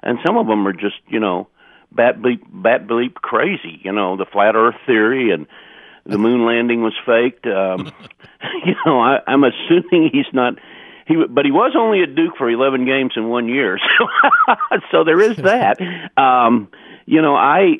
and 0.03 0.19
some 0.25 0.37
of 0.37 0.47
them 0.47 0.67
are 0.67 0.73
just 0.73 0.97
you 1.07 1.19
know 1.19 1.47
bat 1.91 2.19
bleep 2.19 2.41
bat 2.51 2.87
bleep 2.87 3.15
crazy. 3.15 3.79
You 3.83 3.93
know, 3.93 4.15
the 4.15 4.25
flat 4.25 4.55
Earth 4.55 4.75
theory 4.85 5.31
and 5.31 5.47
the 6.05 6.19
moon 6.19 6.45
landing 6.45 6.83
was 6.83 6.93
faked. 7.05 7.47
Um, 7.47 7.91
you 8.65 8.75
know, 8.85 8.99
I, 8.99 9.19
I'm 9.25 9.43
assuming 9.43 10.11
he's 10.11 10.31
not. 10.33 10.55
He, 11.05 11.15
but 11.29 11.45
he 11.45 11.51
was 11.51 11.73
only 11.77 12.01
at 12.01 12.15
Duke 12.15 12.35
for 12.37 12.49
11 12.49 12.85
games 12.85 13.13
in 13.15 13.29
one 13.29 13.47
year, 13.47 13.77
so 13.97 14.07
so 14.91 15.03
there 15.03 15.21
is 15.21 15.37
that. 15.37 15.79
Um, 16.17 16.69
you 17.05 17.21
know, 17.21 17.35
I 17.35 17.77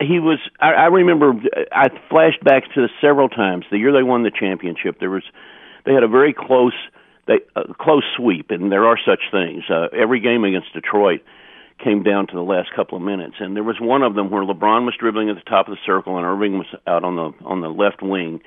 he 0.00 0.18
was. 0.18 0.38
I, 0.60 0.72
I 0.72 0.86
remember. 0.86 1.32
I 1.70 1.88
flashed 2.10 2.42
back 2.42 2.64
to 2.74 2.88
several 3.00 3.28
times 3.28 3.66
the 3.70 3.78
year 3.78 3.92
they 3.92 4.02
won 4.02 4.24
the 4.24 4.32
championship. 4.32 4.98
There 4.98 5.10
was 5.10 5.22
they 5.84 5.92
had 5.92 6.02
a 6.02 6.08
very 6.08 6.34
close 6.34 6.74
they 7.26 7.40
a 7.56 7.72
close 7.74 8.04
sweep, 8.16 8.50
and 8.50 8.70
there 8.70 8.86
are 8.86 8.98
such 9.04 9.20
things. 9.30 9.64
Uh, 9.70 9.88
every 9.92 10.20
game 10.20 10.44
against 10.44 10.72
Detroit 10.72 11.22
came 11.82 12.02
down 12.02 12.26
to 12.28 12.34
the 12.34 12.42
last 12.42 12.70
couple 12.74 12.96
of 12.96 13.04
minutes, 13.04 13.36
and 13.40 13.56
there 13.56 13.62
was 13.62 13.76
one 13.80 14.02
of 14.02 14.14
them 14.14 14.30
where 14.30 14.44
LeBron 14.44 14.84
was 14.84 14.94
dribbling 14.98 15.30
at 15.30 15.36
the 15.36 15.50
top 15.50 15.68
of 15.68 15.74
the 15.74 15.80
circle, 15.84 16.16
and 16.16 16.26
Irving 16.26 16.58
was 16.58 16.66
out 16.86 17.04
on 17.04 17.16
the 17.16 17.32
on 17.44 17.60
the 17.60 17.68
left 17.68 18.02
wing, 18.02 18.40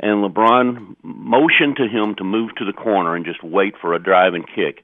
and 0.00 0.24
LeBron 0.24 0.96
motioned 1.02 1.76
to 1.76 1.86
him 1.86 2.14
to 2.16 2.24
move 2.24 2.50
to 2.56 2.64
the 2.64 2.72
corner 2.72 3.14
and 3.14 3.24
just 3.24 3.42
wait 3.44 3.74
for 3.80 3.94
a 3.94 4.02
drive 4.02 4.34
and 4.34 4.46
kick, 4.46 4.82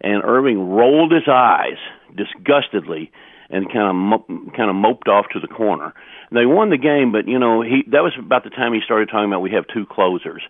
and 0.00 0.22
Irving 0.24 0.68
rolled 0.68 1.12
his 1.12 1.28
eyes 1.28 1.78
disgustedly 2.14 3.10
and 3.50 3.72
kind 3.72 4.12
of 4.12 4.26
kind 4.54 4.68
of 4.68 4.76
moped 4.76 5.08
off 5.08 5.26
to 5.32 5.40
the 5.40 5.48
corner. 5.48 5.94
They 6.32 6.44
won 6.44 6.70
the 6.70 6.76
game, 6.76 7.12
but 7.12 7.26
you 7.26 7.38
know 7.38 7.62
he 7.62 7.84
that 7.90 8.02
was 8.02 8.12
about 8.18 8.44
the 8.44 8.50
time 8.50 8.74
he 8.74 8.80
started 8.84 9.08
talking 9.08 9.30
about 9.30 9.40
we 9.40 9.52
have 9.52 9.66
two 9.72 9.86
closers. 9.86 10.42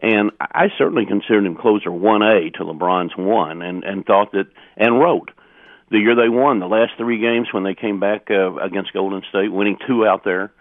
And 0.00 0.30
I 0.40 0.68
certainly 0.78 1.06
considered 1.06 1.44
him 1.44 1.56
closer 1.56 1.90
one 1.90 2.22
A 2.22 2.50
to 2.50 2.64
LeBron's 2.64 3.16
one, 3.16 3.62
and 3.62 3.82
and 3.82 4.06
thought 4.06 4.32
that 4.32 4.46
and 4.76 5.00
wrote 5.00 5.30
the 5.90 5.98
year 5.98 6.14
they 6.14 6.28
won 6.28 6.60
the 6.60 6.66
last 6.66 6.92
three 6.96 7.18
games 7.18 7.48
when 7.52 7.64
they 7.64 7.74
came 7.74 7.98
back 7.98 8.28
uh, 8.30 8.54
against 8.56 8.92
Golden 8.92 9.22
State, 9.28 9.50
winning 9.50 9.78
two 9.86 10.06
out 10.06 10.24
there. 10.24 10.52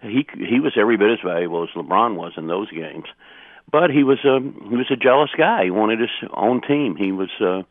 He 0.00 0.26
he 0.36 0.60
was 0.60 0.72
every 0.76 0.96
bit 0.96 1.10
as 1.10 1.18
valuable 1.24 1.64
as 1.64 1.70
LeBron 1.74 2.16
was 2.16 2.32
in 2.36 2.46
those 2.46 2.70
games, 2.70 3.06
but 3.70 3.90
he 3.90 4.04
was 4.04 4.18
a 4.24 4.40
he 4.40 4.76
was 4.76 4.90
a 4.90 4.96
jealous 4.96 5.30
guy. 5.36 5.64
He 5.64 5.70
wanted 5.70 6.00
his 6.00 6.10
own 6.32 6.60
team. 6.60 6.96
He 6.96 7.12
was. 7.12 7.30
uh 7.40 7.62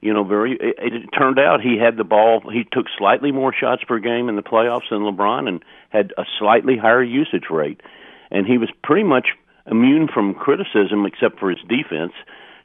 you 0.00 0.14
know, 0.14 0.24
very. 0.24 0.52
It, 0.52 0.76
it 0.78 1.08
turned 1.16 1.38
out 1.38 1.60
he 1.60 1.76
had 1.78 1.96
the 1.96 2.04
ball. 2.04 2.40
He 2.50 2.64
took 2.72 2.86
slightly 2.96 3.32
more 3.32 3.52
shots 3.52 3.82
per 3.86 3.98
game 3.98 4.28
in 4.28 4.36
the 4.36 4.42
playoffs 4.42 4.88
than 4.90 5.00
LeBron, 5.00 5.46
and 5.46 5.62
had 5.90 6.12
a 6.16 6.24
slightly 6.38 6.76
higher 6.76 7.02
usage 7.02 7.50
rate. 7.50 7.80
And 8.30 8.46
he 8.46 8.56
was 8.58 8.70
pretty 8.82 9.04
much 9.04 9.28
immune 9.70 10.08
from 10.08 10.34
criticism, 10.34 11.04
except 11.04 11.38
for 11.38 11.50
his 11.50 11.58
defense. 11.68 12.12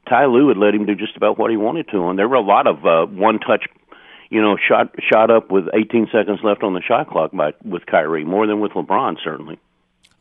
Ty 0.07 0.27
Lue 0.27 0.47
had 0.47 0.57
let 0.57 0.75
him 0.75 0.85
do 0.85 0.95
just 0.95 1.17
about 1.17 1.37
what 1.37 1.51
he 1.51 1.57
wanted 1.57 1.89
to, 1.89 2.07
and 2.07 2.17
there 2.17 2.27
were 2.27 2.35
a 2.35 2.41
lot 2.41 2.67
of 2.67 2.85
uh, 2.85 3.05
one-touch, 3.07 3.65
you 4.29 4.41
know, 4.41 4.57
shot 4.57 4.93
shot 5.11 5.29
up 5.31 5.51
with 5.51 5.65
18 5.73 6.07
seconds 6.11 6.39
left 6.43 6.63
on 6.63 6.73
the 6.73 6.81
shot 6.81 7.09
clock 7.09 7.31
by 7.31 7.53
with 7.63 7.85
Kyrie, 7.85 8.25
more 8.25 8.47
than 8.47 8.59
with 8.59 8.71
LeBron, 8.73 9.17
certainly. 9.23 9.59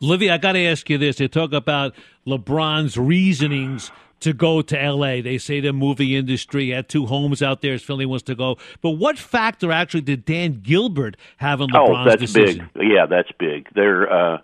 Livy, 0.01 0.29
I 0.29 0.37
got 0.37 0.53
to 0.53 0.65
ask 0.65 0.89
you 0.89 0.97
this. 0.97 1.17
They 1.17 1.27
talk 1.27 1.53
about 1.53 1.95
LeBron's 2.27 2.97
reasonings 2.97 3.91
to 4.19 4.33
go 4.33 4.61
to 4.61 4.81
L.A. 4.81 5.21
They 5.21 5.37
say 5.37 5.59
the 5.59 5.73
movie 5.73 6.15
industry 6.15 6.69
had 6.69 6.89
two 6.89 7.05
homes 7.05 7.41
out 7.41 7.61
there 7.61 7.73
as 7.73 7.83
Philly 7.83 8.05
wants 8.05 8.23
to 8.23 8.35
go. 8.35 8.57
But 8.81 8.91
what 8.91 9.17
factor 9.17 9.71
actually 9.71 10.01
did 10.01 10.25
Dan 10.25 10.61
Gilbert 10.63 11.17
have 11.37 11.61
in 11.61 11.71
on 11.75 11.91
oh, 11.91 12.03
that's 12.03 12.21
decision? 12.21 12.69
big. 12.73 12.91
Yeah, 12.91 13.05
that's 13.05 13.31
big. 13.37 13.67
There, 13.73 14.11
uh, 14.11 14.37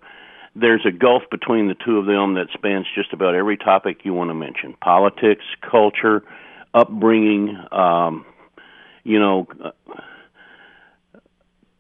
there's 0.56 0.86
a 0.86 0.92
gulf 0.92 1.24
between 1.32 1.68
the 1.68 1.76
two 1.76 1.98
of 1.98 2.06
them 2.06 2.36
that 2.36 2.48
spans 2.54 2.86
just 2.96 3.14
about 3.14 3.36
every 3.36 3.58
topic 3.58 4.00
you 4.04 4.14
want 4.14 4.30
to 4.30 4.36
mention: 4.36 4.76
politics, 4.82 5.44
culture, 5.70 6.24
upbringing. 6.74 7.58
Um, 7.72 8.26
you 9.04 9.20
know. 9.20 9.48
Uh, 9.64 9.72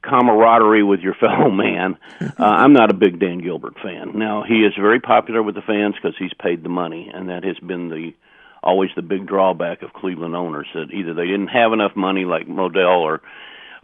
camaraderie 0.03 0.83
with 0.83 0.99
your 1.01 1.13
fellow 1.19 1.49
man. 1.51 1.97
Uh, 2.19 2.43
I'm 2.43 2.73
not 2.73 2.89
a 2.89 2.93
big 2.93 3.19
Dan 3.19 3.39
Gilbert 3.39 3.75
fan. 3.83 4.17
Now 4.17 4.43
he 4.43 4.65
is 4.65 4.73
very 4.75 4.99
popular 4.99 5.43
with 5.43 5.55
the 5.55 5.61
fans 5.61 5.95
because 5.95 6.15
he's 6.17 6.33
paid 6.41 6.63
the 6.63 6.69
money, 6.69 7.11
and 7.13 7.29
that 7.29 7.43
has 7.43 7.57
been 7.59 7.89
the 7.89 8.13
always 8.63 8.91
the 8.95 9.01
big 9.01 9.27
drawback 9.27 9.81
of 9.81 9.93
Cleveland 9.93 10.35
owners 10.35 10.67
that 10.73 10.91
either 10.91 11.13
they 11.13 11.25
didn't 11.25 11.47
have 11.47 11.73
enough 11.73 11.95
money 11.95 12.25
like 12.25 12.47
Modell 12.47 13.01
or 13.01 13.21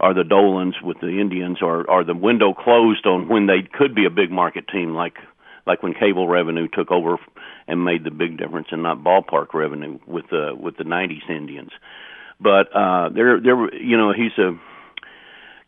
or 0.00 0.14
the 0.14 0.22
Dolans 0.22 0.76
with 0.82 1.00
the 1.00 1.20
Indians, 1.20 1.58
or 1.60 1.88
or 1.90 2.04
the 2.04 2.14
window 2.14 2.54
closed 2.54 3.06
on 3.06 3.28
when 3.28 3.46
they 3.46 3.62
could 3.62 3.94
be 3.94 4.04
a 4.04 4.10
big 4.10 4.30
market 4.30 4.68
team 4.68 4.94
like 4.94 5.16
like 5.66 5.82
when 5.82 5.94
cable 5.94 6.28
revenue 6.28 6.68
took 6.68 6.90
over 6.90 7.18
and 7.66 7.84
made 7.84 8.04
the 8.04 8.10
big 8.10 8.38
difference 8.38 8.68
and 8.70 8.82
not 8.82 9.04
ballpark 9.04 9.52
revenue 9.54 9.98
with 10.06 10.24
the 10.30 10.52
with 10.58 10.76
the 10.76 10.84
90s 10.84 11.28
Indians. 11.28 11.70
But 12.40 12.74
uh 12.74 13.08
there 13.10 13.40
there 13.40 13.74
you 13.74 13.96
know 13.96 14.12
he's 14.12 14.36
a 14.38 14.58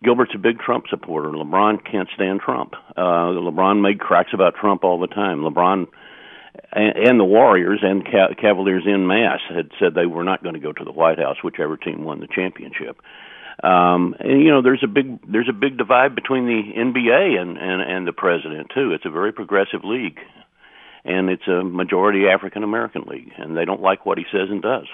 Gilbert's 0.02 0.34
a 0.34 0.38
big 0.38 0.58
Trump 0.58 0.86
supporter. 0.88 1.28
LeBron 1.28 1.84
can't 1.84 2.08
stand 2.14 2.40
Trump. 2.40 2.72
Uh, 2.96 3.36
LeBron 3.36 3.82
made 3.82 4.00
cracks 4.00 4.30
about 4.32 4.54
Trump 4.54 4.82
all 4.82 4.98
the 4.98 5.06
time. 5.06 5.40
LeBron 5.40 5.88
and, 6.72 6.96
and 6.96 7.20
the 7.20 7.24
Warriors 7.24 7.80
and 7.82 8.04
Ca- 8.04 8.34
Cavaliers 8.40 8.84
in 8.86 9.06
mass 9.06 9.40
had 9.48 9.70
said 9.78 9.94
they 9.94 10.06
were 10.06 10.24
not 10.24 10.42
going 10.42 10.54
to 10.54 10.60
go 10.60 10.72
to 10.72 10.84
the 10.84 10.92
White 10.92 11.18
House, 11.18 11.36
whichever 11.42 11.76
team 11.76 12.04
won 12.04 12.20
the 12.20 12.28
championship. 12.28 13.00
Um, 13.62 14.14
and 14.18 14.42
you 14.42 14.50
know, 14.50 14.62
there's 14.62 14.82
a 14.82 14.88
big 14.88 15.20
there's 15.30 15.48
a 15.50 15.52
big 15.52 15.76
divide 15.76 16.14
between 16.14 16.46
the 16.46 16.62
NBA 16.78 17.38
and, 17.38 17.58
and 17.58 17.82
and 17.82 18.06
the 18.06 18.12
president 18.12 18.70
too. 18.74 18.92
It's 18.92 19.04
a 19.04 19.10
very 19.10 19.32
progressive 19.32 19.84
league, 19.84 20.18
and 21.04 21.28
it's 21.28 21.46
a 21.46 21.62
majority 21.62 22.26
African 22.26 22.62
American 22.62 23.02
league, 23.02 23.32
and 23.36 23.54
they 23.54 23.66
don't 23.66 23.82
like 23.82 24.06
what 24.06 24.16
he 24.16 24.24
says 24.32 24.48
and 24.48 24.62
does. 24.62 24.86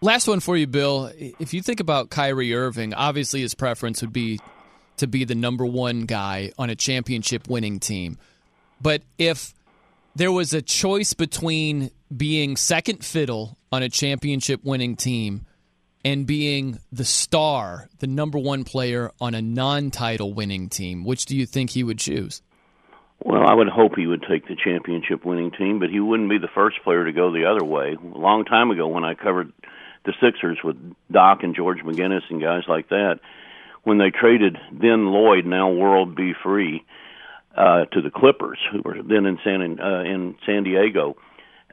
Last 0.00 0.28
one 0.28 0.40
for 0.40 0.56
you, 0.56 0.66
Bill. 0.66 1.10
If 1.16 1.54
you 1.54 1.62
think 1.62 1.80
about 1.80 2.10
Kyrie 2.10 2.54
Irving, 2.54 2.92
obviously 2.94 3.40
his 3.40 3.54
preference 3.54 4.02
would 4.02 4.12
be 4.12 4.38
to 4.98 5.06
be 5.06 5.24
the 5.24 5.34
number 5.34 5.64
one 5.64 6.02
guy 6.02 6.52
on 6.58 6.70
a 6.70 6.74
championship 6.74 7.48
winning 7.48 7.80
team. 7.80 8.18
But 8.80 9.02
if 9.18 9.54
there 10.14 10.30
was 10.30 10.52
a 10.52 10.62
choice 10.62 11.14
between 11.14 11.90
being 12.14 12.56
second 12.56 13.04
fiddle 13.04 13.58
on 13.72 13.82
a 13.82 13.88
championship 13.88 14.62
winning 14.62 14.96
team 14.96 15.46
and 16.04 16.26
being 16.26 16.78
the 16.92 17.04
star, 17.04 17.88
the 17.98 18.06
number 18.06 18.38
one 18.38 18.64
player 18.64 19.10
on 19.20 19.34
a 19.34 19.42
non 19.42 19.90
title 19.90 20.34
winning 20.34 20.68
team, 20.68 21.04
which 21.04 21.24
do 21.26 21.36
you 21.36 21.46
think 21.46 21.70
he 21.70 21.82
would 21.82 21.98
choose? 21.98 22.42
Well, 23.24 23.46
I 23.46 23.54
would 23.54 23.68
hope 23.68 23.96
he 23.96 24.06
would 24.06 24.24
take 24.28 24.46
the 24.46 24.56
championship 24.56 25.24
winning 25.24 25.50
team, 25.50 25.78
but 25.78 25.88
he 25.88 25.98
wouldn't 25.98 26.28
be 26.28 26.38
the 26.38 26.48
first 26.54 26.76
player 26.84 27.04
to 27.06 27.12
go 27.12 27.32
the 27.32 27.46
other 27.46 27.64
way. 27.64 27.94
A 27.94 28.18
long 28.18 28.44
time 28.44 28.70
ago, 28.70 28.86
when 28.86 29.04
I 29.04 29.14
covered 29.14 29.52
the 30.04 30.12
Sixers 30.20 30.58
with 30.62 30.76
Doc 31.10 31.42
and 31.42 31.54
George 31.54 31.78
McGinnis 31.80 32.22
and 32.30 32.40
guys 32.40 32.62
like 32.68 32.88
that, 32.90 33.20
when 33.82 33.98
they 33.98 34.10
traded 34.10 34.56
then 34.72 35.06
Lloyd, 35.06 35.46
now 35.46 35.70
World 35.70 36.14
B. 36.14 36.32
Free, 36.42 36.84
uh, 37.56 37.84
to 37.92 38.02
the 38.02 38.10
Clippers, 38.10 38.58
who 38.72 38.82
were 38.84 38.96
then 39.02 39.26
in 39.26 39.38
San 39.44 39.80
uh, 39.80 40.02
in 40.02 40.34
San 40.44 40.64
Diego, 40.64 41.16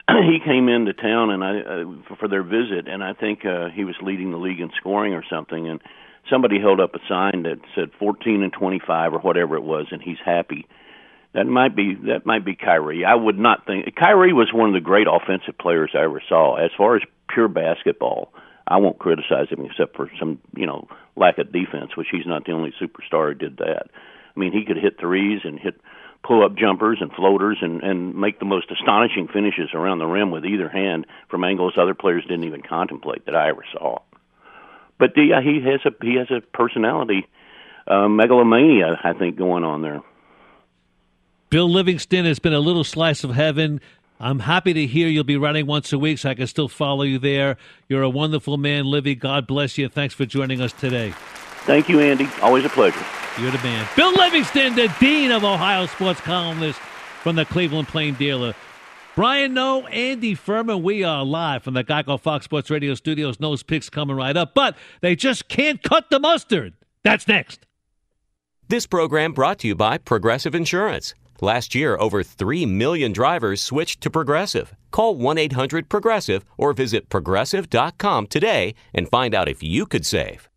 he 0.09 0.39
came 0.43 0.69
into 0.69 0.93
town 0.93 1.31
and 1.31 1.43
I 1.43 1.59
uh, 1.59 2.15
for 2.19 2.27
their 2.27 2.43
visit, 2.43 2.87
and 2.87 3.03
I 3.03 3.13
think 3.13 3.45
uh, 3.45 3.69
he 3.69 3.83
was 3.83 3.95
leading 4.01 4.31
the 4.31 4.37
league 4.37 4.59
in 4.59 4.71
scoring 4.77 5.13
or 5.13 5.23
something, 5.29 5.67
and 5.67 5.81
somebody 6.29 6.59
held 6.59 6.79
up 6.79 6.95
a 6.95 6.99
sign 7.09 7.43
that 7.43 7.59
said 7.75 7.89
14 7.99 8.43
and 8.43 8.53
25 8.53 9.13
or 9.13 9.19
whatever 9.19 9.55
it 9.55 9.63
was, 9.63 9.87
and 9.91 10.01
he's 10.01 10.19
happy. 10.23 10.67
That 11.33 11.47
might 11.47 11.75
be 11.75 11.95
that 12.07 12.25
might 12.25 12.43
be 12.43 12.55
Kyrie. 12.55 13.05
I 13.05 13.15
would 13.15 13.39
not 13.39 13.65
think 13.65 13.95
Kyrie 13.95 14.33
was 14.33 14.51
one 14.53 14.67
of 14.67 14.73
the 14.73 14.81
great 14.81 15.07
offensive 15.09 15.57
players 15.57 15.91
I 15.93 16.03
ever 16.03 16.21
saw. 16.27 16.55
As 16.55 16.71
far 16.77 16.97
as 16.97 17.03
pure 17.29 17.47
basketball, 17.47 18.33
I 18.67 18.77
won't 18.77 18.99
criticize 18.99 19.47
him 19.49 19.65
except 19.65 19.95
for 19.95 20.11
some 20.19 20.39
you 20.55 20.65
know 20.65 20.89
lack 21.15 21.37
of 21.37 21.53
defense, 21.53 21.95
which 21.95 22.07
he's 22.11 22.25
not 22.25 22.45
the 22.45 22.51
only 22.51 22.73
superstar 22.81 23.29
who 23.29 23.35
did 23.35 23.57
that. 23.57 23.87
I 24.35 24.39
mean, 24.39 24.51
he 24.51 24.65
could 24.65 24.77
hit 24.77 24.99
threes 24.99 25.41
and 25.45 25.57
hit 25.57 25.79
pull 26.23 26.43
up 26.43 26.55
jumpers 26.55 26.97
and 26.99 27.11
floaters 27.13 27.59
and 27.61 27.81
and 27.81 28.13
make 28.13 28.39
the 28.39 28.45
most 28.45 28.69
astonishing 28.69 29.29
finishes 29.29 29.69
around 29.73 29.99
the 29.99 30.05
rim 30.05 30.31
with 30.31 30.45
either 30.45 30.67
hand 30.67 31.07
from 31.29 31.45
angles 31.45 31.73
other 31.77 31.95
players 31.95 32.23
didn't 32.23 32.43
even 32.43 32.61
contemplate 32.61 33.25
that 33.25 33.35
I 33.35 33.49
ever 33.49 33.63
saw. 33.71 33.99
But 34.99 35.11
yeah, 35.15 35.41
he 35.41 35.61
has 35.61 35.79
a 35.85 36.05
he 36.05 36.15
has 36.15 36.29
a 36.29 36.41
personality 36.41 37.25
uh, 37.87 38.09
megalomania 38.09 38.99
I 39.01 39.13
think 39.13 39.37
going 39.37 39.63
on 39.63 39.81
there. 39.81 40.01
Bill 41.51 41.69
Livingston 41.69 42.23
has 42.23 42.39
been 42.39 42.53
a 42.53 42.61
little 42.61 42.85
slice 42.85 43.25
of 43.25 43.35
heaven. 43.35 43.81
I'm 44.21 44.39
happy 44.39 44.71
to 44.71 44.87
hear 44.87 45.09
you'll 45.09 45.25
be 45.25 45.35
running 45.35 45.67
once 45.67 45.91
a 45.91 45.99
week, 45.99 46.17
so 46.19 46.29
I 46.29 46.33
can 46.33 46.47
still 46.47 46.69
follow 46.69 47.03
you 47.03 47.19
there. 47.19 47.57
You're 47.89 48.03
a 48.03 48.09
wonderful 48.09 48.55
man, 48.55 48.85
Livy. 48.85 49.15
God 49.15 49.47
bless 49.47 49.77
you. 49.77 49.89
Thanks 49.89 50.13
for 50.13 50.25
joining 50.25 50.61
us 50.61 50.71
today. 50.71 51.13
Thank 51.65 51.89
you, 51.89 51.99
Andy. 51.99 52.29
Always 52.41 52.63
a 52.63 52.69
pleasure. 52.69 53.03
You're 53.37 53.51
the 53.51 53.57
man. 53.57 53.85
Bill 53.97 54.13
Livingston, 54.13 54.75
the 54.75 54.95
Dean 55.01 55.29
of 55.31 55.43
Ohio 55.43 55.87
sports 55.87 56.21
columnist 56.21 56.79
from 57.21 57.35
the 57.35 57.43
Cleveland 57.43 57.89
Plain 57.89 58.13
Dealer. 58.13 58.55
Brian 59.17 59.53
Noe, 59.53 59.85
Andy 59.87 60.35
Furman, 60.35 60.81
we 60.81 61.03
are 61.03 61.25
live 61.25 61.63
from 61.63 61.73
the 61.73 61.83
Geico 61.83 62.17
Fox 62.17 62.45
Sports 62.45 62.69
Radio 62.69 62.93
studios. 62.93 63.41
Noe's 63.41 63.61
picks 63.61 63.89
coming 63.89 64.15
right 64.15 64.37
up, 64.37 64.53
but 64.55 64.77
they 65.01 65.17
just 65.17 65.49
can't 65.49 65.83
cut 65.83 66.09
the 66.11 66.19
mustard. 66.19 66.75
That's 67.03 67.27
next. 67.27 67.65
This 68.69 68.87
program 68.87 69.33
brought 69.33 69.59
to 69.59 69.67
you 69.67 69.75
by 69.75 69.97
Progressive 69.97 70.55
Insurance. 70.55 71.13
Last 71.43 71.73
year, 71.73 71.97
over 71.99 72.21
3 72.21 72.67
million 72.67 73.11
drivers 73.11 73.61
switched 73.61 74.01
to 74.01 74.11
Progressive. 74.11 74.75
Call 74.91 75.15
1 75.15 75.39
800 75.39 75.89
Progressive 75.89 76.45
or 76.55 76.71
visit 76.71 77.09
progressive.com 77.09 78.27
today 78.27 78.75
and 78.93 79.09
find 79.09 79.33
out 79.33 79.49
if 79.49 79.63
you 79.63 79.87
could 79.87 80.05
save. 80.05 80.50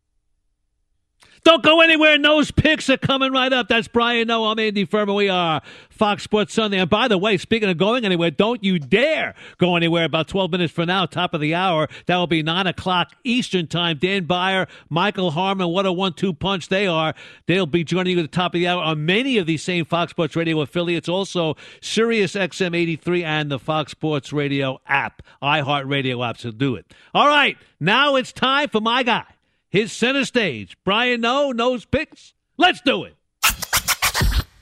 Don't 1.45 1.63
go 1.63 1.83
anywhere. 1.83 2.17
Noe's 2.17 2.51
picks 2.51 2.89
are 2.89 2.97
coming 2.97 3.31
right 3.31 3.53
up. 3.53 3.69
That's 3.69 3.87
Brian 3.87 4.29
Noe. 4.29 4.47
I'm 4.47 4.59
Andy 4.59 4.87
Furman. 4.87 5.15
We 5.15 5.29
are 5.29 5.61
Fox 5.91 6.23
Sports 6.23 6.55
Sunday. 6.55 6.79
And 6.79 6.89
by 6.89 7.07
the 7.07 7.19
way, 7.19 7.37
speaking 7.37 7.69
of 7.69 7.77
going 7.77 8.07
anywhere, 8.07 8.31
don't 8.31 8.65
you 8.65 8.79
dare 8.79 9.35
go 9.59 9.77
anywhere. 9.77 10.07
About 10.07 10.27
12 10.27 10.51
minutes 10.53 10.73
from 10.73 10.87
now, 10.87 11.05
top 11.05 11.35
of 11.35 11.43
the 11.43 11.55
hour, 11.55 11.89
that 12.07 12.17
will 12.17 12.27
be 12.27 12.43
9 12.43 12.67
o'clock 12.67 13.13
Eastern 13.25 13.67
Time. 13.67 13.99
Dan 13.99 14.25
Beyer, 14.25 14.67
Michael 14.89 15.33
Harmon, 15.33 15.69
what 15.69 15.85
a 15.85 15.93
one-two 15.93 16.33
punch 16.33 16.71
they 16.71 16.87
are. 16.87 17.13
They'll 17.47 17.67
be 17.67 17.85
joining 17.85 18.15
you 18.17 18.21
at 18.21 18.23
the 18.23 18.35
top 18.35 18.55
of 18.55 18.61
the 18.61 18.69
hour 18.69 18.83
on 18.83 19.05
many 19.05 19.37
of 19.37 19.47
these 19.47 19.63
same 19.63 19.85
Fox 19.85 20.13
Sports 20.13 20.35
Radio 20.37 20.63
affiliates. 20.63 21.11
Also, 21.11 21.57
Sirius 21.83 22.37
XM 22.37 22.75
83 22.75 23.23
and 23.23 23.51
the 23.51 23.59
Fox 23.59 23.91
Sports 23.93 24.33
Radio 24.33 24.81
app, 24.87 25.21
iHeartRadio 25.43 26.27
app. 26.27 26.39
So 26.39 26.53
do 26.53 26.77
it. 26.77 26.87
All 27.13 27.29
right, 27.29 27.59
now 27.81 28.17
it's 28.17 28.33
time 28.33 28.71
for 28.71 28.81
my 28.81 29.03
guy 29.03 29.27
his 29.75 29.93
center 29.93 30.25
stage. 30.25 30.77
Brian 30.85 31.21
Noe 31.23 31.51
Noe's 31.51 31.85
picks. 31.85 32.33
Let's 32.57 32.81
do 32.83 33.03
it. 33.03 33.17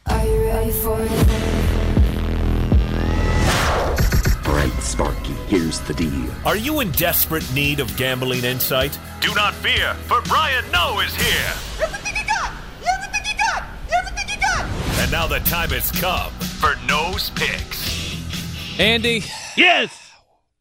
Are 0.07 0.25
you 0.27 0.45
ready 0.47 0.71
for 0.71 0.99
it? 1.03 1.11
All 4.47 4.55
right, 4.55 4.73
Sparky, 4.81 5.35
here's 5.49 5.81
the 5.81 5.93
deal. 5.93 6.31
Are 6.47 6.57
you 6.57 6.81
in 6.81 6.91
desperate 6.93 7.45
need 7.53 7.79
of 7.79 7.95
gambling 7.99 8.43
insight? 8.43 8.99
Do 9.21 9.35
not 9.35 9.53
fear, 9.53 9.93
for 10.07 10.23
Brian 10.23 10.65
Noe 10.73 11.01
is 11.01 11.15
here. 11.15 11.53
Everything 11.85 12.17
you 12.17 12.27
got! 12.27 12.53
Everything 12.97 13.31
you 13.31 13.39
got! 13.39 13.65
Everything 13.95 14.35
you 14.35 14.41
got! 14.41 14.65
And 15.01 15.13
now 15.13 15.27
the 15.27 15.41
time 15.41 15.69
has 15.69 15.91
come 15.91 16.33
for 16.33 16.75
Noe's 16.87 17.29
Picks. 17.29 18.81
Andy. 18.81 19.25
Yes. 19.59 20.11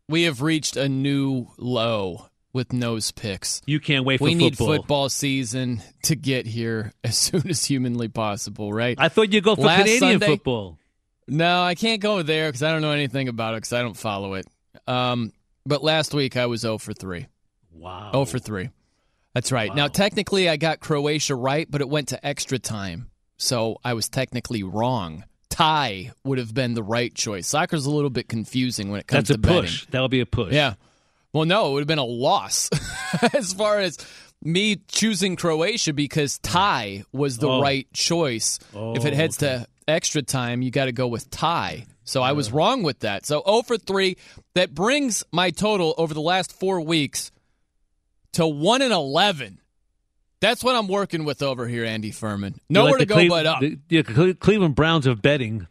We 0.10 0.24
have 0.24 0.42
reached 0.42 0.76
a 0.76 0.90
new 0.90 1.48
low 1.58 2.26
with 2.54 2.74
Noe's 2.74 3.12
Picks. 3.12 3.62
You 3.66 3.80
can't 3.80 4.06
wait 4.06 4.18
for 4.18 4.26
we 4.26 4.32
football. 4.38 4.68
need 4.70 4.78
football 4.78 5.10
season 5.10 5.82
to 6.04 6.16
get 6.16 6.46
here 6.46 6.92
as 7.04 7.18
soon 7.18 7.50
as 7.50 7.64
humanly 7.66 8.08
possible, 8.08 8.74
right? 8.74 8.96
I 9.00 9.10
thought 9.10 9.32
you'd 9.34 9.44
go 9.44 9.56
for 9.56 9.62
Last 9.64 9.78
Canadian 9.80 10.00
Sunday- 10.00 10.28
football. 10.28 10.78
No, 11.28 11.62
I 11.64 11.76
can't 11.76 12.02
go 12.02 12.24
there 12.24 12.50
because 12.50 12.64
I 12.64 12.72
don't 12.72 12.82
know 12.82 12.92
anything 12.92 13.30
about 13.30 13.54
it 13.54 13.58
because 13.58 13.74
I 13.74 13.82
don't 13.82 13.96
follow 13.96 14.34
it. 14.34 14.46
Um, 14.88 15.32
but 15.66 15.82
last 15.84 16.14
week 16.14 16.36
I 16.36 16.48
was 16.48 16.62
0 16.62 16.78
for 16.80 16.94
3. 16.94 17.28
Wow. 17.72 18.12
0 18.12 18.26
for 18.26 18.40
3. 18.40 18.70
That's 19.34 19.52
right. 19.52 19.74
Now, 19.74 19.88
technically, 19.88 20.50
I 20.50 20.58
got 20.58 20.82
Croatia 20.82 21.36
right, 21.36 21.70
but 21.70 21.80
it 21.80 21.88
went 21.88 22.10
to 22.10 22.26
extra 22.26 22.60
time. 22.60 23.12
So 23.38 23.78
I 23.84 23.94
was 23.94 24.10
technically 24.10 24.62
wrong. 24.64 25.24
Tie 25.50 26.12
would 26.26 26.38
have 26.38 26.54
been 26.54 26.74
the 26.74 26.84
right 26.84 27.14
choice. 27.14 27.48
Soccer's 27.48 27.86
a 27.86 27.92
little 27.92 28.10
bit 28.10 28.28
confusing 28.28 28.90
when 28.90 29.00
it 29.00 29.08
comes 29.08 29.28
to 29.30 29.38
betting. 29.38 29.62
That's 29.62 29.74
a 29.74 29.78
to 29.78 29.78
betting. 29.78 29.86
push. 29.86 29.86
That'll 29.92 30.10
be 30.10 30.20
a 30.22 30.26
push. 30.26 30.54
Yeah. 30.54 30.74
Well, 31.34 31.46
no, 31.46 31.70
it 31.70 31.74
would 31.74 31.80
have 31.82 31.88
been 31.88 31.98
a 31.98 32.04
loss 32.04 32.70
as 33.34 33.54
far 33.54 33.80
as 33.80 33.98
me 34.44 34.78
choosing 34.88 35.36
Croatia 35.36 35.94
because 35.94 36.38
tie 36.40 37.04
was 37.14 37.38
the 37.38 37.48
Oh. 37.50 37.62
right 37.62 37.88
choice. 37.94 38.60
Oh, 38.76 38.96
if 38.96 39.06
it 39.06 39.14
oh, 39.14 39.16
heads 39.16 39.38
to 39.38 39.66
extra 39.88 40.22
time, 40.22 40.62
you 40.62 40.72
got 40.72 40.86
to 40.86 40.92
go 40.92 41.08
with 41.08 41.30
tie. 41.30 41.86
So 42.04 42.22
I 42.22 42.32
was 42.34 42.52
wrong 42.52 42.84
with 42.84 43.00
that. 43.00 43.26
So 43.26 43.42
0 43.46 43.62
for 43.62 43.78
3. 43.78 44.18
That 44.56 44.74
brings 44.74 45.24
my 45.32 45.52
total 45.52 45.94
over 45.98 46.14
the 46.14 46.22
last 46.22 46.52
four 46.52 46.82
weeks 46.82 47.32
to 48.34 48.46
1 48.48 48.82
and 48.82 48.92
11. 48.92 49.60
That's 50.42 50.64
what 50.64 50.76
I'm 50.76 50.88
working 50.88 51.24
with 51.24 51.44
over 51.44 51.68
here, 51.68 51.86
Andy 51.86 52.12
Furman. 52.12 52.60
Nowhere 52.70 52.94
like 52.94 53.00
to 53.02 53.06
go 53.06 53.16
Cleve- 53.16 53.30
but 53.30 53.46
up. 53.46 53.60
the- 53.62 53.78
the 53.88 54.04
Cle- 54.04 54.34
Cleveland 54.34 54.76
Browns 54.76 55.06
of 55.06 55.22
betting. 55.22 55.68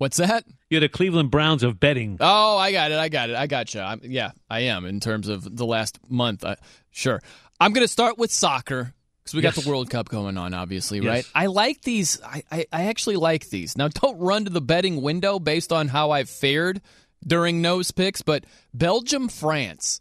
What's 0.00 0.16
that? 0.16 0.46
You're 0.70 0.80
the 0.80 0.88
Cleveland 0.88 1.30
Browns 1.30 1.62
of 1.62 1.78
betting. 1.78 2.16
Oh, 2.20 2.56
I 2.56 2.72
got 2.72 2.90
it. 2.90 2.96
I 2.98 3.10
got 3.10 3.28
it. 3.28 3.36
I 3.36 3.46
got 3.46 3.74
you. 3.74 3.82
I'm, 3.82 4.00
yeah, 4.02 4.30
I 4.48 4.60
am 4.60 4.86
in 4.86 4.98
terms 4.98 5.28
of 5.28 5.54
the 5.58 5.66
last 5.66 5.98
month. 6.08 6.42
I, 6.42 6.56
sure. 6.90 7.20
I'm 7.60 7.74
going 7.74 7.84
to 7.84 7.92
start 7.92 8.16
with 8.16 8.32
soccer 8.32 8.94
because 9.22 9.34
we 9.34 9.42
got 9.42 9.54
the 9.56 9.68
World 9.68 9.90
Cup 9.90 10.08
going 10.08 10.38
on, 10.38 10.54
obviously, 10.54 11.00
Yes. 11.00 11.06
right? 11.06 11.26
I 11.34 11.46
like 11.48 11.82
these. 11.82 12.18
I, 12.24 12.42
I, 12.50 12.64
I 12.72 12.84
actually 12.86 13.16
like 13.16 13.50
these. 13.50 13.76
Now, 13.76 13.88
don't 13.88 14.18
run 14.18 14.46
to 14.46 14.50
the 14.50 14.62
betting 14.62 15.02
window 15.02 15.38
based 15.38 15.70
on 15.70 15.88
how 15.88 16.12
I've 16.12 16.30
fared 16.30 16.80
during 17.26 17.60
Noe's 17.60 17.90
Picks, 17.90 18.22
but 18.22 18.46
Belgium, 18.72 19.28
France, 19.28 20.00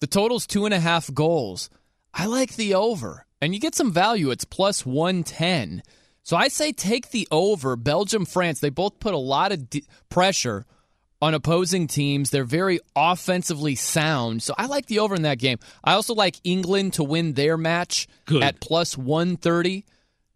the 0.00 0.06
total's 0.06 0.46
two 0.46 0.64
and 0.64 0.72
a 0.72 0.80
half 0.80 1.12
goals. 1.12 1.68
I 2.14 2.24
like 2.24 2.56
the 2.56 2.72
over, 2.74 3.26
and 3.42 3.52
you 3.52 3.60
get 3.60 3.74
some 3.74 3.92
value. 3.92 4.30
It's 4.30 4.46
plus 4.46 4.86
110. 4.86 5.82
So 6.30 6.36
I 6.36 6.46
say 6.46 6.70
take 6.70 7.10
the 7.10 7.26
over. 7.32 7.74
Belgium, 7.74 8.24
France, 8.24 8.60
they 8.60 8.70
both 8.70 9.00
put 9.00 9.14
a 9.14 9.18
lot 9.18 9.50
of 9.50 9.68
d- 9.68 9.82
pressure 10.10 10.64
on 11.20 11.34
opposing 11.34 11.88
teams. 11.88 12.30
They're 12.30 12.44
very 12.44 12.78
offensively 12.94 13.74
sound. 13.74 14.44
So 14.44 14.54
I 14.56 14.66
like 14.66 14.86
the 14.86 15.00
over 15.00 15.16
in 15.16 15.22
that 15.22 15.40
game. 15.40 15.58
I 15.82 15.94
also 15.94 16.14
like 16.14 16.36
England 16.44 16.92
to 16.92 17.02
win 17.02 17.32
their 17.32 17.56
match 17.56 18.06
Good. 18.26 18.44
at 18.44 18.60
plus 18.60 18.96
130. 18.96 19.84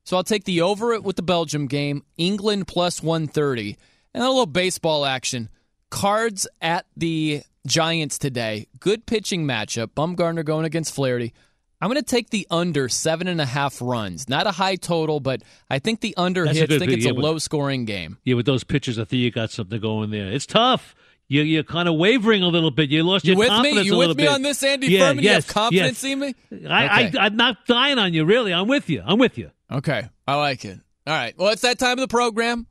So 0.02 0.16
I'll 0.16 0.24
take 0.24 0.42
the 0.42 0.62
over 0.62 1.00
with 1.00 1.14
the 1.14 1.22
Belgium 1.22 1.68
game, 1.68 2.02
England 2.18 2.66
plus 2.66 3.00
130. 3.00 3.76
And 4.14 4.24
a 4.24 4.28
little 4.28 4.46
baseball 4.46 5.06
action. 5.06 5.48
Cards 5.90 6.48
at 6.60 6.86
the 6.96 7.44
Giants 7.68 8.18
today. 8.18 8.66
Good 8.80 9.06
pitching 9.06 9.46
matchup. 9.46 9.90
Bumgarner 9.96 10.44
going 10.44 10.64
against 10.64 10.92
Flaherty. 10.92 11.32
I'm 11.80 11.90
going 11.90 12.02
to 12.02 12.08
take 12.08 12.30
the 12.30 12.46
under 12.50 12.88
seven 12.88 13.28
and 13.28 13.40
a 13.40 13.44
half 13.44 13.82
runs. 13.82 14.28
Not 14.28 14.46
a 14.46 14.50
high 14.50 14.76
total, 14.76 15.20
but 15.20 15.42
I 15.68 15.78
think 15.78 16.00
the 16.00 16.14
under 16.16 16.44
That's 16.44 16.58
hits. 16.58 16.72
I 16.72 16.78
think 16.78 16.90
pick, 16.90 16.98
it's 16.98 17.06
a 17.06 17.08
yeah, 17.08 17.14
but- 17.14 17.22
low 17.22 17.38
scoring 17.38 17.84
game. 17.84 18.18
Yeah, 18.24 18.36
with 18.36 18.46
those 18.46 18.64
pitchers, 18.64 18.98
I 18.98 19.04
think 19.04 19.20
you 19.20 19.30
got 19.30 19.50
something 19.50 19.80
going 19.80 20.10
there. 20.10 20.30
It's 20.30 20.46
tough. 20.46 20.94
You, 21.26 21.42
you're 21.42 21.64
kind 21.64 21.88
of 21.88 21.96
wavering 21.96 22.42
a 22.42 22.48
little 22.48 22.70
bit. 22.70 22.90
You 22.90 23.02
lost 23.02 23.24
your. 23.24 23.36
You 23.36 23.44
your 23.44 23.62
with 23.62 23.62
me? 23.62 23.82
You 23.82 23.94
a 23.94 23.98
with 23.98 24.16
me 24.16 24.24
bit. 24.24 24.28
on 24.28 24.42
this, 24.42 24.62
Andy 24.62 24.88
yeah, 24.88 25.08
Furman? 25.08 25.24
You 25.24 25.30
have 25.30 25.46
confidence 25.46 26.04
yes. 26.04 26.12
in 26.12 26.18
me? 26.18 26.34
I, 26.68 27.06
Okay. 27.08 27.18
I, 27.18 27.24
I'm 27.24 27.36
not 27.36 27.66
dying 27.66 27.98
on 27.98 28.12
you, 28.12 28.26
really. 28.26 28.52
I'm 28.52 28.68
with 28.68 28.90
you. 28.90 29.02
I'm 29.04 29.18
with 29.18 29.38
you. 29.38 29.50
Okay, 29.72 30.08
I 30.26 30.36
like 30.36 30.64
it. 30.66 30.78
All 31.06 31.14
right. 31.14 31.34
Well, 31.36 31.48
it's 31.50 31.62
that 31.62 31.78
time 31.78 31.92
of 31.92 32.00
the 32.00 32.08
program. 32.08 32.60
You 32.60 32.66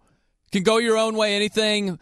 can 0.51 0.63
go 0.63 0.77
your 0.77 0.97
own 0.97 1.15
way. 1.15 1.35
Anything 1.35 1.99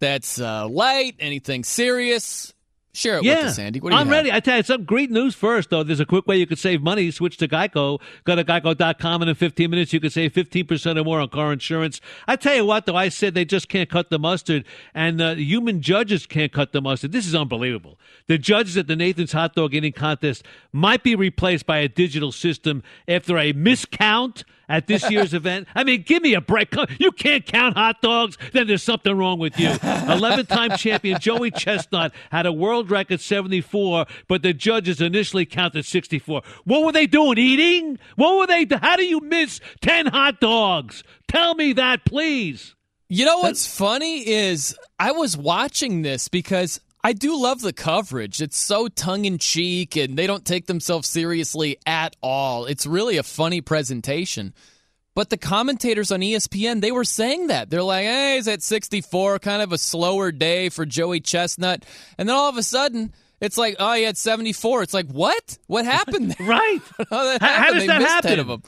that's 0.00 0.40
uh, 0.40 0.68
light, 0.68 1.14
anything 1.20 1.62
serious. 1.62 2.52
Share 2.96 3.18
it 3.18 3.24
yeah. 3.24 3.40
with 3.40 3.46
us, 3.48 3.58
Andy. 3.58 3.78
What 3.78 3.90
do 3.90 3.94
you 3.94 4.00
I'm 4.00 4.06
have? 4.06 4.12
ready. 4.12 4.32
I 4.32 4.40
tell 4.40 4.56
you, 4.56 4.62
some 4.62 4.84
great 4.84 5.10
news 5.10 5.34
first, 5.34 5.68
though. 5.68 5.82
There's 5.82 6.00
a 6.00 6.06
quick 6.06 6.26
way 6.26 6.38
you 6.38 6.46
could 6.46 6.58
save 6.58 6.80
money. 6.80 7.10
Switch 7.10 7.36
to 7.36 7.46
Geico. 7.46 8.00
Go 8.24 8.34
to 8.34 8.42
geico.com, 8.42 9.22
and 9.22 9.28
in 9.28 9.34
15 9.34 9.70
minutes, 9.70 9.92
you 9.92 10.00
can 10.00 10.08
save 10.08 10.32
15% 10.32 10.98
or 10.98 11.04
more 11.04 11.20
on 11.20 11.28
car 11.28 11.52
insurance. 11.52 12.00
I 12.26 12.36
tell 12.36 12.54
you 12.54 12.64
what, 12.64 12.86
though, 12.86 12.96
I 12.96 13.10
said 13.10 13.34
they 13.34 13.44
just 13.44 13.68
can't 13.68 13.90
cut 13.90 14.08
the 14.08 14.18
mustard, 14.18 14.64
and 14.94 15.20
uh, 15.20 15.34
human 15.34 15.82
judges 15.82 16.24
can't 16.24 16.52
cut 16.52 16.72
the 16.72 16.80
mustard. 16.80 17.12
This 17.12 17.26
is 17.26 17.34
unbelievable. 17.34 17.98
The 18.28 18.38
judges 18.38 18.78
at 18.78 18.86
the 18.86 18.96
Nathan's 18.96 19.32
Hot 19.32 19.54
Dog 19.54 19.74
Eating 19.74 19.92
Contest 19.92 20.42
might 20.72 21.02
be 21.02 21.14
replaced 21.14 21.66
by 21.66 21.78
a 21.78 21.88
digital 21.88 22.32
system 22.32 22.82
after 23.06 23.36
a 23.36 23.52
miscount 23.52 24.44
at 24.68 24.86
this 24.86 25.10
year's 25.10 25.34
event. 25.34 25.68
I 25.74 25.84
mean, 25.84 26.02
give 26.02 26.22
me 26.22 26.34
a 26.34 26.40
break. 26.40 26.74
You 26.98 27.12
can't 27.12 27.44
count 27.44 27.76
hot 27.76 28.00
dogs, 28.02 28.36
then 28.52 28.66
there's 28.66 28.82
something 28.82 29.16
wrong 29.16 29.38
with 29.38 29.58
you. 29.58 29.68
11 29.82 30.46
time 30.46 30.76
champion 30.76 31.18
Joey 31.20 31.50
Chestnut 31.50 32.12
had 32.30 32.46
a 32.46 32.52
world 32.52 32.85
record 32.90 33.20
74, 33.20 34.06
but 34.28 34.42
the 34.42 34.52
judges 34.52 35.00
initially 35.00 35.46
counted 35.46 35.84
64. 35.84 36.42
What 36.64 36.84
were 36.84 36.92
they 36.92 37.06
doing? 37.06 37.38
Eating? 37.38 37.98
What 38.16 38.38
were 38.38 38.46
they? 38.46 38.66
How 38.76 38.96
do 38.96 39.04
you 39.04 39.20
miss 39.20 39.60
10 39.80 40.06
hot 40.06 40.40
dogs? 40.40 41.02
Tell 41.28 41.54
me 41.54 41.72
that, 41.74 42.04
please. 42.04 42.74
You 43.08 43.24
know 43.24 43.38
what's 43.38 43.66
funny 43.66 44.28
is 44.28 44.76
I 44.98 45.12
was 45.12 45.36
watching 45.36 46.02
this 46.02 46.26
because 46.26 46.80
I 47.04 47.12
do 47.12 47.40
love 47.40 47.60
the 47.60 47.72
coverage. 47.72 48.42
It's 48.42 48.58
so 48.58 48.88
tongue 48.88 49.26
in 49.26 49.38
cheek 49.38 49.94
and 49.94 50.18
they 50.18 50.26
don't 50.26 50.44
take 50.44 50.66
themselves 50.66 51.06
seriously 51.08 51.78
at 51.86 52.16
all. 52.20 52.66
It's 52.66 52.84
really 52.84 53.16
a 53.16 53.22
funny 53.22 53.60
presentation. 53.60 54.54
But 55.16 55.30
the 55.30 55.38
commentators 55.38 56.12
on 56.12 56.20
ESPN, 56.20 56.82
they 56.82 56.92
were 56.92 57.02
saying 57.02 57.46
that. 57.46 57.70
They're 57.70 57.82
like, 57.82 58.04
hey, 58.04 58.34
he's 58.36 58.46
at 58.48 58.62
64, 58.62 59.38
kind 59.38 59.62
of 59.62 59.72
a 59.72 59.78
slower 59.78 60.30
day 60.30 60.68
for 60.68 60.84
Joey 60.84 61.20
Chestnut. 61.20 61.86
And 62.18 62.28
then 62.28 62.36
all 62.36 62.50
of 62.50 62.58
a 62.58 62.62
sudden, 62.62 63.14
it's 63.40 63.56
like, 63.56 63.76
oh, 63.78 63.94
he 63.94 64.02
had 64.02 64.18
74. 64.18 64.82
It's 64.82 64.92
like, 64.92 65.08
what? 65.08 65.56
What 65.68 65.86
happened? 65.86 66.32
there? 66.32 66.46
right. 66.46 66.80
how, 67.10 67.24
that 67.24 67.40
How, 67.40 67.48
how 67.48 67.72
does 67.72 67.82
They 67.82 67.86
that 67.86 67.98
missed 68.02 68.10
happen? 68.12 68.30
10 68.32 68.38
of 68.40 68.46
them. 68.46 68.62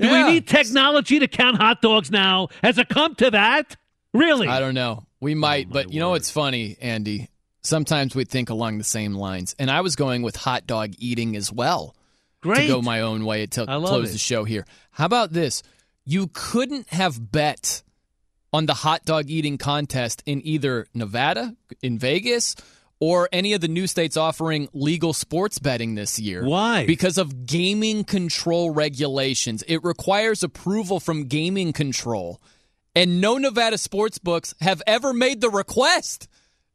Do 0.00 0.08
Yeah. 0.08 0.26
we 0.26 0.32
need 0.32 0.48
technology 0.48 1.20
to 1.20 1.28
count 1.28 1.58
hot 1.58 1.80
dogs 1.80 2.10
now? 2.10 2.48
Has 2.64 2.78
it 2.78 2.88
come 2.88 3.14
to 3.14 3.30
that? 3.30 3.76
Really? 4.12 4.48
I 4.48 4.58
don't 4.58 4.74
know. 4.74 5.06
We 5.20 5.34
oh 5.34 5.38
might, 5.38 5.70
but 5.70 5.92
you 5.92 6.00
know 6.00 6.10
what's 6.10 6.32
funny, 6.32 6.76
Andy? 6.80 7.28
Sometimes 7.62 8.16
we 8.16 8.24
think 8.24 8.50
along 8.50 8.78
the 8.78 8.84
same 8.84 9.14
lines. 9.14 9.54
And 9.56 9.70
I 9.70 9.82
was 9.82 9.94
going 9.94 10.22
with 10.22 10.34
hot 10.34 10.66
dog 10.66 10.94
eating 10.98 11.36
as 11.36 11.52
well. 11.52 11.94
Great. 12.40 12.62
To 12.62 12.66
go 12.66 12.82
my 12.82 13.02
own 13.02 13.24
way 13.24 13.46
to 13.46 13.66
I 13.68 13.76
love 13.76 13.90
close 13.90 14.10
it. 14.10 14.14
the 14.14 14.18
show 14.18 14.42
here. 14.42 14.66
How 14.90 15.04
about 15.06 15.32
this? 15.32 15.62
You 16.04 16.30
couldn't 16.32 16.88
have 16.88 17.30
bet 17.32 17.82
on 18.52 18.66
the 18.66 18.74
hot 18.74 19.04
dog 19.04 19.30
eating 19.30 19.58
contest 19.58 20.22
in 20.26 20.44
either 20.46 20.86
Nevada, 20.94 21.56
in 21.82 21.98
Vegas, 21.98 22.54
or 23.00 23.28
any 23.32 23.52
of 23.52 23.60
the 23.60 23.68
new 23.68 23.86
states 23.86 24.16
offering 24.16 24.68
legal 24.72 25.12
sports 25.12 25.58
betting 25.58 25.94
this 25.94 26.18
year. 26.18 26.44
Why? 26.44 26.86
Because 26.86 27.18
of 27.18 27.46
gaming 27.46 28.04
control 28.04 28.70
regulations. 28.70 29.64
It 29.66 29.82
requires 29.82 30.42
approval 30.42 31.00
from 31.00 31.24
gaming 31.24 31.72
control. 31.72 32.40
And 32.94 33.20
no 33.20 33.38
Nevada 33.38 33.78
sports 33.78 34.18
books 34.18 34.54
have 34.60 34.82
ever 34.86 35.12
made 35.12 35.40
the 35.40 35.50
request. 35.50 36.28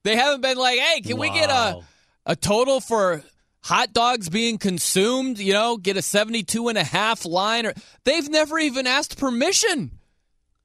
They 0.04 0.16
haven't 0.16 0.41
been 0.41 0.58
like, 0.58 0.80
hey, 0.80 1.02
can 1.02 1.18
we 1.18 1.30
get 1.30 1.49
a, 1.49 1.80
a 2.26 2.36
total 2.36 2.82
for 2.82 3.24
hot 3.68 3.94
dogs 3.94 4.30
being 4.30 4.57
consumed? 4.57 5.38
You 5.39 5.53
know, 5.53 5.77
get 5.77 5.98
a 5.98 6.02
72 6.02 6.68
and 6.69 6.77
a 6.77 6.84
half 6.84 7.26
line. 7.26 7.65
Or 7.65 7.73
They've 8.06 8.30
never 8.30 8.57
even 8.57 8.88
asked 8.88 9.18
permission. 9.18 9.91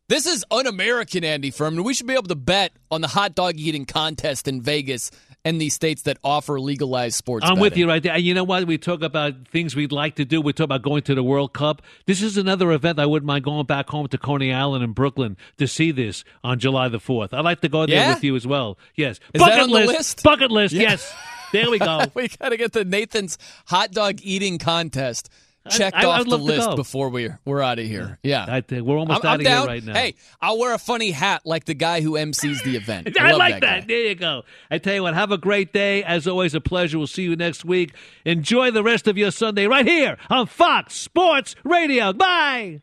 This 0.08 0.26
is 0.26 0.44
un 0.50 0.66
American, 0.66 1.24
Andy 1.24 1.50
Furman. 1.50 1.84
We 1.84 1.94
should 1.94 2.06
be 2.06 2.12
able 2.12 2.24
to 2.24 2.34
bet 2.34 2.72
on 2.90 3.00
the 3.00 3.08
hot 3.08 3.34
dog 3.34 3.54
eating 3.56 3.86
contest 3.86 4.46
in 4.46 4.60
Vegas 4.60 5.10
and 5.44 5.60
these 5.60 5.74
states 5.74 6.02
that 6.02 6.18
offer 6.22 6.60
legalized 6.60 7.16
sports 7.16 7.46
I'm 7.48 7.58
with 7.58 7.76
you 7.76 7.88
right 7.88 8.02
there. 8.02 8.16
You 8.18 8.34
know 8.34 8.44
what? 8.44 8.64
We 8.66 8.78
talk 8.78 9.02
about 9.02 9.48
things 9.48 9.74
we'd 9.74 9.90
like 9.90 10.16
to 10.16 10.24
do. 10.24 10.40
We 10.40 10.52
talk 10.52 10.66
about 10.66 10.82
going 10.82 11.02
to 11.04 11.14
the 11.14 11.22
World 11.22 11.52
Cup. 11.54 11.82
This 12.06 12.20
is 12.22 12.36
another 12.36 12.70
event 12.72 12.98
I 13.00 13.06
wouldn't 13.06 13.26
mind 13.26 13.42
going 13.44 13.64
back 13.66 13.88
home 13.88 14.06
to 14.08 14.18
Coney 14.18 14.52
Island 14.52 14.84
in 14.84 14.92
Brooklyn 14.92 15.36
to 15.58 15.66
see 15.66 15.90
this 15.92 16.24
on 16.44 16.58
July 16.58 16.88
the 16.88 16.98
4th. 16.98 17.32
I'd 17.32 17.44
like 17.44 17.60
to 17.62 17.68
go 17.68 17.86
there 17.86 17.96
Yeah? 17.96 18.14
with 18.14 18.22
you 18.22 18.36
as 18.36 18.46
well. 18.46 18.78
Yes. 18.94 19.18
Is 19.34 19.40
Bucket 19.40 19.54
that 19.54 19.62
on 19.62 19.68
the 19.70 19.74
list. 19.74 19.88
list? 19.88 20.22
Bucket 20.22 20.50
list. 20.50 20.74
Yeah. 20.74 20.82
Yes. 20.90 21.12
There 21.52 21.70
we 21.70 21.78
go. 21.78 22.02
we 22.14 22.28
got 22.28 22.50
to 22.50 22.56
get 22.56 22.72
the 22.72 22.84
Nathan's 22.84 23.38
hot 23.66 23.92
dog 23.92 24.18
eating 24.22 24.58
contest 24.58 25.30
checked 25.70 25.96
I- 25.96 26.04
off 26.04 26.20
I'd 26.20 26.30
the 26.30 26.38
list 26.38 26.76
before 26.76 27.08
we're 27.08 27.38
we're 27.44 27.62
out 27.62 27.78
of 27.78 27.86
here. 27.86 28.18
Yeah, 28.22 28.44
I 28.48 28.60
think 28.60 28.86
we're 28.86 28.98
almost 28.98 29.24
I'm, 29.24 29.28
out 29.28 29.34
I'm 29.34 29.46
of 29.46 29.46
here 29.46 29.66
right 29.66 29.84
now. 29.84 29.94
Hey, 29.94 30.14
I'll 30.40 30.58
wear 30.58 30.74
a 30.74 30.78
funny 30.78 31.10
hat 31.10 31.42
like 31.44 31.64
the 31.64 31.74
guy 31.74 32.00
who 32.00 32.12
MCs 32.12 32.62
the 32.64 32.76
event. 32.76 33.16
I, 33.20 33.30
love 33.30 33.38
like 33.38 33.60
that. 33.60 33.80
guy. 33.82 33.86
There 33.86 34.08
you 34.08 34.14
go. 34.14 34.42
I 34.70 34.78
tell 34.78 34.94
you 34.94 35.02
what, 35.02 35.14
have 35.14 35.30
a 35.30 35.38
great 35.38 35.72
day. 35.72 36.02
As 36.02 36.26
always, 36.26 36.54
a 36.54 36.60
pleasure. 36.60 36.98
We'll 36.98 37.06
see 37.06 37.22
you 37.22 37.36
next 37.36 37.64
week. 37.64 37.94
Enjoy 38.24 38.70
the 38.70 38.82
rest 38.82 39.06
of 39.06 39.16
your 39.16 39.30
Sunday 39.30 39.66
right 39.66 39.86
here 39.86 40.18
on 40.30 40.46
Fox 40.46 40.94
Sports 40.94 41.54
Radio. 41.64 42.12
Bye. 42.12 42.82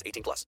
18 0.05 0.23
plus. 0.23 0.45